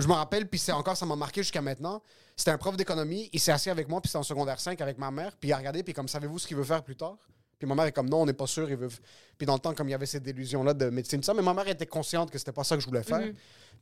je 0.00 0.08
me 0.08 0.12
rappelle, 0.14 0.48
puis 0.48 0.58
c'est 0.58 0.72
encore, 0.72 0.96
ça 0.96 1.06
m'a 1.06 1.16
marqué 1.16 1.42
jusqu'à 1.42 1.60
maintenant. 1.62 2.02
C'était 2.36 2.50
un 2.52 2.58
prof 2.58 2.76
d'économie, 2.76 3.28
il 3.32 3.40
s'est 3.40 3.52
assis 3.52 3.70
avec 3.70 3.88
moi, 3.88 4.00
puis 4.00 4.08
c'était 4.08 4.18
en 4.18 4.22
secondaire 4.22 4.58
5 4.60 4.80
avec 4.80 4.98
ma 4.98 5.10
mère, 5.10 5.36
puis 5.38 5.50
il 5.50 5.52
a 5.52 5.56
regardé, 5.58 5.82
puis 5.82 5.92
comme, 5.92 6.08
savez-vous 6.08 6.38
ce 6.38 6.46
qu'il 6.46 6.56
veut 6.56 6.64
faire 6.64 6.82
plus 6.82 6.96
tard? 6.96 7.16
Puis 7.58 7.68
ma 7.68 7.74
mère 7.74 7.84
est 7.84 7.92
comme, 7.92 8.08
non, 8.08 8.22
on 8.22 8.26
n'est 8.26 8.32
pas 8.32 8.46
sûr, 8.46 8.70
il 8.70 8.76
veut. 8.76 8.88
Puis 9.36 9.46
dans 9.46 9.52
le 9.54 9.58
temps, 9.60 9.74
comme 9.74 9.88
il 9.88 9.92
y 9.92 9.94
avait 9.94 10.06
cette 10.06 10.26
illusion-là 10.26 10.72
de 10.72 10.88
médecine, 10.88 11.20
tout 11.20 11.26
ça, 11.26 11.34
mais 11.34 11.42
ma 11.42 11.52
mère 11.52 11.68
était 11.68 11.84
consciente 11.86 12.30
que 12.30 12.38
c'était 12.38 12.52
pas 12.52 12.64
ça 12.64 12.74
que 12.76 12.80
je 12.82 12.86
voulais 12.86 13.02
faire. 13.02 13.28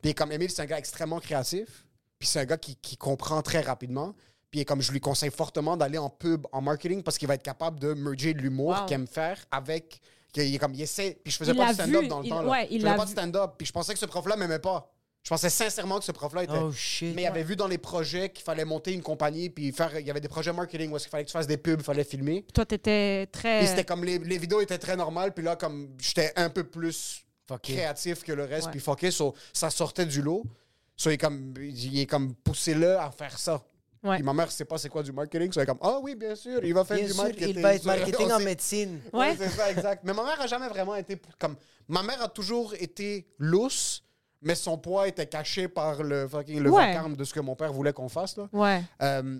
Puis 0.01 0.13
comme 0.13 0.31
Émile, 0.33 0.49
c'est 0.49 0.61
un 0.61 0.65
gars 0.65 0.77
extrêmement 0.77 1.19
créatif, 1.19 1.85
puis 2.17 2.27
c'est 2.27 2.39
un 2.41 2.45
gars 2.45 2.57
qui, 2.57 2.75
qui 2.75 2.97
comprend 2.97 3.41
très 3.41 3.61
rapidement. 3.61 4.13
Puis 4.51 4.65
comme 4.65 4.81
je 4.81 4.91
lui 4.91 4.99
conseille 4.99 5.31
fortement 5.31 5.77
d'aller 5.77 5.97
en 5.97 6.09
pub, 6.09 6.45
en 6.51 6.59
marketing, 6.61 7.03
parce 7.03 7.17
qu'il 7.17 7.27
va 7.29 7.35
être 7.35 7.43
capable 7.43 7.79
de 7.79 7.93
merger 7.93 8.33
l'humour 8.33 8.71
Wow. 8.79 8.85
qu'il 8.87 8.95
aime 8.95 9.07
faire 9.07 9.37
avec. 9.51 10.01
est 10.35 10.57
comme, 10.59 10.73
il 10.73 10.81
essaie. 10.81 11.17
Puis 11.23 11.31
je 11.31 11.37
faisais 11.37 11.51
Il 11.53 11.57
pas 11.57 11.69
de 11.69 11.73
stand-up 11.75 12.07
dans 12.07 12.19
le 12.19 12.25
il- 12.25 12.29
temps. 12.29 12.41
Là. 12.41 12.49
ouais, 12.49 12.67
il 12.71 12.81
je 12.81 12.85
l'a 12.85 12.91
faisais 12.93 12.97
pas 12.99 13.05
de 13.05 13.11
stand-up. 13.11 13.51
Puis 13.57 13.67
je 13.67 13.71
pensais 13.71 13.93
que 13.93 13.99
ce 13.99 14.05
prof-là 14.07 14.35
m'aimait 14.35 14.59
pas. 14.59 14.91
Je 15.23 15.29
pensais 15.29 15.49
sincèrement 15.49 15.99
que 15.99 16.05
ce 16.05 16.11
prof-là 16.11 16.43
était. 16.43 16.53
Oh 16.57 16.71
shit. 16.71 17.13
Mais 17.15 17.23
il 17.23 17.27
avait 17.27 17.43
vu 17.43 17.55
dans 17.55 17.67
les 17.67 17.77
projets 17.77 18.29
qu'il 18.29 18.43
fallait 18.43 18.65
monter 18.65 18.93
une 18.93 19.01
compagnie, 19.01 19.49
puis 19.49 19.71
faire. 19.71 19.99
Il 19.99 20.07
y 20.07 20.09
avait 20.09 20.21
des 20.21 20.29
projets 20.29 20.53
marketing 20.53 20.91
où 20.91 20.97
qu'il 20.97 21.09
fallait 21.09 21.23
que 21.23 21.29
tu 21.29 21.33
fasses 21.33 21.45
des 21.47 21.57
pubs, 21.57 21.79
il 21.81 21.83
fallait 21.83 22.03
filmer. 22.05 22.45
Toi, 22.53 22.65
t'étais 22.65 23.27
très. 23.27 23.65
C'était 23.67 23.83
comme 23.83 24.03
les, 24.05 24.17
les 24.17 24.37
vidéos 24.37 24.61
étaient 24.61 24.77
très 24.77 24.95
normales, 24.95 25.33
puis 25.33 25.43
là, 25.43 25.55
comme 25.55 25.89
j'étais 25.99 26.31
un 26.35 26.49
peu 26.49 26.63
plus 26.63 27.25
Fucké. 27.47 27.73
créatif 27.73 28.23
que 28.23 28.31
le 28.31 28.45
reste, 28.45 28.67
Ouais. 28.67 28.71
puis 28.71 28.79
fucké, 28.79 29.11
so, 29.11 29.35
ça 29.53 29.69
sortait 29.69 30.05
du 30.05 30.21
lot. 30.21 30.43
So, 30.95 31.09
il 31.09 31.13
est 31.13 31.17
comme, 31.17 31.53
il 31.59 31.99
est 31.99 32.05
comme 32.05 32.33
poussé-le 32.35 32.97
à 32.97 33.11
faire 33.11 33.37
ça. 33.37 33.61
Ouais. 34.01 34.19
Ma 34.21 34.33
mère 34.33 34.49
sait 34.49 34.63
pas 34.65 34.77
c'est 34.77 34.87
quoi 34.89 35.03
du 35.03 35.11
marketing, 35.11 35.51
so 35.51 35.59
elle 35.59 35.63
est 35.63 35.67
comme, 35.67 35.79
ah 35.81 35.99
oui, 36.01 36.15
bien 36.15 36.33
sûr, 36.33 36.63
il 36.63 36.73
va 36.73 36.85
faire 36.85 36.95
Bien 36.97 37.05
du 37.07 37.13
sûr, 37.13 37.23
marketing. 37.23 37.53
il 37.57 37.61
va 37.61 37.75
être 37.75 37.83
marketing 37.85 38.31
en 38.31 38.39
médecine. 38.39 39.01
Ouais, 39.11 39.19
Ouais. 39.31 39.35
c'est 39.37 39.49
ça, 39.49 39.69
exact. 39.69 40.01
Mais 40.05 40.13
ma 40.13 40.23
mère 40.23 40.39
a 40.39 40.47
jamais 40.47 40.69
vraiment 40.69 40.95
été 40.95 41.17
comme. 41.37 41.55
Ma 41.89 42.01
mère 42.03 42.21
a 42.23 42.29
toujours 42.29 42.73
été 42.75 43.27
lousse, 43.37 44.01
mais 44.41 44.55
son 44.55 44.77
poids 44.77 45.07
était 45.07 45.27
caché 45.27 45.67
par 45.67 46.01
le 46.03 46.27
fucking 46.27 46.59
le 46.59 46.69
Ouais. 46.69 46.87
vacarme 46.87 47.15
de 47.15 47.23
ce 47.23 47.33
que 47.33 47.39
mon 47.39 47.55
père 47.55 47.73
voulait 47.73 47.93
qu'on 47.93 48.09
fasse 48.09 48.37
là. 48.37 48.47
Ouais. 48.53 48.81
Euh, 49.01 49.39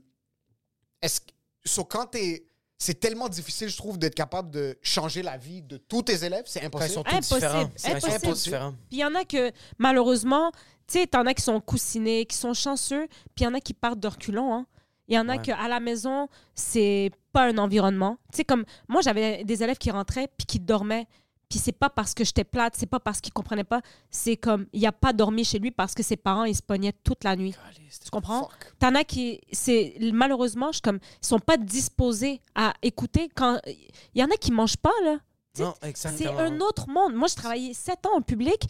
est-ce 1.02 1.22
que 1.22 1.32
so, 1.66 1.84
quand 1.84 2.08
t'es 2.08 2.45
c'est 2.82 2.97
tellement 2.97 3.28
difficile, 3.28 3.68
je 3.68 3.76
trouve, 3.76 4.00
d'être 4.00 4.16
capable 4.16 4.52
de 4.52 4.78
changer 4.82 5.22
la 5.22 5.36
vie 5.36 5.62
de 5.62 5.76
tous 5.76 6.04
tes 6.04 6.24
élèves. 6.24 6.43
C'est 6.45 6.62
Quand 6.62 6.66
ils 6.66 6.68
impossible. 6.68 6.93
sont 6.93 7.04
tous 7.04 7.36
Impossible. 7.36 7.72
C'est- 7.76 7.91
impossible. 7.91 8.22
tous 8.22 8.43
différents. 8.43 8.72
Puis 8.72 8.80
il 8.91 9.00
y 9.00 9.04
en 9.06 9.16
a 9.16 9.26
que, 9.26 9.52
malheureusement, 9.78 10.54
tu 10.88 11.00
sais, 11.00 11.08
t'en 11.08 11.26
as 11.26 11.34
qui 11.34 11.41
sont 11.43 11.60
coussinés, 11.60 12.26
qui 12.26 12.38
sont 12.38 12.54
chanceux, 12.54 13.08
puis 13.36 13.41
il 13.41 13.43
y 13.43 13.47
en 13.47 13.54
a 13.54 13.60
qui 13.60 13.74
partent 13.74 14.00
de 14.00 14.08
reculons. 14.08 14.54
Hein. 14.54 14.66
Il 15.10 15.16
y 15.16 15.20
en 15.20 15.28
a 15.28 15.36
Ouais. 15.36 15.41
qu'à 15.41 15.68
la 15.68 15.82
maison, 15.82 16.30
c'est 16.56 17.12
pas 17.34 17.47
un 17.50 17.58
environnement. 17.58 18.18
Tu 18.32 18.38
sais, 18.38 18.43
comme 18.45 18.64
moi, 18.88 19.02
j'avais 19.02 19.43
des 19.43 19.62
élèves 19.62 19.78
qui 19.78 19.91
rentraient 19.91 20.30
puis 20.38 20.45
qui 20.45 20.60
dormaient. 20.62 21.06
Puis 21.50 21.58
c'est 21.58 21.72
pas 21.72 21.89
parce 21.89 22.14
que 22.14 22.24
j'étais 22.24 22.43
plate, 22.43 22.76
c'est 22.78 22.86
pas 22.86 23.00
parce 23.00 23.22
qu'ils 23.22 23.34
comprenaient 23.34 23.64
pas. 23.64 23.82
C'est 24.12 24.38
comme, 24.38 24.68
il 24.72 24.86
a 24.86 24.91
pas 24.91 25.14
dormi 25.14 25.43
chez 25.43 25.58
lui 25.58 25.72
parce 25.72 25.95
que 25.95 26.04
ses 26.04 26.16
parents, 26.16 26.43
ils 26.43 26.56
se 26.56 26.62
pognaient 26.62 26.93
toute 27.04 27.24
la 27.24 27.36
nuit. 27.36 27.56
Tu 28.04 28.10
comprends? 28.12 28.50
T'en 28.78 28.93
as 28.93 29.04
qui, 29.04 29.41
c'est 29.52 29.95
malheureusement, 30.14 30.72
je 30.72 30.80
comme, 30.80 31.00
ils 31.22 31.26
sont 31.26 31.39
pas 31.39 31.58
disposés 31.58 32.41
à 32.54 32.74
écouter 32.84 33.30
quand. 33.34 33.60
Il 33.66 34.22
y 34.22 34.24
en 34.24 34.28
a 34.28 34.38
qui 34.38 34.52
mangent 34.52 34.78
pas, 34.78 34.93
là. 35.04 35.18
Non, 35.58 35.74
c'est 35.95 36.28
un 36.28 36.60
autre 36.62 36.88
monde. 36.88 37.16
Moi, 37.16 37.28
je 37.28 37.36
travaillais 37.36 37.74
sept 37.74 38.06
ans 38.06 38.18
en 38.18 38.22
public. 38.22 38.68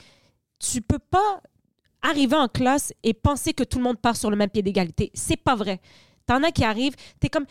Tu 0.58 0.82
peux 0.82 1.00
pas 1.00 1.42
arriver 2.02 2.38
en 2.38 2.48
classe 2.48 2.94
et 3.04 3.14
penser 3.14 3.54
que 3.54 3.64
tout 3.64 3.78
le 3.78 3.84
monde 3.84 4.00
part 4.00 4.16
sur 4.16 4.30
le 4.30 4.38
même 4.38 4.50
pied 4.50 4.62
d'égalité. 4.62 5.12
C'est 5.14 5.38
pas 5.38 5.56
vrai. 5.56 5.82
T'en 6.30 6.44
as 6.44 6.52
qui 6.52 6.64
arrivent, 6.64 6.94
t'es 7.20 7.28
comme, 7.28 7.46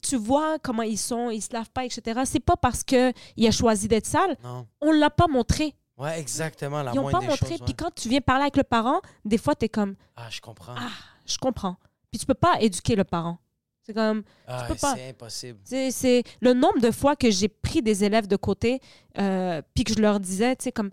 tu 0.00 0.16
vois 0.16 0.58
comment 0.60 0.82
ils 0.82 0.96
sont, 0.96 1.28
ils 1.28 1.42
se 1.42 1.52
lavent 1.52 1.68
pas, 1.70 1.84
etc. 1.84 2.22
C'est 2.24 2.40
pas 2.40 2.56
parce 2.56 2.82
que 2.82 3.12
il 3.36 3.46
a 3.46 3.50
choisi 3.50 3.86
d'être 3.86 4.06
sale, 4.06 4.34
Non. 4.42 4.66
on 4.80 4.92
l'a 4.92 5.10
pas 5.10 5.26
montré. 5.26 5.74
Ouais, 5.98 6.18
exactement. 6.18 6.82
La 6.82 6.92
Ils 6.94 6.98
ont 7.00 7.02
moindre 7.02 7.18
pas 7.18 7.24
des 7.24 7.28
montré. 7.30 7.54
Puis 7.56 7.64
ouais. 7.68 7.74
quand 7.76 7.94
tu 7.94 8.08
viens 8.08 8.22
parler 8.22 8.44
avec 8.44 8.56
le 8.56 8.62
parent, 8.62 9.02
des 9.26 9.36
fois 9.36 9.54
t'es 9.54 9.68
comme, 9.68 9.94
Ah, 10.16 10.30
je 10.30 10.40
comprends. 10.40 10.74
ah, 10.74 10.88
je 11.26 11.36
comprends. 11.36 11.76
Puis 12.10 12.18
tu 12.18 12.24
peux 12.24 12.32
pas 12.32 12.62
éduquer 12.62 12.96
le 12.96 13.04
parent. 13.04 13.36
C'est 13.82 13.92
comme, 13.92 14.22
Ah, 14.46 14.66
c'est 14.74 15.10
impossible. 15.10 15.58
c'est 15.64 16.22
le 16.40 16.54
nombre 16.54 16.80
de 16.80 16.90
fois 16.90 17.16
que 17.16 17.30
j'ai 17.30 17.48
pris 17.48 17.82
des 17.82 18.04
élèves 18.04 18.26
de 18.26 18.36
côté, 18.36 18.80
euh, 19.18 19.60
puis 19.74 19.84
que 19.84 19.92
je 19.92 19.98
leur 20.00 20.18
disais, 20.18 20.56
tu 20.56 20.64
sais, 20.64 20.72
comme, 20.72 20.88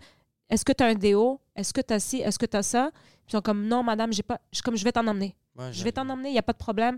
est-ce 0.49 0.65
que 0.65 0.73
tu 0.73 0.84
as 0.84 0.88
un 0.88 0.95
déo? 0.95 1.39
Est-ce 1.55 1.71
que 1.71 1.79
tu 1.79 1.93
as 1.93 1.99
ci? 1.99 2.17
Est-ce 2.17 2.38
que 2.38 2.45
tu 2.45 2.57
as 2.57 2.63
ça? 2.63 2.89
Puis 2.93 3.29
ils 3.29 3.32
sont 3.32 3.41
comme, 3.41 3.65
non, 3.67 3.84
madame, 3.84 4.11
j'ai 4.11 4.23
pas. 4.23 4.41
Je 4.51 4.61
comme, 4.61 4.75
je 4.75 4.84
vais 4.84 4.91
t'en 4.91 5.07
emmener. 5.07 5.34
Ouais, 5.57 5.71
Je 5.73 5.84
vais 5.84 5.91
t'en 5.91 6.07
emmener, 6.09 6.29
il 6.29 6.34
n'y 6.34 6.39
a 6.39 6.43
pas 6.43 6.53
de 6.53 6.57
problème. 6.57 6.97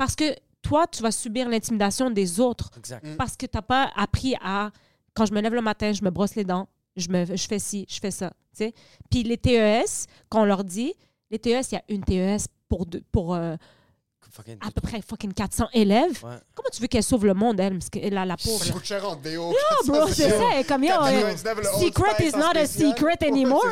Parce 0.00 0.16
que 0.16 0.34
toi, 0.62 0.86
tu 0.86 1.02
vas 1.02 1.10
subir 1.12 1.46
l'intimidation 1.46 2.08
des 2.10 2.40
autres. 2.40 2.70
Exact. 2.78 3.04
Parce 3.18 3.36
que 3.36 3.44
tu 3.44 3.54
n'as 3.54 3.60
pas 3.62 3.90
appris 3.94 4.34
à. 4.42 4.70
Quand 5.12 5.26
je 5.26 5.34
me 5.34 5.42
lève 5.42 5.52
le 5.52 5.60
matin, 5.60 5.92
je 5.92 6.02
me 6.02 6.08
brosse 6.10 6.36
les 6.36 6.44
dents, 6.44 6.68
je, 6.96 7.08
me, 7.10 7.26
je 7.36 7.46
fais 7.46 7.58
ci, 7.58 7.84
je 7.86 7.98
fais 8.00 8.10
ça. 8.10 8.30
tu 8.56 8.64
sais. 8.64 8.74
Puis 9.10 9.24
les 9.24 9.36
TES, 9.36 10.06
quand 10.30 10.40
on 10.40 10.44
leur 10.46 10.64
dit, 10.64 10.94
les 11.30 11.38
TES, 11.38 11.60
il 11.72 11.74
y 11.74 11.76
a 11.76 11.82
une 11.90 12.02
TES 12.02 12.46
pour, 12.66 12.86
deux- 12.86 13.02
pour 13.12 13.34
euh, 13.34 13.56
Fucking- 14.32 14.56
à 14.66 14.70
peu 14.70 14.80
près 14.80 15.02
fucking 15.02 15.34
400 15.34 15.66
élèves. 15.74 16.24
Ouais. 16.24 16.36
Comment 16.54 16.68
tu 16.72 16.80
veux 16.80 16.86
qu'elle 16.86 17.02
sauve 17.02 17.26
le 17.26 17.34
monde, 17.34 17.60
elle? 17.60 17.72
Parce 17.78 17.90
que 17.90 17.98
la, 18.08 18.24
la 18.24 18.36
pauvre? 18.38 18.64
Ça 18.64 18.72
coûte 18.72 18.84
cher 18.84 19.06
en 19.06 19.16
déo. 19.16 19.52
Bro, 19.86 20.06
c'est 20.12 20.30
ça. 20.30 20.44
elle 20.54 20.60
est 20.60 20.64
comme, 20.64 20.84
yo, 20.84 20.92
euh, 20.92 21.34
99, 21.34 21.58
le 21.60 21.68
Old 21.68 21.82
secret 21.84 22.26
is 22.26 22.32
not 22.36 22.56
a 22.56 22.66
secret 22.66 23.18
anymore. 23.26 23.64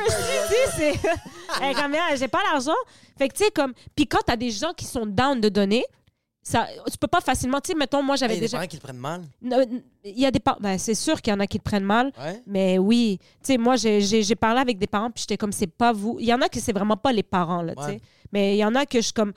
C'est 0.76 0.92
elle 1.62 1.70
est 1.70 1.74
comme, 1.74 1.94
j'ai 2.16 2.28
pas 2.28 2.42
l'argent. 2.52 2.72
Fait 3.16 3.28
que, 3.28 3.34
tu 3.34 3.44
sais, 3.44 3.50
comme. 3.50 3.72
Puis 3.96 4.06
quand 4.06 4.20
t'as 4.26 4.36
des 4.36 4.50
gens 4.50 4.72
qui 4.74 4.84
sont 4.84 5.06
down 5.06 5.40
de 5.40 5.48
donner, 5.48 5.84
ça, 6.48 6.66
tu 6.90 6.96
peux 6.98 7.06
pas 7.06 7.20
facilement. 7.20 7.60
Tu 7.60 7.72
sais, 7.72 7.78
mettons, 7.78 8.02
moi, 8.02 8.14
Hey, 8.14 8.20
j'avais 8.20 8.34
Il 8.34 8.36
y 8.36 8.38
a 8.38 8.40
des 8.40 8.46
déjà. 8.46 8.56
parents 8.58 8.68
qui 8.68 8.76
le 8.76 8.80
prennent 8.82 8.96
mal? 8.96 9.22
Il 10.04 10.18
y 10.18 10.26
a 10.26 10.30
des 10.30 10.40
parents. 10.40 10.58
Ben, 10.60 10.78
c'est 10.78 10.94
sûr 10.94 11.20
qu'il 11.20 11.32
y 11.32 11.36
en 11.36 11.40
a 11.40 11.46
qui 11.46 11.58
le 11.58 11.62
prennent 11.62 11.84
mal. 11.84 12.12
Ouais. 12.18 12.42
Mais 12.46 12.78
oui, 12.78 13.18
tu 13.20 13.26
sais, 13.42 13.58
moi, 13.58 13.76
j'ai- 13.76 14.34
parlé 14.36 14.60
avec 14.60 14.78
des 14.78 14.86
parents, 14.86 15.10
puis 15.10 15.20
j'étais 15.22 15.36
comme, 15.36 15.52
c'est 15.52 15.66
pas 15.66 15.92
vous. 15.92 16.16
Il 16.20 16.26
y 16.26 16.32
en 16.32 16.40
a 16.40 16.48
que 16.48 16.58
c'est 16.60 16.72
vraiment 16.72 16.96
pas 16.96 17.12
les 17.12 17.22
parents, 17.22 17.62
là, 17.62 17.74
tu 17.74 17.82
sais. 17.84 18.00
Mais 18.32 18.54
il 18.56 18.58
y 18.58 18.64
en 18.64 18.74
a 18.74 18.86
que 18.86 18.98
je 18.98 19.04
suis 19.04 19.12
comme, 19.12 19.32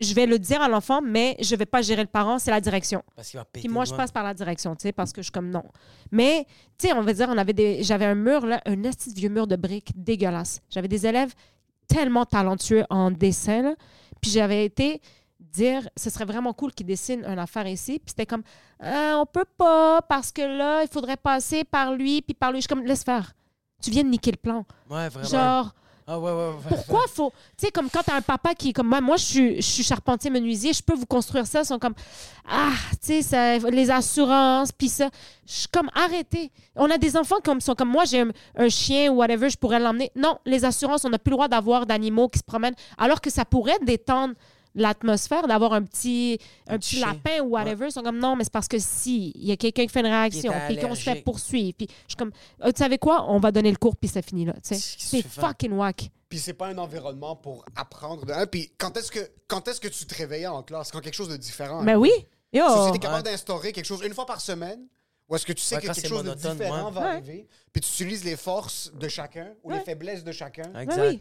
je 0.00 0.12
vais 0.12 0.26
le 0.26 0.38
dire 0.38 0.60
à 0.60 0.68
l'enfant, 0.68 1.00
mais 1.02 1.36
je 1.40 1.54
vais 1.56 1.64
pas 1.66 1.80
gérer 1.82 2.02
le 2.02 2.08
parent, 2.08 2.38
c'est 2.38 2.50
la 2.50 2.60
direction. 2.60 3.02
Parce 3.14 3.30
qu'il 3.30 3.38
va 3.38 3.44
péter. 3.44 3.60
Puis 3.66 3.72
moi, 3.72 3.84
je 3.84 3.94
passe 3.94 4.12
par 4.12 4.24
la 4.24 4.34
direction, 4.34 4.74
tu 4.76 4.82
sais, 4.82 4.92
parce 4.92 5.12
que 5.12 5.20
je 5.22 5.26
suis 5.26 5.32
comme 5.32 5.50
non. 5.50 5.62
Mais, 6.10 6.44
tu 6.78 6.88
sais, 6.88 6.92
on 6.92 7.00
va 7.02 7.12
dire, 7.12 7.28
on 7.30 7.38
avait 7.38 7.52
des, 7.54 7.82
j'avais 7.82 8.04
un 8.04 8.14
mur, 8.14 8.44
là, 8.44 8.60
un 8.66 8.76
petit 8.76 9.12
vieux 9.14 9.28
mur 9.30 9.46
de 9.46 9.56
briques 9.56 9.92
dégueulasse. 9.94 10.60
J'avais 10.70 10.88
des 10.88 11.06
élèves 11.06 11.32
tellement 11.88 12.24
talentueux 12.26 12.84
en 12.90 13.10
dessin, 13.10 13.62
là. 13.62 13.74
Puis 14.20 14.30
j'avais 14.32 14.64
été 14.64 15.00
dire, 15.56 15.88
ce 15.96 16.10
serait 16.10 16.24
vraiment 16.24 16.52
cool 16.52 16.72
qu'ils 16.72 16.86
dessinent 16.86 17.24
une 17.24 17.38
affaire 17.38 17.66
ici. 17.66 17.98
Puis 17.98 18.10
c'était 18.10 18.26
comme, 18.26 18.42
ah, 18.80 19.16
on 19.18 19.26
peut 19.26 19.46
pas, 19.56 20.00
parce 20.02 20.30
que 20.32 20.42
là, 20.42 20.82
il 20.82 20.88
faudrait 20.88 21.16
passer 21.16 21.64
par 21.64 21.92
lui, 21.94 22.22
puis 22.22 22.34
par 22.34 22.52
lui. 22.52 22.58
Je 22.58 22.62
suis 22.62 22.68
comme, 22.68 22.84
laisse 22.84 23.04
faire. 23.04 23.32
Tu 23.82 23.90
viens 23.90 24.04
de 24.04 24.08
niquer 24.08 24.30
le 24.30 24.36
plan. 24.38 24.64
Ouais, 24.90 25.08
vraiment. 25.08 25.28
Genre, 25.28 25.74
Ah, 26.08 26.18
ouais, 26.18 26.30
ouais, 26.30 26.48
ouais. 26.48 26.54
pourquoi 26.68 27.00
faut. 27.12 27.30
Tu 27.58 27.66
sais, 27.66 27.70
comme 27.72 27.90
quand 27.90 28.02
t'as 28.04 28.14
un 28.16 28.20
papa 28.22 28.54
qui 28.54 28.68
est 28.68 28.72
comme 28.72 28.88
moi, 28.88 29.00
moi, 29.00 29.16
je 29.16 29.24
suis, 29.24 29.56
je 29.56 29.60
suis 29.74 29.82
charpentier 29.82 30.30
menuisier, 30.30 30.72
je 30.72 30.82
peux 30.82 30.94
vous 30.94 31.04
construire 31.06 31.46
ça. 31.46 31.60
Ils 31.62 31.66
sont 31.66 31.78
comme, 31.80 31.94
ah, 32.48 32.70
tu 33.04 33.22
sais, 33.22 33.58
les 33.70 33.90
assurances, 33.90 34.70
puis 34.72 34.88
ça. 34.88 35.10
Je 35.46 35.52
suis 35.52 35.68
comme, 35.68 35.90
arrêtez. 35.94 36.50
On 36.76 36.90
a 36.90 36.96
des 36.96 37.16
enfants 37.16 37.36
qui 37.44 37.50
sont 37.60 37.74
comme 37.74 37.90
moi, 37.90 38.04
j'ai 38.04 38.20
un, 38.20 38.30
un 38.56 38.68
chien 38.68 39.10
ou 39.10 39.16
whatever, 39.16 39.50
je 39.50 39.56
pourrais 39.58 39.80
l'emmener. 39.80 40.10
Non, 40.14 40.38
les 40.46 40.64
assurances, 40.64 41.04
on 41.04 41.10
n'a 41.10 41.18
plus 41.18 41.30
le 41.30 41.36
droit 41.36 41.48
d'avoir 41.48 41.86
d'animaux 41.86 42.28
qui 42.28 42.38
se 42.38 42.44
promènent, 42.44 42.76
alors 42.98 43.20
que 43.20 43.30
ça 43.30 43.44
pourrait 43.44 43.78
détendre 43.82 44.34
l'atmosphère 44.76 45.48
d'avoir 45.48 45.72
un 45.72 45.82
petit 45.82 46.38
un, 46.68 46.78
lapin 47.00 47.40
ou 47.42 47.48
whatever 47.50 47.86
ils 47.86 47.92
sont 47.92 48.02
comme 48.02 48.18
non 48.18 48.36
mais 48.36 48.44
c'est 48.44 48.52
parce 48.52 48.68
que 48.68 48.78
si 48.78 49.32
il 49.34 49.46
y 49.46 49.52
a 49.52 49.56
quelqu'un 49.56 49.82
qui 49.84 49.88
fait 49.88 50.00
une 50.00 50.06
réaction 50.06 50.52
puis 50.68 50.78
qu'on 50.78 50.94
se 50.94 51.02
fait 51.02 51.22
poursuivre. 51.24 51.74
Puis 51.76 51.88
je 51.90 52.10
suis 52.10 52.16
comme 52.16 52.30
Euh, 52.62 52.70
tu 52.70 52.78
savais 52.78 52.98
quoi? 52.98 53.26
On 53.28 53.40
va 53.40 53.50
donner 53.50 53.70
le 53.70 53.76
cours 53.76 53.96
puis 53.96 54.08
c'est 54.08 54.24
fini 54.24 54.44
là 54.44 54.52
tu 54.62 54.74
c'est 54.76 55.22
tu 55.22 55.28
fucking 55.28 55.72
whack. 55.72 56.10
Puis 56.28 56.38
c'est 56.38 56.54
pas 56.54 56.68
un 56.68 56.78
environnement 56.78 57.36
pour 57.36 57.64
apprendre. 57.74 58.24
Puis 58.46 58.70
quand 58.78 58.96
est-ce 58.96 59.10
que 59.10 59.20
quand 59.48 59.66
est-ce 59.68 59.80
que 59.80 59.88
tu 59.88 60.04
te 60.06 60.14
réveillais 60.14 60.46
en 60.46 60.62
classe? 60.62 60.90
Quand 60.92 61.00
quelque 61.00 61.14
chose 61.14 61.28
de 61.28 61.36
différent 61.36 61.82
mais 61.82 61.94
oui. 61.94 62.10
Yo. 62.52 62.64
Si 62.86 62.92
t'es 62.92 62.98
capable 62.98 63.24
d'instaurer 63.24 63.72
quelque 63.72 63.86
chose 63.86 64.02
une 64.04 64.14
fois 64.14 64.24
par 64.26 64.40
semaine, 64.40 64.86
ou 65.28 65.36
est-ce 65.36 65.44
que 65.46 65.52
tu 65.52 65.62
sais 65.62 65.76
Ouais, 65.76 65.82
que 65.82 65.92
quelque 65.92 66.08
chose 66.08 66.24
de 66.24 66.34
différent 66.34 66.86
ouais. 66.86 66.92
va 66.92 67.00
Ouais. 67.00 67.06
arriver, 67.08 67.48
puis 67.72 67.80
tu 67.80 67.88
utilises 67.90 68.24
les 68.24 68.36
forces 68.36 68.92
de 68.94 69.08
chacun 69.08 69.52
ou 69.64 69.70
les 69.70 69.80
faiblesses 69.80 70.24
de 70.24 70.32
chacun. 70.32 70.72
Exact. 70.78 71.20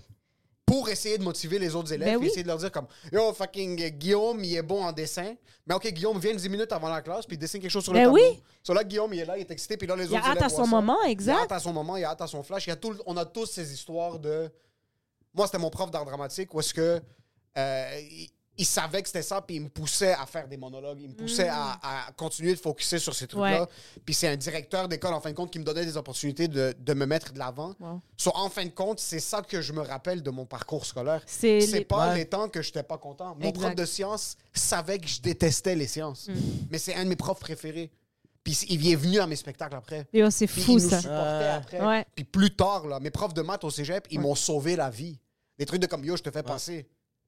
Pour 0.65 0.89
essayer 0.89 1.17
de 1.17 1.23
motiver 1.23 1.59
les 1.59 1.75
autres 1.75 1.93
élèves 1.93 2.07
Ben 2.07 2.13
et 2.13 2.17
oui. 2.17 2.27
essayer 2.27 2.41
de 2.43 2.47
leur 2.47 2.57
dire 2.57 2.71
comme 2.71 2.87
Yo, 3.11 3.31
fucking 3.33 3.81
euh, 3.83 3.89
Guillaume, 3.89 4.43
il 4.43 4.55
est 4.55 4.61
bon 4.63 4.83
en 4.83 4.91
dessin. 4.91 5.35
Mais 5.67 5.75
ok, 5.75 5.87
Guillaume, 5.91 6.17
viens 6.19 6.33
10 6.33 6.49
minutes 6.49 6.71
avant 6.71 6.89
la 6.89 7.01
classe, 7.01 7.25
puis 7.25 7.37
dessine 7.37 7.61
quelque 7.61 7.71
chose 7.71 7.83
sur 7.83 7.93
le 7.93 7.99
Ben 7.99 8.05
tableau. 8.05 8.15
oui. 8.23 8.41
So 8.63 8.73
là, 8.73 8.83
Guillaume, 8.83 9.13
il 9.13 9.19
est 9.19 9.25
là, 9.25 9.37
il 9.37 9.41
est 9.41 9.51
excité, 9.51 9.77
puis 9.77 9.87
là, 9.87 9.95
les 9.95 10.05
Il 10.05 10.15
a 10.15 10.17
autres 10.19 10.27
hâte 10.27 10.37
élèves 10.37 10.45
à 10.45 10.49
son 10.49 10.63
ça. 10.65 10.69
moment, 10.71 10.97
Il 11.03 11.07
a 11.07 11.11
exact. 11.11 11.39
hâte 11.43 11.51
à 11.51 11.59
son 11.59 11.73
moment, 11.73 11.97
il 11.97 12.03
a 12.03 12.09
hâte 12.09 12.21
à 12.21 12.27
son 12.27 12.41
flash. 12.43 12.65
Il 12.67 12.71
a 12.71 12.75
tout, 12.75 12.95
on 13.05 13.15
a 13.17 13.25
tous 13.25 13.45
ces 13.45 13.73
histoires 13.73 14.17
de. 14.19 14.49
Moi, 15.33 15.45
c'était 15.45 15.57
mon 15.59 15.69
prof 15.69 15.91
d'art 15.91 16.05
dramatique 16.05 16.53
où 16.53 16.59
est-ce 16.59 16.73
que. 16.73 16.99
euh, 17.57 17.99
il, 18.11 18.29
il 18.57 18.65
savait 18.65 19.01
que 19.01 19.07
c'était 19.09 19.21
ça, 19.21 19.41
puis 19.41 19.57
il 19.57 19.61
me 19.63 19.69
poussait 19.69 20.13
à 20.13 20.25
faire 20.25 20.47
des 20.47 20.57
monologues. 20.57 20.99
Il 21.01 21.09
me 21.09 21.13
poussait 21.15 21.49
à, 21.49 21.79
à 21.83 22.11
continuer 22.15 22.53
de 22.53 22.59
focuser 22.59 22.99
sur 22.99 23.13
ces 23.13 23.27
trucs-là. 23.27 23.57
Mm. 23.59 23.61
Ouais. 23.63 23.67
Puis 24.05 24.13
c'est 24.13 24.27
un 24.27 24.37
directeur 24.37 24.87
d'école, 24.87 25.13
en 25.13 25.19
fin 25.21 25.31
de 25.31 25.35
compte, 25.35 25.51
qui 25.51 25.59
me 25.59 25.63
donnait 25.65 25.85
des 25.85 25.97
opportunités 25.97 26.47
de, 26.47 26.73
de 26.79 26.93
me 26.93 27.05
mettre 27.05 27.33
de 27.33 27.39
l'avant. 27.39 27.73
Wow. 27.79 28.01
So, 28.15 28.31
en 28.35 28.49
fin 28.49 28.63
de 28.65 28.69
compte, 28.69 28.99
c'est 28.99 29.19
ça 29.19 29.41
que 29.41 29.61
je 29.61 29.73
me 29.73 29.81
rappelle 29.81 30.23
de 30.23 30.29
mon 30.31 30.45
parcours 30.45 30.85
scolaire. 30.85 31.21
C'est 31.25 31.59
les- 31.59 31.85
pas 31.85 32.09
Ouais. 32.09 32.15
les 32.15 32.25
temps 32.25 32.47
que 32.49 32.61
j'étais 32.61 32.83
pas 32.83 32.97
content. 32.97 33.35
Mon 33.35 33.49
Exact. 33.49 33.59
prof 33.61 33.75
de 33.75 33.85
sciences 33.85 34.37
savait 34.53 34.99
que 34.99 35.07
je 35.07 35.19
détestais 35.21 35.75
les 35.75 35.87
sciences. 35.87 36.27
Mm. 36.29 36.33
Mais 36.71 36.77
c'est 36.77 36.95
un 36.95 37.03
de 37.03 37.09
mes 37.09 37.15
profs 37.15 37.39
préférés. 37.39 37.91
Puis 38.43 38.59
il 38.69 38.91
est 38.91 38.95
venu 38.95 39.19
à 39.19 39.25
mes 39.27 39.35
spectacles 39.35 39.75
après. 39.75 40.07
Yo, 40.13 40.29
c'est 40.29 40.45
fou 40.45 40.61
il 40.67 40.73
nous 40.83 40.89
ça 40.89 41.01
supportait 41.01 41.19
Euh, 41.23 41.57
après. 41.57 41.85
Ouais. 41.85 42.05
Puis 42.13 42.23
plus 42.25 42.55
tard, 42.55 42.85
là, 42.87 42.99
mes 42.99 43.09
profs 43.09 43.33
de 43.33 43.41
maths 43.41 43.63
au 43.63 43.71
cégep, 43.71 44.05
ils 44.11 44.19
m'ont 44.19 44.35
sauvé 44.35 44.75
la 44.75 44.89
vie. 44.91 45.17
Des 45.57 45.65
trucs 45.65 45.81
de 45.81 45.87
comme 45.87 46.05
yo, 46.05 46.15
je 46.15 46.21
te 46.21 46.29
fais 46.29 46.43
passer. 46.43 46.85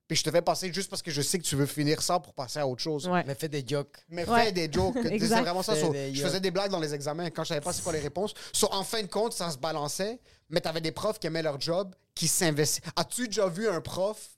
Puis 0.08 0.16
je 0.18 0.24
te 0.24 0.32
fais 0.32 0.41
passer 0.41 0.72
juste 0.72 0.89
parce 0.89 1.01
que 1.01 1.12
je 1.12 1.22
sais 1.22 1.38
que 1.38 1.43
tu 1.43 1.55
veux 1.58 1.66
finir 1.66 2.01
ça 2.01 2.20
pour 2.20 2.34
passer 2.34 2.60
à 2.60 2.68
autre 2.68 2.82
chose. 2.82 3.08
Ouais. 3.10 3.24
Mais 3.28 3.36
fais 3.36 3.49
des 3.49 3.64
jokes. 3.68 3.97
Mais 4.10 4.28
Ouais. 4.30 4.45
fais 4.45 4.51
des 4.53 4.70
jokes. 4.72 4.95
c'est 5.03 5.12
Exact. 5.14 5.41
vraiment 5.41 5.62
ça. 5.64 5.76
So, 5.76 5.93
je 6.14 6.22
faisais 6.22 6.39
des 6.39 6.51
blagues 6.51 6.72
dans 6.72 6.80
les 6.80 6.93
examens 6.93 7.30
quand 7.30 7.43
je 7.43 7.49
savais 7.49 7.62
pas 7.62 7.74
c'est 7.74 7.84
quoi 7.84 7.91
les 7.93 7.99
réponses. 7.99 8.34
So, 8.53 8.68
en 8.72 8.84
fin 8.84 9.01
de 9.01 9.08
compte, 9.08 9.34
ça 9.34 9.51
se 9.51 9.58
balançait, 9.58 10.20
mais 10.49 10.62
t'avais 10.62 10.80
des 10.82 10.91
profs 10.93 11.20
qui 11.20 11.28
aimaient 11.28 11.41
leur 11.43 11.60
job, 11.60 11.93
qui 12.16 12.28
s'investissaient. 12.30 12.88
As-tu 12.95 13.28
déjà 13.28 13.47
vu 13.49 13.68
un 13.68 13.82
prof 13.82 14.30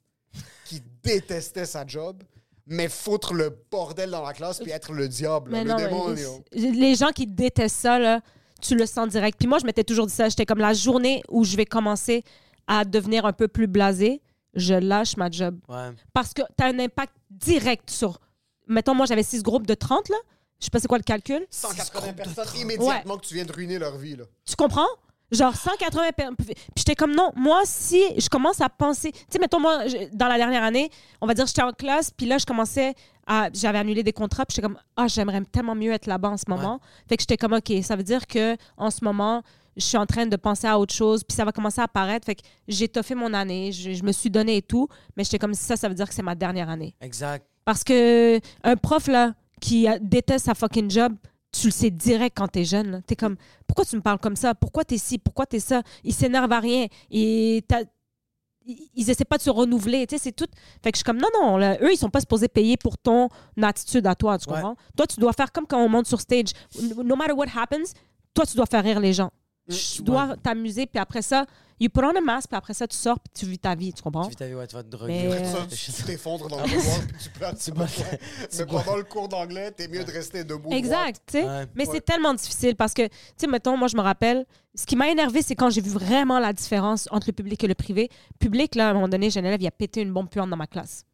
qui 0.65 0.81
détestait 1.03 1.65
sa 1.65 1.85
job, 1.85 2.23
mais 2.65 2.87
foutre 2.87 3.33
le 3.33 3.55
bordel 3.71 4.09
dans 4.11 4.23
la 4.23 4.33
classe 4.33 4.59
puis 4.59 4.71
être 4.71 4.91
le 4.93 5.07
diable, 5.07 5.51
Mais 5.51 5.63
le 5.63 5.69
non, 5.71 5.77
démon? 5.77 6.07
mais 6.09 6.21
yo? 6.21 6.43
les, 6.51 6.71
les 6.71 6.95
gens 6.95 7.09
qui 7.11 7.25
détestent 7.27 7.77
ça, 7.81 7.97
là, 7.99 8.21
tu 8.61 8.75
le 8.75 8.85
sens 8.85 9.07
direct. 9.09 9.37
Puis 9.39 9.47
moi, 9.47 9.57
je 9.59 9.65
m'étais 9.65 9.83
toujours 9.83 10.05
dit 10.07 10.13
ça. 10.13 10.29
J'étais 10.29 10.45
comme 10.45 10.59
la 10.59 10.73
journée 10.73 11.23
où 11.29 11.43
je 11.43 11.55
vais 11.55 11.65
commencer 11.65 12.23
à 12.67 12.85
devenir 12.85 13.25
un 13.25 13.33
peu 13.33 13.47
plus 13.47 13.67
blasé, 13.67 14.21
je 14.53 14.73
lâche 14.73 15.15
ma 15.17 15.29
job. 15.29 15.59
Ouais. 15.67 15.91
Parce 16.13 16.33
que 16.33 16.41
tu 16.57 16.63
as 16.63 16.67
un 16.67 16.79
impact 16.79 17.13
direct 17.29 17.89
sur. 17.89 18.19
Mettons, 18.67 18.93
moi, 18.95 19.05
j'avais 19.05 19.23
six 19.23 19.41
groupes 19.43 19.67
de 19.67 19.73
30, 19.73 20.09
là. 20.09 20.17
Je 20.59 20.65
sais 20.65 20.69
pas 20.71 20.79
c'est 20.79 20.87
quoi 20.87 20.97
le 20.97 21.03
calcul. 21.03 21.45
180 21.49 22.13
personnes 22.13 22.45
immédiatement 22.59 23.17
que 23.17 23.25
tu 23.25 23.33
viens 23.33 23.45
de 23.45 23.51
ruiner 23.53 23.79
leur 23.79 23.97
vie. 23.97 24.15
Là. 24.17 24.25
Tu 24.45 24.55
comprends? 24.55 24.87
Genre 25.31 25.55
180 25.55 26.11
per- 26.11 26.29
Puis 26.37 26.55
j'étais 26.75 26.95
comme 26.95 27.15
non, 27.15 27.31
moi, 27.35 27.61
si 27.63 28.01
je 28.19 28.27
commence 28.29 28.59
à 28.61 28.67
penser. 28.67 29.11
Tu 29.11 29.19
sais, 29.29 29.39
mettons, 29.39 29.59
moi, 29.59 29.87
je- 29.87 30.13
dans 30.15 30.27
la 30.27 30.37
dernière 30.37 30.63
année, 30.63 30.89
on 31.21 31.27
va 31.27 31.33
dire, 31.35 31.45
j'étais 31.45 31.61
en 31.61 31.71
classe, 31.71 32.09
puis 32.11 32.25
là, 32.25 32.37
je 32.39 32.45
commençais 32.45 32.93
à. 33.27 33.49
J'avais 33.53 33.77
annulé 33.77 34.01
des 34.03 34.11
contrats, 34.11 34.45
puis 34.45 34.55
j'étais 34.55 34.67
comme, 34.67 34.79
ah, 34.95 35.07
j'aimerais 35.07 35.41
tellement 35.45 35.75
mieux 35.75 35.91
être 35.93 36.07
là-bas 36.07 36.29
en 36.31 36.37
ce 36.37 36.45
moment. 36.47 36.79
Fait 37.07 37.15
que 37.15 37.21
j'étais 37.21 37.37
comme, 37.37 37.53
OK, 37.53 37.71
ça 37.83 37.95
veut 37.95 38.03
dire 38.03 38.25
que 38.27 38.57
en 38.75 38.89
ce 38.89 39.03
moment, 39.03 39.43
je 39.77 39.83
suis 39.83 39.97
en 39.97 40.05
train 40.05 40.25
de 40.25 40.35
penser 40.35 40.67
à 40.67 40.77
autre 40.79 40.93
chose, 40.93 41.23
puis 41.23 41.35
ça 41.35 41.45
va 41.45 41.51
commencer 41.51 41.81
à 41.81 41.85
apparaître. 41.85 42.25
Fait 42.25 42.35
que 42.35 42.41
j'ai 42.67 42.87
toffé 42.87 43.15
mon 43.15 43.33
année, 43.33 43.71
je, 43.71 43.93
je 43.93 44.03
me 44.03 44.11
suis 44.11 44.29
donné 44.29 44.57
et 44.57 44.61
tout, 44.61 44.87
mais 45.15 45.23
j'étais 45.23 45.39
comme, 45.39 45.53
ça, 45.53 45.75
ça 45.75 45.87
veut 45.87 45.95
dire 45.95 46.07
que 46.07 46.13
c'est 46.13 46.23
ma 46.23 46.35
dernière 46.35 46.69
année. 46.69 46.95
Exact. 47.01 47.45
Parce 47.65 47.83
que 47.83 48.39
un 48.63 48.75
prof, 48.75 49.07
là, 49.07 49.33
qui 49.61 49.87
déteste 50.01 50.45
sa 50.45 50.55
fucking 50.55 50.89
job, 50.89 51.13
tu 51.51 51.67
le 51.67 51.71
sais 51.71 51.89
direct 51.89 52.37
quand 52.37 52.47
t'es 52.47 52.63
jeune. 52.63 53.01
T'es 53.07 53.15
comme, 53.15 53.35
pourquoi 53.67 53.83
tu 53.85 53.95
me 53.95 54.01
parles 54.01 54.19
comme 54.19 54.35
ça? 54.35 54.53
Pourquoi 54.55 54.85
t'es 54.85 54.97
ci? 54.97 55.17
Pourquoi 55.17 55.45
t'es 55.45 55.59
ça? 55.59 55.81
Il 56.03 56.13
s'énerve 56.13 56.51
à 56.51 56.59
rien. 56.59 56.85
Et 57.09 57.57
ils 57.57 58.77
ils 58.95 59.09
essaient 59.09 59.25
pas 59.25 59.37
de 59.37 59.41
se 59.41 59.49
renouveler. 59.49 60.05
Tu 60.05 60.15
sais, 60.15 60.23
c'est 60.25 60.31
tout. 60.31 60.45
Fait 60.83 60.91
que 60.91 60.97
je 60.97 60.99
suis 60.99 61.03
comme, 61.03 61.17
non, 61.17 61.27
non, 61.41 61.57
là, 61.57 61.77
eux, 61.81 61.91
ils 61.91 61.97
sont 61.97 62.09
pas 62.11 62.19
supposés 62.19 62.47
payer 62.47 62.77
pour 62.77 62.97
ton 62.99 63.29
attitude 63.61 64.05
à 64.05 64.13
toi, 64.13 64.37
tu 64.37 64.47
Ouais. 64.49 64.55
comprends? 64.55 64.75
Toi, 64.95 65.07
tu 65.07 65.19
dois 65.19 65.33
faire 65.33 65.51
comme 65.51 65.65
quand 65.65 65.83
on 65.83 65.89
monte 65.89 66.05
sur 66.05 66.21
stage. 66.21 66.51
No 67.03 67.15
matter 67.15 67.33
what 67.33 67.47
happens, 67.55 67.93
toi, 68.35 68.45
tu 68.45 68.55
dois 68.55 68.67
faire 68.67 68.83
rire 68.83 68.99
les 68.99 69.13
gens. 69.13 69.31
Tu 69.69 70.01
dois 70.03 70.35
t'amuser, 70.37 70.85
puis 70.85 70.99
après 70.99 71.21
ça, 71.21 71.45
you 71.79 71.89
put 71.89 72.01
on 72.03 72.15
a 72.15 72.21
mask, 72.21 72.49
puis 72.49 72.57
après 72.57 72.73
ça, 72.73 72.87
tu 72.87 72.97
sors, 72.97 73.19
puis 73.19 73.31
tu 73.39 73.45
vis 73.45 73.59
ta 73.59 73.75
vie, 73.75 73.93
tu 73.93 74.01
comprends? 74.01 74.23
Tu 74.23 74.31
vis 74.31 74.35
ta 74.35 74.47
vie, 74.47 74.55
ouais, 74.55 74.67
tu 74.67 74.75
vas 74.75 74.83
te 74.83 74.89
droguer. 74.89 75.27
Mais, 75.27 75.33
euh, 75.33 75.45
ça, 75.45 75.65
tu 75.69 75.91
t'effondres 76.05 76.47
dans 76.47 76.57
le 76.61 76.63
couloir 76.67 76.99
puis 77.07 77.17
tu 77.23 77.29
pleures. 77.29 77.53
Mais 78.59 78.65
pendant 78.65 78.95
le 78.97 79.03
cours 79.03 79.27
d'anglais, 79.29 79.71
t'es 79.71 79.87
mieux 79.87 80.03
de 80.03 80.11
rester 80.11 80.43
debout. 80.43 80.71
Exact, 80.73 81.21
tu 81.27 81.39
sais. 81.39 81.43
Ouais. 81.45 81.65
Mais 81.75 81.87
Ouais. 81.87 81.93
c'est 81.95 82.05
tellement 82.05 82.33
difficile 82.33 82.75
parce 82.75 82.93
que, 82.93 83.03
tu 83.07 83.13
sais, 83.37 83.47
mettons, 83.47 83.77
moi, 83.77 83.87
je 83.87 83.95
me 83.95 84.01
rappelle, 84.01 84.45
ce 84.75 84.85
qui 84.85 84.95
m'a 84.95 85.09
énervé, 85.09 85.41
c'est 85.41 85.55
quand 85.55 85.69
j'ai 85.69 85.81
vu 85.81 85.89
vraiment 85.91 86.39
la 86.39 86.53
différence 86.53 87.07
entre 87.11 87.27
le 87.27 87.33
public 87.33 87.63
et 87.63 87.67
le 87.67 87.75
privé. 87.75 88.09
Public, 88.39 88.75
là, 88.75 88.87
à 88.87 88.91
un 88.91 88.93
moment 88.93 89.07
donné, 89.09 89.29
j'ai 89.29 89.39
un 89.39 89.45
élève, 89.45 89.61
il 89.61 89.67
a 89.67 89.71
pété 89.71 90.01
une 90.01 90.11
bombe 90.11 90.29
puante 90.29 90.49
dans 90.49 90.57
ma 90.57 90.67
classe. 90.67 91.05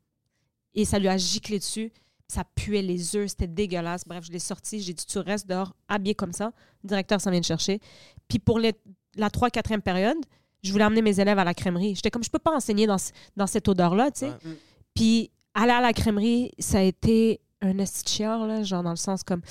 Et 0.74 0.84
ça 0.86 0.99
lui 0.99 1.08
a 1.08 1.18
giclé 1.18 1.58
dessus. 1.60 1.91
Ça 2.28 2.43
puait 2.55 2.82
les 2.82 3.15
œufs, 3.15 3.30
c'était 3.30 3.47
dégueulasse. 3.47 4.03
Bref, 4.07 4.23
je 4.26 4.32
l'ai 4.32 4.39
sorti, 4.39 4.82
j'ai 4.82 4.93
dit, 4.93 5.05
tu 5.05 5.19
restes 5.19 5.47
dehors, 5.47 5.76
habillé 5.88 6.15
comme 6.15 6.34
ça. 6.34 6.51
Le 6.84 6.88
directeur 6.89 7.21
s'en 7.21 7.30
vient 7.32 7.39
de 7.39 7.45
chercher. 7.45 7.80
Puis 8.28 8.39
pour 8.39 8.57
les- 8.59 8.73
la 9.15 9.30
3 9.30 9.49
4e 9.49 9.82
période, 9.82 10.17
je 10.63 10.71
voulais 10.71 10.84
emmener 10.86 11.03
mes 11.03 11.19
élèves 11.19 11.38
à 11.38 11.43
la 11.43 11.53
crèmerie. 11.53 11.93
J'étais 11.95 12.09
comme, 12.09 12.23
je 12.23 12.30
peux 12.32 12.39
pas 12.39 12.55
enseigner 12.55 12.88
dans, 12.88 12.97
ce- 12.97 13.11
dans 13.38 13.45
cette 13.47 13.67
odeur-là, 13.67 14.09
tu 14.11 14.21
sais. 14.21 14.30
Ouais. 14.30 14.57
Puis 14.95 15.32
aller 15.53 15.71
à 15.71 15.82
la 15.82 15.93
crèmerie, 15.93 16.51
ça 16.57 16.80
a 16.80 16.82
été 16.82 17.39
un 17.61 17.78
esti 17.78 18.03
de 18.03 18.09
chiard, 18.09 18.47
là, 18.47 18.63
genre 18.63 18.82
dans 18.84 18.89
le 18.89 18.95
sens 18.95 19.23
comme 19.23 19.41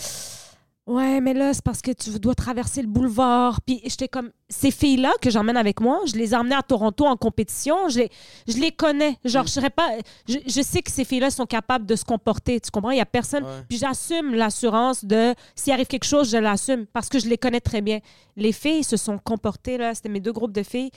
Ouais, 0.87 1.23
mais 1.23 1.33
là, 1.33 1.55
c'est 1.55 1.65
parce 1.65 1.81
que 1.81 1.93
tu 1.93 2.11
dois 2.19 2.35
traverser 2.35 2.83
le 2.83 2.89
boulevard. 2.89 3.63
Puis 3.63 3.81
j'étais 3.85 4.09
comme. 4.09 4.31
Ces 4.51 4.71
filles-là 4.71 5.13
que 5.23 5.31
j'emmène 5.31 5.57
avec 5.57 5.81
moi, 5.81 6.01
je 6.07 6.15
les 6.15 6.33
ai 6.33 6.37
emmenées 6.37 6.55
à 6.55 6.63
Toronto 6.63 7.07
en 7.07 7.17
compétition. 7.17 7.89
Je 7.89 8.01
les, 8.01 8.11
je 8.47 8.59
les 8.59 8.71
connais. 8.71 9.19
Genre, 9.25 9.47
je 9.47 9.53
serais 9.53 9.71
pas. 9.71 9.89
Je, 10.29 10.37
je 10.47 10.61
sais 10.61 10.83
que 10.83 10.91
ces 10.91 11.05
filles-là 11.07 11.31
sont 11.31 11.47
capables 11.47 11.87
de 11.87 11.97
se 11.97 12.05
comporter. 12.05 12.61
Tu 12.61 12.71
comprends? 12.71 12.91
Il 12.91 12.99
y 12.99 13.01
a 13.01 13.07
personne. 13.07 13.45
Ouais. 13.45 13.63
Puis 13.67 13.79
j'assume 13.79 14.35
l'assurance 14.35 15.05
de. 15.07 15.35
S'il 15.55 15.73
arrive 15.73 15.87
quelque 15.87 16.05
chose, 16.05 16.31
je 16.31 16.37
l'assume 16.37 16.85
parce 16.87 17.09
que 17.09 17.19
je 17.19 17.29
les 17.29 17.39
connais 17.39 17.61
très 17.63 17.81
bien. 17.81 18.01
Les 18.37 18.53
filles 18.53 18.85
se 18.85 18.99
sont 18.99 19.17
comportées, 19.17 19.79
là. 19.79 19.95
C'était 19.95 20.11
mes 20.11 20.21
deux 20.21 20.33
groupes 20.33 20.53
de 20.53 20.63
filles. 20.63 20.91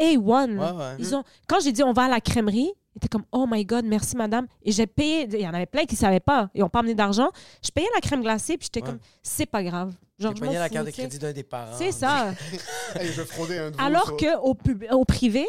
A1. 0.00 0.54
là. 0.56 0.72
Ouais, 0.72 0.78
ouais. 0.78 0.96
Ils 0.98 1.14
ont, 1.14 1.22
quand 1.46 1.60
j'ai 1.60 1.70
dit 1.70 1.84
on 1.84 1.92
va 1.92 2.04
à 2.04 2.08
la 2.08 2.20
crèmerie, 2.20 2.72
ils 2.94 2.98
étaient 2.98 3.08
comme 3.08 3.24
Oh 3.32 3.46
my 3.48 3.64
God, 3.64 3.84
merci 3.84 4.16
madame. 4.16 4.46
Et 4.62 4.72
j'ai 4.72 4.86
payé. 4.86 5.26
Il 5.32 5.40
y 5.40 5.46
en 5.48 5.54
avait 5.54 5.66
plein 5.66 5.84
qui 5.84 5.94
ne 5.94 5.98
savaient 5.98 6.20
pas. 6.20 6.50
Ils 6.54 6.60
n'ont 6.60 6.68
pas 6.68 6.80
amené 6.80 6.94
d'argent. 6.94 7.28
Je 7.64 7.70
payais 7.70 7.88
la 7.94 8.00
crème 8.00 8.22
glacée, 8.22 8.56
puis 8.58 8.66
j'étais 8.72 8.82
Ouais. 8.86 8.90
comme 8.92 8.98
C'est 9.22 9.46
pas 9.46 9.62
grave. 9.62 9.94
Genre, 10.18 10.34
je 10.36 10.40
pogné 10.40 10.58
la 10.58 10.68
carte 10.68 10.86
de 10.86 10.90
crédit 10.92 11.18
d'un 11.18 11.32
des 11.32 11.42
parents. 11.42 11.74
C'est 11.76 11.92
ça. 11.92 12.32
Hey, 12.94 13.08
je 13.08 13.22
vais 13.22 13.26
frauder 13.26 13.58
un 13.58 13.70
de 13.70 13.76
vous, 13.76 13.82
Alors 13.82 14.16
qu'au 14.16 14.54
pub- 14.54 14.84
au 14.92 15.04
privé, 15.04 15.46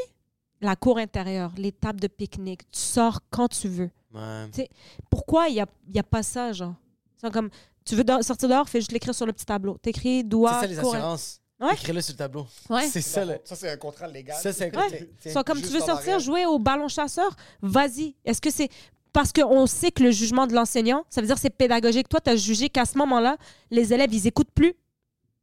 la 0.62 0.76
cour 0.76 0.98
intérieure, 0.98 1.52
les 1.58 1.72
tables 1.74 2.00
de 2.00 2.08
pique-nique, 2.08 2.62
tu 2.72 2.80
sors 2.80 3.20
quand 3.30 3.50
tu 3.50 3.68
veux. 3.68 3.90
Ouais. 4.14 4.70
Pourquoi 5.10 5.50
il 5.50 5.56
n'y 5.56 5.62
a, 5.62 5.66
il 5.90 5.96
y 5.96 6.00
a 6.00 6.04
pas 6.04 6.24
ça, 6.24 6.54
genre? 6.54 6.74
C'est 7.18 7.32
comme, 7.32 7.50
tu 7.86 7.96
veux 7.96 8.04
sortir 8.22 8.48
dehors, 8.50 8.68
fais 8.70 8.80
juste 8.80 8.92
l'écrire 8.94 9.14
sur 9.14 9.26
le 9.26 9.34
petit 9.34 9.46
tableau. 9.46 9.78
T'écris 9.78 10.24
doigt. 10.24 10.54
C'est 10.54 10.60
ça, 10.62 10.68
les 10.68 10.80
assurances. 10.80 11.42
Ouais. 11.60 11.74
Écris-le 11.74 12.02
sur 12.02 12.14
le 12.14 12.18
tableau. 12.18 12.48
Ouais. 12.70 12.88
C'est 12.88 13.02
ça, 13.02 13.24
là. 13.24 13.36
Ça, 13.46 13.56
c'est 13.56 13.70
un 13.70 13.78
contrat 13.78 14.08
légal. 14.08 14.38
Ça, 14.42 14.52
c'est 14.52 14.76
un 14.76 14.80
Ouais. 14.80 15.44
comme 15.46 15.62
tu 15.62 15.68
veux 15.68 15.80
sortir, 15.80 16.20
jouer 16.20 16.46
au 16.46 16.60
ballon 16.60 16.88
chasseur, 16.88 17.36
vas-y. 17.62 18.16
Est-ce 18.26 18.42
que 18.42 18.52
c'est 18.52 18.70
parce 19.14 19.32
qu'on 19.32 19.68
sait 19.68 19.92
que 19.92 20.02
le 20.04 20.10
jugement 20.12 20.48
de 20.48 20.54
l'enseignant, 20.54 21.06
ça 21.10 21.22
veut 21.22 21.28
dire 21.28 21.36
que 21.36 21.42
c'est 21.42 21.52
pédagogique. 21.56 22.10
Toi, 22.10 22.20
tu 22.20 22.32
as 22.32 22.36
jugé 22.36 22.70
qu'à 22.70 22.84
ce 22.86 22.98
moment-là, 22.98 23.38
les 23.70 23.94
élèves, 23.94 24.12
ils 24.12 24.26
écoutent 24.26 24.52
plus. 24.54 24.74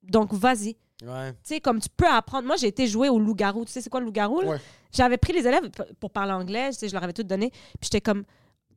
Donc, 0.03 0.33
vas-y. 0.35 0.77
Ouais. 1.03 1.33
Tu 1.33 1.39
sais, 1.45 1.61
comme 1.61 1.81
tu 1.81 1.89
peux 1.97 2.07
apprendre. 2.09 2.47
Moi, 2.47 2.57
j'ai 2.57 2.67
été 2.67 2.87
jouer 2.89 3.09
au 3.09 3.19
loup-garou. 3.19 3.65
Tu 3.65 3.71
sais, 3.73 3.81
c'est 3.81 3.89
quoi 3.89 4.01
le 4.01 4.07
loup-garou? 4.07 4.43
Ouais. 4.43 4.59
J'avais 4.93 5.17
pris 5.19 5.33
les 5.33 5.47
élèves 5.47 5.71
pour 6.01 6.11
parler 6.11 6.33
anglais. 6.33 6.71
Tu 6.71 6.79
sais, 6.81 6.89
je 6.89 6.95
leur 6.95 7.05
avais 7.05 7.13
tout 7.13 7.23
donné. 7.23 7.51
Puis 7.51 7.85
j'étais 7.85 8.01
comme, 8.01 8.25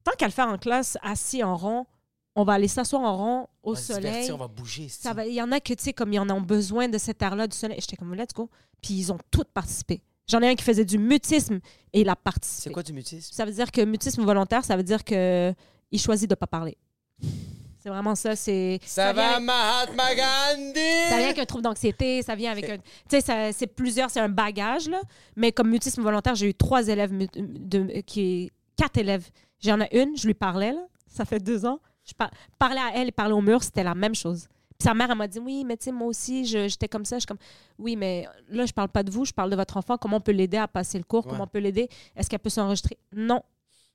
tant 0.04 0.12
qu'à 0.18 0.28
le 0.28 0.32
faire 0.32 0.48
en 0.48 0.58
classe, 0.60 0.98
assis 1.02 1.44
en 1.44 1.58
rond, 1.58 1.88
on 2.36 2.44
va 2.44 2.54
aller 2.54 2.68
s'asseoir 2.68 3.02
en 3.04 3.16
rond 3.18 3.48
au 3.62 3.74
On 3.74 3.76
soleil. 3.76 4.02
divertir, 4.12 4.36
on 4.36 4.38
va 4.40 4.48
bouger. 4.48 4.88
Ça 4.90 5.14
va, 5.14 5.26
il 5.26 5.34
y 5.34 5.42
en 5.42 5.52
a 5.52 5.60
que, 5.60 5.74
tu 5.74 5.84
sais, 5.84 5.94
comme 5.94 6.12
ils 6.14 6.20
en 6.20 6.30
ont 6.30 6.42
besoin 6.42 6.88
de 6.90 6.98
cette 6.98 7.22
air-là 7.22 7.48
du 7.48 7.56
soleil. 7.56 7.78
J'étais 7.80 7.96
comme, 7.98 8.14
let's 8.16 8.34
go. 8.34 8.50
Puis 8.82 8.94
ils 8.96 9.12
ont 9.12 9.20
tous 9.32 9.46
participé. 9.54 10.02
J'en 10.28 10.42
ai 10.42 10.50
un 10.50 10.56
qui 10.56 10.64
faisait 10.64 10.86
du 10.86 10.98
mutisme 10.98 11.60
et 11.92 12.02
il 12.02 12.10
a 12.10 12.16
participé. 12.16 12.64
C'est 12.64 12.72
quoi 12.74 12.82
du 12.84 12.94
mutisme? 12.94 13.34
Ça 13.34 13.46
veut 13.46 13.52
dire 13.52 13.72
que 13.72 13.82
mutisme 13.82 14.24
volontaire, 14.24 14.64
ça 14.66 14.76
veut 14.78 14.84
dire 14.84 15.04
que 15.04 15.54
il 15.92 16.00
choisit 16.00 16.30
de 16.30 16.36
pas 16.36 16.48
parler. 16.48 16.78
C'est 17.78 17.90
vraiment 17.90 18.16
ça. 18.16 18.34
C'est 18.36 18.80
Ça, 18.86 19.12
vient 19.12 19.22
va, 19.22 19.36
avec- 19.36 19.46
Mahatma 19.46 20.16
Gandhi! 20.16 20.80
ça 21.10 21.18
vient 21.18 21.26
avec 21.26 21.40
un 21.40 21.46
trouble 21.46 21.64
d'anxiété, 21.66 22.22
ça 22.22 22.34
vient 22.36 22.52
avec 22.52 22.70
un. 22.70 22.78
Tu 22.78 22.84
sais, 23.10 23.20
ça- 23.22 23.52
c'est 23.52 23.68
plusieurs, 23.68 24.10
c'est 24.10 24.22
un 24.22 24.30
bagage, 24.30 24.88
là. 24.88 25.02
Mais 25.36 25.52
comme 25.52 25.70
mutisme 25.70 26.02
volontaire, 26.02 26.36
j'ai 26.36 26.48
eu 26.48 26.54
trois 26.54 26.88
élèves, 26.88 27.12
de, 27.36 28.00
qui, 28.02 28.50
quatre 28.78 28.98
élèves. 28.98 29.30
J'en 29.60 29.82
ai 29.82 29.90
une, 30.02 30.16
je 30.16 30.26
lui 30.26 30.34
parlais, 30.34 30.72
là. 30.72 30.86
Ça 31.08 31.26
fait 31.26 31.40
deux 31.40 31.66
ans. 31.66 31.80
Je 32.06 32.14
par- 32.14 32.32
parlais 32.60 32.80
à 32.82 32.92
elle 32.96 33.08
et 33.08 33.12
parlais 33.12 33.34
au 33.34 33.42
mur, 33.42 33.64
c'était 33.64 33.84
la 33.84 33.96
même 33.96 34.16
chose. 34.16 34.48
Puis 34.78 34.86
sa 34.88 34.94
mère, 34.94 35.10
elle 35.12 35.18
m'a 35.18 35.28
dit 35.28 35.40
Oui, 35.40 35.64
mais 35.66 35.78
tu 35.78 35.86
sais, 35.86 35.92
moi 35.92 36.08
aussi, 36.08 36.46
j'étais 36.46 36.88
comme 36.88 37.06
ça. 37.06 37.16
Je 37.18 37.22
suis 37.22 37.28
comme 37.28 37.38
Oui, 37.78 37.96
mais 37.96 38.28
là, 38.50 38.66
je 38.66 38.74
parle 38.74 38.90
pas 38.90 39.04
de 39.04 39.12
vous, 39.12 39.24
je 39.26 39.32
parle 39.34 39.50
de 39.52 39.56
votre 39.56 39.78
enfant. 39.78 39.98
Comment 39.98 40.18
on 40.18 40.22
peut 40.22 40.32
l'aider 40.32 40.58
à 40.58 40.68
passer 40.68 40.98
le 40.98 41.04
cours 41.04 41.26
Ouais. 41.26 41.32
Comment 41.32 41.44
on 41.46 41.48
peut 41.48 41.60
l'aider? 41.60 41.88
Est-ce 42.16 42.30
qu'elle 42.30 42.40
peut 42.40 42.50
s'enregistrer? 42.50 42.98
Non. 43.16 43.42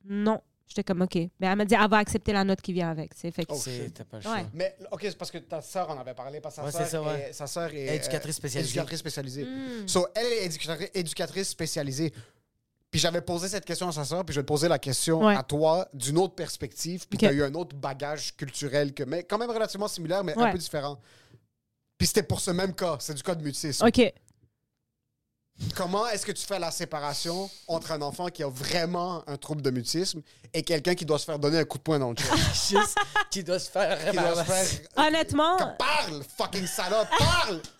Non. 0.05 0.41
J'étais 0.67 0.83
comme 0.83 1.01
OK. 1.01 1.15
Mais 1.15 1.29
elle 1.47 1.55
m'a 1.55 1.65
dit 1.65 1.73
Elle 1.73 1.89
va 1.89 1.97
accepter 1.97 2.31
la 2.31 2.43
note 2.43 2.61
qui 2.61 2.73
vient 2.73 2.91
avec. 2.91 3.13
sais. 3.15 3.31
Fait 3.31 3.43
que- 3.43 3.53
Oh, 3.53 3.57
C'est- 3.57 3.85
shit. 3.85 3.93
T'as 3.93 4.03
pas 4.03 4.19
le 4.19 4.29
Ouais. 4.29 4.45
Mais, 4.53 4.75
OK, 4.91 4.99
c'est 5.01 5.17
parce 5.17 5.31
que 5.31 5.39
ta 5.39 5.61
sœur 5.61 5.89
en 5.89 5.99
avait 5.99 6.13
parlé. 6.13 6.39
Parce 6.41 6.55
que 6.57 6.61
sa 6.71 6.79
Ouais, 6.79 6.85
c'est 6.85 6.97
ouais. 6.99 7.29
est- 7.29 7.33
sa 7.33 7.47
sœur 7.47 7.73
est... 7.73 7.95
Éducatrice 7.95 8.35
euh, 8.35 8.37
spécialisée. 8.37 8.69
Éducatrice 8.71 8.99
spécialisée. 8.99 9.45
Hmm. 9.45 9.87
So, 9.87 10.07
elle 10.15 10.25
est 10.27 10.45
éducatrice, 10.45 10.89
éducatrice 10.93 11.49
spécialisée. 11.49 12.13
Puis 12.91 12.99
j'avais 12.99 13.21
posé 13.21 13.47
cette 13.49 13.65
question 13.65 13.87
à 13.87 13.91
sa 13.91 14.03
sœur, 14.03 14.25
puis 14.25 14.33
je 14.33 14.39
vais 14.39 14.43
te 14.43 14.47
poser 14.47 14.67
la 14.67 14.79
question 14.79 15.23
Ouais. 15.23 15.35
à 15.35 15.43
toi 15.43 15.87
d'une 15.93 16.17
autre 16.17 16.33
perspective, 16.33 17.07
puis 17.07 17.17
Ok. 17.17 17.19
tu 17.19 17.27
as 17.27 17.31
eu 17.33 17.43
un 17.43 17.53
autre 17.53 17.75
bagage 17.75 18.35
culturel, 18.35 18.93
que, 18.93 19.03
mais 19.03 19.23
quand 19.23 19.37
même 19.37 19.51
relativement 19.51 19.87
similaire, 19.87 20.23
mais 20.23 20.35
un 20.37 20.51
peu 20.51 20.57
différent. 20.57 20.99
Puis 21.97 22.07
c'était 22.07 22.23
pour 22.23 22.39
ce 22.39 22.51
même 22.51 22.73
cas, 22.73 22.97
c'est 22.99 23.13
du 23.13 23.21
cas 23.21 23.35
de 23.35 23.43
mutisme. 23.43 23.85
OK. 23.85 24.13
Comment 25.75 26.07
est-ce 26.07 26.25
que 26.25 26.31
tu 26.31 26.45
fais 26.45 26.57
la 26.57 26.71
séparation 26.71 27.49
entre 27.67 27.91
un 27.91 28.01
enfant 28.01 28.27
qui 28.29 28.43
a 28.43 28.47
vraiment 28.47 29.27
un 29.27 29.35
trouble 29.35 29.61
de 29.61 29.69
mutisme 29.71 30.21
et 30.53 30.63
quelqu'un 30.63 30.95
qui 30.95 31.05
doit 31.05 31.19
se 31.19 31.25
faire 31.25 31.37
donner 31.37 31.59
un 31.59 31.65
coup 31.65 31.77
de 31.77 31.83
poing 31.83 31.99
dans 31.99 32.11
le 32.11 32.15
chest? 32.15 32.69
Juste 32.69 32.97
qui 33.29 33.43
doit 33.43 33.59
se 33.59 33.69
faire 33.69 33.99
qui 34.09 34.15
doit 34.15 34.31
se 34.31 34.35
ramasser. 34.39 34.75
faire... 34.77 35.05
Honnêtement, 35.07 35.57
parle, 35.77 36.23
fucking 36.37 36.65
salope, 36.65 37.09
parle! 37.19 37.61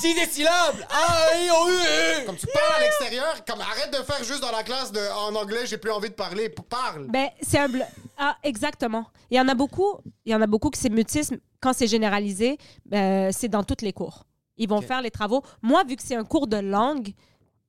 Dis 0.00 0.14
des 0.14 0.26
syllabes! 0.26 0.84
Ah, 0.90 1.26
oui, 1.34 1.48
oh, 1.52 1.64
oui, 1.68 2.24
Comme 2.26 2.36
tu 2.36 2.46
parles 2.46 2.74
à 2.76 2.80
l'extérieur, 2.80 3.44
comme 3.46 3.60
arrête 3.60 3.90
de 3.92 4.02
faire 4.04 4.22
juste 4.24 4.40
dans 4.42 4.50
la 4.52 4.62
classe 4.62 4.92
de 4.92 5.00
en 5.14 5.34
anglais, 5.34 5.64
j'ai 5.66 5.78
plus 5.78 5.90
envie 5.90 6.10
de 6.10 6.14
parler, 6.14 6.50
parle. 6.50 7.06
Ben, 7.08 7.28
c'est 7.40 7.58
un 7.58 7.68
blo- 7.68 7.84
Ah, 8.18 8.36
exactement. 8.42 9.06
Il 9.30 9.36
y 9.38 9.40
en 9.40 9.48
a 9.48 9.54
beaucoup, 9.54 9.94
il 10.26 10.32
y 10.32 10.34
en 10.34 10.42
a 10.42 10.46
beaucoup 10.46 10.68
que 10.70 10.76
c'est 10.78 10.90
mutisme. 10.90 11.38
Quand 11.60 11.72
c'est 11.72 11.86
généralisé, 11.86 12.58
ben, 12.84 13.32
c'est 13.32 13.48
dans 13.48 13.64
toutes 13.64 13.82
les 13.82 13.92
cours. 13.94 14.24
Ils 14.58 14.68
vont 14.68 14.80
faire 14.82 15.00
les 15.02 15.10
travaux. 15.10 15.42
Moi, 15.62 15.82
vu 15.84 15.96
que 15.96 16.02
c'est 16.02 16.14
un 16.16 16.24
cours 16.24 16.46
de 16.46 16.56
langue 16.58 17.12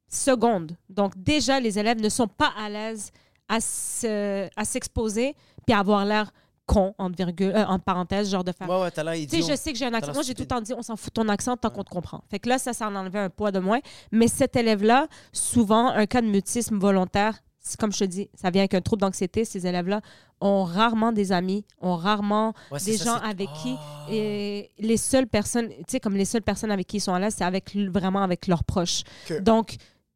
seconde, 0.09 0.75
donc 0.89 1.13
déjà, 1.17 1.59
les 1.59 1.79
élèves 1.79 2.01
ne 2.01 2.09
sont 2.09 2.27
pas 2.27 2.51
à 2.57 2.69
l'aise 2.69 3.11
à 3.49 3.59
se- 3.61 4.49
à 4.55 4.65
s'exposer 4.65 5.35
puis 5.65 5.73
à 5.75 5.79
avoir 5.79 6.03
l'air 6.05 6.31
con, 6.67 6.93
entre, 6.99 7.15
virgule, 7.17 7.53
euh, 7.55 7.65
entre 7.65 7.83
parenthèses, 7.83 8.29
genre 8.29 8.43
de 8.43 8.51
faire 8.51 8.69
Ouais, 8.69 8.81
ouais, 8.81 8.91
t'as 8.91 9.03
l'air 9.03 9.13
tu 9.15 9.19
sais, 9.21 9.37
idiot. 9.37 9.47
je 9.49 9.55
sais 9.55 9.71
que 9.73 9.79
j'ai 9.79 9.85
un 9.85 9.93
accent. 9.95 10.13
Moi, 10.13 10.21
j'ai 10.21 10.35
tout 10.35 10.43
le 10.43 10.47
temps 10.47 10.61
dit, 10.61 10.73
on 10.77 10.83
s'en 10.83 10.95
fout 10.95 11.15
de 11.15 11.21
ton 11.21 11.29
accent 11.29 11.57
tant 11.57 11.69
qu'on 11.71 11.83
te 11.83 11.89
comprend. 11.89 12.21
Fait 12.29 12.37
que 12.37 12.47
là, 12.49 12.59
ça, 12.59 12.73
ça 12.73 12.87
en 12.87 12.95
enlevait 12.95 13.19
un 13.19 13.29
poids 13.31 13.51
de 13.51 13.59
moins. 13.59 13.79
Mais 14.11 14.27
cet 14.27 14.55
élève-là, 14.55 15.07
souvent, 15.31 15.87
un 15.87 16.05
cas 16.05 16.21
de 16.21 16.27
mutisme 16.27 16.77
volontaire, 16.77 17.39
comme 17.79 17.91
je 17.91 17.99
te 17.99 18.03
dis, 18.03 18.29
ça 18.33 18.49
vient 18.49 18.61
avec 18.61 18.73
un 18.75 18.81
trouble 18.81 19.01
d'anxiété. 19.01 19.43
Ces 19.43 19.65
élèves-là 19.67 20.01
ont 20.39 20.63
rarement 20.63 21.11
des 21.11 21.31
amis, 21.31 21.65
ont 21.81 21.95
rarement 21.95 22.53
Ouais, 22.71 22.79
des 22.83 22.97
ça, 22.97 23.05
gens 23.05 23.15
avec 23.15 23.49
qui. 23.61 23.75
Ah. 23.77 24.07
Et 24.11 24.69
les 24.77 24.97
seules 24.97 25.27
personnes, 25.27 25.69
tu 25.69 25.83
sais, 25.87 25.99
comme 25.99 26.15
les 26.15 26.25
seules 26.25 26.43
personnes 26.43 26.71
avec 26.71 26.87
qui 26.87 26.97
ils 26.97 27.01
sont 27.01 27.13
à 27.13 27.19
l'aise, 27.19 27.35
c'est 27.37 27.43
avec, 27.43 27.75
vraiment 27.75 28.23
avec 28.23 28.47
leurs 28.47 28.63
proches. 28.63 29.03
Que- 29.27 29.39
Donc, 29.39 29.75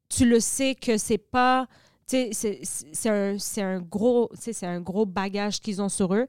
tu 0.10 0.26
le 0.28 0.40
sais 0.40 0.76
que 0.76 0.98
c'est 0.98 1.18
pas. 1.18 1.68
C'est- 2.12 2.30
c'est 2.34 2.60
c'est 2.94 3.10
un, 3.10 3.38
c'est 3.40 3.62
un 3.62 3.80
gros, 3.80 4.30
tu 4.36 4.42
sais, 4.42 4.54
c'est 4.54 4.66
un 4.68 4.82
gros 4.82 5.06
bagage 5.06 5.60
qu'ils 5.62 5.82
ont 5.82 5.90
sur 5.90 6.14
eux. 6.14 6.28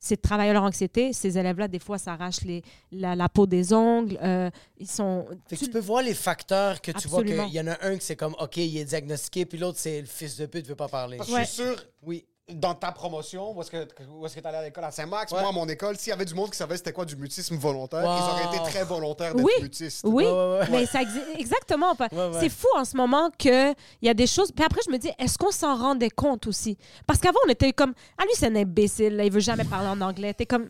C'est 0.00 0.14
de 0.14 0.20
travailler 0.20 0.52
leur 0.52 0.62
anxiété. 0.62 1.12
Ces 1.12 1.36
élèves-là, 1.36 1.66
des 1.66 1.80
fois, 1.80 1.98
s'arrachent 1.98 2.42
les, 2.44 2.62
la, 2.92 3.16
la 3.16 3.28
peau 3.28 3.46
des 3.48 3.72
ongles. 3.72 4.16
euh, 4.22 4.48
ils 4.78 4.86
sont. 4.88 5.26
Fait 5.48 5.56
que 5.56 5.64
tu- 5.64 5.70
peux 5.70 5.80
voir 5.80 6.02
les 6.04 6.14
facteurs 6.14 6.80
que 6.80 6.92
tu 6.92 7.08
vois 7.08 7.24
qu'il 7.24 7.36
y 7.52 7.60
en 7.60 7.66
a 7.66 7.84
un 7.84 7.96
qui 7.98 8.06
c'est 8.06 8.14
comme, 8.14 8.36
OK, 8.38 8.58
il 8.58 8.78
est 8.78 8.84
diagnostiqué, 8.84 9.44
puis 9.44 9.58
l'autre, 9.58 9.78
c'est 9.80 10.00
le 10.00 10.06
fils 10.06 10.36
de 10.36 10.46
pute, 10.46 10.68
veut 10.68 10.76
pas 10.76 10.86
parler. 10.88 11.16
Parce 11.16 11.28
que 11.28 11.34
Ouais. 11.34 11.44
je 11.44 11.48
suis 11.50 11.62
sûr, 11.64 11.84
Oui. 12.04 12.24
Dans 12.52 12.74
ta 12.74 12.92
promotion, 12.92 13.52
où 13.56 13.60
est-ce 13.60 13.70
que 13.70 13.86
où 14.10 14.24
est-ce 14.24 14.34
que 14.34 14.40
tu 14.40 14.46
allais 14.46 14.58
à 14.58 14.62
l'école? 14.62 14.84
À 14.84 14.90
Saint-Max, 14.90 15.32
Ouais. 15.32 15.40
moi, 15.40 15.50
à 15.50 15.52
mon 15.52 15.68
école, 15.68 15.96
s'il 15.98 16.10
y 16.10 16.12
avait 16.12 16.24
du 16.24 16.34
monde 16.34 16.50
qui 16.50 16.56
savait 16.56 16.76
c'était 16.76 16.92
quoi 16.92 17.04
du 17.04 17.16
mutisme 17.16 17.56
volontaire, 17.56 18.02
Wow. 18.04 18.16
ils 18.16 18.22
auraient 18.46 18.56
été 18.56 18.70
très 18.70 18.84
volontaires 18.84 19.34
d'être 19.34 19.44
Oui. 19.44 19.52
mutistes. 19.62 20.00
Oui, 20.04 20.24
Ouais, 20.24 20.30
ouais, 20.32 20.58
ouais. 20.60 20.66
mais 20.70 20.86
ça 20.86 21.00
exactement 21.36 21.94
pas. 21.94 22.08
Ouais, 22.12 22.18
ouais. 22.28 22.40
C'est 22.40 22.48
fou 22.48 22.66
en 22.76 22.84
ce 22.84 22.96
moment 22.96 23.30
qu'il 23.36 23.74
y 24.02 24.08
a 24.08 24.14
des 24.14 24.26
choses. 24.26 24.50
Puis 24.52 24.64
après, 24.64 24.80
je 24.86 24.90
me 24.90 24.98
dis, 24.98 25.10
est-ce 25.18 25.36
qu'on 25.36 25.50
s'en 25.50 25.76
rendait 25.76 26.10
compte 26.10 26.46
aussi? 26.46 26.78
Parce 27.06 27.18
qu'avant, 27.20 27.38
on 27.46 27.50
était 27.50 27.72
comme, 27.72 27.92
ah, 28.16 28.22
lui, 28.24 28.32
c'est 28.34 28.46
un 28.46 28.56
imbécile, 28.56 29.16
là, 29.16 29.24
il 29.24 29.32
veut 29.32 29.40
jamais 29.40 29.64
parler 29.64 29.88
en 29.88 30.00
anglais. 30.00 30.32
T'es 30.34 30.46
comme, 30.46 30.68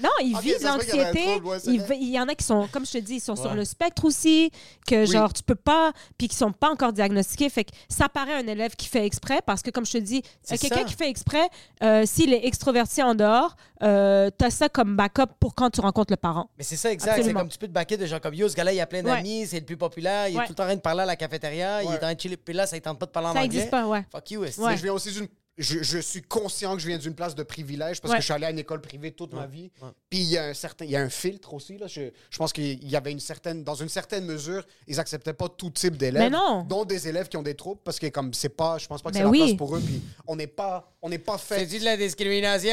non, 0.00 0.08
il 0.22 0.34
Ok, 0.36 0.42
vit 0.42 0.50
ça 0.58 0.72
se 0.72 0.78
peut 0.78 0.84
qu'il 0.86 0.96
y 0.96 1.00
avait 1.02 1.08
un 1.24 1.38
l'anxiété. 1.38 1.80
ouais, 1.90 1.98
il, 2.00 2.10
y 2.10 2.18
en 2.20 2.28
a 2.28 2.34
qui 2.34 2.44
sont, 2.44 2.66
comme 2.72 2.86
je 2.86 2.92
te 2.92 2.98
dis, 2.98 3.14
ils 3.16 3.20
sont 3.20 3.36
sur 3.36 3.52
le 3.54 3.64
spectre 3.64 4.04
aussi, 4.04 4.50
que 4.86 5.00
Oui. 5.00 5.06
genre, 5.06 5.32
tu 5.32 5.42
peux 5.42 5.54
pas, 5.54 5.92
puis 6.16 6.28
qui 6.28 6.36
sont 6.36 6.52
pas 6.52 6.70
encore 6.70 6.92
diagnostiqués. 6.92 7.50
Fait 7.50 7.64
que 7.64 7.72
ça 7.88 8.08
paraît 8.08 8.34
un 8.34 8.46
élève 8.46 8.74
qui 8.74 8.88
fait 8.88 9.04
exprès, 9.04 9.40
parce 9.44 9.60
que, 9.62 9.70
comme 9.70 9.84
je 9.84 9.92
te 9.92 9.98
dis, 9.98 10.22
C'est 10.42 10.54
euh, 10.54 10.58
quelqu'un 10.58 10.76
ça. 10.78 10.84
qui 10.84 10.94
fait 10.94 11.08
exprès, 11.10 11.48
euh, 11.82 12.04
s'il 12.06 12.32
est 12.32 12.46
extroverti 12.46 13.02
en 13.02 13.14
dehors, 13.14 13.54
euh, 13.82 14.30
t'as 14.36 14.50
ça 14.50 14.68
comme 14.68 14.96
backup 14.96 15.32
pour 15.40 15.54
quand 15.54 15.70
tu 15.70 15.80
rencontres 15.80 16.12
le 16.12 16.16
parent. 16.16 16.48
Mais 16.56 16.64
c'est 16.64 16.76
ça, 16.76 16.90
exact. 16.90 17.22
C'est 17.22 17.32
comme 17.32 17.48
tu 17.48 17.58
peux 17.58 17.66
te 17.68 17.72
baquer 17.72 17.96
de 17.96 18.06
gens 18.06 18.18
comme 18.20 18.34
yo, 18.34 18.48
ce 18.48 18.54
gars-là, 18.56 18.72
il 18.72 18.80
a 18.80 18.86
plein 18.86 19.02
Ouais. 19.04 19.16
d'amis, 19.16 19.46
c'est 19.46 19.60
le 19.60 19.66
plus 19.66 19.76
populaire, 19.76 20.28
il 20.28 20.36
est 20.36 20.40
tout 20.44 20.50
le 20.50 20.54
temps 20.54 20.62
en 20.62 20.66
train 20.66 20.76
de 20.76 20.80
parler 20.80 21.02
à 21.02 21.06
la 21.06 21.16
cafétéria, 21.16 21.82
il 21.82 21.90
est 21.90 21.94
en 21.96 21.98
train 21.98 22.14
de 22.14 22.20
chiller, 22.20 22.36
puis 22.36 22.54
là, 22.54 22.66
ça 22.66 22.76
ne 22.76 22.80
tente 22.80 22.98
pas 22.98 23.06
de 23.06 23.10
parler 23.10 23.28
en 23.28 23.32
Ça 23.32 23.38
anglais. 23.40 23.48
n'existe 23.48 23.70
pas, 23.70 23.86
ouais. 23.86 24.04
Fuck 24.10 24.30
you. 24.30 24.40
Mais 24.42 24.76
je 24.76 24.82
viens 24.82 24.92
aussi 24.92 25.12
d'une. 25.12 25.28
Je, 25.62 25.82
je 25.82 25.98
suis 25.98 26.22
conscient 26.22 26.74
que 26.76 26.82
je 26.82 26.88
viens 26.88 26.98
d'une 26.98 27.14
place 27.14 27.34
de 27.34 27.42
privilège 27.42 28.00
parce 28.00 28.12
Ouais. 28.12 28.18
que 28.18 28.22
je 28.22 28.26
suis 28.26 28.34
allé 28.34 28.46
à 28.46 28.50
une 28.50 28.58
école 28.58 28.80
privée 28.80 29.12
toute 29.12 29.32
ma 29.32 29.46
vie. 29.46 29.70
Ouais. 29.80 29.88
Puis 30.10 30.18
il 30.20 30.26
y 30.30 30.36
a 30.38 30.44
un 30.46 30.54
certain, 30.54 30.84
il 30.84 30.90
y 30.90 30.96
a 30.96 31.00
un 31.00 31.08
filtre 31.08 31.54
aussi 31.54 31.78
là. 31.78 31.86
Je, 31.86 32.10
je 32.30 32.38
pense 32.38 32.52
qu'il 32.52 32.86
y 32.88 32.96
avait 32.96 33.12
une 33.12 33.20
certaine, 33.20 33.62
dans 33.64 33.74
une 33.74 33.88
certaine 33.88 34.24
mesure, 34.26 34.64
ils 34.86 34.98
acceptaient 35.00 35.32
pas 35.32 35.48
tout 35.48 35.70
type 35.70 35.96
d'élèves, 35.96 36.22
Mais 36.22 36.30
non. 36.30 36.64
dont 36.68 36.84
des 36.84 37.08
élèves 37.08 37.28
qui 37.28 37.36
ont 37.36 37.42
des 37.42 37.54
troubles 37.54 37.80
parce 37.84 37.98
que 37.98 38.06
comme 38.08 38.34
c'est 38.34 38.48
pas, 38.50 38.78
je 38.78 38.86
pense 38.86 39.00
pas 39.02 39.10
que 39.10 39.14
Ben 39.14 39.20
c'est 39.20 39.24
la 39.24 39.30
oui. 39.30 39.38
place 39.38 39.56
pour 39.56 39.76
eux. 39.76 39.80
Puis 39.80 40.02
on 40.26 40.36
n'est 40.36 40.46
pas, 40.46 40.92
on 41.00 41.08
n'est 41.08 41.18
pas 41.18 41.38
fait. 41.38 41.60
C'est-tu 41.60 41.78
de 41.78 41.84
la 41.84 41.96
discrimination? 41.96 42.68
C'est 42.68 42.72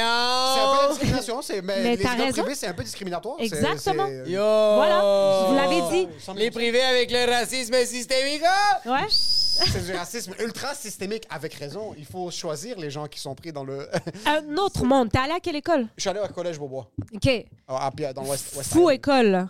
un 0.61 0.75
peu 0.75 0.81
la 0.83 0.89
discrimination, 0.89 1.41
c'est 1.41 1.61
mais, 1.61 1.81
Mais 1.83 1.95
les 1.95 2.01
écoles 2.03 2.31
privées 2.31 2.55
c'est 2.55 2.67
un 2.67 2.73
peu 2.73 2.83
discriminatoire. 2.83 3.35
c'est- 3.39 3.45
Exactement. 3.45 4.07
c'est- 4.07 4.29
Yo! 4.31 4.41
Voilà, 4.41 5.41
je 5.43 5.49
vous 5.49 5.55
l'avais 5.55 5.81
dit. 6.05 6.07
Les 6.35 6.51
privés 6.51 6.81
avec 6.81 7.11
le 7.11 7.25
racisme 7.29 7.75
systémique. 7.85 8.41
Ouais. 8.85 9.07
C'est 9.67 9.85
du 9.85 9.93
racisme 9.93 10.33
ultra 10.39 10.73
systémique, 10.73 11.23
avec 11.29 11.53
raison. 11.53 11.93
Il 11.97 12.05
faut 12.05 12.31
choisir 12.31 12.77
les 12.79 12.89
gens 12.89 13.07
qui 13.07 13.19
sont 13.19 13.35
pris 13.35 13.51
dans 13.51 13.63
le. 13.63 13.87
Un 14.25 14.57
autre 14.57 14.85
monde. 14.85 15.11
T'es 15.11 15.19
allé 15.19 15.33
à 15.33 15.39
quelle 15.39 15.55
école? 15.57 15.87
Je 15.97 16.01
suis 16.01 16.09
allé 16.09 16.19
au 16.19 16.27
collège 16.33 16.57
Beaubois, 16.59 16.89
OK. 17.13 17.27
à- 17.67 17.91
dans 18.13 18.23
l'Ouest. 18.23 18.55
West 18.55 18.71
Fou 18.71 18.79
Island. 18.89 18.95
école. 18.95 19.49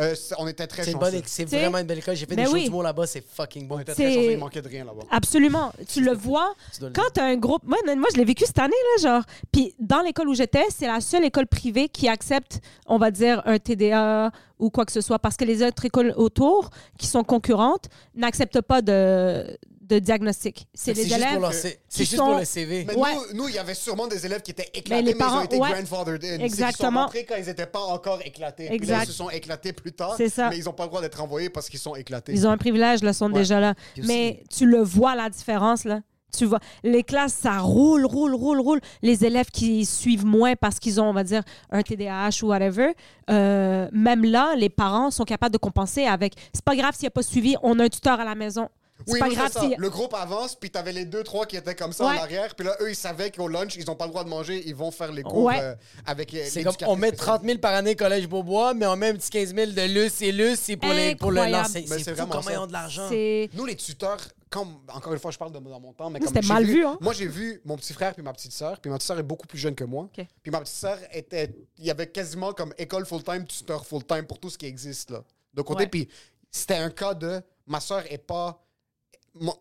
Euh, 0.00 0.14
on 0.38 0.46
était 0.46 0.66
très 0.68 0.84
C'est 0.84 0.92
chanceux. 0.92 1.22
c'est 1.26 1.44
vraiment 1.46 1.78
une 1.78 1.86
belle 1.86 1.98
école. 1.98 2.14
J'ai 2.14 2.24
fait 2.26 2.36
des 2.36 2.42
ben 2.42 2.46
shows 2.46 2.52
oui. 2.54 2.64
d'humour 2.64 2.84
là-bas, 2.84 3.04
c'est 3.06 3.20
fucking 3.26 3.64
On 3.64 3.66
bon. 3.66 3.78
était 3.80 3.94
C'est- 3.94 4.04
très 4.04 4.14
chanceux, 4.14 4.30
il 4.32 4.38
manquait 4.38 4.62
de 4.62 4.68
rien 4.68 4.84
là-bas. 4.84 5.02
Absolument. 5.10 5.72
Tu 5.88 6.02
le 6.04 6.12
vois. 6.12 6.54
Tu 6.72 6.78
dois 6.78 6.90
le 6.90 6.94
Quand 6.94 7.10
tu 7.12 7.20
as 7.20 7.24
un 7.24 7.36
groupe. 7.36 7.64
Moi, 7.64 7.78
moi 7.96 8.06
je 8.12 8.16
l'ai 8.18 8.24
vécu 8.24 8.44
cette 8.46 8.60
année, 8.60 8.76
là, 8.96 9.02
genre. 9.10 9.22
Puis 9.50 9.74
dans 9.80 10.00
l'école 10.02 10.28
où 10.28 10.34
j'étais, 10.34 10.64
c'est 10.70 10.86
la 10.86 11.00
seule 11.00 11.24
école 11.24 11.48
privée 11.48 11.88
qui 11.88 12.06
accepte, 12.08 12.60
on 12.86 12.98
va 12.98 13.10
dire, 13.10 13.42
un 13.44 13.58
TDA 13.58 14.30
ou 14.60 14.70
quoi 14.70 14.84
que 14.84 14.92
ce 14.92 15.00
soit. 15.00 15.18
Parce 15.18 15.36
que 15.36 15.44
les 15.44 15.64
autres 15.64 15.84
écoles 15.84 16.14
autour, 16.16 16.70
qui 16.96 17.08
sont 17.08 17.24
concurrentes, 17.24 17.86
n'acceptent 18.14 18.60
pas 18.60 18.82
de, 18.82 19.58
de 19.88 19.98
diagnostic. 19.98 20.66
C'est 20.74 20.92
les 20.94 21.12
élèves. 21.12 21.40
leur 21.40 21.52
C'est 21.52 21.78
juste 21.96 22.16
sont- 22.16 22.26
pour 22.26 22.38
le 22.38 22.44
CV. 22.44 22.84
Mais 22.86 22.94
Ouais. 22.94 23.10
nous, 23.34 23.48
il 23.48 23.54
y 23.54 23.58
avait 23.58 23.74
sûrement 23.74 24.06
des 24.06 24.24
élèves 24.26 24.42
qui 24.42 24.50
étaient 24.50 24.68
éclatés, 24.74 24.88
Mais 24.90 25.02
mais, 25.02 25.12
les 25.12 25.14
parents- 25.18 25.38
ils 25.40 25.42
ont 25.42 25.44
été 25.44 25.58
ouais. 25.58 25.70
grandfathered 25.72 26.24
in. 26.24 26.38
Exactement. 26.40 27.00
sont 27.00 27.04
rentrés 27.06 27.24
quand 27.24 27.36
ils 27.38 27.46
n'étaient 27.46 27.66
pas 27.66 27.80
encore 27.80 28.20
éclatés. 28.24 28.68
Là, 28.68 28.74
Exact. 28.74 29.04
ils 29.04 29.06
se 29.06 29.12
sont 29.12 29.30
éclatés 29.30 29.72
plus 29.72 29.92
tard. 29.92 30.14
C'est 30.16 30.28
ça. 30.28 30.50
Mais 30.50 30.58
ils 30.58 30.64
n'ont 30.64 30.72
pas 30.72 30.84
le 30.84 30.88
droit 30.90 31.00
d'être 31.00 31.20
envoyés 31.22 31.48
parce 31.50 31.68
qu'ils 31.68 31.80
sont 31.80 31.94
éclatés. 31.94 32.32
Ils 32.32 32.46
ont 32.46 32.50
un 32.50 32.58
privilège, 32.58 33.02
là, 33.02 33.12
sont 33.12 33.26
Ouais. 33.32 33.40
déjà 33.40 33.60
là. 33.60 33.74
Mais 34.04 34.42
tu 34.54 34.66
le 34.66 34.82
vois, 34.82 35.14
la 35.14 35.30
différence, 35.30 35.84
là. 35.84 36.00
Tu 36.36 36.44
vois, 36.44 36.60
les 36.84 37.04
classes, 37.04 37.32
ça 37.32 37.58
roule, 37.60 38.04
roule, 38.04 38.34
roule, 38.34 38.60
roule. 38.60 38.80
Les 39.00 39.24
élèves 39.24 39.50
qui 39.50 39.86
suivent 39.86 40.26
moins 40.26 40.56
parce 40.56 40.78
qu'ils 40.78 41.00
ont, 41.00 41.06
on 41.08 41.14
va 41.14 41.24
dire, 41.24 41.42
un 41.70 41.80
TDAH 41.80 42.42
ou 42.42 42.48
whatever, 42.48 42.92
euh, 43.30 43.88
même 43.92 44.24
là, 44.24 44.54
les 44.54 44.68
parents 44.68 45.10
sont 45.10 45.24
capables 45.24 45.54
de 45.54 45.58
compenser 45.58 46.04
avec 46.04 46.34
c'est 46.52 46.62
pas 46.64 46.76
grave 46.76 46.94
s'il 46.94 47.06
n'a 47.06 47.10
pas 47.10 47.22
suivi, 47.22 47.56
on 47.62 47.78
a 47.78 47.84
un 47.84 47.88
tuteur 47.88 48.20
à 48.20 48.24
la 48.24 48.34
maison. 48.34 48.68
C'est 49.06 49.12
Oui, 49.12 49.20
pas 49.20 49.28
oui, 49.28 49.34
grave 49.34 49.50
c'est 49.52 49.60
ça. 49.60 49.66
si. 49.68 49.74
Le 49.76 49.90
groupe 49.90 50.12
avance, 50.14 50.54
puis 50.56 50.70
t'avais 50.70 50.92
les 50.92 51.04
deux, 51.04 51.22
trois 51.22 51.46
qui 51.46 51.56
étaient 51.56 51.74
comme 51.74 51.92
ça 51.92 52.04
Ouais. 52.06 52.18
en 52.18 52.22
arrière. 52.22 52.54
Puis 52.54 52.66
là, 52.66 52.76
eux, 52.80 52.90
ils 52.90 52.96
savaient 52.96 53.30
qu'au 53.30 53.46
lunch, 53.48 53.76
ils 53.76 53.84
n'ont 53.86 53.94
pas 53.94 54.04
le 54.06 54.10
droit 54.10 54.24
de 54.24 54.28
manger. 54.28 54.62
Ils 54.66 54.74
vont 54.74 54.90
faire 54.90 55.12
les 55.12 55.22
cours 55.22 55.44
Ouais. 55.44 55.60
euh, 55.60 55.74
avec 56.04 56.32
les 56.32 56.44
C'est 56.46 56.64
comme 56.64 56.74
on 56.86 56.96
met 56.96 57.12
30 57.12 57.44
000 57.44 57.58
par 57.58 57.74
année 57.74 57.94
Collège 57.96 58.26
Beaubois, 58.28 58.74
mais 58.74 58.86
on 58.86 58.96
met 58.96 59.08
un 59.08 59.14
petit 59.14 59.30
15 59.30 59.54
000 59.54 59.70
de 59.72 59.82
luce 59.82 60.20
et 60.22 60.32
luce, 60.32 60.60
c'est 60.60 60.76
pour, 60.76 60.92
les, 60.92 61.14
pour 61.14 61.30
le 61.30 61.46
lancer. 61.46 61.84
Mais 61.88 61.98
C'est 62.02 62.12
vraiment 62.12 62.34
comment 62.36 62.50
ils 62.50 62.58
ont 62.58 62.66
de 62.66 62.72
l'argent. 62.72 63.08
Nous, 63.10 63.66
les 63.66 63.76
tuteurs, 63.76 64.18
comme, 64.50 64.78
encore 64.92 65.12
une 65.12 65.18
fois, 65.18 65.30
je 65.30 65.38
parle 65.38 65.52
de, 65.52 65.58
dans 65.58 65.78
mon 65.80 65.92
temps, 65.92 66.08
mais 66.10 66.20
c'était 66.26 66.42
j'ai 66.42 66.48
mal 66.52 66.64
vu, 66.64 66.84
hein. 66.84 66.96
Moi, 67.00 67.12
j'ai 67.12 67.26
vu 67.26 67.60
mon 67.64 67.76
petit 67.76 67.92
frère 67.92 68.14
puis 68.14 68.22
ma 68.22 68.32
petite 68.32 68.52
sœur, 68.52 68.80
puis 68.80 68.90
ma 68.90 68.96
petite 68.96 69.06
sœur 69.08 69.18
est 69.18 69.22
beaucoup 69.22 69.46
plus 69.46 69.58
jeune 69.58 69.74
que 69.74 69.84
moi. 69.84 70.08
Puis 70.12 70.50
ma 70.50 70.60
petite 70.60 70.74
sœur 70.74 70.98
était, 71.12 71.54
il 71.78 71.84
y 71.84 71.90
avait 71.90 72.06
quasiment 72.08 72.52
comme 72.52 72.72
école 72.78 73.04
full-time, 73.06 73.46
tuteur 73.46 73.84
full-time 73.86 74.24
pour 74.26 74.38
tout 74.40 74.48
ce 74.50 74.58
qui 74.58 74.66
existe 74.66 75.10
là. 75.10 75.22
De 75.54 75.62
côté, 75.62 75.86
puis 75.86 76.08
c'était 76.50 76.76
un 76.76 76.90
cas 76.90 77.14
de 77.14 77.40
ma 77.66 77.78
sœur 77.80 78.02
est 78.10 78.18
pas. 78.18 78.64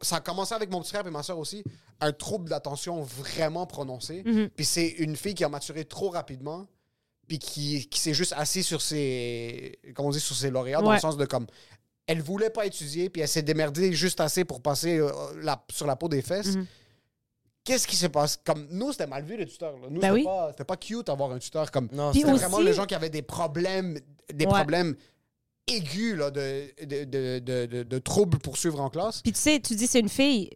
Ça 0.02 0.18
a 0.18 0.20
commencé 0.22 0.54
avec 0.54 0.70
mon 0.70 0.82
petit 0.82 0.90
frère 0.92 1.06
et 1.06 1.12
ma 1.12 1.24
sœur 1.24 1.38
aussi, 1.40 1.64
un 2.02 2.12
trouble 2.12 2.50
d'attention 2.50 3.02
vraiment 3.02 3.66
prononcé. 3.66 4.24
Mhm. 4.26 4.50
Puis 4.56 4.66
c'est 4.66 4.88
une 4.88 5.16
fille 5.16 5.34
qui 5.34 5.44
a 5.44 5.50
maturé 5.50 5.86
trop 5.86 6.10
rapidement, 6.10 6.68
puis 7.28 7.40
qui, 7.40 7.88
qui 7.90 8.00
s'est 8.00 8.14
juste 8.14 8.34
assise 8.38 8.66
sur 8.66 8.82
ses, 8.82 9.80
comment 9.96 10.10
on 10.10 10.12
dit, 10.12 10.20
sur 10.20 10.36
ses 10.36 10.50
lauréats, 10.50 10.82
dans 10.82 10.94
le 10.94 11.00
sens 11.00 11.18
de 11.18 11.26
comme, 11.26 11.46
elle 12.06 12.22
voulait 12.22 12.50
pas 12.50 12.66
étudier, 12.66 13.10
puis 13.10 13.22
elle 13.22 13.28
s'est 13.28 13.42
démerdée 13.42 13.92
juste 13.94 14.22
assez 14.22 14.46
pour 14.46 14.62
passer 14.62 14.98
euh, 14.98 15.12
la, 15.42 15.62
sur 15.70 15.86
la 15.88 15.96
peau 15.98 16.08
des 16.08 16.22
fesses. 16.22 16.56
Mhm. 16.56 16.66
Qu'est-ce 17.66 17.86
qui 17.86 17.98
se 17.98 18.08
passe? 18.08 18.40
Comme, 18.46 18.66
nous, 18.72 18.94
c'était 18.94 19.08
mal 19.08 19.26
vu, 19.26 19.36
les 19.36 19.46
tuteurs. 19.46 19.74
là. 19.78 19.88
Nous, 19.90 20.00
Ben 20.00 20.16
c'était 20.16 20.62
oui. 20.62 20.66
pas, 20.66 20.78
cute 20.78 21.08
d'avoir 21.08 21.32
un 21.34 21.38
tuteur. 21.40 21.70
Comme, 21.70 21.90
c'était 21.90 22.00
aussi- 22.32 22.40
vraiment 22.40 22.60
les 22.60 22.72
gens 22.74 22.86
qui 22.86 22.96
avaient 22.96 23.10
des 23.10 23.22
problèmes, 23.22 24.00
des 24.34 24.46
Ouais. 24.46 24.52
problèmes 24.54 24.96
aigus 25.68 26.16
là, 26.16 26.32
de, 26.32 26.72
de, 26.86 27.40
de- 27.66 27.84
de 27.84 27.98
troubles 28.00 28.40
pour 28.40 28.58
suivre 28.58 28.80
en 28.82 28.90
classe. 28.90 29.22
Puis 29.22 29.32
tu 29.34 29.40
sais, 29.40 29.60
tu 29.60 29.76
dis 29.76 29.88
c'est 29.88 30.00
une 30.00 30.10
fille 30.10 30.50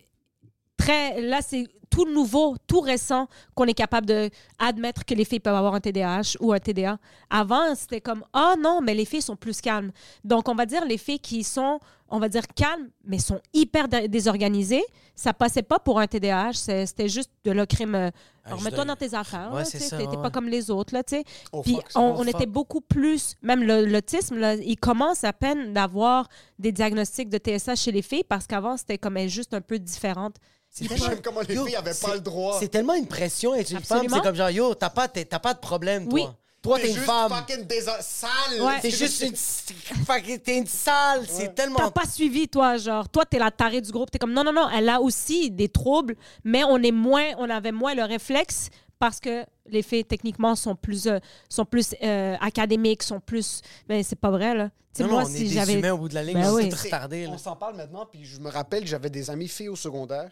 très. 0.82 1.22
Là, 1.22 1.40
c'est 1.42 1.66
tout 1.90 2.06
nouveau, 2.10 2.56
tout 2.68 2.80
récent 2.80 3.28
qu'on 3.54 3.66
est 3.66 3.74
capable 3.74 4.08
de 4.08 4.30
admettre 4.60 5.04
que 5.04 5.14
les 5.14 5.26
filles 5.26 5.42
peuvent 5.42 5.56
avoir 5.56 5.76
un 5.76 5.82
TDAH 5.82 6.38
ou 6.40 6.54
un 6.54 6.60
TDA. 6.60 6.98
Avant, 7.30 7.76
c'était 7.76 8.00
comme 8.00 8.24
ah 8.32 8.56
non, 8.58 8.80
mais 8.82 8.94
les 8.94 9.04
filles 9.06 9.22
sont 9.22 9.36
plus 9.36 9.60
calmes. 9.60 9.92
Donc 10.24 10.48
on 10.48 10.56
va 10.56 10.66
dire 10.66 10.86
les 10.86 10.98
filles 10.98 11.20
qui 11.20 11.44
sont, 11.44 11.80
on 12.08 12.18
va 12.20 12.30
dire 12.30 12.44
calmes, 12.56 12.90
mais 13.04 13.20
sont 13.20 13.42
hyper 13.54 13.90
dé- 13.90 14.08
désorganisées. 14.08 14.86
Ça 15.16 15.34
passait 15.34 15.64
pas 15.64 15.80
pour 15.80 16.00
un 16.00 16.08
TDAH, 16.08 16.54
c'était 16.54 17.10
juste 17.10 17.30
de 17.44 17.52
le 17.52 17.66
crime. 17.66 17.94
euh, 17.96 18.10
Ah, 18.46 18.56
Remets-toi 18.56 18.86
dans 18.86 18.96
tes 18.96 19.14
affaires. 19.14 19.52
Ouais, 19.54 19.64
tu 19.66 19.78
ouais. 19.78 20.22
pas 20.22 20.32
comme 20.32 20.48
les 20.48 20.72
autres, 20.72 20.94
là, 20.94 21.04
tu 21.04 21.18
sais. 21.18 21.24
Oh, 21.52 21.62
Puis 21.62 21.76
fuck, 21.76 21.90
on, 21.96 22.24
était 22.24 22.46
beaucoup 22.48 22.80
plus, 22.82 23.36
même 23.44 23.64
l'autisme, 23.64 24.40
il 24.64 24.78
commence 24.78 25.26
à 25.26 25.34
peine 25.34 25.74
d'avoir 25.74 26.28
des 26.58 26.72
diagnostics 26.72 27.30
de 27.30 27.38
TSA 27.38 27.76
chez 27.76 27.92
les 27.92 28.02
filles 28.02 28.24
parce 28.24 28.48
qu'avant, 28.48 28.78
c'était 28.78 28.98
comme 28.98 29.18
elle 29.18 29.30
juste 29.30 29.54
un 29.54 29.62
peu 29.62 29.78
différente. 29.78 30.38
C'est 30.74 30.88
J'aime 30.88 31.22
comment 31.22 31.42
les 31.42 31.54
Yo, 31.54 31.66
filles 31.66 31.78
pas 32.02 32.14
le 32.16 32.22
droit. 32.22 32.58
C'est 32.60 32.70
tellement 32.70 32.94
une 32.96 33.08
pression 33.08 33.54
être 33.54 33.72
une 33.72 33.82
femme. 33.82 34.08
C'est 34.10 34.22
comme 34.22 34.36
genre, 34.36 34.50
yo, 34.50 34.74
t'as 34.74 34.90
pas, 34.90 35.10
t'as 35.10 35.40
pas 35.40 35.54
de 35.54 35.60
problème, 35.60 36.08
toi. 36.08 36.14
Oui. 36.20 36.26
Toi, 36.62 36.78
T'es 36.78 36.84
t'es 36.84 36.90
une 36.90 36.96
juste 36.96 37.06
femme. 37.08 37.32
fucking 37.32 37.66
désa- 37.66 38.02
sale. 38.02 38.62
Ouais. 38.62 38.80
T'es 38.82 38.92
juste 38.92 39.22
une. 39.22 40.38
T'es 40.44 40.58
une 40.60 40.68
sale. 40.68 41.26
C'est 41.28 41.56
tellement. 41.56 41.78
T'as 41.80 41.90
pas 41.92 42.06
suivi, 42.06 42.48
toi, 42.48 42.78
genre, 42.78 43.10
toi, 43.10 43.26
t'es 43.26 43.40
la 43.40 43.50
tarée 43.50 43.82
du 43.82 43.92
groupe. 43.92 44.12
T'es 44.12 44.20
comme, 44.20 44.32
non, 44.32 44.44
non, 44.44 44.54
non, 44.54 44.70
elle 44.70 44.88
a 44.88 45.02
aussi 45.02 45.50
des 45.50 45.68
troubles, 45.70 46.16
mais 46.44 46.64
on 46.64 46.78
est 46.78 46.92
moins, 46.92 47.32
on 47.40 47.50
avait 47.50 47.72
moins 47.72 47.96
le 47.96 48.04
réflexe 48.04 48.70
parce 49.00 49.20
que 49.20 49.44
les 49.66 49.82
filles, 49.82 50.06
techniquement, 50.06 50.56
sont 50.56 50.76
plus, 50.76 51.08
euh, 51.08 51.18
sont 51.50 51.66
plus 51.66 51.96
euh, 52.04 52.36
académiques, 52.40 53.02
sont 53.02 53.20
plus. 53.20 53.62
Mais 53.90 54.04
c'est 54.04 54.16
pas 54.16 54.30
vrai, 54.30 54.54
là. 54.54 54.70
Non, 55.00 55.08
moi, 55.08 55.24
non, 55.24 55.28
on 55.28 55.34
est 55.34 55.38
si 55.38 55.44
des 55.46 55.50
j'avais. 55.56 55.74
humains 55.74 55.94
au 55.94 55.98
bout 55.98 56.10
de 56.10 56.14
la 56.14 56.24
ligne. 56.24 56.36
Ben 56.36 56.44
est 56.44 56.52
oui. 56.52 56.70
là. 56.70 57.30
On 57.34 57.38
s'en 57.40 57.56
parle 57.56 57.76
maintenant, 57.76 58.06
puis 58.06 58.24
je 58.24 58.40
me 58.40 58.50
rappelle, 58.50 58.86
j'avais 58.86 59.10
des 59.10 59.32
amis 59.32 59.48
filles 59.48 59.70
au 59.70 59.76
secondaire 59.76 60.30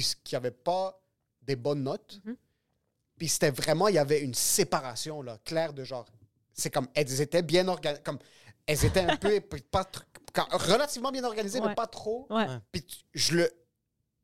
qui 0.00 0.14
qui 0.24 0.36
avaient 0.36 0.50
pas 0.50 0.98
des 1.42 1.56
bonnes 1.56 1.82
notes. 1.82 2.20
Mhm. 2.24 2.36
Puis 3.18 3.28
c'était 3.28 3.50
vraiment, 3.50 3.88
il 3.88 3.94
y 3.94 3.98
avait 3.98 4.20
une 4.20 4.34
séparation 4.34 5.22
là, 5.22 5.38
claire 5.44 5.72
de 5.72 5.84
genre. 5.84 6.06
C'est 6.54 6.70
comme, 6.70 6.88
elles 6.94 7.20
étaient 7.20 7.42
bien 7.42 7.68
organisées, 7.68 8.02
comme, 8.02 8.18
elles 8.66 8.84
étaient 8.84 9.00
un 9.00 9.16
peu, 9.16 9.40
pas 9.70 9.82
tr- 9.82 10.02
quand- 10.32 10.48
relativement 10.52 11.12
bien 11.12 11.24
organisées, 11.24 11.60
Ouais. 11.60 11.68
mais 11.68 11.74
pas 11.74 11.86
trop. 11.86 12.26
Ouais. 12.30 12.46
Puis 12.72 12.84
je 13.14 13.36
le, 13.36 13.50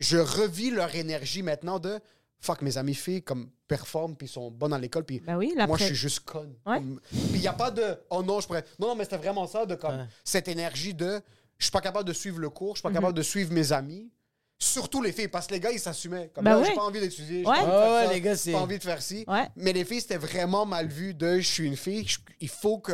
je 0.01 0.19
revis 0.19 0.71
leur 0.71 0.95
énergie 0.95 1.43
maintenant 1.43 1.79
de, 1.79 1.99
fuck, 2.41 2.63
mes 2.63 2.77
amis 2.79 2.95
filles, 2.95 3.23
comme, 3.23 3.51
performent, 3.67 4.17
puis 4.17 4.29
sont 4.29 4.51
bonnes 4.51 4.73
à 4.73 4.79
l'école, 4.79 5.05
puis 5.05 5.21
Ben 5.21 5.37
oui, 5.37 5.55
moi, 5.67 5.77
je 5.77 5.85
suis 5.85 5.95
juste 5.95 6.21
conne. 6.21 6.55
Ouais. 6.67 6.81
Puis 7.11 7.19
il 7.35 7.41
n'y 7.41 7.49
a 7.49 7.53
pas 7.53 7.71
de 7.71 7.99
oh 8.11 8.23
non, 8.23 8.41
je 8.41 8.47
pourrais. 8.47 8.65
Non, 8.79 8.89
non, 8.89 8.95
mais 8.97 9.05
c'était 9.05 9.19
vraiment 9.19 9.47
ça, 9.47 9.67
de 9.67 9.75
comme 9.75 9.97
Ouais. 9.99 10.07
cette 10.25 10.49
énergie 10.49 10.95
de 10.95 11.21
je 11.59 11.65
suis 11.65 11.73
pas 11.73 11.81
capable 11.81 12.07
de 12.09 12.13
suivre 12.13 12.39
le 12.39 12.51
cours, 12.51 12.77
je 12.77 12.79
suis 12.79 12.83
pas 12.85 12.89
Mhm. 12.91 12.95
capable 12.95 13.17
de 13.19 13.23
suivre 13.23 13.53
mes 13.53 13.73
amis. 13.73 14.11
Surtout 14.61 15.01
les 15.03 15.13
filles, 15.13 15.29
parce 15.29 15.47
que 15.47 15.55
les 15.55 15.61
gars, 15.61 15.71
ils 15.71 15.79
s'assumaient. 15.79 16.31
Comme 16.35 16.45
Ben 16.45 16.59
là, 16.59 16.65
j'ai 16.67 16.75
pas 16.75 16.83
envie 16.83 17.01
d'étudier, 17.01 17.43
j'ai 17.45 17.49
Ouais. 17.49 17.61
pas 17.61 17.63
envie 17.63 17.67
de 17.67 17.71
faire 17.71 17.91
Ouais, 17.93 18.07
ça, 18.07 18.13
les 18.13 18.21
gars, 18.21 18.33
j'ai 18.33 18.37
c'est- 18.39 18.53
pas 18.53 18.59
envie 18.59 18.79
de 18.79 18.83
faire 18.83 19.03
ci. 19.03 19.25
Ouais. 19.29 19.49
Mais 19.57 19.73
les 19.73 19.85
filles, 19.85 20.01
c'était 20.01 20.17
vraiment 20.17 20.67
mal 20.67 20.89
vu 20.89 21.15
de 21.15 21.39
je 21.39 21.47
suis 21.49 21.67
une 21.67 21.77
fille, 21.77 22.07
je- 22.07 22.19
il 22.41 22.49
faut 22.49 22.79
que. 22.79 22.93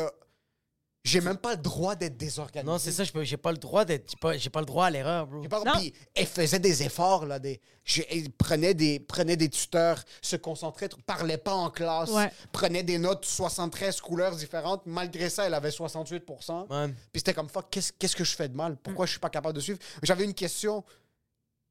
J'ai 1.07 1.21
même 1.21 1.37
pas 1.37 1.51
le 1.51 1.59
droit 1.61 1.95
d'être 1.97 2.17
désorganisé. 2.17 2.67
Non, 2.73 2.79
c'est 2.79 2.91
ça, 2.91 3.05
je 3.05 3.13
peux- 3.13 3.25
j'ai 3.25 3.37
pas 3.37 3.53
le 3.53 3.59
droit 3.59 3.85
d'être. 3.85 4.09
J'ai 4.11 4.17
pas, 4.19 4.39
j'ai 4.39 4.49
pas 4.49 4.61
le 4.61 4.65
droit 4.67 4.87
à 4.87 4.91
l'erreur, 4.91 5.27
bro. 5.27 5.43
J'ai 5.43 5.51
pas- 5.51 5.63
Non. 5.63 5.73
Puis 5.75 5.93
elle 6.15 6.25
faisait 6.27 6.59
des 6.59 6.83
efforts, 6.83 7.27
là. 7.27 7.39
Des, 7.39 7.61
elle 8.09 8.31
prenait, 8.33 8.73
des, 8.73 9.01
prenait 9.01 9.37
des 9.37 9.51
tuteurs, 9.51 10.03
se 10.23 10.37
concentrait, 10.37 10.89
parlait 11.05 11.37
pas 11.37 11.53
en 11.53 11.69
classe, 11.69 12.09
Ouais. 12.09 12.33
prenait 12.53 12.83
des 12.83 12.97
notes 12.97 13.27
73 13.27 14.01
couleurs 14.01 14.35
différentes. 14.35 14.81
Malgré 14.87 15.29
ça, 15.29 15.47
elle 15.47 15.53
avait 15.53 15.71
68 15.71 16.25
Ouais. 16.71 16.89
Puis 17.13 17.21
c'était 17.21 17.35
comme, 17.35 17.51
fuck, 17.51 17.67
qu'est-ce 17.71 17.93
qu'est-ce 17.93 18.17
que 18.17 18.25
je 18.25 18.35
fais 18.35 18.49
de 18.49 18.57
mal? 18.57 18.79
Pourquoi 18.83 19.05
je 19.05 19.11
suis 19.11 19.21
pas 19.21 19.29
capable 19.29 19.57
de 19.57 19.61
suivre? 19.61 19.79
J'avais 20.03 20.25
une 20.25 20.33
question 20.33 20.83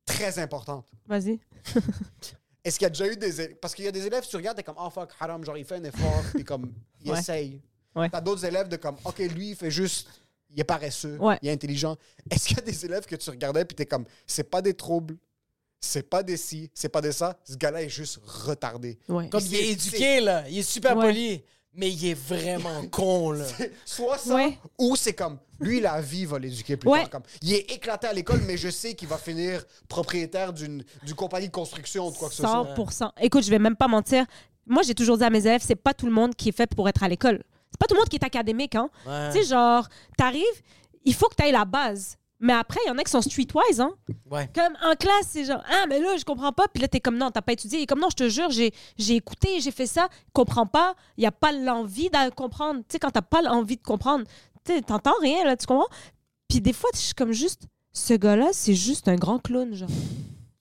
très 0.06 0.40
importante. 0.40 0.88
Vas-y. 1.08 1.40
Est-ce 2.64 2.78
qu'il 2.80 2.86
y 2.86 2.88
a 2.88 2.90
déjà 2.90 3.08
eu 3.08 3.18
des 3.18 3.42
élèves... 3.42 3.56
Parce 3.62 3.76
qu'il 3.76 3.84
y 3.86 3.88
a 3.88 3.92
des 3.92 4.06
élèves, 4.08 4.26
tu 4.28 4.36
regardes, 4.38 4.56
t'es 4.58 4.64
comme, 4.64 4.78
oh 4.80 4.90
fuck, 4.90 5.12
haram, 5.20 5.44
genre 5.44 5.58
il 5.58 5.66
fait 5.66 5.76
un 5.76 5.84
effort, 5.84 6.24
puis 6.34 6.44
comme, 6.46 6.72
il 7.04 7.12
Ouais. 7.12 7.20
essaye. 7.20 7.62
Ouais. 7.96 8.10
T'as 8.10 8.22
d'autres 8.22 8.46
élèves 8.46 8.70
de 8.70 8.78
comme, 8.78 8.96
ok, 9.04 9.20
lui, 9.20 9.50
il 9.50 9.56
fait 9.56 9.70
juste, 9.72 10.08
il 10.50 10.60
est 10.60 10.64
paresseux, 10.64 11.18
Ouais. 11.20 11.38
il 11.42 11.50
est 11.50 11.52
intelligent. 11.52 11.98
Est-ce 12.32 12.48
qu'il 12.48 12.58
y 12.58 12.62
a 12.62 12.64
des 12.64 12.86
élèves 12.86 13.06
que 13.06 13.16
tu 13.18 13.30
regardais, 13.30 13.66
puis 13.66 13.76
t'es 13.76 13.86
comme, 13.86 14.06
c'est 14.26 14.46
pas 14.50 14.62
des 14.62 14.74
troubles, 14.74 15.18
c'est 15.80 16.10
pas 16.10 16.24
des 16.24 16.38
ci, 16.38 16.72
c'est 16.74 16.88
pas 16.90 17.02
des 17.02 17.12
ça, 17.12 17.38
ce 17.44 17.56
gars-là 17.58 17.84
est 17.84 17.90
juste 17.90 18.20
retardé. 18.24 18.98
Ouais. 19.10 19.28
Comme 19.30 19.44
il 19.46 19.56
est 19.56 19.68
éduqué, 19.72 20.22
là. 20.22 20.48
Il 20.48 20.60
est 20.60 20.64
super 20.64 20.96
Ouais. 20.98 21.08
poli. 21.08 21.44
Mais 21.76 21.90
il 21.92 22.06
est 22.08 22.14
vraiment 22.14 22.86
con, 22.92 23.32
là. 23.32 23.46
Soit 23.86 24.18
ça, 24.20 24.36
Ouais. 24.36 24.58
ou 24.78 24.96
c'est 24.96 25.14
comme, 25.14 25.40
lui, 25.60 25.80
la 25.80 26.02
vie 26.02 26.26
va 26.26 26.38
l'éduquer 26.38 26.78
plus 26.78 26.90
Ouais. 26.90 27.02
tard. 27.02 27.10
Comme, 27.10 27.24
il 27.42 27.54
est 27.54 27.72
éclaté 27.72 28.06
à 28.08 28.14
l'école, 28.14 28.42
mais 28.46 28.58
je 28.58 28.70
sais 28.70 28.94
qu'il 28.94 29.08
va 29.08 29.18
finir 29.18 29.64
propriétaire 29.88 30.54
d'une 30.54 30.84
d'une 31.04 31.16
compagnie 31.16 31.48
de 31.48 31.52
construction 31.54 32.08
ou 32.08 32.12
de 32.12 32.18
quoi 32.18 32.30
que 32.30 32.36
ce 32.36 32.44
soit. 32.44 32.76
100 32.92 33.12
Écoute, 33.22 33.44
je 33.44 33.50
vais 33.50 33.60
même 33.60 33.76
pas 33.76 33.88
mentir. 33.88 34.26
Moi, 34.68 34.84
j'ai 34.84 34.94
toujours 34.96 35.18
dit 35.18 35.24
à 35.24 35.30
mes 35.30 35.40
élèves, 35.46 35.62
c'est 35.66 35.76
pas 35.76 35.94
tout 35.94 36.06
le 36.06 36.12
monde 36.12 36.36
qui 36.36 36.50
est 36.50 36.56
fait 36.56 36.74
pour 36.74 36.88
être 36.88 37.04
à 37.04 37.08
l'école. 37.08 37.44
C'est 37.72 37.80
pas 37.80 37.88
tout 37.88 37.96
le 37.96 38.00
monde 38.02 38.10
qui 38.10 38.18
est 38.18 38.24
académique, 38.24 38.76
hein. 38.76 38.90
Ouais. 39.08 39.30
Tu 39.32 39.40
sais, 39.40 39.46
genre, 39.46 39.88
t'arrives, 40.18 40.44
il 41.06 41.14
faut 41.16 41.28
que 41.28 41.36
t'ailles 41.36 41.52
la 41.52 41.66
base. 41.66 42.18
Mais 42.46 42.52
après, 42.54 42.80
il 42.86 42.90
y 42.90 42.92
en 42.92 42.98
a 42.98 43.04
qui 43.04 43.10
sont 43.12 43.22
streetwise, 43.22 43.80
hein. 43.80 43.92
Ouais. 44.30 44.50
Comme 44.54 44.74
en 44.84 44.96
classe, 44.96 45.28
c'est 45.30 45.46
genre, 45.46 45.64
ah, 45.66 45.86
mais 45.88 46.00
là, 46.00 46.18
je 46.18 46.26
comprends 46.26 46.52
pas. 46.52 46.66
Puis 46.68 46.82
là, 46.82 46.90
t'es 46.90 47.00
comme, 47.00 47.18
non, 47.18 47.32
t'as 47.32 47.42
pas 47.42 47.54
étudié. 47.54 47.82
Et 47.82 47.86
comme, 47.86 48.00
non, 48.02 48.10
je 48.10 48.18
te 48.18 48.28
jure, 48.28 48.50
j'ai 48.52 48.74
j'ai 48.98 49.16
écouté, 49.16 49.62
j'ai 49.62 49.72
fait 49.72 49.86
ça. 49.88 50.10
Comprends 50.34 50.66
pas. 50.66 50.96
Il 51.16 51.24
y 51.24 51.26
a 51.26 51.32
pas 51.32 51.54
l'envie 51.54 52.10
de 52.10 52.30
comprendre. 52.32 52.80
Tu 52.82 52.86
sais, 52.94 53.00
quand 53.00 53.12
t'as 53.12 53.22
pas 53.22 53.42
l'envie 53.42 53.78
de 53.78 53.82
comprendre, 53.82 54.26
tu 54.66 54.82
t'entends 54.82 55.16
rien, 55.22 55.46
là, 55.46 55.56
tu 55.56 55.66
comprends? 55.66 55.88
Puis 56.50 56.60
des 56.60 56.74
fois, 56.74 56.90
je 56.94 57.00
suis 57.00 57.14
comme 57.14 57.32
juste, 57.32 57.64
ce 57.94 58.14
gars-là, 58.14 58.50
c'est 58.52 58.76
juste 58.76 59.08
un 59.08 59.16
grand 59.16 59.40
clown, 59.40 59.74
genre. 59.74 59.88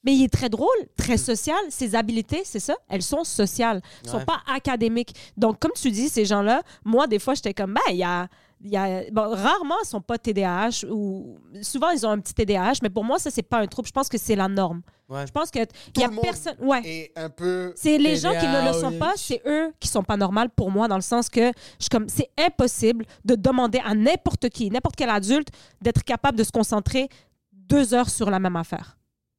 Mais 0.05 0.15
il 0.15 0.25
est 0.25 0.33
très 0.33 0.49
drôle, 0.49 0.69
très 0.97 1.17
social. 1.17 1.59
Ses 1.69 1.95
habiletés, 1.97 2.43
c'est 2.45 2.59
ça, 2.61 2.75
elles 2.89 3.03
sont 3.03 3.25
sociales. 3.25 3.83
Elles 4.05 4.11
sont 4.11 4.17
Ouais. 4.19 4.25
pas 4.25 4.41
académiques. 4.53 5.15
Donc, 5.37 5.59
comme 5.59 5.73
tu 5.75 5.91
dis, 5.91 6.09
ces 6.09 6.25
gens-là, 6.25 6.63
moi, 6.85 7.07
des 7.09 7.19
fois, 7.19 7.35
j'étais 7.35 7.55
comme, 7.55 7.75
ben, 7.75 7.81
il 7.91 7.97
y 7.97 8.05
a. 8.05 8.29
Y 8.65 8.77
a, 8.77 9.11
bon, 9.11 9.29
rarement, 9.31 9.75
ils 9.83 9.89
sont 9.89 10.01
pas 10.01 10.19
TDAH 10.19 10.87
ou 10.89 11.39
souvent 11.63 11.91
ils 11.91 12.07
ont 12.07 12.11
un 12.11 12.21
petit 12.21 12.35
TDAH, 12.35 12.75
mais 12.83 12.91
pour 12.91 13.05
moi, 13.05 13.19
ça, 13.19 13.31
c'est 13.31 13.43
pas 13.43 13.59
un 13.59 13.67
trouble. 13.67 13.89
Je 13.89 13.93
pense 13.93 14.09
que 14.09 14.19
c'est 14.19 14.37
la 14.37 14.47
norme. 14.49 14.83
Ouais. 15.09 15.27
Je 15.27 15.33
pense 15.33 15.51
que 15.51 15.59
il 15.59 16.01
y 16.01 16.05
a 16.05 16.09
personne. 16.09 16.55
Ouais. 16.61 16.81
Et 16.85 17.13
un 17.17 17.29
peu. 17.29 17.73
C'est 17.77 17.99
les 17.99 18.17
gens 18.17 18.31
qui 18.31 18.47
ne 18.47 18.67
le 18.67 18.73
sont 18.73 18.99
pas, 18.99 19.13
c'est 19.17 19.43
eux 19.47 19.73
qui 19.81 19.89
sont 19.89 20.05
pas 20.05 20.17
normaux 20.17 20.49
pour 20.55 20.71
moi, 20.71 20.89
dans 20.89 20.97
le 20.97 21.03
sens 21.03 21.29
que 21.29 21.47
je 21.47 21.53
suis 21.81 21.91
comme 21.91 22.09
c'est 22.09 22.31
impossible 22.39 23.05
de 23.25 23.35
demander 23.35 23.81
à 23.85 23.95
n'importe 23.95 24.49
qui, 24.49 24.71
n'importe 24.71 24.97
quel 24.97 25.11
adulte, 25.11 25.49
d'être 25.81 26.05
capable 26.05 26.39
de 26.39 26.45
se 26.45 26.53
concentrer 26.53 27.09
deux 27.53 27.95
heures 27.95 28.11
sur 28.11 28.31
la 28.31 28.39
même 28.39 28.57
affaire. 28.57 28.97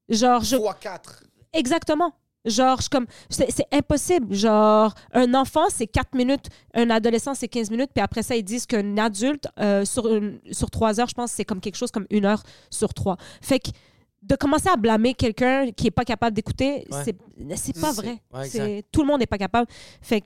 Genre, 0.09 0.43
je, 0.43 0.57
fois 0.57 0.73
4. 0.73 1.23
exactement. 1.53 2.13
Genre, 2.45 2.77
je 2.77 2.81
suis 2.83 2.89
comme, 2.89 3.05
c'est 3.29 3.49
c'est 3.51 3.65
impossible. 3.71 4.33
Genre, 4.33 4.93
un 5.13 5.33
enfant, 5.33 5.65
c'est 5.69 5.87
4 5.87 6.13
minutes, 6.15 6.47
un 6.73 6.89
adolescent, 6.89 7.33
c'est 7.33 7.47
15 7.47 7.71
minutes, 7.71 7.91
puis 7.93 8.03
après 8.03 8.21
ça, 8.21 8.35
ils 8.35 8.43
disent 8.43 8.65
qu'un 8.65 8.97
adulte, 8.97 9.47
euh, 9.59 9.85
sur, 9.85 10.07
une- 10.13 10.39
sur 10.51 10.69
3 10.69 10.99
heures, 10.99 11.07
je 11.07 11.13
pense, 11.13 11.31
c'est 11.31 11.45
comme 11.45 11.61
quelque 11.61 11.75
chose 11.77 11.91
comme 11.91 12.05
une 12.09 12.25
heure 12.25 12.43
sur 12.69 12.93
3. 12.93 13.15
Fait 13.41 13.59
que 13.59 13.69
de 14.21 14.35
commencer 14.35 14.69
à 14.69 14.75
blâmer 14.77 15.13
quelqu'un 15.13 15.71
qui 15.71 15.87
est 15.87 15.91
pas 15.91 16.05
capable 16.05 16.35
d'écouter, 16.35 16.85
Ouais. 16.91 17.03
c'est 17.05 17.15
c'est 17.55 17.79
pas 17.79 17.91
vrai. 17.91 18.21
ouais, 18.33 18.47
c'est 18.49 18.83
tout 18.91 19.01
le 19.01 19.07
monde 19.07 19.19
n'est 19.19 19.25
pas 19.27 19.37
capable. 19.37 19.67
Fait 20.01 20.21
que 20.21 20.25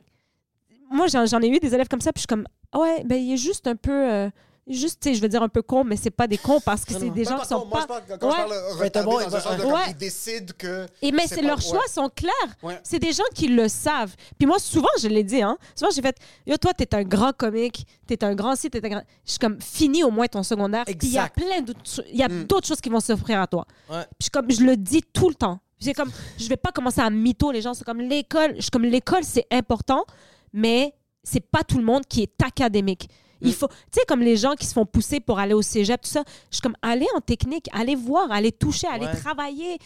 moi, 0.91 1.07
j'en 1.07 1.25
j'en 1.25 1.41
ai 1.41 1.47
eu 1.49 1.59
des 1.59 1.73
élèves 1.73 1.87
comme 1.87 2.01
ça, 2.01 2.11
puis 2.13 2.19
je 2.19 2.21
suis 2.21 2.27
comme, 2.27 2.45
Ah 2.71 2.79
ouais, 2.79 3.03
ben 3.05 3.15
il 3.17 3.33
est 3.33 3.37
juste 3.37 3.65
un 3.67 3.75
peu, 3.75 3.91
euh, 4.11 4.29
juste, 4.69 4.99
tu 5.01 5.09
sais, 5.09 5.15
je 5.15 5.21
veux 5.21 5.29
dire 5.29 5.41
un 5.43 5.49
peu 5.49 5.61
con, 5.61 5.83
mais 5.83 5.95
c'est 5.95 6.09
pas 6.11 6.27
des 6.27 6.37
cons 6.37 6.59
parce 6.59 6.83
que 6.85 6.93
c'est 6.93 7.09
des 7.09 7.23
gens 7.23 7.39
qui 7.39 7.47
sont 7.47 7.65
moi, 7.65 7.79
pas. 7.79 7.81
je 7.81 7.87
parle, 7.87 8.19
quand 8.19 8.27
Ouais. 8.27 8.33
je 8.33 8.37
parle 8.37 8.51
Ouais, 8.51 8.71
retardé 8.71 8.89
t'as 8.91 9.03
bon, 9.03 9.11
dans 9.13 9.19
il 9.21 9.25
un 9.25 9.29
va- 9.29 9.39
sens 9.41 9.57
de 9.57 9.63
Ouais. 9.63 9.71
comme 9.71 9.79
ils 9.89 9.95
décident 9.97 10.53
que. 10.57 10.85
Et 11.01 11.11
mais 11.11 11.27
c'est 11.27 11.41
leurs 11.41 11.61
choix 11.61 11.79
ouais. 11.79 11.87
sont 11.87 12.09
clairs. 12.09 12.77
C'est 12.83 12.99
des 12.99 13.13
gens 13.13 13.23
qui 13.33 13.47
le 13.47 13.67
savent. 13.67 14.15
Puis 14.37 14.45
moi, 14.47 14.59
souvent, 14.59 14.87
je 15.01 15.07
l'ai 15.07 15.23
dit, 15.23 15.41
hein. 15.41 15.57
Souvent, 15.75 15.91
j'ai 15.91 16.01
fait 16.01 16.17
Yo, 16.45 16.57
toi, 16.57 16.73
t'es 16.73 16.93
un 16.95 17.03
grand 17.03 17.31
comique, 17.35 17.85
t'es 18.05 18.23
un 18.23 18.35
grand 18.35 18.55
site, 18.55 18.73
t'es 18.73 18.85
un 18.85 18.89
grand. 18.89 19.03
Je 19.25 19.31
suis 19.31 19.39
comme, 19.39 19.59
finis 19.61 20.03
au 20.03 20.11
moins 20.11 20.27
ton 20.27 20.43
secondaire. 20.43 20.83
Puis 20.85 20.95
il 21.03 21.11
y 21.11 21.17
a 21.17 21.29
plein 21.29 21.61
d'autres 21.61 22.03
il 22.11 22.17
y 22.17 22.23
a 22.23 22.27
Mm. 22.29 22.43
d'autres 22.45 22.67
choses 22.67 22.81
qui 22.81 22.89
vont 22.89 22.99
s'offrir 22.99 23.41
à 23.41 23.47
toi. 23.47 23.65
Puis 23.87 24.25
je 24.25 24.29
comme, 24.29 24.51
je 24.51 24.61
le 24.61 24.75
dis 24.77 25.01
tout 25.13 25.29
le 25.29 25.35
temps. 25.35 25.59
C'est 25.79 25.93
comme, 25.93 26.11
je 26.39 26.47
vais 26.49 26.57
pas 26.57 26.71
commencer 26.71 27.01
à 27.01 27.09
mytho 27.09 27.51
les 27.51 27.61
gens. 27.61 27.73
C'est 27.75 27.83
comme 27.83 28.01
l'école. 28.01 28.55
Je 28.59 28.69
comme, 28.71 28.83
l'école, 28.83 29.23
c'est 29.23 29.45
important, 29.51 30.03
mais 30.51 30.93
c'est 31.23 31.39
pas 31.39 31.63
tout 31.63 31.77
le 31.77 31.83
monde 31.83 32.05
qui 32.07 32.23
est 32.23 32.41
académique. 32.43 33.07
Il 33.41 33.53
faut, 33.53 33.67
tu 33.67 33.73
sais, 33.91 34.01
comme 34.07 34.21
les 34.21 34.35
gens 34.37 34.55
qui 34.55 34.65
se 34.65 34.73
font 34.73 34.85
pousser 34.85 35.19
pour 35.19 35.39
aller 35.39 35.53
au 35.53 35.61
cégep, 35.61 36.01
tout 36.01 36.09
ça. 36.09 36.23
Je 36.49 36.55
suis 36.57 36.61
comme, 36.61 36.75
allez 36.81 37.07
en 37.15 37.21
technique, 37.21 37.67
allez 37.71 37.95
voir, 37.95 38.31
allez 38.31 38.51
toucher, 38.51 38.87
allez 38.87 39.05
Ouais. 39.05 39.15
travailler. 39.15 39.77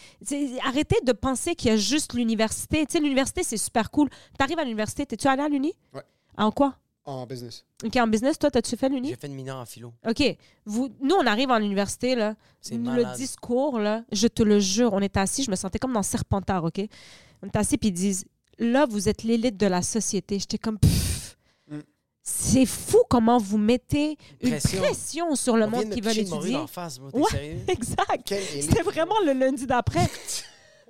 Arrêtez 0.64 0.96
de 1.04 1.12
penser 1.12 1.54
qu'il 1.54 1.70
y 1.70 1.74
a 1.74 1.76
juste 1.76 2.14
l'université. 2.14 2.86
Tu 2.86 2.92
sais, 2.92 3.00
l'université, 3.00 3.42
c'est 3.42 3.56
super 3.56 3.90
cool. 3.90 4.08
T'arrives 4.38 4.58
à 4.58 4.64
l'université, 4.64 5.04
t'es-tu 5.06 5.26
allé 5.28 5.42
à 5.42 5.48
l'uni? 5.48 5.72
Ouais. 5.94 6.02
En 6.36 6.50
quoi? 6.50 6.76
En 7.04 7.26
business. 7.26 7.64
OK, 7.84 7.96
en 7.96 8.06
business, 8.06 8.38
toi, 8.38 8.48
t'as-tu 8.50 8.76
fait 8.76 8.88
l'uni? 8.88 9.08
J'ai 9.10 9.16
fait 9.16 9.26
une 9.26 9.34
mineure 9.34 9.56
en 9.58 9.64
philo. 9.66 9.92
OK. 10.08 10.22
Vous, 10.64 10.88
nous, 11.00 11.16
on 11.16 11.26
arrive 11.26 11.50
à 11.50 11.58
l'université, 11.58 12.14
là. 12.14 12.36
C'est 12.60 12.74
Le 12.76 12.80
malade. 12.80 13.16
discours, 13.16 13.80
là, 13.80 14.04
je 14.12 14.28
te 14.28 14.42
le 14.44 14.60
jure, 14.60 14.92
on 14.92 15.00
est 15.00 15.16
assis, 15.16 15.42
je 15.42 15.50
me 15.50 15.56
sentais 15.56 15.80
comme 15.80 15.92
dans 15.92 16.04
Serpentard, 16.04 16.62
OK? 16.64 16.80
On 17.42 17.48
est 17.48 17.56
assis, 17.56 17.76
puis 17.76 17.88
ils 17.88 17.92
disent, 17.92 18.24
là, 18.58 18.86
vous 18.86 19.08
êtes 19.08 19.24
l'élite 19.24 19.56
de 19.56 19.66
la 19.66 19.82
société. 19.82 20.38
J'étais 20.38 20.58
comme, 20.58 20.78
Pff, 20.78 21.36
Mm. 21.68 21.78
C'est 22.22 22.66
fou 22.66 23.02
comment 23.08 23.38
vous 23.38 23.58
mettez 23.58 24.16
une 24.40 24.50
Pression. 24.50 24.80
pression, 24.80 25.34
sur 25.36 25.56
le 25.56 25.64
On 25.64 25.70
monde 25.70 25.88
de 25.88 25.94
qui 25.94 26.00
veut 26.00 26.12
l'étudier. 26.12 26.52
d'en 26.54 26.66
face, 26.66 26.98
moi, 27.00 27.10
Ouais. 27.12 27.22
sérieux? 27.30 27.58
Exact. 27.68 28.34
C'était 28.60 28.82
vraiment 28.82 29.14
le 29.24 29.32
lundi 29.32 29.66
d'après. 29.66 30.08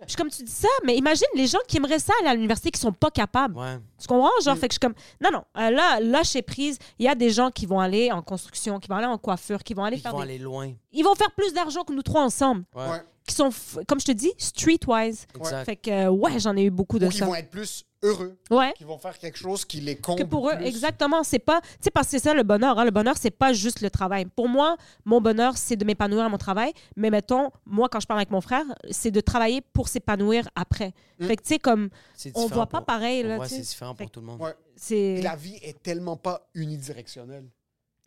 Je 0.05 0.09
suis 0.09 0.17
comme 0.17 0.31
tu 0.31 0.43
dis 0.43 0.51
ça, 0.51 0.67
mais 0.85 0.97
imagine 0.97 1.29
les 1.37 1.47
gens 1.47 1.61
qui 1.69 1.77
aimeraient 1.77 2.01
ça 2.01 2.13
aller 2.21 2.29
à 2.31 2.35
l'université 2.35 2.73
qui 2.73 2.81
sont 2.81 2.93
pas 2.93 3.13
capables. 3.13 3.57
Ouais. 3.57 3.79
Tu 4.01 4.09
comprends? 4.09 4.31
Mm. 4.41 4.43
Genre, 4.45 4.57
fait 4.59 4.67
que 4.67 4.75
je 4.75 4.79
suis 4.81 4.81
comme, 4.81 4.95
non, 5.23 5.31
non, 5.31 5.45
euh, 5.63 5.71
là, 5.71 6.01
lâchez 6.01 6.43
prise. 6.43 6.77
Il 6.99 7.05
y 7.05 7.09
a 7.09 7.15
des 7.15 7.31
gens 7.31 7.53
qui 7.53 7.67
vont 7.67 7.79
aller 7.79 8.11
en 8.11 8.21
construction, 8.21 8.81
qui 8.81 8.89
vont 8.89 8.97
aller 8.97 9.07
en 9.07 9.17
coiffure, 9.17 9.63
qui 9.63 9.75
vont 9.75 9.85
aller 9.85 9.99
Ils 9.99 10.01
faire 10.03 10.11
vont 10.11 10.19
des- 10.19 10.25
aller 10.25 10.39
loin. 10.39 10.73
Ils 10.91 11.05
vont 11.05 11.15
faire 11.15 11.31
plus 11.31 11.53
d'argent 11.55 11.85
que 11.85 11.93
nous 11.93 12.03
trois 12.03 12.23
ensemble. 12.25 12.65
Ouais. 12.75 12.83
Ouais. 12.83 13.03
Qui 13.27 13.35
sont, 13.35 13.51
comme 13.87 14.01
je 14.01 14.07
te 14.07 14.13
dis, 14.13 14.33
streetwise. 14.39 15.27
Exact. 15.39 15.65
Fait 15.65 15.77
que, 15.77 15.91
euh, 15.91 16.11
ouais, 16.11 16.39
j'en 16.41 16.57
ai 16.57 16.65
eu 16.65 16.71
beaucoup 16.71 16.99
de 16.99 17.07
Ou 17.07 17.11
qui 17.11 17.21
vont 17.21 17.35
être 17.35 17.51
plus 17.51 17.85
heureux. 18.03 18.37
Ouais. 18.51 18.73
Qui 18.77 18.83
vont 18.85 18.99
faire 18.99 19.17
quelque 19.17 19.39
chose 19.39 19.65
qui 19.65 19.81
les 19.81 19.97
comble. 19.97 20.19
Que 20.21 20.25
pour 20.27 20.49
eux, 20.51 20.57
plus. 20.57 20.67
exactement, 20.67 21.23
c'est 21.23 21.39
pas. 21.39 21.61
Tu 21.61 21.69
sais, 21.83 21.91
parce 21.93 22.07
que 22.09 22.11
c'est 22.13 22.19
ça 22.19 22.35
le 22.35 22.43
bonheur. 22.43 22.79
hein. 22.79 22.85
Le 22.85 22.91
bonheur, 22.91 23.17
c'est 23.17 23.31
pas 23.31 23.53
juste 23.53 23.81
le 23.81 23.91
travail. 23.91 24.25
Pour 24.25 24.49
moi, 24.49 24.77
mon 25.05 25.21
bonheur, 25.21 25.57
c'est 25.57 25.77
de 25.77 25.85
m'épanouir 25.85 26.25
à 26.25 26.29
mon 26.29 26.37
travail. 26.39 26.73
Mais 26.97 27.11
mettons, 27.11 27.51
moi, 27.65 27.89
quand 27.89 28.01
je 28.01 28.07
parle 28.07 28.19
avec 28.19 28.31
mon 28.33 28.41
frère, 28.41 28.65
c'est 28.91 29.13
de 29.13 29.21
travailler 29.21 29.61
pour 29.61 29.89
s'épanouir 29.89 30.49
après. 30.57 30.93
Mm. 31.21 31.27
Fait 31.29 31.37
que, 31.37 31.43
tu 31.43 31.49
sais, 31.49 31.59
comme. 31.61 31.91
On 32.35 32.47
voit 32.49 32.67
pas 32.67 32.79
pour- 32.79 32.87
pareil, 32.87 33.23
là, 33.23 33.39
Ouais, 33.39 33.49
c'est 33.49 33.61
différent 33.61 33.95
Fait 33.95 34.05
pour 34.05 34.11
tout 34.11 34.21
le 34.21 34.27
monde. 34.27 34.41
Ouais. 34.41 35.21
La 35.23 35.37
vie 35.37 35.59
est 35.63 35.81
tellement 35.81 36.17
pas 36.17 36.49
unidirectionnelle. 36.55 37.45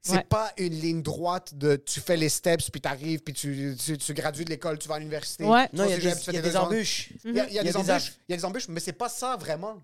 C'est 0.08 0.18
Ouais. 0.18 0.24
pas 0.24 0.54
une 0.58 0.74
ligne 0.80 1.02
droite 1.02 1.56
de 1.56 1.78
tu 1.78 2.00
fais 2.00 2.16
les 2.16 2.30
steps, 2.30 2.70
puis 2.70 2.80
t'arrives, 2.80 3.22
puis 3.22 3.34
tu, 3.34 3.76
tu, 3.84 3.98
tu 3.98 4.14
gradues 4.14 4.46
de 4.46 4.52
l'école, 4.52 4.78
tu 4.78 4.88
vas 4.88 4.96
à 4.96 5.00
l'université. 5.00 5.44
Ouais. 5.46 5.68
Non, 5.74 5.86
il 5.86 5.90
y 5.90 5.94
a 5.94 5.98
des, 5.98 6.04
y 6.54 6.56
a 6.56 6.62
embûches. 6.62 7.10
Il 7.24 7.36
y 7.36 7.40
a, 7.40 7.50
y 7.50 7.54
y 7.56 7.58
des 7.58 7.64
des 7.64 7.76
embûches, 7.78 8.14
il 8.30 8.32
y 8.32 8.34
a 8.36 8.38
des 8.38 8.46
embûches, 8.46 8.68
mais 8.68 8.80
c'est 8.80 8.94
pas 8.94 9.10
ça 9.10 9.36
vraiment. 9.36 9.82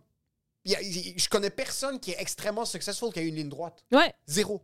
Y 0.63 0.75
a- 0.75 0.79
je 1.17 1.27
connais 1.27 1.49
personne 1.49 1.99
qui 1.99 2.11
est 2.11 2.21
extrêmement 2.21 2.65
successful 2.65 3.11
qui 3.11 3.17
a 3.19 3.23
une 3.23 3.33
ligne 3.35 3.49
droite. 3.49 3.83
Ouais. 3.91 4.13
Zéro. 4.27 4.61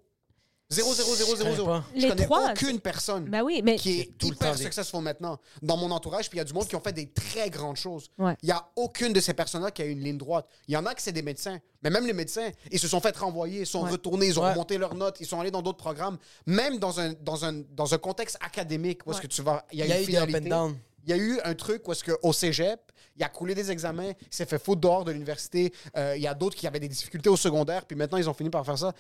Zéro, 0.70 0.94
zéro, 0.94 1.16
zéro, 1.16 1.32
Je 1.32 1.36
zéro, 1.38 1.44
connais 1.44 1.56
zéro. 1.56 1.80
Je 1.96 2.02
Les 2.02 2.08
connais 2.10 2.26
trois, 2.26 2.52
aucune 2.52 2.80
personne 2.82 3.24
Ben 3.30 3.42
oui, 3.42 3.62
mais. 3.64 3.78
qui 3.78 4.02
est 4.02 4.18
tout 4.18 4.28
le 4.28 4.36
hyper 4.36 4.52
temps 4.52 4.58
des- 4.58 4.64
successful 4.66 5.02
maintenant 5.02 5.40
dans 5.62 5.78
mon 5.78 5.90
entourage, 5.92 6.28
puis 6.30 6.36
il 6.36 6.40
y 6.40 6.42
a 6.42 6.44
du 6.44 6.52
monde 6.52 6.68
qui 6.68 6.76
ont 6.76 6.82
fait 6.82 6.92
des 6.92 7.08
très 7.10 7.50
grandes 7.50 7.78
choses. 7.78 8.10
Ouais. 8.18 8.36
Il 8.44 8.50
y 8.50 8.52
a 8.52 8.68
aucune 8.76 9.14
de 9.14 9.22
ces 9.22 9.34
personnes-là 9.34 9.72
qui 9.72 9.82
a 9.82 9.86
une 9.86 10.02
ligne 10.04 10.18
droite. 10.18 10.46
Il 10.68 10.74
y 10.74 10.78
en 10.78 10.86
a 10.86 10.94
qui 10.94 11.02
c'est 11.04 11.14
des 11.14 11.22
médecins, 11.22 11.58
mais 11.84 11.90
même 11.90 12.06
les 12.06 12.12
médecins, 12.12 12.50
ils 12.70 12.80
se 12.80 12.90
sont 12.90 13.00
fait 13.00 13.16
renvoyer, 13.16 13.62
ils 13.62 13.66
sont 13.66 13.84
Ouais. 13.84 13.92
retournés, 13.92 14.28
ils 14.28 14.38
ont 14.40 14.44
Ouais. 14.44 14.52
remonté 14.52 14.78
leurs 14.78 14.96
notes, 14.96 15.18
ils 15.22 15.26
sont 15.26 15.40
allés 15.40 15.52
dans 15.52 15.62
d'autres 15.62 15.78
programmes, 15.78 16.18
même 16.46 16.80
dans 16.80 17.00
un 17.00 17.14
dans 17.14 17.46
un 17.46 17.54
dans 17.72 17.94
un 17.94 17.98
contexte 17.98 18.38
académique 18.42 19.08
où 19.08 19.12
est-ce 19.12 19.20
Ouais. 19.22 19.28
que 19.28 19.34
tu 19.34 19.42
vas 19.42 19.66
il 19.72 19.80
y 19.80 19.84
a, 19.84 19.86
Il 19.86 19.90
y 19.90 19.94
a 19.94 19.98
une 20.00 20.04
eu 20.04 20.06
des 20.08 20.18
up 20.18 20.24
and 20.24 20.26
finalité. 20.28 20.50
down. 20.50 20.78
Il 21.06 21.12
y 21.12 21.14
a 21.14 21.18
eu 21.18 21.40
un 21.46 21.56
truc 21.56 21.88
où 21.88 21.94
est-ce 21.94 22.04
que 22.04 22.12
au 22.22 22.34
cégep, 22.34 22.82
il 23.16 23.24
a 23.24 23.30
coulé 23.30 23.56
des 23.56 23.72
examens, 23.72 24.10
il 24.10 24.28
s'est 24.30 24.46
fait 24.46 24.60
foutre 24.62 24.82
dehors 24.82 25.06
de 25.06 25.12
l'université. 25.14 25.72
Euh, 25.96 26.18
il 26.18 26.22
y 26.22 26.28
a 26.28 26.34
d'autres 26.34 26.58
qui 26.58 26.68
avaient 26.68 26.82
des 26.82 26.90
difficultés 26.90 27.30
au 27.30 27.38
secondaire, 27.38 27.86
puis 27.86 27.96
maintenant 27.96 28.18
ils 28.18 28.30
ont 28.30 28.34
fini 28.34 28.50
par 28.50 28.66
faire 28.66 28.78
ça. 28.78 28.92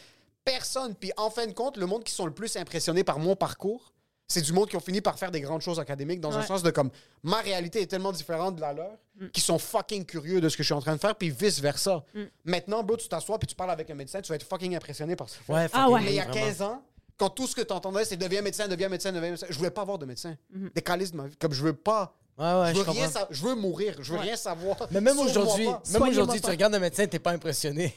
Personne. 0.48 0.96
Puis 0.96 1.12
en 1.18 1.30
fin 1.30 1.46
de 1.48 1.52
compte, 1.54 1.78
le 1.78 1.86
monde 1.86 2.04
qui 2.04 2.14
sont 2.14 2.26
le 2.26 2.34
plus 2.34 2.56
impressionnés 2.58 3.04
par 3.04 3.20
mon 3.20 3.36
parcours, 3.36 3.94
c'est 4.30 4.42
du 4.42 4.52
monde 4.54 4.68
qui 4.70 4.76
ont 4.76 4.82
fini 4.82 5.00
par 5.02 5.18
faire 5.18 5.32
des 5.32 5.40
grandes 5.42 5.62
choses 5.62 5.80
académiques 5.80 6.20
dans 6.20 6.36
un 6.38 6.42
sens 6.44 6.62
de 6.64 6.70
comme 6.72 6.90
ma 7.24 7.38
réalité 7.38 7.82
est 7.82 7.88
tellement 7.88 8.12
différente 8.12 8.56
de 8.58 8.62
la 8.62 8.74
leur, 8.74 8.92
qui 9.32 9.40
sont 9.42 9.58
fucking 9.58 10.06
curieux 10.06 10.42
de 10.42 10.50
ce 10.50 10.58
que 10.58 10.64
je 10.64 10.68
suis 10.68 10.74
en 10.74 10.82
train 10.82 10.96
de 10.96 11.00
faire, 11.00 11.16
puis 11.16 11.30
vice 11.30 11.60
versa. 11.62 12.04
Maintenant, 12.44 12.84
bro, 12.84 12.98
tu 12.98 13.08
t'assois 13.08 13.40
puis 13.40 13.48
tu 13.48 13.56
parles 13.56 13.72
avec 13.72 13.90
un 13.90 13.96
médecin, 13.96 14.22
tu 14.22 14.30
vas 14.30 14.36
être 14.36 14.48
fucking 14.48 14.76
impressionné 14.76 15.16
par. 15.16 15.28
Ouais, 15.48 15.68
Ah 15.74 15.90
ouais. 15.90 16.02
Mais 16.02 16.10
il 16.12 16.16
y 16.16 16.20
a 16.20 16.26
vraiment. 16.26 16.46
15 16.46 16.62
ans, 16.62 16.84
quand 17.18 17.30
tout 17.30 17.48
ce 17.48 17.56
que 17.56 17.62
tu 17.62 17.74
entendais, 17.74 18.04
c'est 18.06 18.18
deviens 18.18 18.42
médecin, 18.42 18.68
deviens 18.68 18.90
médecin, 18.90 19.12
deviens 19.14 19.32
médecin, 19.32 19.48
je 19.50 19.58
voulais 19.58 19.72
pas 19.72 19.82
avoir 19.82 19.98
de 19.98 20.06
médecin. 20.06 20.36
Des 20.76 20.82
calices 20.82 21.12
de 21.12 21.18
ma 21.18 21.28
vie. 21.28 21.36
Comme 21.38 21.54
je 21.54 21.64
veux 21.64 21.74
pas. 21.74 22.14
Ouais, 22.38 22.46
ouais, 22.46 22.74
je, 22.74 22.80
je 22.80 22.84
veux 22.84 22.92
rien 22.92 23.10
sa- 23.10 23.28
je 23.32 23.42
veux 23.44 23.56
mourir. 23.56 23.96
Je 24.00 24.12
veux 24.12 24.20
Ouais. 24.20 24.26
rien 24.26 24.36
savoir. 24.36 24.76
Mais 24.92 25.02
même 25.02 25.18
aujourd'hui, 25.20 25.68
même 25.92 26.02
aujourd'hui, 26.04 26.40
tu 26.42 26.48
regardes 26.50 26.76
un 26.76 26.80
médecin, 26.80 27.08
t'es 27.08 27.18
pas 27.18 27.32
impressionné. 27.32 27.96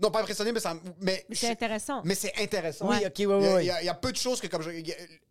Non, 0.00 0.10
pas 0.10 0.20
impressionné, 0.20 0.52
mais 0.52 0.60
ça. 0.60 0.74
Mais, 1.00 1.24
Mais 1.28 1.34
c'est 1.34 1.50
intéressant. 1.50 2.02
mais 2.04 2.14
c'est 2.14 2.32
intéressant. 2.40 2.88
Oui, 2.88 2.98
ok, 3.04 3.26
a, 3.26 3.38
ouais. 3.40 3.64
il 3.64 3.66
y 3.66 3.70
a- 3.70 3.82
il 3.82 3.86
y 3.86 3.88
a 3.88 3.94
peu 3.94 4.12
de 4.12 4.16
choses 4.16 4.40
que, 4.40 4.46
comme 4.46 4.62
je- 4.62 4.70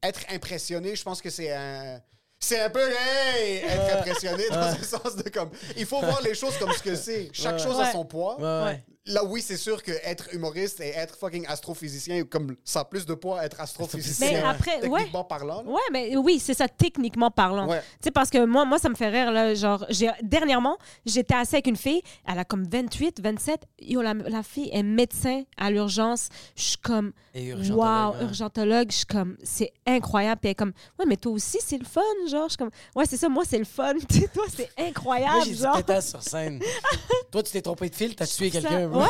être 0.03 0.19
impressionné, 0.29 0.95
je 0.95 1.03
pense 1.03 1.21
que 1.21 1.29
c'est 1.29 1.51
un. 1.53 2.01
C'est 2.39 2.59
un 2.59 2.69
peu 2.69 2.87
hey, 2.87 3.63
être 3.63 3.97
impressionné 3.97 4.47
dans 4.49 4.57
un 4.57 4.83
sens 4.83 5.15
de 5.15 5.27
comme. 5.29 5.49
Il 5.75 5.85
faut 5.87 5.99
voir 6.01 6.21
les 6.21 6.35
choses 6.35 6.55
comme 6.57 6.71
ce 6.71 6.83
que 6.83 6.95
c'est. 6.95 7.29
Chaque 7.33 7.53
Ouais. 7.57 7.63
chose 7.63 7.77
Ouais. 7.77 7.85
a 7.85 7.91
son 7.91 8.05
poids. 8.05 8.35
Ouais, 8.37 8.65
ouais. 8.73 8.83
Là, 9.07 9.23
oui, 9.23 9.41
c'est 9.41 9.57
sûr 9.57 9.81
que 9.83 9.91
être 10.03 10.33
humoriste 10.33 10.79
et 10.81 10.89
être 10.89 11.15
fucking 11.17 11.45
astrophysicien, 11.47 12.23
comme 12.25 12.55
ça 12.63 12.81
a 12.81 12.85
plus 12.85 13.05
de 13.05 13.13
poids 13.13 13.43
être 13.43 13.59
astrophysicien. 13.61 14.31
Mais 14.31 14.39
après, 14.43 14.85
ouais. 14.87 14.99
techniquement 14.99 15.23
parlant. 15.23 15.61
là. 15.63 15.69
Ouais, 15.69 15.81
mais 15.91 16.17
oui, 16.17 16.39
c'est 16.39 16.53
ça, 16.53 16.67
techniquement 16.67 17.31
parlant. 17.31 17.67
Ouais. 17.69 17.79
Tu 17.79 18.05
sais, 18.05 18.11
parce 18.11 18.29
que 18.29 18.43
moi, 18.45 18.65
moi, 18.65 18.79
ça 18.79 18.89
me 18.89 18.95
fait 18.95 19.07
rire, 19.09 19.31
là. 19.31 19.53
Genre, 19.55 19.85
j'ai- 19.89 20.11
dernièrement, 20.21 20.77
j'étais 21.05 21.35
assise 21.35 21.53
avec 21.55 21.67
une 21.67 21.75
fille, 21.77 22.01
elle 22.27 22.39
a 22.39 22.45
comme 22.45 22.67
28, 22.67 23.21
27. 23.21 23.61
Yo, 23.81 24.01
la, 24.01 24.13
la 24.13 24.43
fille 24.43 24.69
est 24.73 24.83
médecin 24.83 25.43
à 25.57 25.71
l'urgence. 25.71 26.29
Je 26.55 26.61
suis 26.63 26.77
comme, 26.77 27.13
Et 27.33 27.45
urgentologue, 27.45 27.77
wow, 27.79 27.85
hein. 27.85 28.21
urgentologue. 28.21 28.91
Je 28.91 28.97
suis 28.97 29.05
comme, 29.05 29.37
c'est 29.43 29.71
incroyable. 29.85 30.39
Puis 30.41 30.47
elle 30.49 30.51
est 30.51 30.55
comme, 30.55 30.73
ouais, 30.99 31.05
mais 31.07 31.17
toi 31.17 31.31
aussi, 31.31 31.59
c'est 31.65 31.77
le 31.77 31.85
fun, 31.85 32.01
genre. 32.29 32.45
Je 32.45 32.49
suis 32.49 32.57
comme, 32.57 32.71
ouais, 32.95 33.05
c'est 33.05 33.17
ça, 33.17 33.29
moi, 33.29 33.43
c'est 33.47 33.57
le 33.59 33.65
fun. 33.65 33.93
Tu 34.09 34.19
sais, 34.21 34.27
toi, 34.27 34.43
c'est 34.53 34.69
Moi, 34.77 34.87
incroyable, 34.89 35.45
j'ai 35.45 35.51
dit 35.53 35.61
genre. 35.61 35.77
pétasse 35.77 36.09
sur 36.09 36.21
scène. 36.21 36.61
Toi, 37.37 37.43
tu 37.43 37.51
t'es 37.51 37.61
trompé 37.61 37.87
de 37.87 37.93
fil, 37.93 38.15
t'as 38.15 38.25
tué 38.25 38.49
quelqu'un. 38.49 38.87
Ouais. 38.87 39.05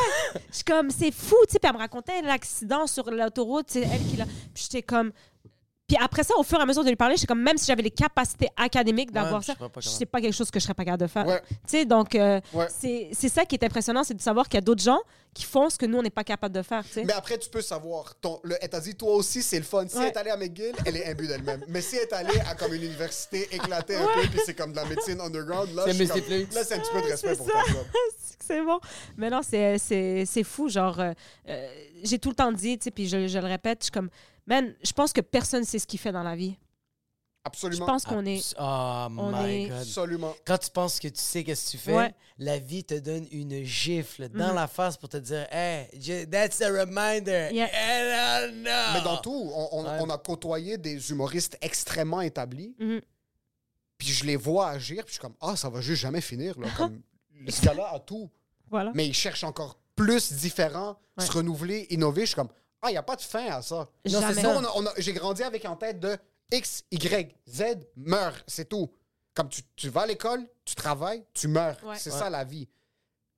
Je 0.50 0.56
suis 0.56 0.66
comme, 0.66 0.92
c'est 0.92 1.14
fou, 1.14 1.38
tu 1.48 1.54
sais. 1.54 1.60
Puis 1.60 1.70
elle 1.70 1.76
me 1.76 1.80
racontait 1.80 2.22
l'accident 2.22 2.86
sur 2.86 3.10
l'autoroute, 3.10 3.68
c'est 3.70 3.84
elle 3.84 4.06
qui 4.06 4.18
l'a. 4.18 4.26
Puis 4.54 4.66
j'étais 4.70 4.82
comme, 4.82 5.14
Puis 5.88 5.96
après 6.02 6.24
ça, 6.24 6.34
au 6.38 6.44
fur 6.44 6.60
et 6.60 6.62
à 6.62 6.66
mesure 6.66 6.84
de 6.84 6.90
lui 6.90 6.98
parler, 6.98 7.16
je 7.16 7.20
suis 7.20 7.28
comme, 7.28 7.42
même 7.42 7.58
si 7.58 7.66
j'avais 7.66 7.82
les 7.82 7.92
capacités 7.92 8.50
académiques 8.58 9.10
d'avoir 9.14 9.42
ça, 9.42 9.54
c'est 9.80 10.06
pas 10.06 10.20
quelque 10.20 10.34
chose 10.34 10.52
que 10.52 10.60
je 10.60 10.66
serais 10.66 10.74
pas 10.74 10.84
capable 10.84 11.04
de 11.04 11.08
faire. 11.08 11.26
Ouais. 11.26 11.42
Tu 11.50 11.56
sais, 11.68 11.86
donc, 11.86 12.14
euh, 12.14 12.42
Ouais. 12.54 12.68
c'est 12.78 13.08
c'est 13.14 13.30
ça 13.30 13.46
qui 13.46 13.56
est 13.56 13.64
impressionnant, 13.64 14.04
c'est 14.04 14.14
de 14.14 14.22
savoir 14.22 14.50
qu'il 14.50 14.56
y 14.56 14.58
a 14.58 14.62
d'autres 14.62 14.84
gens 14.84 15.00
qui 15.34 15.44
font 15.46 15.70
ce 15.70 15.78
que 15.78 15.86
nous, 15.86 15.98
on 15.98 16.02
n'est 16.02 16.10
pas 16.10 16.26
capable 16.26 16.54
de 16.54 16.62
faire, 16.62 16.84
tu 16.84 16.92
sais. 16.92 17.04
Mais 17.06 17.14
après, 17.14 17.38
tu 17.38 17.50
peux 17.50 17.62
savoir. 17.62 18.16
Ton, 18.20 18.42
le, 18.44 18.58
elle 18.60 18.70
t'a 18.70 18.82
dit, 18.82 18.96
toi 18.96 19.14
aussi, 19.14 19.42
c'est 19.42 19.60
le 19.60 19.64
fun. 19.64 19.88
Si 19.88 19.96
Ouais. 19.96 20.04
elle 20.04 20.10
est 20.10 20.18
allée 20.18 20.30
à 20.32 20.36
McGill, 20.36 20.74
elle 20.86 20.98
est 20.98 21.06
imbue 21.06 21.28
d'elle-même. 21.28 21.64
Mais 21.70 21.80
si 21.80 21.96
elle 21.96 22.02
est 22.04 22.14
allée 22.14 22.40
à 22.50 22.56
comme 22.56 22.74
une 22.74 22.84
université 22.84 23.48
éclatée 23.54 23.96
un 23.96 24.06
peu, 24.14 24.28
puis 24.30 24.42
c'est 24.46 24.56
comme 24.56 24.72
de 24.72 24.78
la 24.78 24.86
médecine 24.86 25.22
underground, 25.22 25.74
là, 25.74 25.84
C'est 25.86 25.92
un 25.92 25.96
petit 26.80 26.92
peu 26.92 27.02
de 27.02 27.08
respect 27.08 27.30
c'est 27.30 27.38
pour 27.38 27.48
ça. 27.48 27.64
job. 27.66 27.86
c'est 28.46 28.62
bon. 28.62 28.80
Mais 29.16 29.30
non, 29.30 29.40
c'est- 29.42 29.78
c'est 29.78 30.26
c'est 30.26 30.44
fou. 30.44 30.68
Genre, 30.68 31.00
euh, 31.00 31.14
euh, 31.48 31.68
j'ai 32.04 32.20
tout 32.20 32.30
le 32.30 32.36
temps 32.36 32.52
dit, 32.52 32.78
tu 32.78 32.86
sais, 32.86 32.92
puis 32.92 33.08
je, 33.08 33.28
je 33.30 33.40
le 33.40 33.46
répète, 33.48 33.78
je 33.82 33.86
suis 33.86 33.92
comme, 33.92 34.10
man, 34.48 34.74
je 34.84 34.92
pense 34.94 35.14
que 35.14 35.22
personne 35.22 35.64
sait 35.64 35.78
ce 35.80 35.86
qu'il 35.86 36.00
fait 36.00 36.12
dans 36.12 36.24
la 36.24 36.36
vie. 36.36 36.56
Je 37.46 37.50
Absolument. 37.50 37.86
pense 37.86 38.04
qu'on 38.04 38.26
est. 38.26 38.56
Oh 38.60 39.08
on 39.18 39.32
my 39.32 39.50
est- 39.50 39.68
God. 39.70 39.78
Absolument. 39.78 40.36
Quand 40.46 40.58
tu 40.58 40.70
penses 40.70 41.00
que 41.00 41.08
tu 41.08 41.22
sais 41.22 41.46
qu'est-ce 41.46 41.68
que 41.68 41.72
tu 41.72 41.78
fais, 41.78 41.96
Ouais. 41.96 42.14
la 42.40 42.60
vie 42.60 42.84
te 42.84 42.96
donne 42.96 43.26
une 43.32 43.64
gifle 43.64 44.28
dans 44.28 44.50
Mhm. 44.50 44.56
la 44.56 44.68
face 44.68 44.98
pour 44.98 45.08
te 45.08 45.16
dire 45.16 45.48
Hey, 45.50 45.88
that's 46.30 46.62
a 46.62 46.68
reminder. 46.70 47.50
Yeah. 47.54 47.70
And, 47.70 48.50
uh, 48.50 48.52
no. 48.54 48.94
Mais 48.96 49.02
dans 49.02 49.18
tout, 49.22 49.50
on, 49.54 49.70
on- 49.72 49.84
Ouais. 49.86 49.98
on 50.02 50.10
a 50.10 50.18
côtoyé 50.18 50.78
des 50.78 51.10
humoristes 51.10 51.58
extrêmement 51.62 52.20
établis, 52.20 52.76
Mhm. 52.80 53.00
puis 53.98 54.10
je 54.10 54.26
les 54.26 54.36
vois 54.36 54.68
agir, 54.72 54.98
puis 55.06 55.08
je 55.08 55.12
suis 55.14 55.22
comme, 55.22 55.36
ah, 55.40 55.56
ça 55.56 55.70
va 55.70 55.80
juste 55.80 56.02
jamais 56.02 56.20
finir. 56.22 56.60
Là, 56.60 56.68
comme, 56.76 57.02
ce 57.48 57.62
gars-là 57.62 57.92
a 57.94 58.00
tout, 58.02 58.30
Voilà. 58.70 58.92
mais 58.94 59.08
il 59.08 59.14
cherche 59.14 59.46
encore 59.46 59.80
plus 59.96 60.34
différent, 60.34 60.98
Ouais. 61.18 61.26
se 61.26 61.32
renouveler, 61.32 61.88
innover. 61.92 62.22
Je 62.24 62.26
suis 62.28 62.36
comme, 62.36 62.50
ah, 62.82 62.90
il 62.90 62.92
n'y 62.94 62.98
a 62.98 63.04
pas 63.04 63.16
de 63.16 63.22
fin 63.22 63.48
à 63.48 63.62
ça. 63.62 63.76
Non, 63.76 63.88
c'est 64.06 64.10
Jamais. 64.12 64.44
Nous, 64.44 64.50
on 64.50 64.64
a- 64.64 64.72
on 64.76 64.86
a- 64.86 64.94
J'ai 64.98 65.14
grandi 65.14 65.44
avec 65.44 65.66
en 65.66 65.76
tête 65.76 66.00
de 66.00 66.18
X, 66.52 66.84
Y, 66.92 67.36
Z, 67.50 67.64
meurt, 67.96 68.44
c'est 68.48 68.70
tout. 68.70 68.92
Comme 69.34 69.50
tu, 69.50 69.62
tu 69.76 69.90
vas 69.90 70.02
à 70.02 70.06
l'école, 70.08 70.48
tu 70.66 70.74
travailles, 70.76 71.24
tu 71.34 71.48
meurs. 71.48 71.78
Ouais. 71.84 71.96
C'est 71.98 72.12
Ouais. 72.12 72.20
ça 72.20 72.30
la 72.30 72.44
vie. 72.44 72.68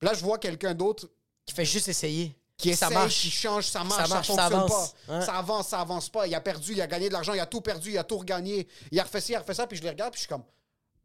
Là, 0.01 0.13
je 0.13 0.23
vois 0.23 0.37
quelqu'un 0.37 0.73
d'autre 0.73 1.09
Qui 1.45 1.53
fait 1.53 1.65
juste 1.65 1.87
essayer. 1.89 2.35
qui 2.57 2.73
ça 2.75 2.85
essaye, 2.87 2.97
marche. 2.97 3.21
qui 3.21 3.29
change, 3.31 3.67
ça 3.67 3.83
marche, 3.83 4.01
ça, 4.03 4.07
marche, 4.07 4.27
ça 4.27 4.33
fonctionne 4.35 4.59
avance. 4.59 4.93
pas. 5.07 5.17
Ouais. 5.19 5.25
Ça 5.25 5.33
avance, 5.37 5.67
ça 5.69 5.79
avance 5.81 6.09
pas. 6.09 6.27
Il 6.27 6.35
a 6.35 6.41
perdu, 6.41 6.73
il 6.73 6.81
a 6.81 6.87
gagné 6.87 7.07
de 7.09 7.13
l'argent, 7.13 7.33
il 7.33 7.39
a 7.39 7.45
tout 7.45 7.61
perdu, 7.61 7.91
il 7.91 7.97
a 7.97 8.03
tout 8.03 8.17
regagné. 8.17 8.67
Il 8.91 8.99
a 8.99 9.03
refait 9.03 9.19
ci, 9.21 9.31
il 9.31 9.35
a 9.35 9.39
refait 9.39 9.53
ça, 9.53 9.67
puis 9.67 9.77
je 9.77 9.83
les 9.83 9.89
regarde, 9.89 10.11
puis 10.13 10.19
je 10.19 10.25
suis 10.25 10.29
comme 10.29 10.43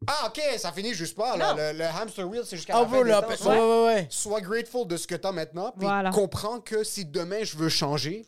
Ah, 0.07 0.27
ok, 0.27 0.41
ça 0.57 0.71
finit 0.71 0.93
juste 0.93 1.15
pas. 1.15 1.35
là. 1.37 1.53
Le, 1.73 1.77
le 1.77 1.85
hamster 1.85 2.27
wheel, 2.27 2.43
c'est 2.45 2.57
jusqu'à 2.57 2.75
Ah, 2.75 2.81
la 2.81 2.85
fin 2.87 2.91
bro, 2.95 3.03
des 3.03 3.09
là, 3.09 3.21
temps, 3.21 3.27
ouais, 3.29 3.37
ça. 3.37 3.49
ouais, 3.49 3.59
ouais, 3.59 3.85
ouais. 3.85 4.07
Sois 4.09 4.41
grateful 4.41 4.87
de 4.87 4.97
ce 4.97 5.07
que 5.07 5.15
tu 5.15 5.27
as 5.27 5.31
maintenant, 5.31 5.71
puis 5.71 5.85
Voilà. 5.85 6.11
comprends 6.11 6.59
que 6.59 6.83
si 6.83 7.05
demain 7.05 7.43
je 7.43 7.55
veux 7.57 7.69
changer, 7.69 8.25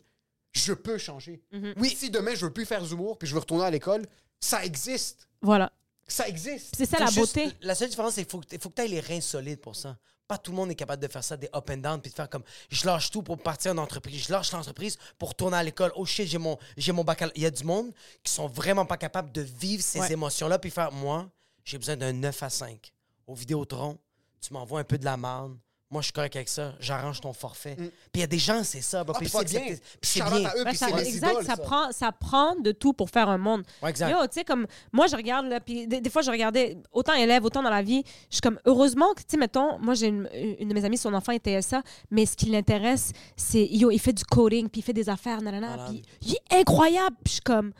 je 0.52 0.72
peux 0.72 0.98
changer. 0.98 1.42
Mhm. 1.52 1.74
Oui, 1.78 1.94
si 1.96 2.10
demain 2.10 2.34
je 2.34 2.46
veux 2.46 2.52
plus 2.52 2.66
faire 2.66 2.82
d'humour, 2.82 3.18
puis 3.18 3.28
je 3.28 3.34
veux 3.34 3.40
retourner 3.40 3.64
à 3.64 3.70
l'école, 3.70 4.06
ça 4.40 4.64
existe. 4.64 5.28
Voilà. 5.42 5.70
Ça 6.06 6.26
existe. 6.26 6.74
C'est 6.76 6.86
ça 6.86 6.98
la 6.98 7.06
juste- 7.06 7.18
beauté. 7.36 7.52
La 7.60 7.74
seule 7.74 7.90
différence, 7.90 8.14
c'est 8.14 8.24
qu'il 8.24 8.30
faut, 8.30 8.40
que- 8.40 8.58
faut 8.58 8.70
que 8.70 8.74
tu 8.76 8.82
aies 8.82 8.88
les 8.88 9.00
reins 9.00 9.20
solides 9.20 9.60
pour 9.60 9.76
ça. 9.76 9.96
Pas 10.26 10.36
tout 10.38 10.50
le 10.50 10.56
monde 10.58 10.70
est 10.70 10.74
capable 10.74 11.02
de 11.02 11.08
faire 11.10 11.24
ça, 11.24 11.36
des 11.38 11.48
up 11.54 11.70
and 11.70 11.78
down, 11.78 12.00
puis 12.02 12.10
de 12.10 12.14
faire 12.16 12.28
comme 12.28 12.42
je 12.70 12.84
lâche 12.86 13.10
tout 13.10 13.22
pour 13.22 13.38
partir 13.38 13.72
en 13.72 13.78
entreprise, 13.78 14.26
je 14.26 14.32
lâche 14.32 14.52
l'entreprise 14.52 14.98
pour 15.18 15.30
retourner 15.30 15.56
à 15.56 15.62
l'école. 15.62 15.90
Oh 15.96 16.04
shit, 16.04 16.26
j'ai 16.28 16.36
mon, 16.38 16.58
j'ai 16.76 16.92
mon 16.92 17.02
baccalauréat. 17.04 17.36
Il 17.36 17.42
y 17.42 17.46
a 17.46 17.50
du 17.50 17.64
monde 17.64 17.92
qui 18.22 18.30
sont 18.32 18.46
vraiment 18.46 18.84
pas 18.84 18.96
capables 18.98 19.32
de 19.32 19.40
vivre 19.40 19.82
ces 19.82 20.00
Ouais. 20.00 20.12
émotions-là, 20.12 20.58
puis 20.58 20.70
faire 20.70 20.92
moi, 20.92 21.30
j'ai 21.68 21.78
besoin 21.78 21.96
d'un 21.96 22.12
9 22.12 22.42
à 22.42 22.50
5. 22.50 22.92
Au 23.26 23.34
Vidéotron, 23.34 23.98
tu 24.40 24.52
m'envoies 24.52 24.80
un 24.80 24.84
peu 24.84 24.96
de 24.98 25.04
la 25.04 25.16
marde. 25.16 25.56
Moi, 25.90 26.02
je 26.02 26.06
suis 26.06 26.12
correct 26.12 26.36
avec 26.36 26.50
ça. 26.50 26.74
J'arrange 26.80 27.18
ton 27.22 27.32
forfait. 27.32 27.74
Puis 27.74 27.90
il 28.16 28.20
y 28.20 28.22
a 28.22 28.26
des 28.26 28.38
gens, 28.38 28.62
c'est 28.62 28.82
ça. 28.82 29.04
bah, 29.04 29.14
Ah, 29.16 29.18
puis 29.18 29.28
puis 29.30 29.38
c'est 29.38 29.58
bien. 29.58 29.74
puis 29.74 29.80
c'est 30.02 30.20
bien. 30.22 30.44
à 30.44 30.54
eux, 30.56 30.64
Ouais, 30.64 30.74
ça- 30.74 30.88
exact, 30.90 31.08
idoles, 31.32 31.44
ça, 31.46 31.56
ça. 31.56 31.62
Prend, 31.62 31.92
ça 31.92 32.12
prend 32.12 32.54
de 32.56 32.72
tout 32.72 32.92
pour 32.92 33.08
faire 33.08 33.30
un 33.30 33.38
monde. 33.38 33.62
Ouais, 33.82 33.88
exact. 33.88 34.10
Yo, 34.10 34.18
tu 34.26 34.34
sais, 34.34 34.44
comme 34.44 34.66
moi, 34.92 35.06
je 35.06 35.16
regarde, 35.16 35.46
là, 35.46 35.60
puis 35.60 35.86
des, 35.86 36.02
des 36.02 36.10
fois, 36.10 36.20
je 36.20 36.30
regardais 36.30 36.76
autant 36.92 37.14
élève, 37.14 37.42
autant 37.44 37.62
dans 37.62 37.70
la 37.70 37.80
vie. 37.82 38.02
Je 38.28 38.34
suis 38.36 38.40
comme, 38.42 38.60
heureusement 38.66 39.14
que, 39.14 39.20
tu 39.20 39.26
sais, 39.30 39.36
mettons, 39.38 39.78
moi, 39.78 39.94
j'ai 39.94 40.08
une, 40.08 40.28
une 40.58 40.68
de 40.68 40.74
mes 40.74 40.84
amies, 40.84 40.98
son 40.98 41.14
enfant 41.14 41.32
est 41.32 41.42
TSA, 41.42 41.82
mais 42.10 42.26
ce 42.26 42.36
qui 42.36 42.46
l'intéresse, 42.50 43.12
c'est, 43.34 43.64
yo, 43.66 43.90
il 43.90 43.98
fait 43.98 44.12
du 44.12 44.24
coding, 44.24 44.68
puis 44.68 44.80
il 44.80 44.84
fait 44.84 44.92
des 44.92 45.08
affaires, 45.08 45.40
nanana, 45.40 45.70
Malade. 45.76 45.86
puis 45.90 46.02
il 46.20 46.32
est 46.34 46.60
incroyable. 46.60 47.16
Puis 47.24 47.28
je 47.28 47.32
suis 47.32 47.40
comme, 47.42 47.72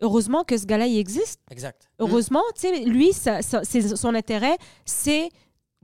heureusement 0.00 0.44
que 0.44 0.56
ce 0.56 0.64
gars-là, 0.66 0.86
il 0.86 0.98
existe. 0.98 1.40
Exact. 1.50 1.88
Heureusement, 1.98 2.42
tu 2.54 2.62
sais, 2.68 2.80
lui, 2.84 3.12
ça- 3.12 3.42
ça- 3.42 3.62
c'est- 3.64 3.96
son 3.96 4.14
intérêt, 4.14 4.56
c'est 4.84 5.28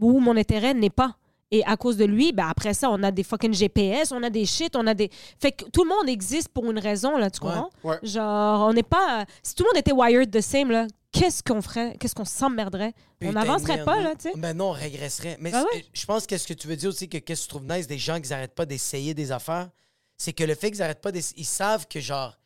où 0.01 0.18
mon 0.20 0.36
intérêt 0.36 0.74
n'est 0.74 0.90
pas. 0.90 1.16
Et 1.52 1.64
à 1.64 1.76
cause 1.76 1.97
de 1.97 2.05
lui, 2.05 2.32
ben 2.32 2.48
après 2.48 2.74
ça, 2.74 2.90
on 2.90 3.01
a 3.05 3.12
des 3.12 3.22
fucking 3.22 3.55
GPS, 3.55 4.10
on 4.10 4.20
a 4.24 4.30
des 4.30 4.44
shit, 4.47 4.74
on 4.74 4.84
a 4.88 4.94
des. 4.94 5.10
Fait 5.38 5.52
que 5.52 5.64
tout 5.70 5.84
le 5.84 5.90
monde 5.90 6.09
existe 6.09 6.48
pour 6.48 6.68
une 6.68 6.78
raison, 6.80 7.16
là, 7.16 7.30
tu 7.30 7.40
Ouais, 7.44 7.52
comprends? 7.52 7.70
ouais. 7.84 7.98
Genre, 8.02 8.68
on 8.68 8.72
n'est 8.72 8.82
pas. 8.82 9.24
Si 9.44 9.55
tout 9.55 9.62
le 9.62 9.68
monde 9.68 9.78
était 9.80 9.93
wired 9.93 10.28
the 10.30 10.40
same, 10.40 10.72
là, 10.72 10.88
qu'est-ce 11.12 11.44
qu'on 11.44 11.62
ferait? 11.62 11.97
Qu'est-ce 12.01 12.16
qu'on 12.16 12.24
s'emmerderait? 12.24 12.94
on 13.22 13.30
n'avancerait 13.32 13.84
pas, 13.84 14.01
là, 14.02 14.14
tu 14.16 14.22
sais. 14.30 14.32
Ben 14.36 14.55
non, 14.56 14.70
on 14.70 14.72
régresserait. 14.72 15.36
Mais 15.40 15.52
Ah 15.55 15.64
ouais? 15.72 15.86
je 15.93 16.05
pense 16.05 16.26
que 16.26 16.36
ce 16.36 16.47
que 16.48 16.52
tu 16.52 16.66
veux 16.66 16.76
dire 16.76 16.88
aussi, 16.90 17.09
que 17.09 17.18
qu'est-ce 17.18 17.43
que 17.43 17.47
tu 17.47 17.48
trouves 17.60 17.66
nice 17.72 17.86
des 17.86 17.97
gens 17.98 18.20
qui 18.20 18.28
n'arrêtent 18.28 18.55
pas 18.56 18.66
d'essayer 18.66 19.14
des 19.14 19.30
affaires, 19.30 19.70
c'est 20.18 20.32
que 20.32 20.43
le 20.44 20.55
fait 20.56 20.70
qu'ils 20.72 20.80
n'arrêtent 20.80 21.01
pas 21.01 21.12
d'essayer, 21.12 21.40
ils 21.40 21.44
savent 21.47 21.86
que 21.86 22.01
genre, 22.01 22.36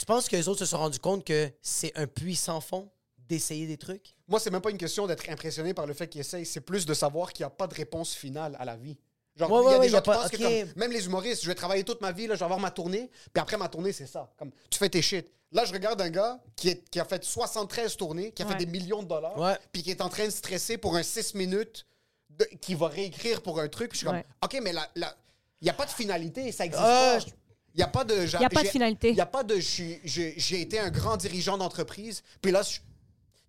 tu 0.00 0.06
penses 0.06 0.28
que 0.28 0.34
les 0.36 0.48
autres 0.48 0.60
se 0.60 0.66
sont 0.66 0.78
rendus 0.78 0.98
compte 0.98 1.24
que 1.24 1.50
c'est 1.60 1.92
un 1.96 2.06
puits 2.06 2.34
sans 2.36 2.60
fond 2.60 2.90
d'essayer 3.28 3.66
des 3.66 3.76
trucs? 3.76 4.16
Moi, 4.26 4.40
c'est 4.40 4.50
même 4.50 4.62
pas 4.62 4.70
une 4.70 4.78
question 4.78 5.06
d'être 5.06 5.28
impressionné 5.28 5.74
par 5.74 5.86
le 5.86 5.92
fait 5.94 6.08
qu'ils 6.08 6.22
essayent, 6.22 6.46
c'est 6.46 6.60
plus 6.62 6.86
de 6.86 6.94
savoir 6.94 7.32
qu'il 7.32 7.44
n'y 7.44 7.48
a 7.48 7.50
pas 7.50 7.66
de 7.66 7.74
réponse 7.74 8.14
finale 8.14 8.56
à 8.58 8.64
la 8.64 8.76
vie. 8.76 8.96
Genre, 9.36 9.50
Ouais, 9.50 9.60
il 9.60 9.64
y 9.64 9.74
a 9.74 9.78
ouais, 9.78 9.86
des 9.88 9.94
a 9.94 9.98
gens 9.98 10.02
qui 10.02 10.10
pas- 10.10 10.22
pensent 10.22 10.30
que 10.30 10.36
comme, 10.64 10.72
même 10.76 10.90
les 10.92 11.04
humoristes, 11.06 11.42
je 11.42 11.48
vais 11.48 11.54
travailler 11.54 11.84
toute 11.84 12.00
ma 12.00 12.12
vie, 12.12 12.26
là, 12.26 12.34
je 12.34 12.38
vais 12.40 12.44
avoir 12.44 12.58
ma 12.58 12.70
tournée, 12.70 13.10
puis 13.32 13.40
après 13.40 13.56
ma 13.58 13.68
tournée, 13.68 13.92
c'est 13.92 14.06
ça. 14.06 14.32
Comme, 14.38 14.50
tu 14.70 14.78
fais 14.78 14.88
tes 14.88 15.02
shit. 15.02 15.30
Là, 15.52 15.64
je 15.64 15.72
regarde 15.72 16.00
un 16.00 16.10
gars 16.10 16.40
qui, 16.56 16.70
est, 16.70 16.88
qui 16.90 16.98
a 16.98 17.04
fait 17.04 17.22
73 17.24 17.96
tournées, 17.96 18.32
qui 18.32 18.42
a 18.42 18.46
Ouais. 18.46 18.52
fait 18.52 18.58
des 18.58 18.66
millions 18.66 19.02
de 19.02 19.08
dollars, 19.08 19.38
Ouais. 19.38 19.56
puis 19.72 19.82
qui 19.82 19.90
est 19.90 20.00
en 20.00 20.08
train 20.08 20.24
de 20.26 20.30
stresser 20.30 20.78
pour 20.78 20.96
un 20.96 21.02
6 21.02 21.34
minutes, 21.34 21.86
de- 22.30 22.44
qui 22.60 22.74
va 22.74 22.88
réécrire 22.88 23.42
pour 23.42 23.60
un 23.60 23.68
truc, 23.68 23.90
puis 23.90 23.98
je 24.00 24.06
suis 24.06 24.08
Ouais. 24.14 24.24
comme, 24.40 24.58
OK, 24.58 24.62
mais 24.62 24.72
il 24.96 25.06
n'y 25.62 25.68
a 25.70 25.72
pas 25.74 25.86
de 25.86 25.90
finalité, 25.90 26.50
ça 26.52 26.64
existe 26.64 26.82
Ah, 26.84 27.18
pas. 27.18 27.30
Il 27.74 27.78
n'y 27.78 27.82
a 27.84 27.88
pas 27.88 28.04
de... 28.04 28.14
Il 28.14 28.38
n'y 28.38 28.44
a 28.44 28.48
pas 28.50 28.62
de 28.62 28.68
finalité. 28.68 29.08
Il 29.10 29.14
n'y 29.14 29.20
a 29.20 29.26
pas 29.26 29.44
de... 29.44 29.58
J'ai 29.60 30.60
été 30.60 30.78
un 30.78 30.90
grand 30.90 31.16
dirigeant 31.16 31.56
d'entreprise, 31.58 32.22
puis 32.42 32.50
là, 32.52 32.62
je, 32.62 32.78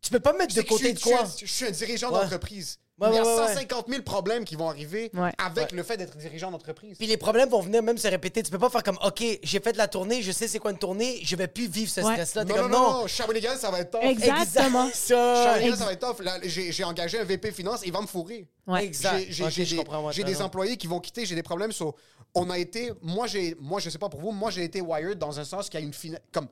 Tu 0.01 0.09
peux 0.11 0.19
pas 0.19 0.33
mettre 0.33 0.53
de 0.55 0.61
je 0.61 0.65
côté 0.67 0.85
suis- 0.85 0.93
de 0.93 0.99
quoi? 0.99 1.23
Je 1.25 1.37
suis, 1.37 1.47
je 1.47 1.51
suis 1.53 1.65
un 1.65 1.71
dirigeant 1.71 2.11
Ouais. 2.11 2.21
d'entreprise. 2.21 2.77
Ouais, 3.01 3.07
Il 3.09 3.15
y 3.15 3.17
a 3.17 3.23
ouais, 3.23 3.27
ouais, 3.27 3.41
ouais. 3.41 3.47
150 3.55 3.87
000 3.89 4.01
problèmes 4.03 4.45
qui 4.45 4.55
vont 4.55 4.69
arriver 4.69 5.09
Ouais. 5.15 5.31
avec 5.37 5.71
le 5.71 5.81
fait 5.83 5.97
d'être 5.97 6.15
dirigeant 6.17 6.51
d'entreprise. 6.51 6.97
Puis 6.97 7.07
les 7.07 7.17
problèmes 7.17 7.49
vont 7.49 7.59
venir 7.61 7.81
même 7.81 7.97
se 7.97 8.07
répéter. 8.07 8.43
Tu 8.43 8.51
peux 8.51 8.59
pas 8.59 8.69
faire 8.69 8.83
comme, 8.83 8.99
OK, 9.03 9.23
j'ai 9.41 9.59
fait 9.59 9.73
de 9.73 9.77
la 9.79 9.87
tournée, 9.87 10.21
je 10.21 10.31
sais 10.31 10.47
c'est 10.47 10.59
quoi 10.59 10.71
une 10.71 10.77
tournée, 10.77 11.19
je 11.23 11.35
vais 11.35 11.47
plus 11.47 11.67
vivre 11.67 11.89
ce 11.91 12.01
Ouais. 12.01 12.11
stress-là. 12.13 12.43
Non, 12.45 12.55
non, 12.55 12.61
comme, 12.61 12.71
non, 12.71 12.79
non. 12.93 12.99
non, 13.01 13.07
Shawinigan, 13.07 13.55
ça 13.57 13.71
va 13.71 13.79
être 13.79 13.91
tough. 13.91 14.03
Exactement. 14.03 14.89
Shawinigan, 14.93 15.75
ça 15.77 15.85
va 15.85 15.93
être 15.93 16.07
tough. 16.07 16.21
J'ai 16.45 16.83
engagé 16.83 17.19
un 17.19 17.23
VP 17.23 17.51
Finance, 17.51 17.81
il 17.85 17.91
va 17.91 18.01
me 18.01 18.07
fourrer. 18.07 18.47
Ouais. 18.67 18.85
Exact. 18.85 19.17
J'ai- 19.17 19.31
J'ai 19.31 19.43
Ok, 19.43 19.49
j'ai 19.51 19.65
je 19.65 20.21
des, 20.23 20.23
des 20.23 20.41
employés 20.41 20.77
qui 20.77 20.87
vont 20.87 20.99
quitter, 20.99 21.25
j'ai 21.25 21.35
des 21.35 21.43
problèmes. 21.43 21.71
so, 21.71 21.95
on 22.35 22.49
a 22.49 22.57
été, 22.57 22.91
moi, 23.01 23.27
j'ai, 23.27 23.55
moi, 23.59 23.79
je 23.79 23.89
sais 23.89 23.97
pas 23.97 24.07
pour 24.09 24.21
vous, 24.21 24.31
moi, 24.31 24.51
j'ai 24.51 24.63
été 24.63 24.79
wired 24.79 25.17
dans 25.17 25.39
un 25.39 25.43
sens 25.43 25.69
qu'il 25.69 25.79
y 25.79 25.83
a 25.83 25.85
une 25.85 25.93
finale. 25.93 26.21
Comme, 26.31 26.47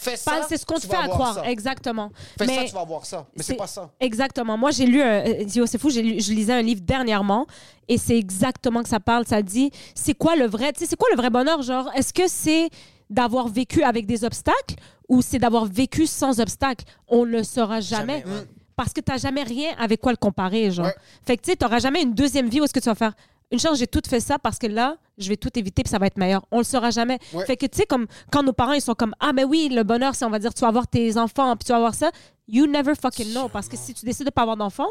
fais 0.00 0.16
ça. 0.16 0.40
C'est 0.48 0.56
ce 0.56 0.64
qu'on 0.64 0.76
te 0.78 0.86
fait 0.86 0.96
à 0.96 1.08
croire, 1.08 1.34
ça. 1.34 1.44
exactement. 1.44 2.10
Fais 2.38 2.46
ça, 2.46 2.52
Mais- 2.52 2.64
tu 2.66 2.72
vas 2.74 2.80
avoir 2.80 3.04
ça. 3.04 3.26
Mais 3.36 3.42
c'est 3.42 3.54
pas 3.54 3.66
ça. 3.66 3.90
Exactement. 4.00 4.56
Moi, 4.56 4.70
j'ai 4.70 4.86
lu, 4.86 5.02
un- 5.02 5.26
euh, 5.26 5.44
Yo, 5.54 5.66
c'est 5.66 5.78
fou, 5.78 5.88
lu- 5.88 6.20
je 6.20 6.32
lisais 6.32 6.52
un 6.52 6.62
livre 6.62 6.80
dernièrement 6.82 7.46
et 7.88 7.98
c'est 7.98 8.16
exactement 8.16 8.82
que 8.82 8.88
ça 8.88 9.00
parle. 9.00 9.26
Ça 9.26 9.42
dit, 9.42 9.70
c'est 9.94 10.14
quoi 10.14 10.36
le 10.36 10.46
vrai, 10.46 10.72
tu 10.72 10.80
sais, 10.80 10.86
c'est 10.86 10.96
quoi 10.96 11.08
le 11.10 11.16
vrai 11.16 11.30
bonheur? 11.30 11.60
Genre, 11.62 11.90
est-ce 11.94 12.12
que 12.12 12.28
c'est 12.28 12.70
d'avoir 13.10 13.48
vécu 13.48 13.82
avec 13.82 14.06
des 14.06 14.24
obstacles 14.24 14.76
ou 15.08 15.22
c'est 15.22 15.38
d'avoir 15.38 15.64
vécu 15.64 16.06
sans 16.06 16.40
obstacles? 16.40 16.84
On 17.08 17.24
ne 17.26 17.30
le 17.32 17.42
saura 17.44 17.80
jamais. 17.80 18.20
Jamais, 18.20 18.34
ouais. 18.40 18.46
Parce 18.76 18.92
que 18.92 19.00
tu 19.00 19.10
n'as 19.10 19.18
jamais 19.18 19.42
rien 19.42 19.70
avec 19.78 20.00
quoi 20.00 20.12
le 20.12 20.16
comparer, 20.18 20.70
genre. 20.70 20.86
Ouais. 20.86 20.94
Fait 21.26 21.36
que, 21.36 21.42
tu 21.42 21.50
sais, 21.50 21.56
tu 21.56 21.64
n'auras 21.64 21.80
jamais 21.80 22.02
une 22.02 22.14
deuxième 22.14 22.48
vie 22.48 22.60
où 22.60 22.64
est-ce 22.64 22.72
que 22.72 22.78
tu 22.80 22.88
vas 22.88 22.94
faire 22.94 23.14
une 23.50 23.58
chance, 23.58 23.78
j'ai 23.78 23.86
tout 23.88 24.02
fait 24.08 24.20
ça 24.20 24.38
parce 24.38 24.58
que 24.58 24.66
là, 24.68 24.96
je 25.18 25.28
vais 25.28 25.36
tout 25.36 25.50
éviter 25.58 25.82
puis 25.82 25.90
ça 25.90 25.98
va 25.98 26.06
être 26.06 26.16
meilleur. 26.16 26.44
On 26.50 26.58
le 26.58 26.64
saura 26.64 26.90
jamais. 26.90 27.18
Ouais. 27.32 27.44
Fait 27.44 27.56
que, 27.56 27.66
tu 27.66 27.76
sais, 27.78 27.86
comme 27.86 28.06
quand 28.30 28.42
nos 28.42 28.52
parents, 28.52 28.72
ils 28.72 28.80
sont 28.80 28.94
comme, 28.94 29.14
ah, 29.20 29.32
mais 29.32 29.44
oui, 29.44 29.68
le 29.70 29.82
bonheur, 29.82 30.14
c'est, 30.14 30.24
on 30.24 30.30
va 30.30 30.38
dire, 30.38 30.54
tu 30.54 30.60
vas 30.60 30.68
avoir 30.68 30.86
tes 30.88 31.16
enfants 31.16 31.56
puis 31.56 31.64
tu 31.66 31.72
vas 31.72 31.78
avoir 31.78 31.94
ça. 31.94 32.10
You 32.46 32.66
never 32.66 32.94
fucking 32.94 33.32
know. 33.32 33.48
Parce 33.48 33.68
que 33.68 33.76
si 33.76 33.92
tu 33.94 34.04
décides 34.04 34.26
de 34.26 34.30
pas 34.30 34.42
avoir 34.42 34.56
d'enfants, 34.56 34.88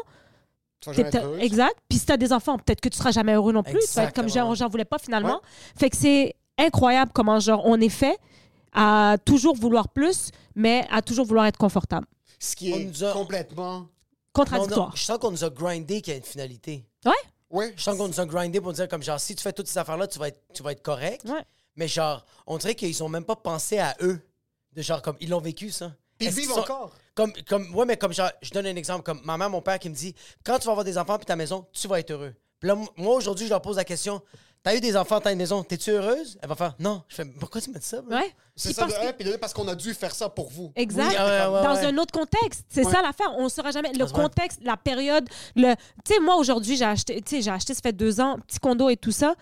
exact. 1.40 1.76
Puis 1.88 1.98
si 1.98 2.06
tu 2.06 2.12
as 2.12 2.16
des 2.16 2.32
enfants, 2.32 2.58
peut-être 2.58 2.80
que 2.80 2.88
tu 2.88 2.96
seras 2.98 3.10
jamais 3.10 3.34
heureux 3.34 3.52
non 3.52 3.62
plus. 3.62 3.80
Tu 3.80 3.94
vas 3.94 4.04
être 4.04 4.14
comme 4.14 4.28
genre, 4.28 4.54
j'en 4.54 4.68
voulais 4.68 4.84
pas 4.84 4.98
finalement. 4.98 5.40
Fait 5.76 5.90
que 5.90 5.96
c'est 5.96 6.34
incroyable 6.56 7.12
comment 7.14 7.38
genre 7.40 7.62
on 7.64 7.80
est 7.80 7.88
fait 7.88 8.18
à 8.72 9.16
toujours 9.24 9.56
vouloir 9.56 9.88
plus, 9.88 10.30
mais 10.54 10.86
à 10.90 11.02
toujours 11.02 11.24
vouloir 11.26 11.46
être 11.46 11.56
confortable. 11.56 12.06
Ce 12.38 12.54
qui 12.54 12.70
est 12.70 13.02
a- 13.02 13.12
complètement. 13.12 13.86
Contradictoire. 14.32 14.94
je 14.94 15.02
sens 15.02 15.18
qu'on 15.18 15.30
nous 15.32 15.42
a 15.42 15.50
grindé 15.50 16.00
qu'il 16.00 16.12
y 16.12 16.14
a 16.14 16.18
une 16.18 16.24
finalité. 16.24 16.84
Ouais. 17.04 17.12
Ouais. 17.50 17.72
Je 17.76 17.82
sens 17.82 17.96
qu'on 17.96 18.08
nous 18.08 18.20
a 18.20 18.26
grindé 18.26 18.60
pour 18.60 18.72
dire 18.72 18.88
comme 18.88 19.02
genre, 19.02 19.20
si 19.20 19.34
tu 19.34 19.42
fais 19.42 19.52
toutes 19.52 19.68
ces 19.68 19.78
affaires-là, 19.78 20.06
tu 20.06 20.18
vas 20.18 20.28
être, 20.28 20.40
tu 20.52 20.62
vas 20.62 20.72
être 20.72 20.82
correct. 20.82 21.24
Ouais. 21.24 21.44
Mais 21.76 21.88
genre, 21.88 22.24
on 22.46 22.58
dirait 22.58 22.74
qu'ils 22.74 23.02
ont 23.02 23.08
même 23.08 23.24
pas 23.24 23.36
pensé 23.36 23.78
à 23.78 23.96
eux. 24.00 24.20
De 24.72 24.82
genre, 24.82 25.00
comme, 25.00 25.16
ils 25.20 25.30
l'ont 25.30 25.40
vécu, 25.40 25.70
ça. 25.70 25.92
Ils 26.20 26.30
vivent 26.30 26.52
encore. 26.52 26.92
Comme, 27.14 27.32
comme, 27.48 27.74
ouais, 27.74 27.86
mais 27.86 27.96
comme 27.96 28.12
genre, 28.12 28.30
je 28.42 28.50
donne 28.50 28.66
un 28.66 28.76
exemple, 28.76 29.02
comme 29.02 29.20
ma 29.24 29.36
mère, 29.36 29.50
mon 29.50 29.62
père 29.62 29.78
qui 29.78 29.88
me 29.88 29.94
dit, 29.94 30.14
quand 30.44 30.58
tu 30.58 30.66
vas 30.66 30.72
avoir 30.72 30.84
des 30.84 30.98
enfants 30.98 31.16
puis 31.16 31.26
ta 31.26 31.36
maison, 31.36 31.66
tu 31.72 31.88
vas 31.88 32.00
être 32.00 32.10
heureux. 32.10 32.34
Puis 32.60 32.68
là, 32.68 32.76
moi, 32.96 33.14
aujourd'hui, 33.14 33.46
je 33.46 33.50
leur 33.50 33.62
pose 33.62 33.76
la 33.76 33.84
question, 33.84 34.20
T'as 34.62 34.74
eu 34.76 34.80
des 34.80 34.96
enfants, 34.96 35.20
t'as 35.20 35.32
une 35.32 35.38
maison, 35.38 35.62
t'es-tu 35.62 35.90
heureuse? 35.90 36.36
Elle 36.42 36.48
va 36.48 36.54
faire 36.56 36.74
non. 36.78 37.02
Je 37.08 37.14
fais 37.14 37.24
pourquoi 37.24 37.60
tu 37.60 37.70
me 37.70 37.78
dis 37.78 37.86
ça? 37.86 38.02
bro? 38.02 38.14
Ouais. 38.16 38.34
C'est 38.56 38.68
Puis 38.70 38.74
ça 38.74 38.86
de 38.86 38.90
parce 38.92 39.06
que- 39.06 39.12
puis 39.12 39.24
de 39.24 39.30
deux, 39.32 39.38
parce 39.38 39.54
qu'on 39.54 39.68
a 39.68 39.74
dû 39.74 39.94
faire 39.94 40.14
ça 40.14 40.28
pour 40.28 40.50
vous. 40.50 40.72
Exact. 40.74 41.08
Oui, 41.10 41.14
ah 41.16 41.24
ouais, 41.50 41.56
ouais, 41.58 41.62
Dans 41.64 41.74
ouais. 41.74 41.86
un 41.86 41.98
autre 41.98 42.12
contexte. 42.12 42.64
C'est 42.68 42.84
Ouais. 42.84 42.92
ça 42.92 43.00
l'affaire. 43.00 43.32
On 43.38 43.44
ne 43.44 43.48
saura 43.48 43.70
jamais. 43.70 43.92
Le 43.92 44.04
ouais. 44.04 44.12
contexte, 44.12 44.58
la 44.62 44.76
période. 44.76 45.28
Le... 45.54 45.74
Tu 46.04 46.14
sais, 46.14 46.20
moi, 46.20 46.34
aujourd'hui, 46.36 46.76
j'ai 46.76 46.84
acheté, 46.84 47.20
tu 47.22 47.36
sais, 47.36 47.42
j'ai 47.42 47.50
acheté, 47.50 47.72
ça 47.72 47.80
fait 47.82 47.92
deux 47.92 48.20
ans, 48.20 48.36
petit 48.46 48.58
condo 48.58 48.88
et 48.90 48.96
tout 48.96 49.12
ça. 49.12 49.34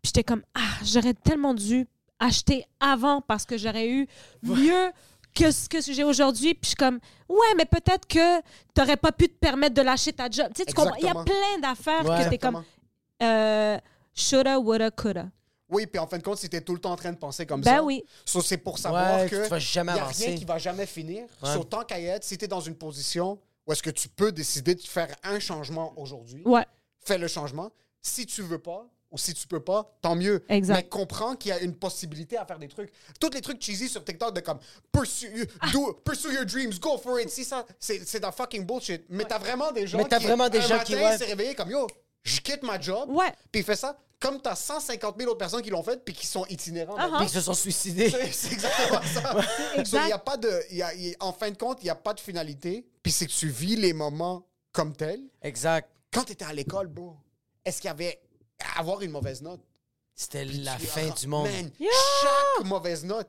Puis 0.00 0.06
j'étais 0.14 0.24
comme, 0.24 0.42
ah, 0.54 0.60
j'aurais 0.84 1.14
tellement 1.14 1.52
dû 1.52 1.86
acheter 2.20 2.64
avant 2.78 3.20
parce 3.22 3.44
que 3.44 3.58
j'aurais 3.58 3.88
eu 3.88 4.06
mieux 4.42 4.92
que 5.34 5.50
ce 5.50 5.68
que 5.68 5.80
j'ai 5.80 6.04
aujourd'hui. 6.04 6.54
Puis 6.54 6.60
je 6.62 6.68
suis 6.68 6.76
comme, 6.76 7.00
ouais, 7.28 7.54
mais 7.56 7.64
peut-être 7.64 8.06
que 8.06 8.38
tu 8.38 8.44
n'aurais 8.78 8.96
pas 8.96 9.10
pu 9.12 9.28
te 9.28 9.34
permettre 9.38 9.74
de 9.74 9.82
lâcher 9.82 10.12
ta 10.12 10.30
job. 10.30 10.46
Tu 10.54 10.60
sais, 10.62 10.64
tu 10.66 10.74
comprends? 10.74 10.94
Il 10.96 11.04
y 11.04 11.06
a 11.08 11.10
Exactement. 11.10 11.24
plein 11.24 11.58
d'affaires 11.68 12.04
Ouais. 12.08 12.24
que 12.24 12.28
tu 12.28 12.34
es 12.34 12.38
comme, 12.38 12.56
Exactement. 12.56 12.64
euh, 13.24 13.78
shoulda, 14.14 14.58
woulda, 14.58 14.90
coulda. 14.90 15.26
Oui, 15.68 15.86
puis 15.86 15.98
en 16.00 16.06
fin 16.08 16.18
de 16.18 16.22
compte, 16.24 16.38
si 16.38 16.48
t'es 16.48 16.60
tout 16.60 16.74
le 16.74 16.80
temps 16.80 16.90
en 16.92 16.96
train 16.96 17.12
de 17.12 17.18
penser 17.18 17.46
comme 17.46 17.60
Ben 17.60 17.76
ça. 17.76 17.82
oui. 17.84 18.02
So, 18.24 18.40
c'est 18.42 18.56
pour 18.58 18.76
savoir 18.78 19.20
Ouais, 19.20 19.28
que 19.28 19.44
tu 19.44 19.48
vas 19.48 19.58
jamais 19.60 19.92
y 19.94 19.98
a 19.98 20.02
avancer. 20.02 20.26
rien 20.26 20.36
qui 20.36 20.44
va 20.44 20.58
jamais 20.58 20.86
finir. 20.86 21.26
Ouais. 21.42 21.54
So, 21.54 21.62
tant 21.62 21.84
qu'à 21.84 22.00
y 22.00 22.06
être, 22.06 22.24
si 22.24 22.36
t'es 22.36 22.48
dans 22.48 22.60
une 22.60 22.74
position 22.74 23.38
où 23.66 23.72
est-ce 23.72 23.82
que 23.82 23.90
tu 23.90 24.08
peux 24.08 24.32
décider 24.32 24.74
de 24.74 24.80
faire 24.82 25.14
un 25.22 25.38
changement 25.38 25.92
aujourd'hui, 25.96 26.42
Ouais. 26.44 26.66
fais 27.04 27.18
le 27.18 27.28
changement. 27.28 27.70
Si 28.02 28.26
tu 28.26 28.42
veux 28.42 28.58
pas 28.58 28.84
ou 29.12 29.18
si 29.18 29.32
tu 29.34 29.46
peux 29.46 29.60
pas, 29.62 29.96
tant 30.02 30.16
mieux. 30.16 30.44
Exact. 30.48 30.74
Mais 30.74 30.88
comprends 30.88 31.36
qu'il 31.36 31.50
y 31.50 31.52
a 31.52 31.60
une 31.60 31.74
possibilité 31.76 32.36
à 32.36 32.44
faire 32.46 32.58
des 32.58 32.68
trucs. 32.68 32.90
Tous 33.20 33.30
les 33.30 33.40
trucs 33.40 33.60
cheesy 33.62 33.88
sur 33.88 34.04
TikTok 34.04 34.34
de 34.34 34.40
comme 34.40 34.58
pursue, 34.92 35.46
do- 35.72 35.92
pursue 36.04 36.32
your 36.32 36.44
dreams, 36.46 36.72
go 36.80 36.96
for 36.98 37.20
it. 37.20 37.28
Si 37.30 37.44
ça, 37.44 37.64
c'est 37.78 38.04
c'est 38.06 38.20
dans 38.20 38.32
fucking 38.32 38.64
bullshit. 38.66 39.04
Mais 39.08 39.24
t'as 39.24 39.38
vraiment 39.38 39.70
des 39.72 39.86
gens 39.86 39.98
Mais 39.98 40.04
t'as 40.08 40.18
qui, 40.18 40.24
vraiment 40.26 40.48
des 40.48 40.58
un 40.58 40.62
gens 40.62 40.68
matin, 40.78 40.84
qui, 40.84 40.94
ouais. 40.96 41.16
s'est 41.18 41.24
réveillé 41.26 41.54
comme 41.54 41.70
yo, 41.70 41.86
je 42.22 42.40
quitte 42.40 42.62
ma 42.62 42.80
job. 42.80 43.08
Ouais. 43.10 43.32
Puis 43.50 43.60
il 43.60 43.64
fait 43.64 43.76
ça. 43.76 43.98
Comme 44.20 44.40
t'as 44.42 44.54
150 44.54 45.16
000 45.18 45.30
autres 45.30 45.38
personnes 45.38 45.62
qui 45.62 45.70
l'ont 45.70 45.82
fait 45.82 46.04
puis 46.04 46.12
qui 46.14 46.26
sont 46.26 46.44
itinérants. 46.46 46.98
Uh-huh. 46.98 47.16
Puis 47.18 47.26
ils 47.26 47.30
se 47.30 47.40
sont 47.40 47.54
suicidés. 47.54 48.10
C'est 48.32 48.52
exactement 48.52 49.00
ça. 49.02 49.36
Exact. 49.76 50.02
So, 50.02 50.08
y 50.08 50.12
a 50.12 50.18
pas 50.18 50.36
de, 50.36 50.62
y 50.72 50.82
a- 50.82 50.94
y- 50.94 51.16
en 51.20 51.32
fin 51.32 51.50
de 51.50 51.56
compte, 51.56 51.78
il 51.80 51.84
n'y 51.84 51.90
a 51.90 51.94
pas 51.94 52.12
de 52.12 52.20
finalité. 52.20 52.86
Puis 53.02 53.12
c'est 53.12 53.26
que 53.26 53.32
tu 53.32 53.48
vis 53.48 53.76
les 53.76 53.94
moments 53.94 54.46
comme 54.72 54.94
tels. 54.94 55.22
Exact. 55.40 55.88
Quand 56.12 56.24
tu 56.24 56.32
étais 56.32 56.44
à 56.44 56.52
l'école, 56.52 56.88
bro, 56.88 57.16
est-ce 57.64 57.80
qu'il 57.80 57.88
y 57.88 57.92
avait 57.92 58.20
avoir 58.76 59.00
une 59.00 59.10
mauvaise 59.10 59.40
note? 59.40 59.62
C'était 60.14 60.44
la 60.44 60.76
Tu- 60.76 60.84
fin 60.86 61.08
ah, 61.10 61.14
du 61.18 61.26
monde. 61.26 61.48
man, 61.48 61.70
chaque 61.80 62.66
mauvaise 62.66 63.04
note, 63.04 63.28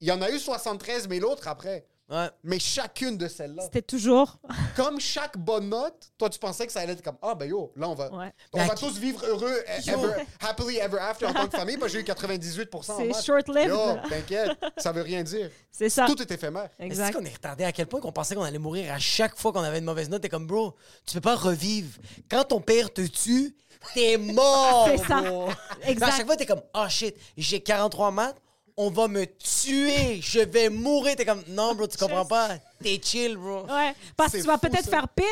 il 0.00 0.08
y 0.08 0.12
en 0.12 0.22
a 0.22 0.30
eu 0.30 0.38
73 0.38 1.10
000 1.10 1.30
autres 1.30 1.46
après. 1.46 1.86
Ouais. 2.08 2.28
Mais 2.44 2.60
chacune 2.60 3.18
de 3.18 3.26
celles-là, 3.26 3.64
C'était 3.64 3.82
toujours. 3.82 4.36
comme 4.76 5.00
chaque 5.00 5.36
bonne 5.36 5.68
note, 5.68 6.12
toi, 6.16 6.30
tu 6.30 6.38
pensais 6.38 6.64
que 6.64 6.72
ça 6.72 6.80
allait 6.80 6.92
être 6.92 7.02
comme 7.02 7.16
Ah, 7.20 7.34
ben 7.34 7.46
yo, 7.48 7.72
là, 7.74 7.88
on 7.88 7.94
va, 7.94 8.12
Ouais. 8.14 8.32
on 8.52 8.64
va 8.64 8.74
qui- 8.76 8.84
tous 8.84 8.96
vivre 8.98 9.24
heureux, 9.26 9.64
ever- 9.88 10.24
happily 10.40 10.76
ever 10.78 10.98
after 11.00 11.26
en 11.26 11.34
tant 11.34 11.48
que 11.48 11.56
famille, 11.56 11.76
parce 11.76 11.90
que 11.90 11.98
j'ai 11.98 12.02
eu 12.02 12.04
98 12.04 12.72
en 12.74 12.82
C'est 12.82 13.24
short-lived. 13.24 13.68
Yo, 13.70 13.96
t'inquiète, 14.08 14.50
ça 14.78 14.92
veut 14.92 15.02
rien 15.02 15.24
dire. 15.24 15.50
C'est 15.72 15.88
ça. 15.88 16.06
Tout 16.06 16.20
est 16.22 16.30
éphémère. 16.30 16.70
Exact. 16.78 17.06
c'est 17.06 17.12
qu'on 17.18 17.24
est 17.24 17.34
retardé 17.34 17.64
à 17.64 17.72
quel 17.72 17.86
point 17.86 18.00
qu'on 18.00 18.12
pensait 18.12 18.36
qu'on 18.36 18.42
allait 18.44 18.58
mourir 18.58 18.92
à 18.92 18.98
chaque 19.00 19.36
fois 19.36 19.52
qu'on 19.52 19.62
avait 19.62 19.78
une 19.78 19.84
mauvaise 19.84 20.08
note? 20.08 20.22
T'es 20.22 20.28
comme, 20.28 20.46
bro, 20.46 20.74
tu 21.06 21.14
peux 21.14 21.20
pas 21.20 21.34
revivre. 21.34 21.98
Quand 22.30 22.44
ton 22.44 22.60
père 22.60 22.92
te 22.92 23.00
tue, 23.04 23.56
t'es 23.94 24.16
mort. 24.16 24.86
C'est 24.90 25.04
ça. 25.08 25.22
bro. 25.22 25.48
Exact. 25.82 26.12
À 26.12 26.16
chaque 26.18 26.26
fois, 26.26 26.36
t'es 26.36 26.46
comme, 26.46 26.62
oh 26.72 26.86
shit, 26.88 27.16
j'ai 27.36 27.60
43 27.60 28.10
maths, 28.12 28.36
on 28.78 28.90
va 28.90 29.08
me 29.08 29.24
tuer, 29.24 30.20
je 30.20 30.40
vais 30.40 30.68
mourir. 30.68 31.16
T'es 31.16 31.24
comme, 31.24 31.42
non, 31.48 31.74
bro, 31.74 31.86
tu 31.86 31.96
comprends 31.96 32.26
pas. 32.26 32.50
T'es 32.82 33.00
chill, 33.02 33.36
bro. 33.36 33.62
Ouais, 33.64 33.94
parce 34.16 34.32
que 34.32 34.38
tu 34.38 34.42
vas 34.46 34.58
peut-être 34.58 34.88
faire 34.90 35.08
pire. 35.08 35.24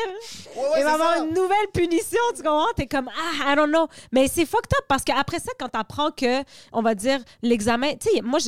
Ouais, 0.55 0.61
ouais, 0.63 0.69
il 0.79 0.83
va 0.83 0.89
y 0.89 0.93
avoir 0.93 1.13
ça. 1.17 1.23
une 1.23 1.33
nouvelle 1.33 1.67
punition, 1.73 2.19
tu 2.35 2.41
comprends? 2.41 2.73
T'es 2.75 2.87
comme, 2.87 3.07
ah, 3.15 3.51
I 3.53 3.55
don't 3.55 3.69
know. 3.69 3.87
Mais 4.11 4.27
c'est 4.27 4.45
fucked 4.45 4.73
up 4.73 4.85
parce 4.87 5.03
qu'après 5.03 5.39
ça, 5.39 5.51
quand 5.59 5.69
t'apprends 5.69 6.09
que, 6.11 6.43
on 6.73 6.81
va 6.81 6.95
dire, 6.95 7.19
l'examen, 7.43 7.93
tu 7.97 8.09
sais, 8.09 8.21
moi, 8.21 8.39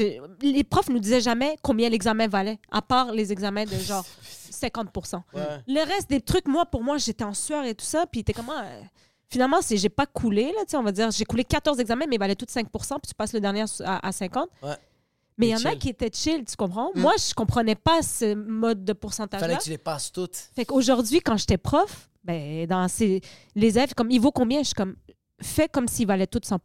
les 0.41 0.63
profs 0.63 0.89
nous 0.89 0.99
disaient 0.99 1.21
jamais 1.21 1.57
combien 1.61 1.89
l'examen 1.89 2.27
valait, 2.27 2.57
à 2.71 2.81
part 2.81 3.11
les 3.11 3.31
examens 3.31 3.65
de 3.65 3.77
genre 3.77 4.05
50 4.49 4.87
Ouais. 5.33 5.41
Le 5.67 5.85
reste 5.85 6.09
des 6.09 6.21
trucs, 6.21 6.47
moi, 6.47 6.65
pour 6.65 6.81
moi, 6.81 6.97
j'étais 6.97 7.23
en 7.23 7.35
sueur 7.35 7.65
et 7.65 7.75
tout 7.75 7.85
ça, 7.85 8.05
puis 8.11 8.23
t'es 8.23 8.33
comment. 8.33 8.57
euh, 8.57 8.81
finalement, 9.29 9.61
c'est 9.61 9.77
j'ai 9.77 9.89
pas 9.89 10.05
coulé, 10.07 10.45
là, 10.45 10.61
tu 10.61 10.71
sais, 10.71 10.77
on 10.77 10.83
va 10.83 10.91
dire, 10.91 11.11
j'ai 11.11 11.25
coulé 11.25 11.43
14 11.43 11.79
examens, 11.79 12.05
mais 12.07 12.15
ils 12.15 12.19
valaient 12.19 12.35
tous 12.35 12.45
5% 12.45 12.65
puis 12.69 13.09
tu 13.09 13.13
passes 13.13 13.33
le 13.33 13.39
dernier 13.41 13.65
à, 13.85 14.07
à 14.07 14.11
50. 14.11 14.49
Ouais. 14.63 14.69
Mais 15.37 15.49
il 15.49 15.51
y 15.51 15.55
en 15.55 15.69
a 15.69 15.75
qui 15.75 15.89
étaient 15.89 16.11
chill, 16.11 16.43
tu 16.45 16.55
comprends? 16.55 16.89
Moi, 16.95 17.13
je 17.17 17.33
comprenais 17.33 17.75
pas 17.75 18.01
ce 18.01 18.33
mode 18.33 18.83
de 18.83 18.93
pourcentage-là. 18.93 19.47
Fallait 19.47 19.59
que 19.59 19.63
tu 19.63 19.69
les 19.69 19.77
passes 19.77 20.11
toutes. 20.11 20.35
Fait 20.55 20.65
qu'aujourd'hui, 20.65 21.21
quand 21.21 21.37
j'étais 21.37 21.57
prof, 21.57 22.09
ben, 22.23 22.65
dans 22.65 22.87
ces, 22.87 23.21
les 23.55 23.77
élèves, 23.77 23.93
comme 23.93 24.09
il 24.11 24.19
vaut 24.19 24.31
combien? 24.31 24.59
Je 24.59 24.65
suis 24.65 24.73
comme, 24.73 24.95
fais 25.41 25.69
comme 25.69 25.87
s'il 25.87 26.07
valait 26.07 26.27
tout 26.27 26.41
100 26.43 26.59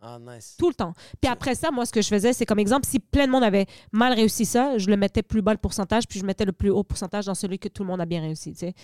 Ah, 0.00 0.18
nice. 0.18 0.56
tout 0.58 0.68
le 0.68 0.74
temps. 0.74 0.94
Puis 1.20 1.30
après 1.30 1.54
ça, 1.54 1.70
moi, 1.70 1.84
ce 1.84 1.92
que 1.92 2.00
je 2.00 2.08
faisais, 2.08 2.32
c'est 2.32 2.46
comme 2.46 2.58
exemple, 2.58 2.86
si 2.86 3.00
plein 3.00 3.26
de 3.26 3.30
monde 3.32 3.44
avait 3.44 3.66
mal 3.92 4.12
réussi 4.14 4.46
ça, 4.46 4.78
je 4.78 4.88
le 4.88 4.96
mettais 4.96 5.22
plus 5.22 5.42
bas 5.42 5.52
le 5.52 5.58
pourcentage, 5.58 6.06
puis 6.08 6.18
je 6.18 6.24
mettais 6.24 6.44
le 6.44 6.52
plus 6.52 6.70
haut 6.70 6.84
pourcentage 6.84 7.26
dans 7.26 7.34
celui 7.34 7.58
que 7.58 7.68
tout 7.68 7.82
le 7.82 7.88
monde 7.88 8.00
a 8.00 8.06
bien 8.06 8.20
réussi, 8.20 8.52
tu 8.52 8.60
sais. 8.60 8.74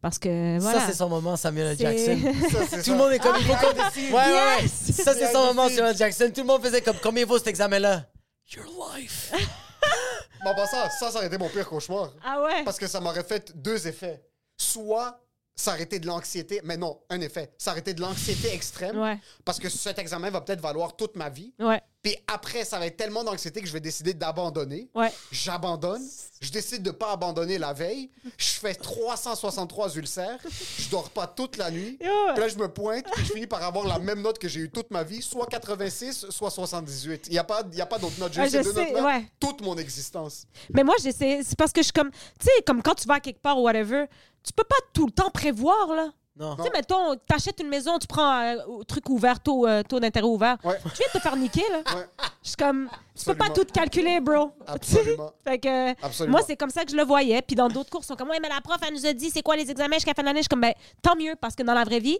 Parce 0.00 0.18
que, 0.18 0.58
voilà. 0.60 0.80
Ça, 0.80 0.86
c'est 0.86 0.96
son 0.96 1.08
moment, 1.08 1.36
Samuel 1.36 1.78
Jackson. 1.78 2.18
Ça, 2.68 2.82
Tout 2.82 2.90
le 2.92 2.96
monde 2.98 3.12
est 3.12 3.18
comme, 3.18 3.36
il 3.38 3.44
faut 3.46 3.54
qu'on 3.54 3.72
décide. 3.72 4.12
Ouais, 4.12 4.18
ouais, 4.18 4.32
ouais. 4.32 4.62
Yes! 4.62 4.72
Ça, 4.92 5.14
c'est 5.14 5.32
son 5.32 5.46
moment. 5.46 5.68
Samuel 5.68 5.96
Jackson. 5.96 6.30
Tout 6.34 6.42
le 6.42 6.46
monde 6.46 6.62
faisait 6.62 6.82
comme, 6.82 6.96
combien 7.02 7.24
vaut 7.24 7.38
cet 7.38 7.48
examen-là? 7.48 8.06
Your 8.50 8.66
life. 8.94 9.32
Mais 10.44 10.50
en 10.50 10.54
passant, 10.54 10.88
ça, 10.90 11.10
ça 11.10 11.18
aurait 11.18 11.26
été 11.26 11.38
mon 11.38 11.48
pire 11.48 11.68
cauchemar. 11.68 12.12
Ah 12.24 12.42
ouais? 12.42 12.64
Parce 12.64 12.78
que 12.78 12.86
ça 12.86 13.00
m'aurait 13.00 13.22
fait 13.22 13.56
deux 13.56 13.86
effets. 13.86 14.22
Soit 14.56 15.20
ça 15.54 15.78
été 15.78 16.00
de 16.00 16.06
l'anxiété, 16.06 16.60
mais 16.64 16.76
non, 16.76 17.00
un 17.10 17.20
effet. 17.20 17.52
Ça 17.58 17.76
été 17.76 17.94
de 17.94 18.00
l'anxiété 18.00 18.52
extrême. 18.54 18.98
Ouais. 18.98 19.18
Parce 19.44 19.58
que 19.58 19.68
cet 19.68 19.98
examen 19.98 20.30
va 20.30 20.40
peut-être 20.40 20.60
valoir 20.60 20.96
toute 20.96 21.14
ma 21.16 21.28
vie. 21.28 21.54
Ouais. 21.58 21.80
Puis 22.02 22.16
après, 22.26 22.64
ça 22.64 22.80
va 22.80 22.86
être 22.86 22.96
tellement 22.96 23.22
d'anxiété 23.22 23.60
que 23.60 23.66
je 23.66 23.72
vais 23.72 23.80
décider 23.80 24.12
d'abandonner. 24.12 24.88
Ouais. 24.94 25.12
J'abandonne. 25.30 26.02
Je 26.40 26.50
décide 26.50 26.82
de 26.82 26.90
pas 26.90 27.12
abandonner 27.12 27.58
la 27.58 27.72
veille. 27.72 28.10
Je 28.36 28.54
fais 28.54 28.74
363 28.74 29.96
ulcères. 29.96 30.40
Je 30.78 30.88
dors 30.90 31.10
pas 31.10 31.28
toute 31.28 31.56
la 31.56 31.70
nuit. 31.70 31.96
Puis 32.00 32.40
là, 32.40 32.48
je 32.48 32.56
me 32.56 32.66
pointe. 32.66 33.04
Puis 33.12 33.24
je 33.24 33.32
finis 33.32 33.46
par 33.46 33.62
avoir 33.62 33.86
la 33.86 34.00
même 34.00 34.20
note 34.20 34.40
que 34.40 34.48
j'ai 34.48 34.60
eu 34.60 34.70
toute 34.70 34.90
ma 34.90 35.04
vie, 35.04 35.22
soit 35.22 35.46
86, 35.46 36.26
soit 36.30 36.50
78. 36.50 37.28
Il 37.28 37.32
n'y 37.34 37.38
a 37.38 37.44
pas, 37.44 37.62
il 37.70 37.78
y 37.78 37.80
a 37.80 37.86
pas 37.86 37.98
d'autres 37.98 38.18
notes. 38.18 38.32
J'ai 38.32 38.46
eu 38.46 38.50
ces 38.50 38.62
deux 38.64 38.72
notes-là 38.72 39.04
ouais. 39.04 39.28
toute 39.38 39.60
mon 39.60 39.76
existence. 39.76 40.46
Mais 40.74 40.82
moi, 40.82 40.96
j'essaie. 41.00 41.42
C'est 41.44 41.56
parce 41.56 41.72
que 41.72 41.82
je 41.82 41.84
suis 41.84 41.92
comme. 41.92 42.10
Tu 42.10 42.46
sais, 42.46 42.62
comme 42.66 42.82
quand 42.82 42.96
tu 42.96 43.06
vas 43.06 43.14
à 43.14 43.20
quelque 43.20 43.40
part 43.40 43.60
ou 43.60 43.62
whatever, 43.62 44.06
tu 44.42 44.52
peux 44.52 44.64
pas 44.64 44.76
tout 44.92 45.06
le 45.06 45.12
temps 45.12 45.30
prévoir, 45.30 45.94
là. 45.94 46.08
Non. 46.34 46.56
Tu 46.56 46.62
sais, 46.62 46.70
mettons, 46.72 47.14
t'achètes 47.26 47.60
une 47.60 47.68
maison, 47.68 47.98
tu 47.98 48.06
prends 48.06 48.30
un 48.30 48.56
truc 48.88 49.08
ouvert, 49.10 49.38
taux, 49.38 49.66
euh, 49.66 49.82
taux 49.82 50.00
d'intérêt 50.00 50.26
ouvert. 50.26 50.56
Ouais. 50.64 50.78
Tu 50.82 50.96
viens 50.96 51.06
de 51.12 51.18
te 51.18 51.22
faire 51.22 51.36
niquer, 51.36 51.64
là. 51.70 51.78
Ouais. 51.94 52.06
Je 52.42 52.48
suis 52.48 52.56
comme. 52.56 52.88
Tu 53.14 53.24
peux 53.26 53.34
pas 53.34 53.50
tout 53.50 53.64
calculer, 53.66 54.18
bro. 54.20 54.50
Absolument. 54.66 55.30
Fait 55.46 55.58
que, 55.58 55.90
Absolument. 56.02 56.38
moi, 56.38 56.46
c'est 56.46 56.56
comme 56.56 56.70
ça 56.70 56.84
que 56.84 56.90
je 56.90 56.96
le 56.96 57.04
voyais. 57.04 57.42
Puis 57.42 57.54
dans 57.54 57.68
d'autres 57.68 57.90
cours, 57.90 58.00
ils 58.02 58.06
sont 58.06 58.16
comme, 58.16 58.30
ouais, 58.30 58.40
mais 58.40 58.48
la 58.48 58.62
prof, 58.62 58.78
elle 58.86 58.94
nous 58.94 59.04
a 59.04 59.12
dit 59.12 59.28
c'est 59.28 59.42
quoi 59.42 59.56
les 59.56 59.70
examens 59.70 59.96
jusqu'à 59.96 60.12
la 60.12 60.14
fin 60.14 60.22
de 60.22 60.28
l'année? 60.28 60.38
Je 60.38 60.44
suis 60.44 60.48
comme, 60.48 60.62
ben, 60.62 60.72
tant 61.02 61.14
mieux, 61.16 61.34
parce 61.38 61.54
que 61.54 61.62
dans 61.62 61.74
la 61.74 61.84
vraie 61.84 62.00
vie, 62.00 62.18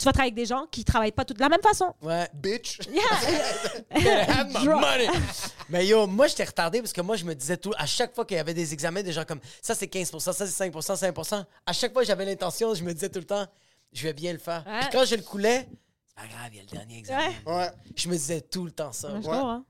tu 0.00 0.06
vas 0.06 0.12
travailler 0.12 0.32
avec 0.32 0.34
des 0.34 0.46
gens 0.46 0.66
qui 0.70 0.82
travaillent 0.82 1.12
pas 1.12 1.26
tous 1.26 1.34
de 1.34 1.40
la 1.40 1.50
même 1.50 1.60
façon. 1.60 1.94
Ouais. 2.00 2.26
Bitch. 2.32 2.80
Have 3.90 4.48
my 4.48 4.66
money. 4.66 5.08
Mais 5.68 5.86
yo, 5.86 6.06
moi, 6.06 6.26
j'étais 6.26 6.44
retardé 6.44 6.80
parce 6.80 6.94
que 6.94 7.02
moi, 7.02 7.16
je 7.16 7.24
me 7.26 7.34
disais 7.34 7.58
tout, 7.58 7.72
à 7.76 7.84
chaque 7.84 8.14
fois 8.14 8.24
qu'il 8.24 8.38
y 8.38 8.40
avait 8.40 8.54
des 8.54 8.72
examens, 8.72 9.02
des 9.02 9.12
gens 9.12 9.26
comme 9.26 9.40
ça, 9.60 9.74
c'est 9.74 9.92
15% 9.92 10.18
ça, 10.18 10.32
c'est 10.32 10.70
5% 10.70 11.12
5% 11.12 11.44
À 11.66 11.72
chaque 11.74 11.92
fois, 11.92 12.02
j'avais 12.02 12.24
l'intention, 12.24 12.74
je 12.74 12.82
me 12.82 12.94
disais 12.94 13.10
tout 13.10 13.18
le 13.18 13.26
temps, 13.26 13.46
je 13.92 14.02
vais 14.04 14.14
bien 14.14 14.32
le 14.32 14.38
faire. 14.38 14.64
Ouais. 14.66 14.80
Puis 14.80 14.88
quand 14.90 15.04
je 15.04 15.16
le 15.16 15.22
coulais, 15.22 15.68
c'est 16.06 16.16
pas 16.16 16.28
grave, 16.28 16.48
il 16.52 16.56
y 16.56 16.60
a 16.60 16.62
le 16.62 16.68
dernier 16.68 16.98
examen. 16.98 17.28
Ouais. 17.44 17.52
Ouais. 17.52 17.70
Je 17.94 18.08
me 18.08 18.14
disais 18.14 18.40
tout 18.40 18.64
le 18.64 18.70
temps 18.70 18.92
ça. 18.92 19.10
Je 19.16 19.26
comprends. 19.26 19.64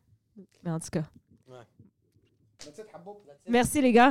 Mais 0.63 0.71
en 0.71 0.79
tout 0.79 0.91
cas. 0.91 1.03
Merci, 3.49 3.81
les 3.81 3.91
gars. 3.91 4.11